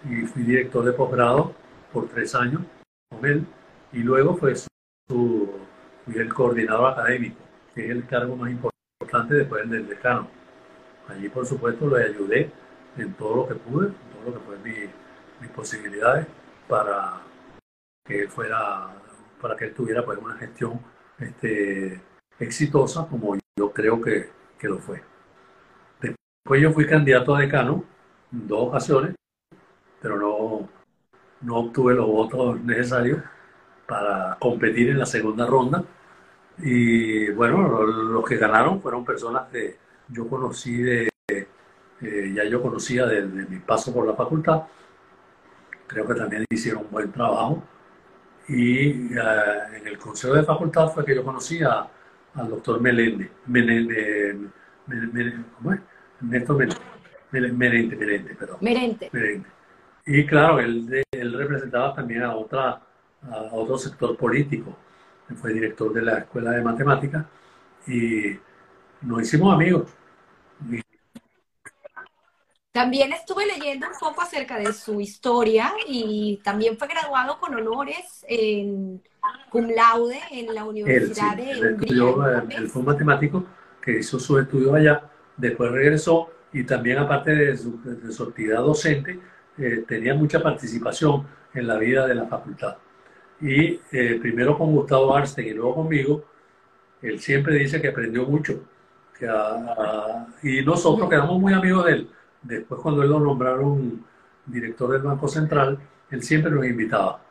y 0.10 0.26
fui 0.26 0.44
director 0.44 0.84
de 0.84 0.94
posgrado 0.94 1.54
por 1.92 2.08
tres 2.10 2.34
años 2.36 2.62
con 3.10 3.26
él 3.26 3.46
y 3.92 4.00
luego 4.00 4.36
fue 4.36 4.56
su, 4.56 5.50
fui 6.06 6.16
el 6.16 6.34
coordinador 6.34 6.94
académico, 6.94 7.38
que 7.76 7.86
es 7.86 7.92
el 7.92 8.06
cargo 8.08 8.36
más 8.36 8.52
importante 8.52 9.36
después 9.36 9.70
del 9.70 9.88
decano. 9.88 10.28
Allí, 11.08 11.28
por 11.30 11.46
supuesto, 11.46 11.88
lo 11.88 11.98
ayudé 11.98 12.52
en 12.98 13.14
todo 13.14 13.36
lo 13.38 13.48
que 13.48 13.56
pude, 13.56 13.88
en 13.88 13.94
todo 13.94 14.32
lo 14.32 14.34
que 14.34 14.46
fue 14.46 14.58
mis 15.40 15.50
posibilidades 15.50 16.28
para 16.68 17.22
que 18.06 18.28
fuera, 18.28 18.90
para 19.42 19.56
que 19.56 19.66
él 19.66 19.74
tuviera 19.74 20.06
pues, 20.06 20.18
una 20.20 20.36
gestión 20.36 20.80
este, 21.20 22.02
exitosa 22.40 23.08
como 23.08 23.36
yo 23.58 23.72
creo 23.72 24.02
que, 24.02 24.30
que 24.58 24.68
lo 24.68 24.80
fue. 24.80 25.02
Después 26.00 26.62
yo 26.62 26.72
fui 26.72 26.88
candidato 26.88 27.36
a 27.36 27.42
decano 27.42 27.84
dos 28.32 28.70
ocasiones, 28.70 29.16
pero 30.02 30.18
no, 30.18 30.70
no 31.42 31.58
obtuve 31.58 31.94
los 31.94 32.08
votos 32.08 32.62
necesarios 32.62 33.22
para 33.88 34.38
competir 34.40 34.90
en 34.90 35.00
la 35.00 35.06
segunda 35.06 35.46
ronda. 35.46 35.84
Y 36.60 37.30
bueno, 37.32 37.84
los 37.84 38.26
que 38.26 38.38
ganaron 38.38 38.82
fueron 38.82 39.04
personas 39.04 39.50
que 39.52 39.78
yo 40.10 40.28
conocí 40.28 40.82
de, 40.82 41.10
eh, 42.02 42.34
ya 42.34 42.44
yo 42.46 42.62
conocía 42.62 43.06
desde 43.06 43.46
mi 43.46 43.60
paso 43.60 43.94
por 43.94 44.08
la 44.08 44.14
facultad. 44.14 44.64
Creo 45.88 46.08
que 46.08 46.16
también 46.16 46.46
hicieron 46.50 46.84
un 46.86 46.92
buen 46.92 47.12
trabajo. 47.12 47.64
Y 48.48 49.14
eh, 49.14 49.22
en 49.76 49.88
el 49.88 49.98
consejo 49.98 50.34
de 50.34 50.44
facultad 50.44 50.90
fue 50.90 51.06
que 51.06 51.16
yo 51.16 51.24
conocí 51.24 51.62
al 51.64 52.50
doctor 52.50 52.80
Melende, 52.82 53.30
Melende, 53.46 54.38
¿cómo 55.58 55.74
es? 55.74 55.80
Néstor 56.22 56.58
Merente, 57.32 57.96
Merente, 57.96 58.36
perdón. 58.36 58.58
Merente. 58.62 59.10
Merente. 59.12 59.50
Y 60.06 60.26
claro, 60.26 60.60
él, 60.60 61.04
él 61.12 61.34
representaba 61.34 61.94
también 61.94 62.24
a, 62.24 62.36
otra, 62.36 62.82
a 63.30 63.38
otro 63.52 63.78
sector 63.78 64.18
político. 64.18 64.76
Él 65.30 65.38
fue 65.38 65.54
director 65.54 65.94
de 65.94 66.02
la 66.02 66.20
Escuela 66.20 66.52
de 66.52 66.62
Matemáticas 66.62 67.26
y 67.88 68.38
nos 69.02 69.22
hicimos 69.22 69.54
amigos. 69.54 69.90
También 72.72 73.12
estuve 73.12 73.46
leyendo 73.46 73.88
un 73.88 73.94
poco 74.00 74.22
acerca 74.22 74.58
de 74.58 74.72
su 74.72 75.02
historia 75.02 75.74
y 75.88 76.40
también 76.42 76.78
fue 76.78 76.88
graduado 76.88 77.38
con 77.38 77.54
honores 77.54 78.26
en 78.28 79.02
cum 79.50 79.68
laude 79.70 80.20
en 80.32 80.56
la 80.56 80.64
Universidad 80.64 81.36
de 81.36 81.74
Hungría. 81.74 82.46
Él, 82.50 82.70
fue 82.70 82.80
un 82.80 82.86
matemático 82.86 83.46
que 83.82 84.00
hizo 84.00 84.20
sus 84.20 84.42
estudios 84.42 84.74
allá, 84.74 85.10
después 85.36 85.70
regresó 85.70 86.30
y 86.54 86.64
también 86.64 86.98
aparte 86.98 87.34
de 87.34 87.58
su, 87.58 88.24
actividad 88.28 88.60
docente, 88.60 89.20
eh, 89.58 89.84
tenía 89.88 90.14
mucha 90.14 90.42
participación 90.42 91.26
en 91.54 91.68
la 91.68 91.78
vida 91.78 92.08
de 92.08 92.16
la 92.16 92.26
facultad. 92.26 92.78
Y 93.40 93.80
eh, 93.92 94.20
primero 94.22 94.58
con 94.58 94.72
Gustavo 94.72 95.16
Arsten 95.16 95.48
y 95.48 95.54
luego 95.54 95.76
conmigo, 95.76 96.26
él 97.02 97.20
siempre 97.20 97.56
dice 97.56 97.82
que 97.82 97.88
aprendió 97.90 98.26
mucho. 98.26 98.64
y 100.44 100.62
nosotros 100.64 101.10
quedamos 101.10 101.40
muy 101.40 101.54
amigos 101.54 101.86
de 101.86 101.92
él 101.94 102.10
Después, 102.42 102.82
cuando 102.82 103.04
él 103.04 103.10
lo 103.10 103.20
nombraron 103.20 104.04
director 104.46 104.92
del 104.92 105.04
Banco 105.04 105.28
Central, 105.28 105.78
él 106.10 106.24
siempre 106.24 106.52
nos 106.52 106.66
invitaba. 106.66 107.22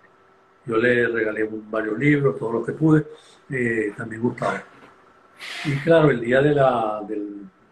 Yo 0.67 0.77
le 0.77 1.09
regalé 1.09 1.49
varios 1.69 1.99
libros, 1.99 2.39
todo 2.39 2.53
lo 2.53 2.65
que 2.65 2.73
pude, 2.73 3.07
eh, 3.51 3.93
también 3.97 4.23
gustaba. 4.23 4.63
Y 5.65 5.73
claro, 5.79 6.11
el 6.11 6.21
día 6.21 6.41
de 6.43 6.55
la, 6.55 7.01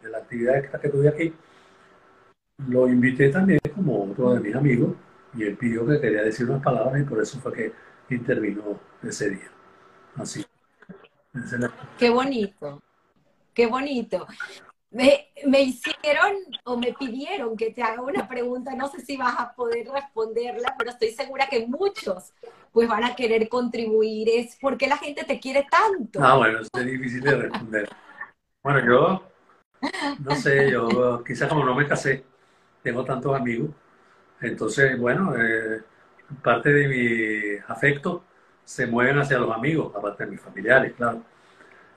de 0.08 0.12
la 0.12 0.18
actividad 0.18 0.80
que 0.80 0.88
tuve 0.88 1.08
aquí, 1.08 1.34
lo 2.66 2.88
invité 2.88 3.28
también 3.28 3.60
como 3.74 4.10
otro 4.10 4.34
de 4.34 4.40
mis 4.40 4.54
amigos 4.54 4.96
y 5.34 5.44
él 5.44 5.56
pidió 5.56 5.86
que 5.86 6.00
quería 6.00 6.22
decir 6.22 6.48
unas 6.48 6.62
palabras 6.62 7.00
y 7.00 7.04
por 7.04 7.20
eso 7.22 7.38
fue 7.38 7.52
que 7.52 7.72
intervino 8.14 8.80
ese 9.02 9.30
día. 9.30 9.50
Así. 10.16 10.44
Qué 11.98 12.10
bonito, 12.10 12.82
qué 13.54 13.66
bonito. 13.66 14.26
Me, 14.90 15.28
me, 15.44 15.60
hicieron 15.60 16.32
o 16.64 16.78
me 16.78 16.94
pidieron 16.94 17.54
que 17.56 17.70
te 17.70 17.82
haga 17.82 18.00
una 18.00 18.26
pregunta, 18.26 18.74
no 18.74 18.88
sé 18.88 19.02
si 19.02 19.18
vas 19.18 19.38
a 19.38 19.52
poder 19.52 19.86
responderla, 19.86 20.74
pero 20.78 20.90
estoy 20.90 21.10
segura 21.10 21.46
que 21.46 21.66
muchos 21.66 22.32
pues 22.72 22.88
van 22.88 23.04
a 23.04 23.14
querer 23.14 23.50
contribuir. 23.50 24.30
Es 24.30 24.56
¿por 24.56 24.78
qué 24.78 24.88
la 24.88 24.96
gente 24.96 25.24
te 25.24 25.38
quiere 25.38 25.66
tanto? 25.70 26.20
Ah, 26.22 26.38
bueno, 26.38 26.60
es 26.60 26.86
difícil 26.86 27.20
de 27.20 27.36
responder. 27.36 27.88
Bueno, 28.62 28.86
yo, 28.86 29.22
no 30.18 30.34
sé, 30.36 30.70
yo 30.70 31.22
quizás 31.24 31.48
como 31.48 31.64
no 31.64 31.74
me 31.74 31.86
casé, 31.86 32.24
tengo 32.82 33.04
tantos 33.04 33.36
amigos, 33.36 33.70
entonces, 34.40 34.98
bueno, 34.98 35.34
eh, 35.36 35.82
parte 36.42 36.72
de 36.72 36.88
mi 36.88 37.58
afecto 37.68 38.24
se 38.64 38.86
mueven 38.86 39.18
hacia 39.18 39.38
los 39.38 39.54
amigos, 39.54 39.94
aparte 39.96 40.24
de 40.24 40.30
mis 40.32 40.40
familiares, 40.40 40.92
claro 40.96 41.22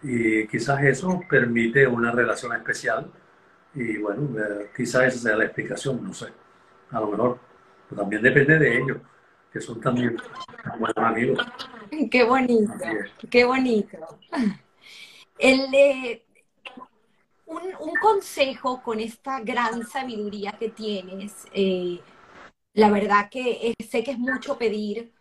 y 0.04 0.48
quizás 0.48 0.84
eso 0.84 1.22
permite 1.30 1.86
una 1.86 2.12
relación 2.12 2.54
especial 2.54 3.12
y 3.74 3.98
bueno, 3.98 4.38
eh, 4.40 4.70
quizás 4.76 5.04
esa 5.04 5.30
sea 5.30 5.38
la 5.38 5.46
explicación, 5.46 6.04
no 6.04 6.14
sé, 6.14 6.28
a 6.92 7.00
lo 7.00 7.08
mejor, 7.08 7.40
pero 7.90 8.02
también 8.02 8.22
depende 8.22 8.60
de 8.60 8.78
ellos, 8.78 8.98
que 9.52 9.62
son 9.62 9.80
también 9.80 10.18
buenos 10.80 10.98
amigos. 10.98 11.40
Qué 12.10 12.24
bonito, 12.24 12.74
qué 13.30 13.46
bonito. 13.46 13.98
El, 15.38 15.74
eh, 15.74 16.26
un, 17.80 17.94
consejo 18.02 18.82
con 18.82 19.00
esta 19.00 19.40
gran 19.42 19.86
sabiduría 19.86 20.54
que 20.54 20.70
tienes, 20.70 21.46
eh, 21.54 22.00
la 22.74 22.90
verdad 22.90 23.30
que 23.30 23.74
sé 23.90 24.04
que 24.04 24.12
es 24.12 24.20
mucho 24.20 24.58
pedir, 24.58 25.12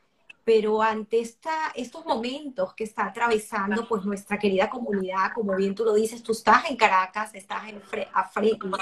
pero 0.45 0.83
ante 0.83 1.21
esta, 1.21 1.73
estos 1.75 2.05
momentos 2.07 2.75
que 2.75 2.85
está 2.85 3.07
atravesando 3.07 3.87
pues 3.87 4.05
nuestra 4.05 4.39
querida 4.39 4.71
comunidad, 4.71 5.33
como 5.35 5.55
bien 5.57 5.75
tú 5.75 5.85
lo 5.85 5.95
dices, 5.95 6.23
tú 6.23 6.33
estás 6.33 6.71
en 6.71 6.77
Caracas, 6.77 7.35
estás 7.35 7.69
en 7.69 7.81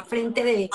frente 0.06 0.44
de, 0.44 0.70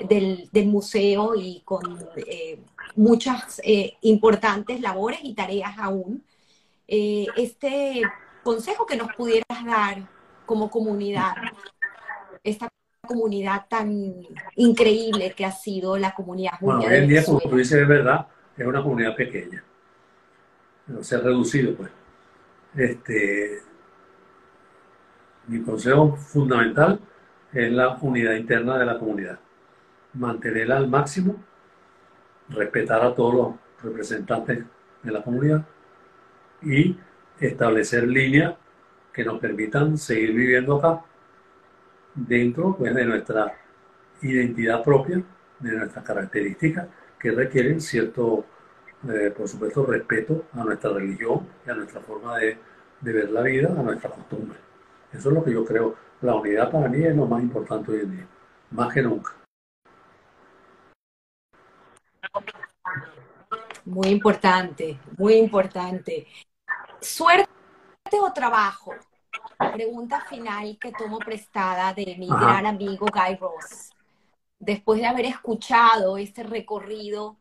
del, 0.00 0.66
museo 0.66 1.34
y 1.34 1.62
con 1.64 2.06
eh, 2.16 2.60
muchas 2.96 3.60
eh, 3.64 3.96
importantes 4.02 4.80
labores 4.80 5.20
y 5.22 5.34
tareas 5.34 5.78
aún. 5.78 6.24
Eh, 6.88 7.26
este 7.36 8.02
consejo 8.42 8.86
que 8.86 8.96
nos 8.96 9.12
pudieras 9.14 9.64
dar 9.64 10.08
como 10.46 10.70
comunidad, 10.70 11.34
esta 12.44 12.68
comunidad 13.06 13.66
tan 13.68 13.90
increíble 14.56 15.32
que 15.36 15.44
ha 15.44 15.52
sido 15.52 15.96
la 15.96 16.14
comunidad 16.14 16.52
Bueno, 16.60 16.80
hoy 16.80 16.94
en 16.94 17.08
día, 17.08 17.24
como 17.24 17.40
tú 17.40 17.56
dices, 17.56 17.80
es 17.80 17.88
verdad, 17.88 18.26
es 18.56 18.66
una 18.66 18.82
comunidad 18.82 19.16
pequeña 19.16 19.64
se 21.00 21.16
ha 21.16 21.20
reducido, 21.20 21.74
pues. 21.74 21.90
Este, 22.74 23.60
mi 25.46 25.62
consejo 25.62 26.16
fundamental 26.16 27.00
es 27.52 27.70
la 27.70 27.96
unidad 28.00 28.34
interna 28.34 28.78
de 28.78 28.86
la 28.86 28.98
comunidad. 28.98 29.38
Mantenerla 30.14 30.76
al 30.76 30.88
máximo, 30.88 31.36
respetar 32.48 33.02
a 33.02 33.14
todos 33.14 33.34
los 33.34 33.54
representantes 33.82 34.64
de 35.02 35.12
la 35.12 35.22
comunidad 35.22 35.64
y 36.62 36.96
establecer 37.40 38.06
líneas 38.06 38.54
que 39.12 39.24
nos 39.24 39.38
permitan 39.40 39.98
seguir 39.98 40.32
viviendo 40.32 40.76
acá 40.76 41.04
dentro 42.14 42.76
pues, 42.76 42.94
de 42.94 43.04
nuestra 43.04 43.52
identidad 44.22 44.82
propia, 44.82 45.22
de 45.58 45.72
nuestras 45.72 46.04
características 46.04 46.86
que 47.18 47.30
requieren 47.30 47.80
cierto 47.80 48.44
eh, 49.08 49.34
por 49.36 49.48
supuesto, 49.48 49.84
respeto 49.84 50.44
a 50.52 50.62
nuestra 50.62 50.92
religión 50.92 51.48
y 51.66 51.70
a 51.70 51.74
nuestra 51.74 52.00
forma 52.00 52.38
de, 52.38 52.56
ver 53.00 53.30
la 53.30 53.42
vida, 53.42 53.68
a 53.76 53.82
nuestra 53.82 54.10
costumbre. 54.10 54.56
Eso 55.12 55.28
es 55.28 55.34
lo 55.34 55.42
que 55.42 55.52
yo 55.52 55.64
creo. 55.64 55.96
La 56.20 56.36
unidad 56.36 56.70
para 56.70 56.88
mí 56.88 57.02
es 57.02 57.16
lo 57.16 57.26
más 57.26 57.42
importante 57.42 57.90
hoy 57.90 58.00
en 58.00 58.16
día, 58.16 58.28
más 58.70 58.94
que 58.94 59.02
nunca. 59.02 59.32
Muy 63.84 64.08
importante, 64.08 65.00
muy 65.18 65.34
importante. 65.34 66.28
¿Suerte 67.00 67.48
o 68.12 68.32
trabajo? 68.32 68.94
Pregunta 69.72 70.20
final 70.28 70.76
que 70.78 70.92
tomo 70.92 71.18
prestada 71.18 71.92
de 71.94 72.16
mi 72.18 72.28
gran 72.28 72.66
amigo 72.66 73.06
Guy 73.12 73.36
Ross. 73.36 73.90
Después 74.58 75.00
de 75.00 75.06
haber 75.06 75.26
escuchado 75.26 76.18
este 76.18 76.42
recorrido 76.42 77.36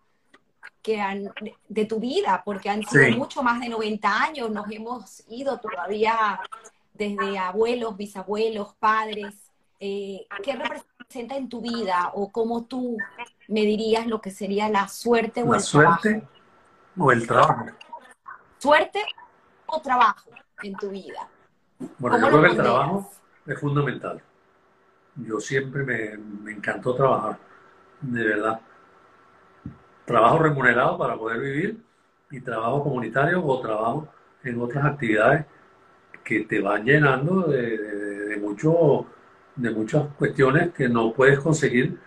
que 0.82 1.00
han, 1.00 1.32
de 1.68 1.86
tu 1.86 2.00
vida, 2.00 2.42
porque 2.44 2.70
han 2.70 2.84
sido 2.84 3.18
mucho 3.18 3.44
más 3.44 3.60
de 3.60 3.70
90 3.70 4.24
años, 4.24 4.50
nos 4.50 4.70
hemos 4.72 5.24
ido 5.30 5.60
todavía 5.60 6.40
desde 6.94 7.38
abuelos, 7.38 7.98
bisabuelos, 7.98 8.76
padres. 8.76 9.36
Eh, 9.80 10.28
¿Qué 10.44 10.56
representa 10.56 11.36
en 11.36 11.50
tu 11.50 11.62
vida 11.62 12.12
o 12.14 12.32
cómo 12.32 12.66
tú 12.66 12.98
me 13.48 13.62
dirías 13.62 14.08
lo 14.08 14.22
que 14.22 14.32
sería 14.32 14.70
la 14.70 14.88
suerte 14.88 15.44
o 15.44 15.54
el 15.54 15.62
suerte 15.62 16.28
o 16.98 17.12
el 17.12 17.28
trabajo? 17.28 17.66
Suerte 18.60 19.04
o 19.66 19.82
trabajo 19.82 20.30
en 20.64 20.76
tu 20.76 20.90
vida. 20.90 21.28
Bueno, 21.98 22.20
yo 22.20 22.28
creo 22.28 22.42
que 22.42 22.48
el 22.50 22.58
trabajo 22.58 23.12
es 23.46 23.60
fundamental. 23.60 24.22
Yo 25.16 25.40
siempre 25.40 25.84
me, 25.84 26.18
me 26.18 26.52
encantó 26.54 26.96
trabajar, 26.96 27.38
de 28.02 28.24
verdad. 28.24 28.62
Trabajo 30.06 30.40
remunerado 30.40 30.98
para 30.98 31.16
poder 31.16 31.40
vivir 31.40 31.82
y 32.32 32.40
trabajo 32.40 32.84
comunitario 32.84 33.46
o 33.46 33.62
trabajo 33.62 34.08
en 34.44 34.62
otras 34.62 34.86
actividades 34.86 35.46
que 36.24 36.42
te 36.42 36.62
van 36.62 36.86
llenando 36.86 37.44
de, 37.44 38.38
mucho, 38.40 39.06
de 39.56 39.70
muchas 39.72 40.06
cuestiones 40.18 40.74
que 40.74 40.88
no 40.88 41.14
puedes 41.14 41.40
conseguir 41.40 41.98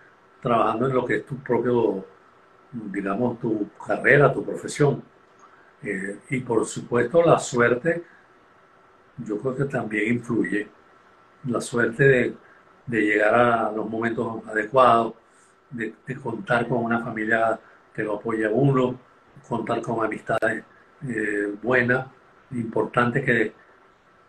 trabajando 0.41 0.87
en 0.87 0.93
lo 0.93 1.05
que 1.05 1.17
es 1.17 1.25
tu 1.25 1.37
propio, 1.37 2.05
digamos, 2.71 3.39
tu 3.39 3.69
carrera, 3.85 4.33
tu 4.33 4.43
profesión. 4.43 5.03
Eh, 5.83 6.19
y 6.29 6.39
por 6.39 6.65
supuesto 6.65 7.21
la 7.21 7.37
suerte, 7.37 8.03
yo 9.17 9.39
creo 9.39 9.55
que 9.55 9.65
también 9.65 10.15
influye. 10.15 10.67
La 11.45 11.61
suerte 11.61 12.35
de, 12.87 13.01
llegar 13.01 13.35
a 13.35 13.71
los 13.71 13.89
momentos 13.89 14.45
adecuados, 14.47 15.13
de, 15.69 15.93
contar 16.21 16.67
con 16.67 16.83
una 16.83 17.03
familia 17.03 17.59
que 17.93 18.03
lo 18.03 18.15
apoya 18.15 18.47
a 18.47 18.51
uno, 18.51 18.99
contar 19.47 19.81
con 19.81 20.03
amistades 20.03 20.63
eh, 21.07 21.53
buenas, 21.61 22.07
importantes 22.51 23.23
que, 23.23 23.53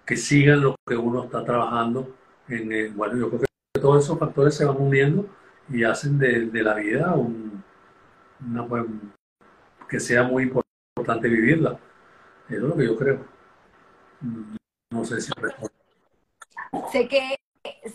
que 0.05 0.17
sigan 0.17 0.61
lo 0.63 0.77
que 0.87 0.97
uno 0.97 1.25
está 1.25 1.45
trabajando. 1.45 2.15
En, 2.49 2.97
bueno, 2.97 3.17
yo 3.17 3.29
creo 3.29 3.41
que 3.41 3.81
todos 3.81 4.05
esos 4.05 4.19
factores 4.19 4.55
se 4.55 4.65
van 4.65 4.77
uniendo 4.81 5.27
y 5.69 5.85
hacen 5.85 6.19
de, 6.19 6.51
la 6.63 6.75
vida 6.75 7.15
un, 7.15 7.63
una, 8.47 8.67
pues, 8.67 8.85
que 9.89 10.01
sea 10.01 10.23
muy 10.23 10.45
importante 10.45 11.29
vivirla. 11.29 11.79
Eso 12.49 12.57
es 12.57 12.63
lo 12.63 12.77
que 12.77 12.85
yo 12.85 12.97
creo. 12.97 13.21
No 14.91 15.05
sé 15.05 15.21
si... 15.21 15.33
Sé 16.93 17.09
que 17.09 17.37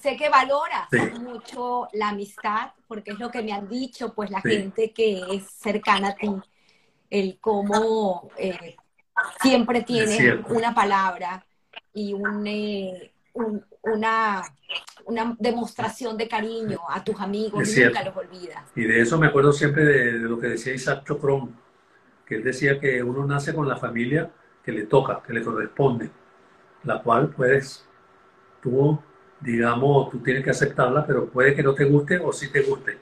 sé 0.02 0.18
que 0.18 0.30
valoras 0.30 0.88
mucho 1.20 1.88
la 1.94 2.10
amistad, 2.10 2.72
porque 2.88 3.12
es 3.12 3.20
lo 3.20 3.30
que 3.30 3.42
me 3.42 3.54
han 3.54 3.68
dicho, 3.68 4.14
pues 4.14 4.30
la 4.30 4.42
gente 4.42 4.92
que 4.92 5.22
es 5.32 5.44
cercana 5.52 6.10
a 6.10 6.16
ti, 6.16 6.30
el 7.10 7.40
cómo 7.40 8.30
eh, 8.38 8.76
siempre 9.42 9.84
tiene 9.84 10.42
una 10.50 10.74
palabra 10.74 11.46
y 11.94 12.14
un, 12.14 12.46
eh, 12.48 13.12
una, 13.84 14.42
una 15.06 15.36
demostración 15.40 16.18
de 16.18 16.28
cariño 16.28 16.80
a 16.90 17.04
tus 17.04 17.20
amigos 17.20 17.76
y 17.76 17.84
nunca 17.84 18.04
los 18.04 18.16
olvidas. 18.16 18.64
Y 18.76 18.84
de 18.84 19.02
eso 19.02 19.18
me 19.18 19.28
acuerdo 19.28 19.52
siempre 19.52 19.84
de, 19.84 20.12
lo 20.20 20.40
que 20.40 20.48
decía 20.48 20.74
Isaac 20.74 21.06
Chocron, 21.06 21.56
que 22.26 22.36
él 22.36 22.44
decía 22.44 22.80
que 22.80 23.04
uno 23.04 23.26
nace 23.26 23.54
con 23.54 23.68
la 23.68 23.76
familia 23.76 24.32
que 24.64 24.72
le 24.72 24.86
toca, 24.86 25.22
que 25.26 25.34
le 25.34 25.44
corresponde, 25.44 26.10
la 26.84 27.02
cual 27.02 27.30
puedes, 27.30 27.86
tú, 28.62 29.00
digamos, 29.40 30.10
tú 30.10 30.20
tienes 30.20 30.44
que 30.44 30.52
aceptarla, 30.52 31.06
pero 31.06 31.28
puede 31.28 31.56
que 31.56 31.64
no 31.64 31.74
te 31.74 31.86
guste 31.86 32.20
o 32.20 32.32
sí 32.32 32.52
te 32.52 32.62
guste. 32.62 32.98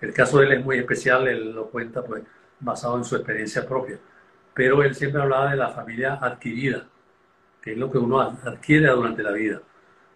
El 0.00 0.12
caso 0.12 0.38
de 0.38 0.46
él 0.46 0.52
es 0.52 0.64
muy 0.64 0.78
especial, 0.78 1.28
él 1.28 1.52
lo 1.52 1.66
cuenta 1.66 2.02
pues 2.04 2.22
basado 2.60 2.96
en 2.98 3.04
su 3.04 3.16
experiencia 3.16 3.66
propia. 3.66 3.98
Pero 4.54 4.82
él 4.82 4.94
siempre 4.94 5.22
hablaba 5.22 5.50
de 5.50 5.56
la 5.56 5.70
familia 5.70 6.18
adquirida, 6.20 6.86
que 7.62 7.72
es 7.72 7.78
lo 7.78 7.90
que 7.90 7.98
uno 7.98 8.20
adquiere 8.20 8.88
durante 8.88 9.22
la 9.22 9.32
vida, 9.32 9.60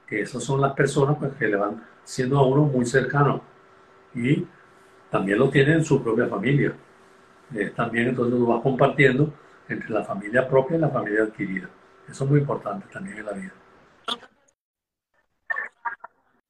que 0.07 0.21
esas 0.23 0.43
son 0.43 0.61
las 0.61 0.73
personas 0.73 1.17
pues, 1.19 1.35
que 1.35 1.47
le 1.47 1.57
van 1.57 1.83
siendo 2.05 2.39
a 2.39 2.47
uno 2.47 2.63
muy 2.63 2.85
cercanos 2.85 3.41
y 4.15 4.47
también 5.11 5.39
lo 5.39 5.51
tiene 5.51 5.75
en 5.75 5.85
su 5.85 6.03
propia 6.03 6.27
familia. 6.27 6.75
también 7.75 8.09
entonces 8.09 8.39
lo 8.39 8.47
vas 8.47 8.63
compartiendo 8.63 9.33
entre 9.69 9.91
la 9.91 10.05
familia 10.05 10.49
propia 10.49 10.77
y 10.77 10.81
la 10.81 10.89
familia 10.89 11.23
adquirida. 11.25 11.69
Eso 12.09 12.25
es 12.25 12.31
muy 12.31 12.41
importante 12.41 12.87
también 12.93 13.19
en 13.19 13.27
la 13.27 13.33
vida. 13.33 13.53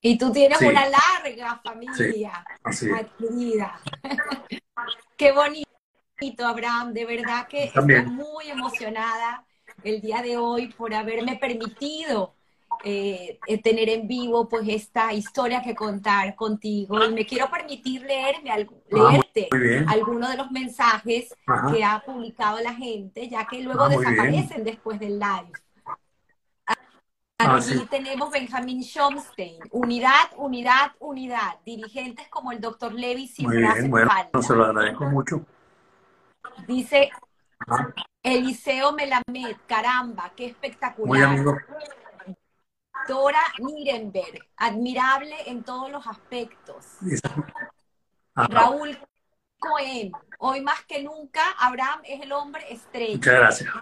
Y 0.01 0.17
tú 0.17 0.31
tienes 0.31 0.61
una 0.61 0.89
larga 0.89 1.61
familia 1.65 2.45
adquirida. 2.95 3.81
Qué 5.17 5.33
bonito. 5.33 5.67
Abraham, 6.47 6.93
de 6.93 7.05
verdad 7.05 7.49
que 7.49 7.65
estoy 7.65 8.03
muy 8.07 8.49
emocionada 8.49 9.45
el 9.83 10.01
día 10.01 10.23
de 10.23 10.37
hoy 10.37 10.69
por 10.69 10.95
haberme 10.95 11.37
permitido 11.37 12.36
eh, 12.85 13.39
eh, 13.47 13.63
tener 13.63 13.89
en 13.89 14.07
vivo 14.07 14.49
pues 14.49 14.69
esta 14.69 15.13
historia 15.13 15.63
que 15.63 15.75
contar 15.75 16.35
contigo. 16.35 17.05
Y 17.05 17.13
me 17.13 17.27
quiero 17.27 17.51
permitir 17.51 18.03
leerme 18.03 18.51
ah, 18.51 18.59
leerte 18.91 19.49
algunos 19.89 20.31
de 20.31 20.37
los 20.37 20.51
mensajes 20.51 21.35
que 21.73 21.85
ha 21.85 22.03
publicado 22.05 22.61
la 22.61 22.75
gente 22.75 23.29
ya 23.29 23.47
que 23.47 23.63
luego 23.63 23.85
ah, 23.85 23.89
desaparecen 23.89 24.65
después 24.65 24.99
del 24.99 25.19
live. 25.19 25.53
Ah, 26.67 27.57
Aquí 27.57 27.87
tenemos 27.91 28.31
Benjamín 28.31 28.83
Schomstein, 28.83 29.59
unidad, 29.71 30.31
unidad, 30.37 30.93
unidad, 31.01 31.57
dirigentes 31.65 32.29
como 32.29 32.51
el 32.53 32.61
doctor 32.61 32.93
Levi 32.93 33.29
siempre 33.29 33.61
Muy 33.61 33.89
bueno, 33.89 34.43
se 34.43 34.55
lo 34.55 34.65
agradezco 34.65 35.05
mucho. 35.05 35.45
Dice 36.67 37.11
Eliseo 38.23 38.93
Melamed, 38.93 39.57
caramba, 39.67 40.33
qué 40.35 40.47
espectacular. 40.47 41.39
Dora 43.09 43.41
Nirenberg, 43.59 44.41
admirable 44.57 45.37
en 45.47 45.63
todos 45.63 45.91
los 45.91 46.07
aspectos. 46.07 46.85
Raúl 48.35 48.99
Cohen, 49.59 50.13
hoy 50.39 50.61
más 50.61 50.85
que 50.85 51.03
nunca, 51.03 51.43
Abraham 51.59 52.01
es 52.05 52.21
el 52.21 52.33
hombre 52.33 52.73
estrella. 52.73 53.15
Muchas 53.15 53.35
gracias. 53.35 53.75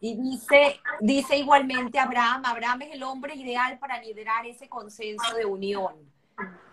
Y 0.00 0.16
dice, 0.16 0.80
dice 1.00 1.38
igualmente 1.38 1.98
Abraham, 1.98 2.42
Abraham 2.44 2.82
es 2.82 2.94
el 2.94 3.02
hombre 3.02 3.34
ideal 3.34 3.78
para 3.78 4.02
liderar 4.02 4.44
ese 4.46 4.68
consenso 4.68 5.34
de 5.34 5.46
unión. 5.46 5.94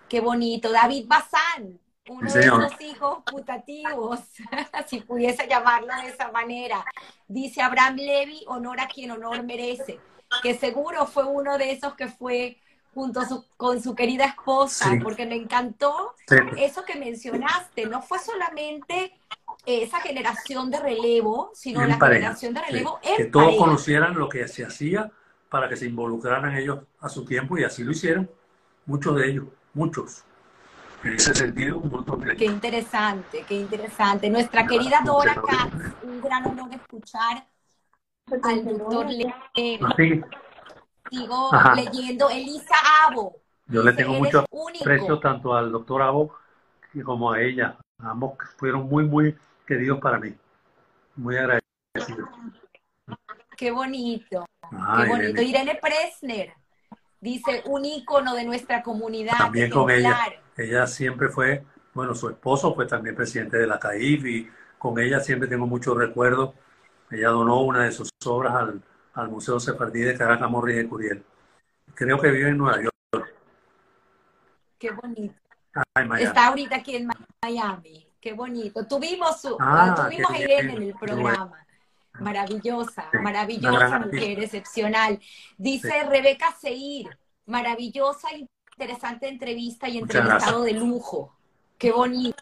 Qué 0.10 0.20
bonito. 0.20 0.70
David 0.70 1.06
Bazán, 1.08 1.80
uno 2.10 2.30
de 2.30 2.40
esos 2.42 2.82
hijos 2.82 3.24
putativos, 3.24 4.20
si 4.88 5.00
pudiese 5.00 5.48
llamarlo 5.48 5.96
de 6.02 6.10
esa 6.10 6.30
manera. 6.32 6.84
Dice 7.26 7.62
Abraham 7.62 7.96
Levy, 7.96 8.44
honor 8.48 8.82
a 8.82 8.88
quien 8.88 9.12
honor 9.12 9.44
merece, 9.44 10.02
que 10.42 10.58
seguro 10.58 11.06
fue 11.06 11.24
uno 11.24 11.58
de 11.58 11.72
esos 11.72 11.94
que 11.96 12.08
fue 12.08 12.58
junto 12.94 13.22
con 13.58 13.82
su 13.82 13.96
querida 13.96 14.26
esposa, 14.26 14.92
porque 15.02 15.26
me 15.26 15.36
encantó 15.36 16.14
eso 16.58 16.84
que 16.84 16.96
mencionaste, 16.96 17.86
no 17.86 18.02
fue 18.02 18.20
solamente 18.20 19.14
esa 19.66 20.00
generación 20.02 20.70
de 20.72 20.80
relevo, 20.80 21.52
sino 21.54 21.86
la 21.86 21.96
generación 21.96 22.54
de 22.54 22.62
relevo 22.62 23.00
Que 23.16 23.26
todos 23.26 23.56
conocieran 23.56 24.18
lo 24.18 24.28
que 24.28 24.48
se 24.48 24.66
hacía 24.66 25.12
para 25.50 25.70
que 25.70 25.78
se 25.78 25.86
involucraran 25.86 26.56
ellos 26.56 26.80
a 27.00 27.10
su 27.10 27.26
tiempo 27.26 27.58
y 27.58 27.64
así 27.64 27.84
lo 27.84 27.92
hicieron, 27.92 28.30
muchos 28.86 29.16
de 29.16 29.30
ellos, 29.30 29.46
muchos. 29.74 30.24
En 31.04 31.14
ese 31.14 31.34
sentido, 31.34 31.80
un 31.80 31.90
montón 31.90 32.22
Qué 32.38 32.46
interesante, 32.46 33.44
qué 33.48 33.56
interesante. 33.56 34.30
Nuestra 34.30 34.68
querida 34.68 35.02
Dora 35.04 35.34
Katz, 35.34 35.96
un 36.04 36.22
gran 36.22 36.46
honor 36.46 36.74
escuchar 36.74 37.48
al 38.44 38.66
doctor 38.66 39.06
Le 39.10 39.34
ah, 39.82 39.96
Sigo 41.10 41.50
leyendo 41.76 42.30
Elisa 42.30 42.76
Abo. 43.06 43.36
Yo 43.68 43.84
le 43.84 43.94
tengo 43.94 44.14
mucho 44.14 44.46
aprecio 44.80 45.20
tanto 45.20 45.54
al 45.54 45.72
doctor 45.72 46.02
Abo 46.02 46.34
como 47.04 47.32
a 47.32 47.42
ella. 47.42 47.78
Ambos 48.00 48.34
fueron 48.58 48.88
muy, 48.90 49.06
muy 49.06 49.38
queridos 49.66 50.00
para 50.00 50.20
mí. 50.20 50.34
Muy 51.16 51.38
agradecidos. 51.38 52.30
Qué 53.58 53.72
bonito. 53.72 54.46
qué 54.70 55.08
bonito. 55.08 55.42
Irene 55.42 55.80
Presner 55.82 56.54
dice 57.20 57.64
un 57.66 57.86
ícono 57.86 58.36
de 58.36 58.46
nuestra 58.46 58.82
comunidad. 58.82 59.38
También 59.38 59.70
con 59.70 59.90
ella. 59.90 60.18
Ella 60.58 60.88
siempre 60.88 61.30
fue, 61.30 61.64
bueno, 61.94 62.16
su 62.16 62.30
esposo 62.30 62.74
fue 62.76 62.86
también 62.88 63.16
presidente 63.16 63.58
de 63.58 63.68
la 63.68 63.80
CAIF 63.80 64.26
y 64.26 64.50
con 64.78 65.00
ella 65.00 65.20
siempre 65.20 65.48
tengo 65.48 65.68
muchos 65.68 65.98
recuerdos. 65.98 66.52
Ella 67.12 67.30
donó 67.30 67.62
una 67.62 67.84
de 67.84 67.92
sus 67.92 68.10
obras 68.26 68.56
al, 68.56 68.82
al 69.14 69.30
Museo 69.30 69.60
Sefardí 69.60 70.02
de 70.02 70.18
Caracas, 70.18 70.50
Morris 70.50 70.78
de 70.78 70.88
Curiel. 70.88 71.24
Creo 71.94 72.20
que 72.20 72.32
vive 72.32 72.50
en 72.50 72.58
Nueva 72.58 72.82
York. 72.82 72.92
Qué 74.80 74.92
bonito. 74.92 75.36
Está 76.20 76.48
ahorita 76.48 76.78
aquí 76.78 76.96
en 76.96 77.10
Miami. 77.42 78.08
Qué 78.20 78.34
bonito. 78.34 78.86
Tuvimos, 78.86 79.42
su, 79.42 79.58
ah, 79.60 79.96
tuvimos 79.96 80.32
a 80.32 80.40
Irene 80.40 80.74
en 80.74 80.84
el 80.84 80.94
programa. 80.96 81.66
Maravillosa, 82.20 83.10
maravillosa 83.22 84.00
mujer, 84.00 84.44
excepcional. 84.44 85.20
Dice 85.58 86.04
Rebeca 86.04 86.52
Seir, 86.60 87.18
maravillosa 87.46 88.30
interesante 88.78 89.28
entrevista 89.28 89.88
y 89.88 89.98
entrevistado 89.98 90.64
de 90.64 90.74
lujo. 90.74 91.36
Qué 91.78 91.92
bonito. 91.92 92.38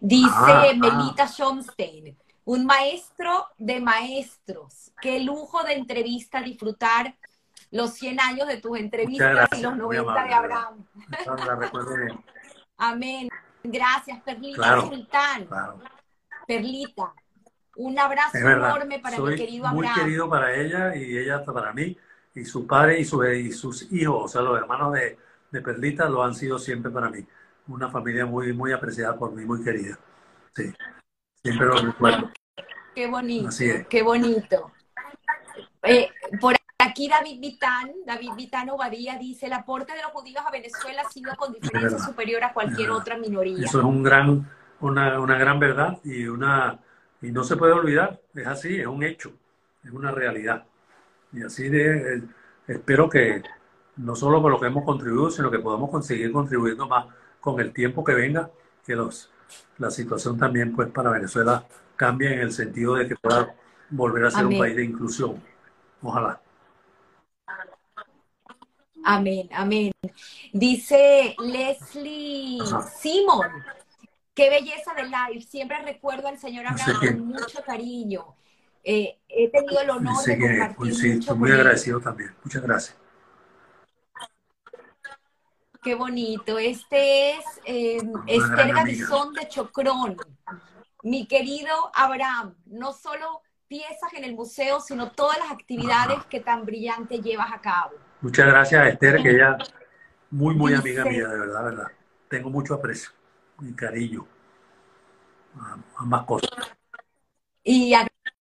Dice 0.00 0.30
ah, 0.32 0.64
ah. 0.70 0.74
Melita 0.74 1.26
Schomstein, 1.26 2.16
un 2.48 2.64
maestro 2.64 3.46
de 3.58 3.78
maestros. 3.78 4.90
Qué 5.02 5.20
lujo 5.20 5.62
de 5.64 5.74
entrevista 5.74 6.40
disfrutar 6.40 7.14
los 7.70 7.92
100 7.92 8.20
años 8.20 8.48
de 8.48 8.56
tus 8.56 8.78
entrevistas 8.78 9.50
y 9.52 9.60
los 9.60 9.76
90 9.76 10.24
de 10.24 10.32
Abraham. 10.32 10.86
Amén. 12.78 13.28
Gracias, 13.62 14.22
Perlita 14.22 14.80
Sultán. 14.80 15.46
Perlita, 16.46 17.12
Un 17.76 17.98
abrazo 17.98 18.38
enorme 18.38 18.98
para 18.98 19.18
mi 19.18 19.36
querido 19.36 19.66
Abraham. 19.66 19.94
Muy 19.94 20.02
querido 20.02 20.30
para 20.30 20.54
ella 20.54 20.96
y 20.96 21.18
ella 21.18 21.44
para 21.44 21.74
mí. 21.74 21.98
Y 22.34 22.46
su 22.46 22.66
padre 22.66 22.98
y, 22.98 23.04
su, 23.04 23.22
y 23.24 23.52
sus 23.52 23.92
hijos, 23.92 24.24
o 24.24 24.28
sea, 24.28 24.40
los 24.40 24.58
hermanos 24.58 24.94
de, 24.94 25.18
de 25.50 25.60
Perlita, 25.60 26.08
lo 26.08 26.22
han 26.24 26.34
sido 26.34 26.58
siempre 26.58 26.90
para 26.90 27.10
mí. 27.10 27.26
Una 27.66 27.90
familia 27.90 28.24
muy, 28.24 28.54
muy 28.54 28.72
apreciada 28.72 29.18
por 29.18 29.32
mí, 29.32 29.44
muy 29.44 29.62
querida. 29.62 29.98
Sí, 30.54 30.72
siempre 31.42 31.66
lo 31.66 31.74
recuerdo. 31.74 32.30
Qué 32.94 33.06
bonito, 33.06 33.48
qué 33.88 34.02
bonito. 34.02 34.72
Eh, 35.82 36.10
por 36.40 36.54
aquí 36.78 37.08
David 37.08 37.40
Vitán, 37.40 37.92
David 38.06 38.30
Vitán 38.36 38.70
Obadía 38.70 39.16
dice, 39.16 39.46
el 39.46 39.52
aporte 39.52 39.92
de 39.94 40.02
los 40.02 40.10
judíos 40.12 40.42
a 40.46 40.50
Venezuela 40.50 41.02
ha 41.06 41.10
sido 41.10 41.34
con 41.36 41.52
diferencia 41.52 41.98
superior 41.98 42.42
a 42.44 42.52
cualquier 42.52 42.90
otra 42.90 43.16
minoría. 43.16 43.64
Eso 43.64 43.78
es 43.78 43.84
un 43.84 44.02
gran, 44.02 44.50
una, 44.80 45.20
una 45.20 45.38
gran 45.38 45.60
verdad 45.60 45.98
y, 46.04 46.26
una, 46.26 46.78
y 47.22 47.30
no 47.30 47.44
se 47.44 47.56
puede 47.56 47.72
olvidar, 47.72 48.20
es 48.34 48.46
así, 48.46 48.80
es 48.80 48.86
un 48.86 49.02
hecho, 49.02 49.32
es 49.84 49.90
una 49.90 50.10
realidad. 50.10 50.64
Y 51.32 51.42
así 51.42 51.68
de, 51.68 52.16
eh, 52.16 52.22
espero 52.66 53.08
que 53.08 53.42
no 53.96 54.14
solo 54.14 54.40
con 54.40 54.52
lo 54.52 54.60
que 54.60 54.66
hemos 54.66 54.84
contribuido, 54.84 55.30
sino 55.30 55.50
que 55.50 55.58
podamos 55.58 55.90
conseguir 55.90 56.32
contribuyendo 56.32 56.86
más 56.86 57.06
con 57.40 57.60
el 57.60 57.72
tiempo 57.72 58.04
que 58.04 58.14
venga, 58.14 58.50
que 58.84 58.94
los, 58.94 59.30
la 59.78 59.90
situación 59.90 60.38
también 60.38 60.74
pues 60.74 60.88
para 60.90 61.10
Venezuela 61.10 61.64
cambie 61.98 62.32
en 62.32 62.38
el 62.38 62.52
sentido 62.52 62.94
de 62.94 63.08
que 63.08 63.16
pueda 63.16 63.54
volver 63.90 64.24
a 64.24 64.30
ser 64.30 64.46
un 64.46 64.56
país 64.56 64.76
de 64.76 64.84
inclusión. 64.84 65.42
Ojalá. 66.00 66.40
Amén, 69.04 69.48
amén. 69.52 69.90
Dice 70.52 71.34
Leslie 71.38 72.58
Simon, 73.00 73.48
qué 74.34 74.48
belleza 74.48 74.94
de 74.94 75.04
live. 75.04 75.42
Siempre 75.42 75.82
recuerdo 75.82 76.28
al 76.28 76.38
señor 76.38 76.66
Abraham 76.66 76.96
con 77.00 77.26
mucho 77.26 77.62
cariño. 77.66 78.36
Eh, 78.84 79.18
he 79.28 79.50
tenido 79.50 79.80
el 79.80 79.90
honor 79.90 80.24
de 80.24 80.38
compartir 80.38 80.76
pues 80.76 80.98
sí, 80.98 81.10
estoy 81.10 81.36
muy 81.36 81.50
agradecido 81.50 82.00
también. 82.00 82.34
Muchas 82.44 82.62
gracias. 82.62 82.96
Qué 85.82 85.94
bonito. 85.94 86.58
Este 86.58 87.30
es 87.30 87.44
eh, 87.64 87.98
Esther 88.26 88.72
Garizón 88.72 89.32
de 89.32 89.48
Chocrón. 89.48 90.16
Mi 91.02 91.26
querido 91.26 91.90
Abraham, 91.94 92.56
no 92.66 92.92
solo 92.92 93.42
piezas 93.68 94.12
en 94.14 94.24
el 94.24 94.34
museo, 94.34 94.80
sino 94.80 95.12
todas 95.12 95.38
las 95.38 95.50
actividades 95.50 96.24
que 96.26 96.40
tan 96.40 96.64
brillante 96.64 97.20
llevas 97.20 97.52
a 97.52 97.60
cabo. 97.60 97.92
Muchas 98.20 98.46
gracias, 98.46 98.88
Esther, 98.88 99.22
que 99.22 99.30
ella 99.30 99.56
muy, 100.30 100.54
muy 100.54 100.74
amiga 100.74 101.04
mía, 101.04 101.28
de 101.28 101.38
verdad, 101.38 101.64
verdad. 101.64 101.86
Tengo 102.28 102.50
mucho 102.50 102.74
aprecio 102.74 103.10
y 103.60 103.72
cariño 103.74 104.26
a 105.60 105.78
ambas 105.98 106.24
cosas. 106.24 106.50
Y 107.62 107.94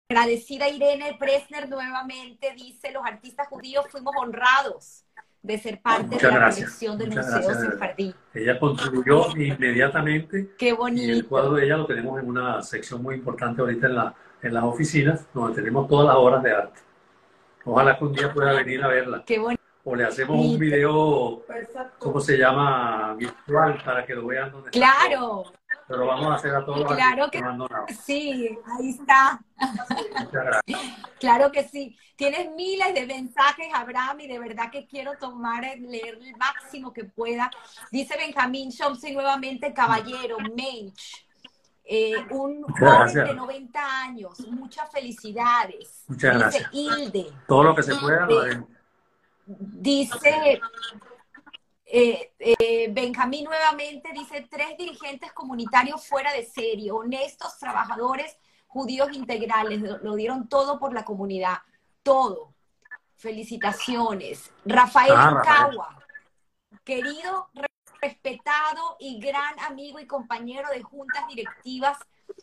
agradecida 0.09 0.69
Irene 0.69 1.15
Presner 1.19 1.69
nuevamente 1.69 2.53
dice, 2.55 2.91
los 2.91 3.05
artistas 3.05 3.47
judíos 3.47 3.85
fuimos 3.89 4.13
honrados 4.17 5.05
de 5.43 5.57
ser 5.57 5.81
parte 5.81 6.17
de 6.17 6.31
la 6.31 6.49
colección 6.49 6.97
del 6.97 7.09
Museo 7.09 7.53
Sefardí. 7.53 8.13
Ella 8.33 8.59
contribuyó 8.59 9.35
inmediatamente. 9.35 10.51
Qué 10.57 10.73
bonito. 10.73 11.07
Y 11.07 11.11
el 11.11 11.25
cuadro 11.25 11.53
de 11.53 11.65
ella 11.65 11.77
lo 11.77 11.85
tenemos 11.85 12.19
en 12.19 12.29
una 12.29 12.61
sección 12.61 13.01
muy 13.01 13.15
importante 13.15 13.61
ahorita 13.61 13.87
en, 13.87 13.95
la, 13.95 14.13
en 14.41 14.53
las 14.53 14.63
oficinas, 14.63 15.25
donde 15.33 15.55
tenemos 15.55 15.87
todas 15.87 16.07
las 16.07 16.15
obras 16.15 16.43
de 16.43 16.51
arte. 16.51 16.79
Ojalá 17.65 17.97
que 17.97 18.05
un 18.05 18.13
día 18.13 18.33
pueda 18.33 18.53
venir 18.53 18.83
a 18.83 18.87
verla. 18.87 19.23
Qué 19.25 19.39
bonito. 19.39 19.61
O 19.83 19.95
le 19.95 20.03
hacemos 20.03 20.37
un 20.37 20.59
video, 20.59 21.43
¿cómo 21.97 22.19
se 22.19 22.37
llama? 22.37 23.15
Virtual, 23.17 23.81
para 23.83 24.05
que 24.05 24.13
lo 24.13 24.27
vean 24.27 24.51
donde 24.51 24.69
Claro. 24.69 25.45
Pero 25.91 26.05
vamos 26.05 26.27
a 26.27 26.35
hacer 26.35 26.55
a 26.55 26.63
todos 26.63 26.95
claro 26.95 27.29
que 27.29 27.93
sí, 27.93 28.57
ahí 28.65 28.89
está. 28.89 29.41
Muchas 29.57 30.31
gracias. 30.31 30.79
claro 31.19 31.51
que 31.51 31.63
sí. 31.65 31.97
Tienes 32.15 32.49
miles 32.55 32.93
de 32.93 33.05
mensajes, 33.05 33.67
Abraham, 33.73 34.21
y 34.21 34.27
de 34.27 34.39
verdad 34.39 34.71
que 34.71 34.87
quiero 34.87 35.17
tomar, 35.19 35.63
leer 35.79 36.19
el 36.21 36.35
máximo 36.37 36.93
que 36.93 37.03
pueda. 37.03 37.51
Dice 37.91 38.15
Benjamín 38.15 38.71
Chomsky 38.71 39.11
nuevamente, 39.11 39.73
caballero, 39.73 40.37
Mensch. 40.55 41.25
Eh, 41.83 42.15
un 42.29 42.63
joven 42.63 43.13
de 43.13 43.33
90 43.33 44.01
años, 44.03 44.39
muchas 44.47 44.89
felicidades. 44.91 46.05
Muchas 46.07 46.33
dice 46.33 46.39
gracias. 46.39 46.69
Hilde. 46.71 47.33
Todo 47.47 47.63
lo 47.63 47.75
que 47.75 47.83
se 47.83 47.95
pueda. 47.95 48.27
Dice 49.45 50.61
eh, 51.93 52.33
eh, 52.39 52.87
Benjamín 52.89 53.43
nuevamente 53.43 54.11
dice, 54.13 54.47
tres 54.49 54.77
dirigentes 54.77 55.33
comunitarios 55.33 56.07
fuera 56.07 56.31
de 56.31 56.45
serie, 56.45 56.89
honestos, 56.89 57.57
trabajadores, 57.59 58.37
judíos 58.67 59.09
integrales, 59.11 59.81
lo, 60.01 60.15
dieron 60.15 60.47
todo 60.47 60.79
por 60.79 60.93
la 60.93 61.03
comunidad, 61.03 61.57
todo. 62.01 62.53
Felicitaciones. 63.17 64.51
Rafael 64.65 65.13
ah, 65.15 65.77
querido, 66.85 67.49
respetado 68.01 68.95
y 68.99 69.19
gran 69.19 69.59
amigo 69.59 69.99
y 69.99 70.07
compañero 70.07 70.69
de 70.69 70.81
juntas 70.81 71.27
directivas 71.27 71.97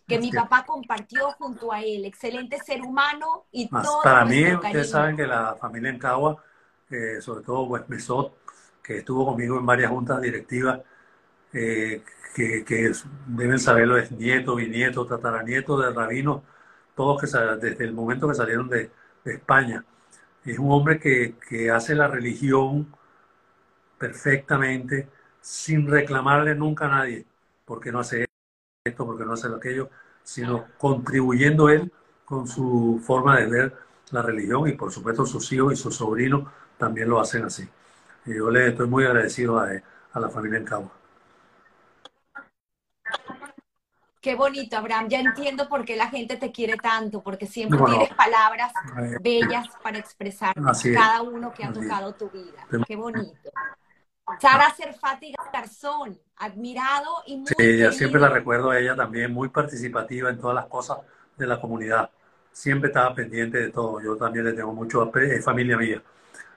que 0.07 0.19
mi 0.19 0.31
papá 0.31 0.65
compartió 0.67 1.33
junto 1.33 1.73
a 1.73 1.81
él. 1.81 2.05
Excelente 2.05 2.59
ser 2.59 2.83
humano 2.83 3.47
y 3.51 3.67
todo. 3.69 4.03
Para 4.03 4.27
mí, 4.27 4.55
ustedes 4.55 4.91
saben 4.91 5.17
que 5.17 5.27
la 5.27 5.57
familia 5.57 5.91
en 5.91 5.99
Cagua, 5.99 6.37
eh, 6.91 7.21
sobre 7.23 7.43
todo 7.43 7.63
West 7.63 7.89
Mesot, 7.89 8.37
que 8.83 8.99
estuvo 8.99 9.27
conmigo 9.27 9.59
en 9.59 9.67
varias 9.67 9.91
juntas 9.91 10.21
directivas, 10.21 10.81
eh, 11.53 12.03
que, 12.35 12.93
deben 13.27 13.59
saberlo, 13.59 13.99
es 13.99 14.13
nieto, 14.13 14.55
bisnieto, 14.57 15.07
tataranieto 15.07 15.79
de 15.79 15.93
rabino, 15.93 16.45
todos 16.95 17.21
que 17.21 17.27
desde 17.61 17.85
el 17.85 17.93
momento 17.93 18.29
que 18.29 18.35
salieron 18.35 18.69
de, 18.69 18.91
España. 19.25 19.85
Es 20.45 20.59
un 20.59 20.73
hombre 20.73 20.99
que, 20.99 21.35
que, 21.49 21.71
hace 21.71 21.95
la 21.95 22.09
religión 22.09 22.95
perfectamente, 23.99 25.09
sin 25.41 25.87
reclamarle 25.87 26.55
nunca 26.55 26.87
a 26.87 26.89
nadie, 26.89 27.27
porque 27.67 27.93
no 27.93 28.01
hace 28.01 28.27
esto, 28.85 29.05
porque 29.05 29.25
no 29.27 29.35
hace 29.35 29.49
aquello, 29.49 29.91
sino 30.23 30.67
contribuyendo 30.79 31.69
él 31.69 31.93
con 32.25 32.47
su 32.47 33.03
forma 33.05 33.39
de 33.39 33.47
ver 33.47 33.77
la 34.11 34.23
religión 34.23 34.69
y 34.69 34.73
por 34.73 34.93
supuesto 34.93 35.27
sus 35.27 35.51
hijos 35.53 35.73
y 35.73 35.77
sus 35.77 35.97
sobrinos 35.97 36.51
también 36.77 37.09
lo 37.09 37.21
hacen 37.21 37.45
así. 37.45 37.69
Y 38.29 38.37
yo 38.37 38.51
le 38.51 38.69
estoy 38.69 38.87
muy 38.87 39.05
agradecido 39.07 39.59
a, 39.59 39.71
la 40.21 40.29
familia 40.29 40.59
en 40.59 40.65
Cabo. 40.65 40.93
Qué 44.21 44.35
bonito, 44.35 44.77
Abraham. 44.77 45.09
Ya 45.09 45.21
entiendo 45.21 45.67
por 45.69 45.85
qué 45.85 45.97
la 45.97 46.09
gente 46.09 46.37
te 46.37 46.53
quiere 46.53 46.77
tanto, 46.77 47.23
porque 47.23 47.47
siempre 47.47 47.79
tienes 47.87 48.13
palabras 48.15 48.73
bellas 49.23 49.67
para 49.83 49.99
expresar 49.99 50.55
cada 50.93 51.23
uno 51.23 51.55
que 51.55 51.65
ha 51.65 51.73
tocado 51.73 52.15
tu 52.15 52.29
vida. 52.29 52.67
Qué 52.87 52.97
bonito. 52.97 53.51
Sara 54.41 54.75
Serfati 54.77 55.35
Garzón, 55.51 56.19
admirado 56.37 57.23
y 57.27 57.39
muy. 57.39 57.47
Sí, 57.47 57.79
yo 57.79 57.91
siempre 57.93 58.21
la 58.21 58.29
recuerdo 58.29 58.71
a 58.71 58.79
ella 58.79 58.95
también, 58.95 59.33
muy 59.33 59.49
participativa 59.49 60.29
en 60.29 60.39
todas 60.39 60.55
las 60.55 60.67
cosas 60.67 60.99
de 61.39 61.47
la 61.47 61.59
comunidad. 61.59 62.11
Siempre 62.53 62.89
estaba 62.89 63.15
pendiente 63.15 63.57
de 63.57 63.71
todo. 63.71 64.03
Yo 64.03 64.17
también 64.17 64.45
le 64.45 64.53
tengo 64.53 64.75
mucho, 64.75 65.11
es 65.17 65.43
familia 65.43 65.79
mía, 65.79 66.03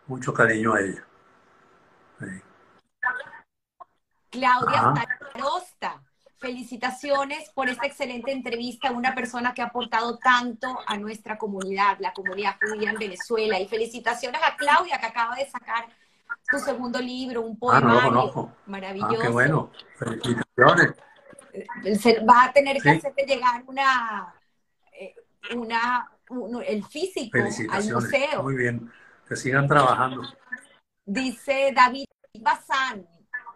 mucho 0.08 0.34
cariño 0.34 0.74
a 0.74 0.82
ella. 0.82 1.06
Claudia 4.32 4.94
Tarosta, 5.34 6.02
felicitaciones 6.38 7.50
por 7.52 7.70
esta 7.70 7.86
excelente 7.86 8.32
entrevista, 8.32 8.92
una 8.92 9.14
persona 9.14 9.54
que 9.54 9.62
ha 9.62 9.66
aportado 9.66 10.18
tanto 10.18 10.80
a 10.88 10.98
nuestra 10.98 11.38
comunidad, 11.38 11.98
la 12.00 12.14
comunidad 12.14 12.56
judía 12.60 12.90
en 12.92 12.98
Venezuela. 12.98 13.60
Y 13.60 13.68
felicitaciones 13.68 14.42
a 14.44 14.56
Claudia, 14.56 15.00
que 15.00 15.06
acaba 15.06 15.36
de 15.36 15.48
sacar 15.50 15.86
su 16.50 16.60
segundo 16.60 17.00
libro, 17.00 17.42
un 17.42 17.54
ah, 17.54 17.60
poemario 17.60 18.56
maravilloso. 18.66 19.16
Ah, 19.16 19.22
qué 19.22 19.30
bueno, 19.30 19.72
felicitaciones. 19.98 20.96
va 22.28 22.46
a 22.46 22.54
tener 22.54 22.82
que 22.82 22.90
hacerte 22.90 23.26
llegar 23.26 23.64
una, 23.68 24.34
eh, 24.94 25.14
una, 25.56 26.10
el 26.66 26.84
físico 26.86 27.38
al 27.38 27.84
museo. 27.94 28.44
Muy 28.44 28.56
bien, 28.56 28.92
que 29.28 29.36
sigan 29.36 29.68
trabajando. 29.68 30.24
Dice 31.06 31.72
David 31.76 32.06
Bazán, 32.40 33.06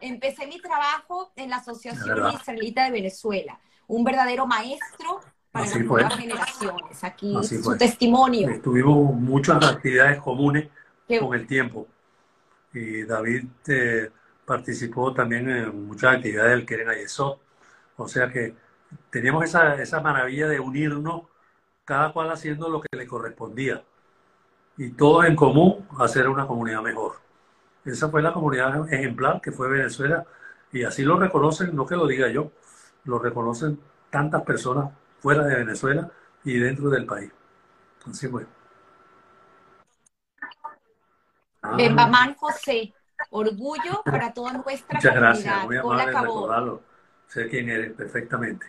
empecé 0.02 0.48
mi 0.48 0.60
trabajo 0.60 1.32
en 1.36 1.50
la 1.50 1.58
Asociación 1.58 2.34
Israelita 2.34 2.86
de 2.86 2.92
Venezuela, 2.92 3.60
un 3.88 4.04
verdadero 4.04 4.46
maestro 4.46 5.22
para 5.52 5.66
las 5.66 5.80
nuevas 5.80 6.16
generaciones. 6.18 7.04
Aquí 7.04 7.36
su 7.44 7.78
testimonio. 7.78 8.62
Tuvimos 8.62 9.14
muchas 9.14 9.64
actividades 9.64 10.20
comunes 10.20 10.70
con 11.20 11.34
el 11.34 11.48
tiempo. 11.48 11.88
Y 12.74 13.04
David 13.04 13.46
eh, 13.68 14.12
participó 14.46 15.14
también 15.14 15.50
en 15.50 15.88
muchas 15.88 16.16
actividades 16.18 16.52
del 16.52 16.66
Keren 16.66 16.90
Ayesot. 16.90 17.40
O 17.96 18.08
sea 18.08 18.30
que 18.30 18.54
teníamos 19.10 19.46
esa, 19.46 19.82
esa 19.82 20.02
maravilla 20.02 20.50
de 20.50 20.60
unirnos, 20.60 21.24
cada 21.86 22.12
cual 22.12 22.30
haciendo 22.32 22.68
lo 22.70 22.82
que 22.82 22.98
le 22.98 23.08
correspondía. 23.08 23.82
Y 24.78 24.90
todos 24.90 25.24
en 25.26 25.38
común 25.38 25.88
hacer 25.98 26.28
una 26.28 26.46
comunidad 26.46 26.82
mejor. 26.82 27.25
Esa 27.86 28.10
fue 28.10 28.22
la 28.22 28.34
comunidad 28.34 28.92
ejemplar 28.92 29.42
que 29.42 29.52
fue 29.52 29.70
Venezuela 29.70 30.26
y 30.72 30.84
así 30.84 31.04
lo 31.04 31.18
reconocen, 31.18 31.76
no 31.76 31.86
que 31.86 31.96
lo 31.96 32.08
diga 32.08 32.28
yo, 32.30 32.52
lo 33.06 33.20
reconocen 33.20 33.80
tantas 34.10 34.42
personas 34.42 34.92
fuera 35.20 35.44
de 35.46 35.56
Venezuela 35.56 36.10
y 36.44 36.58
dentro 36.58 36.90
del 36.90 37.06
país. 37.06 37.32
Así 38.10 38.28
fue. 38.28 38.46
Ah. 41.62 41.76
Bembamán 41.78 42.34
José, 42.36 42.94
orgullo 43.30 44.02
para 44.04 44.34
toda 44.34 44.54
nuestra 44.54 44.98
Muchas 44.98 45.14
comunidad. 45.14 45.44
gracias, 45.44 45.66
muy 45.66 45.78
amable 45.78 46.06
recordarlo. 46.06 46.82
Sé 47.28 47.50
quién 47.50 47.70
eres 47.70 47.94
perfectamente. 47.94 48.66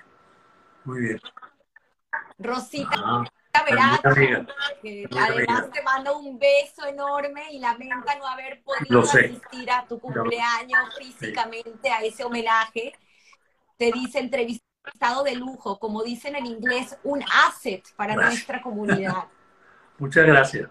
Muy 0.84 1.00
bien. 1.00 1.20
Rosita 2.38 2.96
ah, 2.96 3.24
que 3.64 5.08
además 5.18 5.70
te 5.72 5.82
manda 5.82 6.12
un 6.12 6.38
beso 6.38 6.86
enorme 6.86 7.52
y 7.52 7.58
lamenta 7.58 8.16
no 8.16 8.26
haber 8.26 8.62
podido 8.62 9.00
asistir 9.00 9.70
a 9.70 9.86
tu 9.86 9.98
cumpleaños 9.98 10.94
físicamente 10.98 11.90
a 11.90 12.02
ese 12.02 12.24
homenaje. 12.24 12.94
Te 13.76 13.92
dice 13.92 14.20
entrevistado 14.20 15.22
de 15.24 15.36
lujo, 15.36 15.78
como 15.78 16.02
dicen 16.02 16.36
en 16.36 16.46
inglés, 16.46 16.96
un 17.02 17.22
asset 17.46 17.84
para 17.96 18.14
nuestra 18.14 18.62
comunidad. 18.62 19.24
Muchas 19.98 20.26
gracias. 20.26 20.68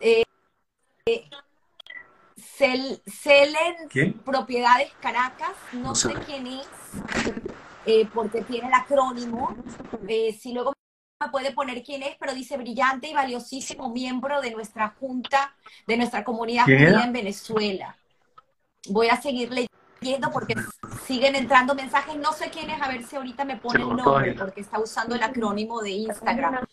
Eh, 0.00 0.22
Celen 3.06 4.20
Propiedades 4.24 4.92
Caracas, 5.00 5.56
no, 5.72 5.94
sé 5.94 6.14
quién 6.26 6.46
es, 6.46 6.68
eh, 7.86 8.08
porque 8.12 8.42
tiene 8.42 8.68
el 8.68 8.74
acrónimo. 8.74 9.56
Eh, 10.08 10.32
si 10.32 10.52
luego 10.52 10.72
puede 11.30 11.52
poner 11.52 11.82
quién 11.82 12.02
es, 12.02 12.16
pero 12.18 12.34
dice 12.34 12.56
brillante 12.56 13.08
y 13.08 13.14
valiosísimo 13.14 13.90
miembro 13.90 14.40
de 14.40 14.50
nuestra 14.50 14.94
junta, 14.98 15.54
de 15.86 15.96
nuestra 15.96 16.24
comunidad 16.24 16.64
judía 16.64 17.04
en 17.04 17.12
Venezuela. 17.12 17.96
Voy 18.88 19.08
a 19.08 19.20
seguir 19.20 19.50
leyendo 19.50 20.30
porque 20.32 20.54
siguen 21.06 21.36
entrando 21.36 21.74
mensajes. 21.74 22.16
No 22.16 22.32
sé 22.32 22.50
quién 22.50 22.70
es, 22.70 22.80
a 22.80 22.88
ver 22.88 23.04
si 23.04 23.16
ahorita 23.16 23.44
me 23.44 23.56
pone 23.56 23.82
el 23.82 23.96
nombre, 23.96 24.34
porque 24.34 24.62
está 24.62 24.80
usando 24.80 25.14
el 25.14 25.22
acrónimo 25.22 25.80
de 25.82 25.90
Instagram. 25.90 26.64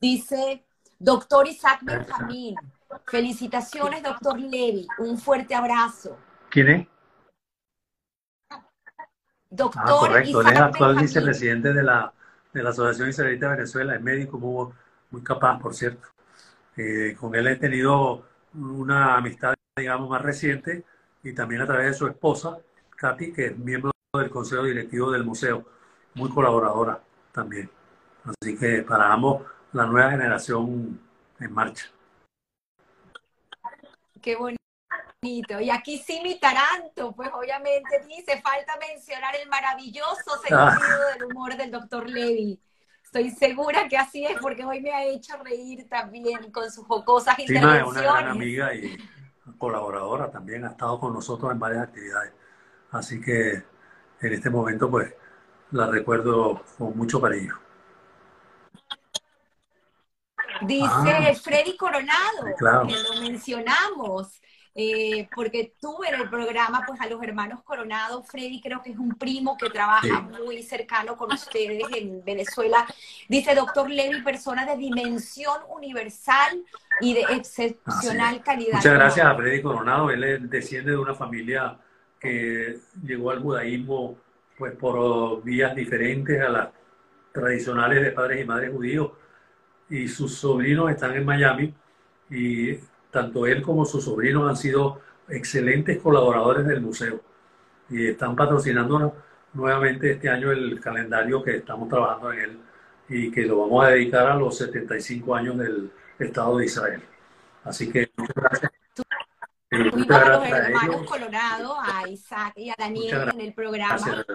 Dice, 0.00 0.64
doctor 0.98 1.48
Isaac 1.48 1.80
Benjamín. 1.82 2.54
Felicitaciones, 3.06 4.02
doctor 4.02 4.38
Levy. 4.38 4.86
Un 4.98 5.18
fuerte 5.18 5.54
abrazo. 5.54 6.16
¿Quién 6.48 6.68
es? 6.68 6.86
Doctor 9.50 9.82
ah, 9.84 9.96
correcto. 9.98 10.40
Él 10.40 10.46
es 10.48 10.60
actual 10.60 10.96
vicepresidente 10.96 11.72
de 11.72 11.82
la, 11.82 12.12
de 12.56 12.62
la 12.62 12.70
Asociación 12.70 13.10
Israelita 13.10 13.50
de 13.50 13.56
Venezuela. 13.56 13.94
Es 13.94 14.02
médico 14.02 14.38
muy, 14.38 14.72
muy 15.10 15.22
capaz, 15.22 15.60
por 15.60 15.74
cierto. 15.74 16.08
Eh, 16.76 17.14
con 17.18 17.34
él 17.34 17.46
he 17.48 17.56
tenido 17.56 18.24
una 18.54 19.16
amistad, 19.16 19.54
digamos, 19.76 20.08
más 20.08 20.22
reciente 20.22 20.84
y 21.22 21.34
también 21.34 21.60
a 21.60 21.66
través 21.66 21.88
de 21.88 21.94
su 21.94 22.06
esposa, 22.06 22.58
Katy, 22.96 23.32
que 23.32 23.46
es 23.46 23.58
miembro 23.58 23.90
del 24.14 24.30
Consejo 24.30 24.62
Directivo 24.62 25.10
del 25.10 25.24
Museo, 25.24 25.66
muy 26.14 26.30
colaboradora 26.30 26.98
también. 27.30 27.68
Así 28.24 28.56
que 28.56 28.82
para 28.82 29.12
ambos, 29.12 29.42
la 29.72 29.84
nueva 29.84 30.10
generación 30.10 30.98
en 31.38 31.52
marcha. 31.52 31.90
Qué 34.22 34.34
bonito. 34.34 34.65
Y 35.22 35.70
aquí 35.70 35.98
sí 35.98 36.20
mi 36.22 36.38
taranto, 36.38 37.12
pues 37.14 37.30
obviamente 37.32 38.04
dice, 38.06 38.40
falta 38.42 38.76
mencionar 38.78 39.34
el 39.42 39.48
maravilloso 39.48 40.32
Ah. 40.52 40.70
sentido 40.76 41.08
del 41.14 41.24
humor 41.24 41.56
del 41.56 41.70
doctor 41.70 42.08
Levy. 42.08 42.60
Estoy 43.02 43.30
segura 43.30 43.88
que 43.88 43.96
así 43.96 44.24
es, 44.26 44.36
porque 44.40 44.64
hoy 44.64 44.80
me 44.80 44.92
ha 44.92 45.04
hecho 45.04 45.36
reír 45.42 45.88
también 45.88 46.50
con 46.52 46.70
sus 46.70 46.86
jocosas 46.86 47.34
Sí, 47.36 47.42
intervenciones. 47.42 47.86
es 47.86 47.92
una 47.92 48.02
gran 48.02 48.28
amiga 48.28 48.74
y 48.74 48.96
colaboradora 49.58 50.30
también, 50.30 50.64
ha 50.64 50.70
estado 50.70 51.00
con 51.00 51.14
nosotros 51.14 51.50
en 51.50 51.58
varias 51.58 51.84
actividades. 51.84 52.32
Así 52.90 53.20
que 53.20 53.52
en 54.20 54.32
este 54.32 54.50
momento, 54.50 54.90
pues, 54.90 55.14
la 55.70 55.86
recuerdo 55.86 56.62
con 56.76 56.96
mucho 56.96 57.20
cariño. 57.20 57.54
Dice 60.62 60.86
Ah. 60.90 61.34
Freddy 61.42 61.76
Coronado, 61.76 62.54
claro. 62.58 62.86
que 62.86 62.94
lo 62.96 63.20
mencionamos, 63.20 64.40
eh, 64.78 65.26
porque 65.34 65.72
tuve 65.80 66.08
en 66.10 66.20
el 66.20 66.28
programa 66.28 66.84
pues 66.86 67.00
a 67.00 67.06
los 67.06 67.22
hermanos 67.22 67.62
Coronado. 67.62 68.22
Freddy 68.22 68.60
creo 68.60 68.82
que 68.82 68.90
es 68.90 68.98
un 68.98 69.14
primo 69.14 69.56
que 69.56 69.70
trabaja 69.70 70.02
Sí. 70.06 70.42
muy 70.44 70.62
cercano 70.62 71.16
con 71.16 71.32
ustedes 71.32 71.82
en 71.96 72.22
Venezuela. 72.24 72.86
Dice, 73.28 73.54
doctor 73.54 73.88
Levy, 73.88 74.20
persona 74.22 74.66
de 74.66 74.76
dimensión 74.76 75.56
universal 75.70 76.60
y 77.00 77.14
de 77.14 77.22
excepcional 77.30 78.42
calidad. 78.42 78.74
Muchas 78.76 78.92
gracias 78.94 79.26
a 79.26 79.34
Freddy 79.34 79.62
Coronado. 79.62 80.10
Él 80.10 80.24
es- 80.24 80.50
desciende 80.50 80.90
de 80.90 80.98
una 80.98 81.14
familia 81.14 81.78
que 82.20 82.78
llegó 83.02 83.30
al 83.30 83.40
judaísmo 83.40 84.18
pues 84.58 84.74
por 84.76 85.42
vías 85.42 85.74
diferentes 85.74 86.40
a 86.40 86.48
las 86.48 86.68
tradicionales 87.32 88.02
de 88.02 88.10
padres 88.12 88.40
y 88.42 88.44
madres 88.44 88.72
judíos. 88.72 89.10
Y 89.88 90.08
sus 90.08 90.34
sobrinos 90.36 90.90
están 90.90 91.14
en 91.14 91.24
Miami 91.24 91.74
y 92.30 92.78
tanto 93.16 93.46
él 93.46 93.62
como 93.62 93.86
sus 93.86 94.04
sobrinos 94.04 94.46
han 94.46 94.56
sido 94.58 95.00
excelentes 95.26 96.02
colaboradores 96.02 96.66
del 96.66 96.82
museo 96.82 97.22
y 97.88 98.08
están 98.08 98.36
patrocinando 98.36 99.14
nuevamente 99.54 100.12
este 100.12 100.28
año 100.28 100.52
el 100.52 100.78
calendario 100.82 101.42
que 101.42 101.56
estamos 101.56 101.88
trabajando 101.88 102.30
en 102.32 102.38
él 102.40 102.58
y 103.08 103.30
que 103.30 103.46
lo 103.46 103.60
vamos 103.60 103.86
a 103.86 103.88
dedicar 103.88 104.26
a 104.26 104.34
los 104.34 104.58
75 104.58 105.34
años 105.34 105.56
del 105.56 105.90
Estado 106.18 106.58
de 106.58 106.66
Israel. 106.66 107.02
Así 107.64 107.90
que 107.90 108.10
muchas 108.18 108.36
gracias. 108.36 108.72
Eh, 109.70 109.78
Tuvimos 109.90 109.96
muchas 109.96 110.22
a 110.22 110.28
los 110.28 110.38
gracias 110.40 110.52
a 110.52 110.66
hermanos. 110.66 111.10
Colorado, 111.10 111.76
a 111.80 112.08
Isaac 112.08 112.52
y 112.56 112.68
a 112.68 112.74
Daniel 112.78 113.18
Muchas 113.18 113.34
en 113.34 113.40
el 113.40 113.54
programa 113.54 113.88
Gracias. 113.96 114.26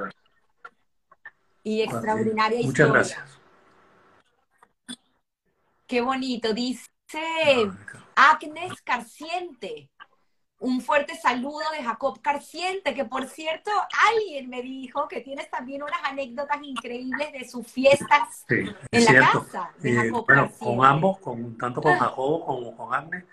y 1.64 1.82
extraordinaria 1.82 2.58
Muchas 2.58 2.70
historia. 2.70 2.94
gracias. 2.94 3.40
Qué 5.88 6.02
bonito. 6.02 6.52
Dice 6.54 6.88
Ah, 7.54 7.76
Agnes 8.16 8.82
Carciente. 8.82 9.90
Un 10.60 10.82
fuerte 10.82 11.16
saludo 11.18 11.62
de 11.78 11.84
Jacob 11.84 12.22
Carciente, 12.22 12.94
que 12.96 13.06
por 13.06 13.28
cierto, 13.28 13.72
alguien 14.12 14.50
me 14.50 14.62
dijo 14.64 15.08
que 15.08 15.22
tienes 15.22 15.50
también 15.52 15.84
unas 15.84 16.02
anécdotas 16.04 16.60
increíbles 16.64 17.32
de 17.34 17.50
sus 17.50 17.68
fiestas 17.72 18.48
Sí, 18.48 18.56
en 18.92 19.06
es 19.06 19.06
la 19.06 19.18
cierto. 19.18 19.46
casa 19.46 19.76
de 19.80 19.94
Eh, 19.94 19.94
Jacob 19.94 20.28
bueno, 20.28 20.52
Carciente. 20.52 20.60
con 20.60 20.86
ambos, 20.86 21.20
con, 21.20 21.58
tanto 21.58 21.82
con 21.82 21.98
Jacobo 21.98 22.46
como 22.46 22.76
con 22.78 22.94
Agnes, 22.94 23.26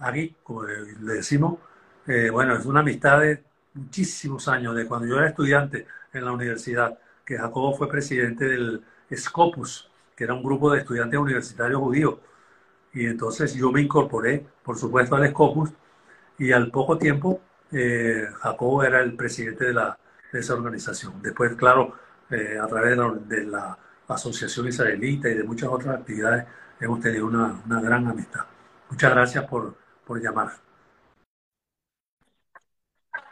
Agui, 0.00 0.36
como 0.42 0.64
le 0.64 0.94
le 1.00 1.14
decimos, 1.14 1.58
eh, 2.06 2.30
bueno, 2.30 2.56
es 2.56 2.66
una 2.66 2.80
amistad 2.80 3.20
de 3.20 3.44
muchísimos 3.74 4.48
años, 4.48 4.74
de 4.76 4.86
cuando 4.86 5.08
yo 5.08 5.16
era 5.18 5.28
estudiante 5.28 5.86
en 6.12 6.24
la 6.24 6.32
universidad, 6.32 6.98
que 7.26 7.38
Jacobo 7.38 7.74
fue 7.76 7.88
presidente 7.88 8.46
del 8.46 8.84
Scopus, 9.14 9.90
que 10.16 10.24
era 10.24 10.34
un 10.34 10.42
grupo 10.42 10.72
de 10.72 10.80
estudiantes 10.80 11.20
universitarios 11.20 11.80
judíos. 11.80 12.16
Y 12.92 13.06
entonces 13.06 13.54
yo 13.54 13.70
me 13.72 13.82
incorporé, 13.82 14.46
por 14.64 14.78
supuesto, 14.78 15.16
al 15.16 15.28
Scopus, 15.30 15.70
y 16.38 16.52
al 16.52 16.70
poco 16.70 16.98
tiempo 16.98 17.40
eh, 17.72 18.26
Jacobo 18.40 18.82
era 18.84 19.00
el 19.02 19.16
presidente 19.16 19.66
de, 19.66 19.74
la, 19.74 19.98
de 20.32 20.40
esa 20.40 20.54
organización. 20.54 21.20
Después, 21.22 21.54
claro, 21.56 21.94
eh, 22.30 22.58
a 22.60 22.66
través 22.66 22.90
de 22.92 22.96
la, 22.96 23.10
de 23.12 23.44
la 23.46 23.78
Asociación 24.08 24.68
Israelita 24.68 25.28
y 25.28 25.34
de 25.34 25.44
muchas 25.44 25.68
otras 25.70 25.96
actividades, 26.00 26.46
hemos 26.80 27.00
tenido 27.00 27.26
una, 27.26 27.62
una 27.66 27.80
gran 27.80 28.06
amistad. 28.08 28.44
Muchas 28.90 29.12
gracias 29.12 29.44
por, 29.46 29.76
por 30.06 30.20
llamar. 30.20 30.52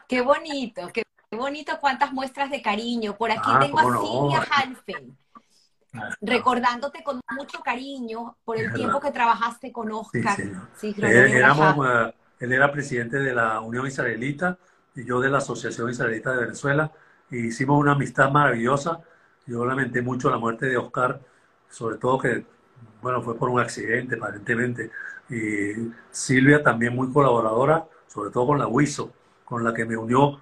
Qué 0.08 0.22
bonito, 0.22 0.88
qué 0.92 1.02
bonito 1.36 1.78
cuántas 1.80 2.12
muestras 2.12 2.50
de 2.50 2.62
cariño. 2.62 3.16
Por 3.16 3.30
aquí 3.30 3.50
Ah, 3.52 3.60
tengo 3.60 3.78
a 3.78 3.84
no. 3.84 4.00
Silvia 4.00 4.40
Ah, 4.50 4.64
recordándote 6.20 7.02
con 7.04 7.20
mucho 7.30 7.60
cariño 7.60 8.36
por 8.44 8.56
el 8.58 8.66
Es 8.66 8.72
tiempo 8.72 8.98
verdad. 8.98 9.00
que 9.00 9.12
trabajaste 9.12 9.72
con 9.72 9.90
Sí, 10.12 10.20
Oscar. 10.22 10.38
Sí, 10.72 10.94
Eh, 11.00 11.00
Cronómetro 11.00 11.38
éramos, 11.38 11.76
Raja. 11.76 12.08
eh, 12.08 12.14
él 12.40 12.52
era 12.52 12.72
presidente 12.72 13.18
de 13.18 13.34
la 13.34 13.60
Unión 13.60 13.86
Israelita 13.86 14.58
y 14.94 15.04
yo 15.04 15.20
de 15.20 15.28
la 15.30 15.38
Asociación 15.38 15.90
Israelita 15.90 16.32
de 16.32 16.40
Venezuela. 16.44 16.92
Y 17.30 17.46
hicimos 17.48 17.78
una 17.80 17.92
amistad 17.92 18.30
maravillosa. 18.30 19.00
Yo 19.46 19.64
lamenté 19.66 20.02
mucho 20.02 20.30
la 20.30 20.38
muerte 20.38 20.66
de 20.66 20.76
Oscar, 20.76 21.20
sobre 21.68 21.96
todo 21.98 22.18
que, 22.18 22.46
bueno, 23.02 23.22
fue 23.22 23.36
por 23.36 23.50
un 23.50 23.60
accidente 23.60 24.16
aparentemente. 24.16 24.90
Y 25.30 25.92
Silvia 26.10 26.62
también 26.62 26.94
muy 26.94 27.12
colaboradora, 27.12 27.86
sobre 28.06 28.30
todo 28.30 28.46
con 28.48 28.58
la 28.58 28.66
WISO, 28.66 29.12
con 29.44 29.62
la 29.64 29.74
que 29.74 29.84
me 29.84 29.96
unió 29.96 30.40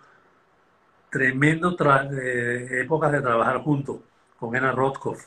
tremendo 1.11 1.77
tra- 1.77 2.09
eh, 2.13 2.81
épocas 2.83 3.13
de 3.13 3.21
trabajar 3.23 3.63
juntos 3.63 4.01
con 4.39 4.55
Ena 4.57 4.73
Rothkopf. 4.73 5.25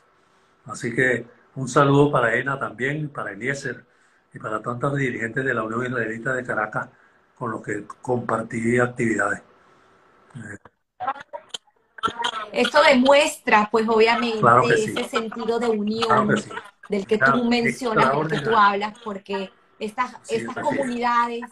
Así 0.71 0.93
que 0.95 1.27
un 1.55 1.67
saludo 1.67 2.11
para 2.11 2.35
Ena 2.35 2.59
también, 2.59 3.09
para 3.09 3.31
Eliezer 3.31 3.85
y 4.33 4.39
para 4.39 4.61
tantos 4.61 4.95
dirigentes 4.97 5.43
de 5.45 5.53
la 5.53 5.63
Unión 5.63 5.85
Israelita 5.87 6.33
de 6.33 6.43
Caracas 6.45 6.89
con 7.35 7.51
los 7.51 7.61
que 7.63 7.85
compartí 8.01 8.77
actividades. 8.79 9.41
Esto 12.51 12.81
demuestra, 12.83 13.69
pues 13.71 13.87
obviamente, 13.87 14.39
Claro 14.39 14.63
sí. 14.77 14.95
ese 14.95 15.03
sentido 15.03 15.59
de 15.59 15.69
Claro 16.05 16.25
unión 16.25 16.27
que 16.27 16.37
sí. 16.37 16.49
del 16.87 17.05
que 17.07 17.17
Claro, 17.17 17.33
tú 17.33 17.45
mencionas, 17.45 18.11
del 18.11 18.27
que 18.27 18.39
tú 18.39 18.55
hablas, 18.55 18.95
porque 19.03 19.51
estas, 19.77 20.15
Sí, 20.21 20.45
estas 20.45 20.57
comunidades 20.57 21.49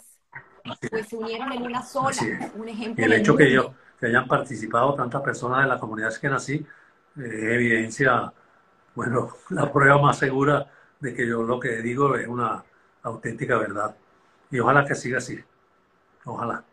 pues 0.90 1.08
se 1.10 1.18
unieron 1.18 1.52
en 1.54 1.64
una 1.64 1.84
sola, 1.84 2.32
un 2.54 2.70
Y 2.96 3.04
ejemplo 3.04 3.06
el 3.06 3.14
en 3.14 3.20
el 3.20 3.22
hecho 3.22 3.36
que, 3.36 3.52
yo, 3.52 3.74
que 4.00 4.08
hayan 4.08 4.28
participado 4.28 4.96
tantas 4.96 5.22
personas 5.22 5.62
de 5.64 5.68
la 5.68 5.80
comunidad 5.80 6.14
que 6.20 6.30
nací 6.30 6.56
eh, 6.56 6.66
es 7.18 7.44
evidencia 7.54 8.34
bueno, 8.98 9.30
la 9.52 9.72
prueba 9.72 10.02
más 10.02 10.18
segura 10.18 10.72
de 11.00 11.14
que 11.14 11.28
yo 11.28 11.44
lo 11.44 11.60
que 11.60 11.84
digo 11.84 12.16
es 12.16 12.28
una 12.28 12.64
auténtica 13.04 13.56
verdad. 13.56 13.96
Y 14.50 14.58
ojalá 14.58 14.84
que 14.86 14.96
siga 14.96 15.20
así. 15.20 15.40
Ojalá. 16.26 16.64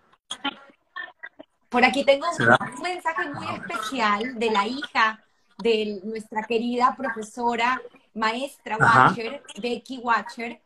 Por 1.68 1.84
aquí 1.84 2.02
tengo 2.02 2.24
un 2.26 2.82
mensaje 2.82 3.28
muy 3.30 3.46
especial 3.56 4.38
de 4.38 4.50
la 4.50 4.66
hija 4.66 5.22
de 5.58 6.00
nuestra 6.02 6.44
querida 6.44 6.96
profesora, 6.96 7.78
maestra 8.14 8.78
Watcher, 8.78 9.42
Becky 9.60 9.98
Watcher. 9.98 10.62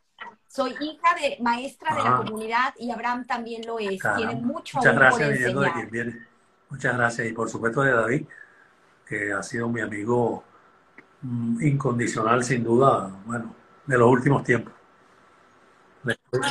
Soy 0.47 0.73
hija 0.79 1.13
de 1.15 1.39
maestra 1.41 1.93
de 1.93 2.03
la 2.03 2.17
comunidad 2.19 2.73
y 2.77 2.89
Abraham 2.89 3.27
también 3.27 3.67
lo 3.67 3.79
es. 3.79 3.99
Tiene 4.15 4.35
mucho 4.35 4.77
Muchas 4.77 4.95
gracias, 4.95 5.29
de 5.29 5.71
quien 5.73 5.89
viene. 5.91 6.27
Muchas 6.69 6.95
gracias. 6.95 7.27
Y 7.27 7.33
por 7.33 7.49
supuesto 7.49 7.81
de 7.81 7.91
David, 7.91 8.25
que 9.05 9.33
ha 9.33 9.43
sido 9.43 9.67
mi 9.67 9.81
amigo 9.81 10.45
incondicional, 11.23 12.43
sin 12.43 12.63
duda, 12.63 13.11
bueno, 13.25 13.53
de 13.85 13.97
los 13.97 14.09
últimos 14.09 14.43
tiempos. 14.43 14.73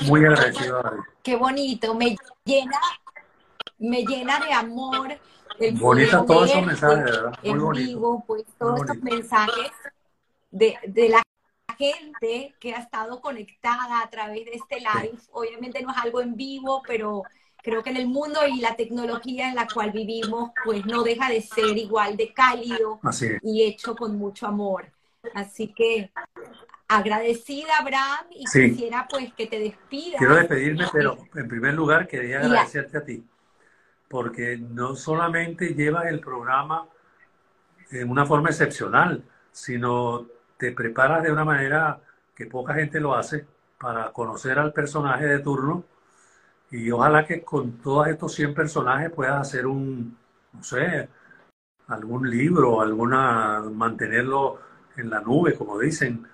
muy 0.07 0.25
agradecido 0.25 0.79
a. 0.79 1.07
Qué 1.23 1.37
bonito, 1.37 1.95
me 1.95 2.17
llena, 2.45 2.81
me 3.79 4.05
llena 4.05 4.41
de 4.41 4.53
amor. 4.53 5.09
Bonita 5.75 6.25
todos 6.25 6.51
esos 6.51 6.67
mensajes, 6.67 7.05
¿verdad? 7.05 7.39
Muy 7.43 7.81
en 7.81 7.87
vivo, 7.87 8.25
pues 8.27 8.45
todos 8.59 8.81
estos 8.81 9.03
mensajes 9.03 9.73
de, 10.51 10.77
de 10.87 11.09
la 11.09 11.23
gente 11.77 12.55
que 12.61 12.75
ha 12.75 12.79
estado 12.79 13.21
conectada 13.21 14.03
a 14.03 14.11
través 14.11 14.45
de 14.45 14.53
este 14.53 14.77
live. 14.81 15.19
Obviamente 15.33 15.83
no 15.83 15.91
es 15.91 15.99
algo 15.99 16.21
en 16.21 16.37
vivo, 16.37 16.83
pero 16.87 17.23
creo 17.63 17.83
que 17.83 17.91
en 17.91 17.97
el 17.97 18.07
mundo 18.07 18.41
y 18.47 18.61
la 18.61 18.77
tecnología 18.77 19.49
en 19.49 19.55
la 19.55 19.67
cual 19.67 19.91
vivimos, 19.91 20.51
pues 20.65 20.85
no 20.87 21.03
deja 21.03 21.29
de 21.29 21.41
ser 21.43 21.77
igual 21.77 22.17
de 22.17 22.33
cálido 22.33 23.01
y 23.43 23.63
hecho 23.63 23.95
con 23.95 24.17
mucho 24.17 24.47
amor. 24.47 24.87
Así 25.35 25.75
que 25.75 26.11
agradecida, 26.87 27.79
Abraham, 27.81 28.27
y 28.31 28.45
quisiera 28.45 29.07
pues 29.11 29.33
que 29.35 29.47
te 29.47 29.59
despidas. 29.59 30.19
Quiero 30.19 30.37
despedirme, 30.37 30.87
pero 30.93 31.19
en 31.35 31.49
primer 31.49 31.75
lugar 31.75 32.07
quería 32.09 32.41
agradecerte 32.41 32.99
a 32.99 33.05
ti, 33.05 33.25
porque 34.09 34.57
no 34.57 34.95
solamente 34.95 35.75
llevas 35.75 36.07
el 36.07 36.21
programa 36.21 36.87
en 37.91 38.11
una 38.11 38.25
forma 38.25 38.51
excepcional, 38.51 39.23
sino 39.51 40.27
te 40.57 40.73
preparas 40.73 41.23
de 41.23 41.33
una 41.33 41.45
manera 41.45 42.01
que 42.35 42.47
poca 42.47 42.75
gente 42.75 43.01
lo 43.01 43.15
hace 43.15 43.47
para 43.79 44.13
conocer 44.13 44.59
al 44.59 44.73
personaje 44.73 45.27
de 45.27 45.39
turno 45.41 45.85
y 46.71 46.91
ojalá 46.91 47.27
que 47.27 47.43
con 47.43 47.79
todos 47.79 48.09
estos 48.09 48.35
100 48.35 48.55
personajes 48.55 49.11
puedas 49.11 49.41
hacer 49.41 49.67
un, 49.67 50.17
no 50.53 50.63
sé, 50.63 51.09
algún 51.89 52.29
libro, 52.29 52.81
alguna, 52.81 53.63
mantenerlo 53.73 54.61
en 54.97 55.11
la 55.11 55.21
nube, 55.21 55.55
como 55.55 55.79
dicen. 55.79 56.27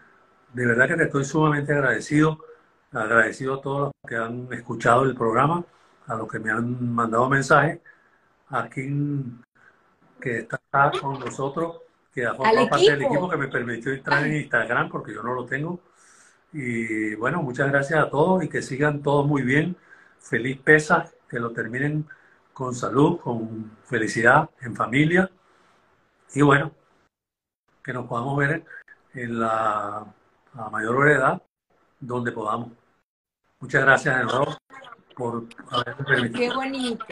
De 0.53 0.67
verdad 0.67 0.89
que 0.89 0.97
te 0.97 1.05
estoy 1.05 1.25
sumamente 1.25 1.73
agradecido, 1.73 2.39
agradecido 2.93 3.55
a 3.55 3.61
todos 3.61 3.81
los 3.81 4.09
que 4.09 4.17
han 4.17 4.49
escuchado 4.53 5.05
el 5.05 5.15
programa, 5.15 5.65
a 6.07 6.15
los 6.17 6.29
que 6.29 6.39
me 6.39 6.51
han 6.51 6.95
mandado 6.95 7.29
mensajes, 7.29 7.81
a 8.51 8.69
quien 8.69 9.43
que 10.21 10.39
está 10.39 10.93
con 11.01 11.21
nosotros, 11.21 11.81
que 12.13 12.27
ha 12.27 12.35
formado 12.35 12.69
parte 12.69 12.91
del 12.91 13.03
equipo 13.03 13.29
que 13.29 13.37
me 13.37 13.49
permitió 13.49 13.93
entrar 13.93 14.27
en 14.27 14.37
Instagram 14.37 14.89
porque 14.89 15.13
yo 15.15 15.23
no 15.23 15.35
lo 15.35 15.45
tengo. 15.45 15.81
Y 16.53 17.15
bueno, 17.17 17.43
muchas 17.43 17.71
gracias 17.71 18.01
a 18.01 18.11
todos 18.11 18.45
y 18.45 18.49
que 18.49 18.63
sigan 18.63 19.03
todos 19.03 19.27
muy 19.27 19.43
bien 19.43 19.77
feliz 20.25 20.59
pesa, 20.59 21.09
que 21.29 21.39
lo 21.39 21.53
terminen 21.53 22.09
con 22.53 22.75
salud, 22.75 23.21
con 23.21 23.77
felicidad, 23.85 24.51
en 24.63 24.75
familia. 24.75 25.31
Y 26.35 26.43
bueno, 26.43 26.73
que 27.83 27.93
nos 27.93 28.07
podamos 28.07 28.39
ver 28.39 28.65
en 29.13 29.39
la, 29.39 30.07
mayor 30.71 31.11
edad 31.11 31.43
donde 32.01 32.33
podamos. 32.33 32.71
Muchas 33.61 33.83
gracias, 33.83 34.21
Enro, 34.21 34.57
por 35.15 35.45
haberme 35.71 36.05
permitido. 36.05 36.41
Qué 36.41 36.51
bonito, 36.55 37.05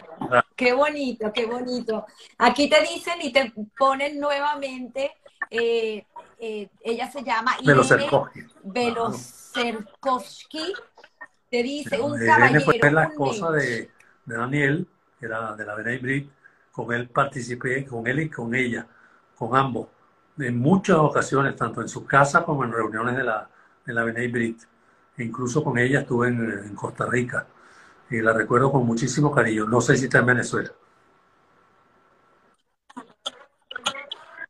qué 0.55 0.73
bonito, 0.73 1.31
qué 1.33 1.45
bonito. 1.45 2.05
Aquí 2.39 2.67
te 2.69 2.81
dicen 2.81 3.21
y 3.21 3.31
te 3.31 3.53
ponen 3.77 4.19
nuevamente, 4.19 5.13
eh, 5.49 6.05
eh, 6.39 6.69
ella 6.81 7.09
se 7.11 7.23
llama 7.23 7.57
Velocerkovsky. 7.63 8.41
Velocerkovsky 8.63 10.73
te 11.53 11.61
dice 11.61 12.01
un 12.01 12.17
caballero. 12.17 12.61
fue 12.61 12.91
la 12.91 13.03
esposa 13.03 13.51
de, 13.51 13.91
Daniel, 14.25 14.87
que 15.19 15.27
era 15.27 15.55
de 15.55 15.63
la 15.63 15.75
Benay 15.75 15.99
Brit, 15.99 16.31
con 16.71 16.91
él 16.91 17.07
participé, 17.09 17.85
con 17.85 18.07
él 18.07 18.21
y 18.21 18.29
con 18.29 18.55
ella, 18.55 18.87
con 19.37 19.55
ambos, 19.55 19.87
en 20.39 20.57
muchas 20.57 20.97
ocasiones, 20.97 21.55
tanto 21.55 21.81
en 21.81 21.87
su 21.87 22.07
casa 22.07 22.43
como 22.43 22.63
en 22.63 22.71
reuniones 22.71 23.15
de 23.15 23.23
la, 23.23 23.47
de 23.85 23.93
la 23.93 24.03
Brit. 24.03 24.63
E 25.15 25.23
incluso 25.23 25.63
con 25.63 25.77
ella 25.77 25.99
estuve 25.99 26.29
en, 26.29 26.73
Costa 26.73 27.05
Rica 27.05 27.45
y 28.09 28.19
la 28.19 28.33
recuerdo 28.33 28.71
con 28.71 28.83
muchísimo 28.83 29.31
cariño. 29.31 29.67
No 29.67 29.79
sé 29.79 29.95
si 29.95 30.05
está 30.05 30.17
en 30.19 30.25
Venezuela. 30.25 30.71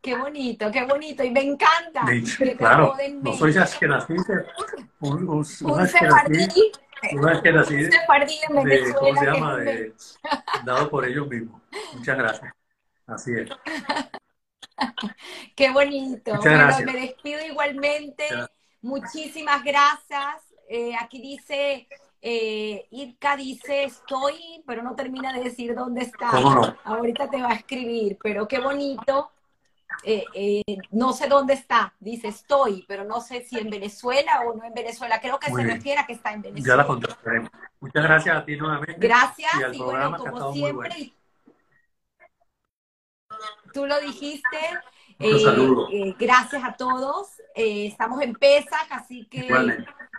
Qué 0.01 0.15
bonito, 0.15 0.71
qué 0.71 0.85
bonito, 0.85 1.21
y 1.21 1.31
me 1.31 1.41
encanta. 1.41 2.05
claro, 2.57 2.95
no 3.21 3.33
soy 3.33 3.53
que 3.77 3.87
naciste, 3.87 4.45
un, 5.01 5.27
un, 5.27 5.45
un 5.63 5.87
una 7.13 7.41
que 7.41 7.51
nací 7.51 7.75
de, 7.75 7.89
¿cómo 8.97 9.19
se 9.19 9.25
llama? 9.25 9.57
dado 10.63 10.89
por 10.89 11.05
ellos 11.05 11.27
mismos. 11.27 11.61
Muchas 11.93 12.17
gracias. 12.17 12.53
Así 13.07 13.31
es. 13.33 13.49
Qué 15.55 15.71
bonito. 15.71 16.33
bueno, 16.41 16.67
me 16.85 16.93
despido 16.93 17.45
igualmente. 17.45 18.25
Muchísimas 18.81 19.63
gracias. 19.63 20.53
Eh, 20.67 20.93
aquí 20.99 21.21
dice, 21.21 21.87
eh, 22.21 22.87
Irka 22.91 23.35
dice, 23.35 23.83
estoy, 23.83 24.63
pero 24.65 24.81
no 24.81 24.95
termina 24.95 25.33
de 25.33 25.43
decir 25.43 25.75
dónde 25.75 26.03
está. 26.03 26.29
Ahorita 26.83 27.29
te 27.29 27.41
va 27.41 27.51
a 27.51 27.55
escribir, 27.55 28.17
pero 28.21 28.47
qué 28.47 28.59
bonito 28.59 29.31
eh, 30.03 30.25
eh, 30.33 30.77
no 30.91 31.13
sé 31.13 31.27
dónde 31.27 31.53
está, 31.53 31.93
dice 31.99 32.27
estoy, 32.27 32.83
pero 32.87 33.05
no 33.05 33.21
sé 33.21 33.45
si 33.45 33.57
en 33.57 33.69
Venezuela 33.69 34.41
o 34.45 34.55
no 34.55 34.63
en 34.63 34.73
Venezuela. 34.73 35.19
Creo 35.21 35.39
que 35.39 35.51
se 35.51 35.63
refiere 35.63 35.99
a 35.99 36.05
que 36.05 36.13
está 36.13 36.33
en 36.33 36.41
Venezuela. 36.41 36.73
Ya 36.73 36.77
la 36.77 36.87
contestaremos. 36.87 37.49
Muchas 37.79 38.03
gracias 38.03 38.37
a 38.37 38.45
ti 38.45 38.57
nuevamente. 38.57 38.95
Gracias, 38.97 39.53
y, 39.73 39.77
bueno, 39.79 40.17
como 40.17 40.53
siempre, 40.53 41.13
tú 43.73 43.85
lo 43.85 43.99
dijiste. 44.01 44.57
Eh, 45.19 46.15
gracias 46.19 46.63
a 46.63 46.73
todos. 46.73 47.29
estamos 47.55 48.21
en 48.21 48.33
Pesach, 48.33 48.87
así 48.89 49.25
que 49.25 49.47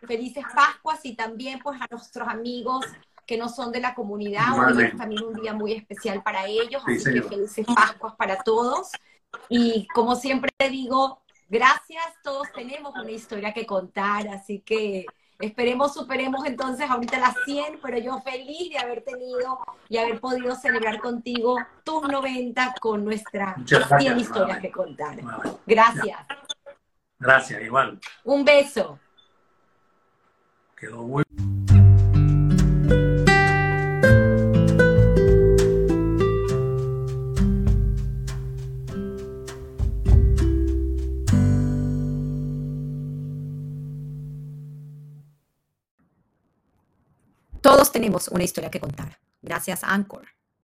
felices 0.07 0.45
Pascuas 0.55 1.01
y 1.05 1.15
también 1.15 1.59
pues 1.59 1.81
a 1.81 1.87
nuestros 1.91 2.29
amigos 2.29 2.87
que 3.27 3.37
no 3.37 3.49
son 3.49 3.73
de 3.73 3.81
la 3.81 3.95
comunidad. 3.95 4.53
Hoy 4.59 4.85
es 4.85 4.97
también 4.97 5.25
un 5.25 5.35
día 5.35 5.53
muy 5.53 5.73
especial 5.73 6.23
para 6.23 6.47
ellos, 6.47 6.83
así 6.87 7.13
que 7.13 7.23
felices 7.23 7.67
Pascuas 7.67 8.15
para 8.17 8.39
todos. 8.43 8.91
Y 9.49 9.87
como 9.89 10.17
siempre 10.17 10.51
digo, 10.71 11.23
gracias, 11.49 12.05
todos 12.23 12.49
tenemos 12.53 12.95
una 12.95 13.11
historia 13.11 13.53
que 13.53 13.67
contar, 13.67 14.29
así 14.29 14.61
que 14.61 15.07
esperemos, 15.41 15.95
superemos 15.95 16.47
entonces 16.47 16.89
ahorita 16.89 17.19
las 17.19 17.35
100, 17.45 17.81
pero 17.83 17.99
yo 17.99 18.21
feliz 18.23 18.71
de 18.71 18.79
haber 18.79 19.03
tenido 19.03 19.59
y 19.89 19.99
haber 19.99 20.21
podido 20.21 20.55
celebrar 20.55 21.01
contigo 21.01 21.59
tus 21.85 22.03
90 22.03 22.75
con 22.81 23.05
nuestras 23.05 23.57
100 23.67 24.19
historias 24.19 24.61
que 24.61 24.71
contar. 24.71 25.19
Gracias. 25.67 26.21
Gracias, 27.19 27.63
igual. 27.63 27.99
Un 28.25 28.45
beso. 28.45 28.99
Quedó 30.77 31.03
muy 31.03 31.25
Todos 47.65 47.91
tenemos 47.91 48.29
una 48.29 48.45
historia 48.45 48.71
que 48.71 48.79
contar. 48.79 49.19
Gracias, 49.41 49.85
Anchor. 49.85 50.29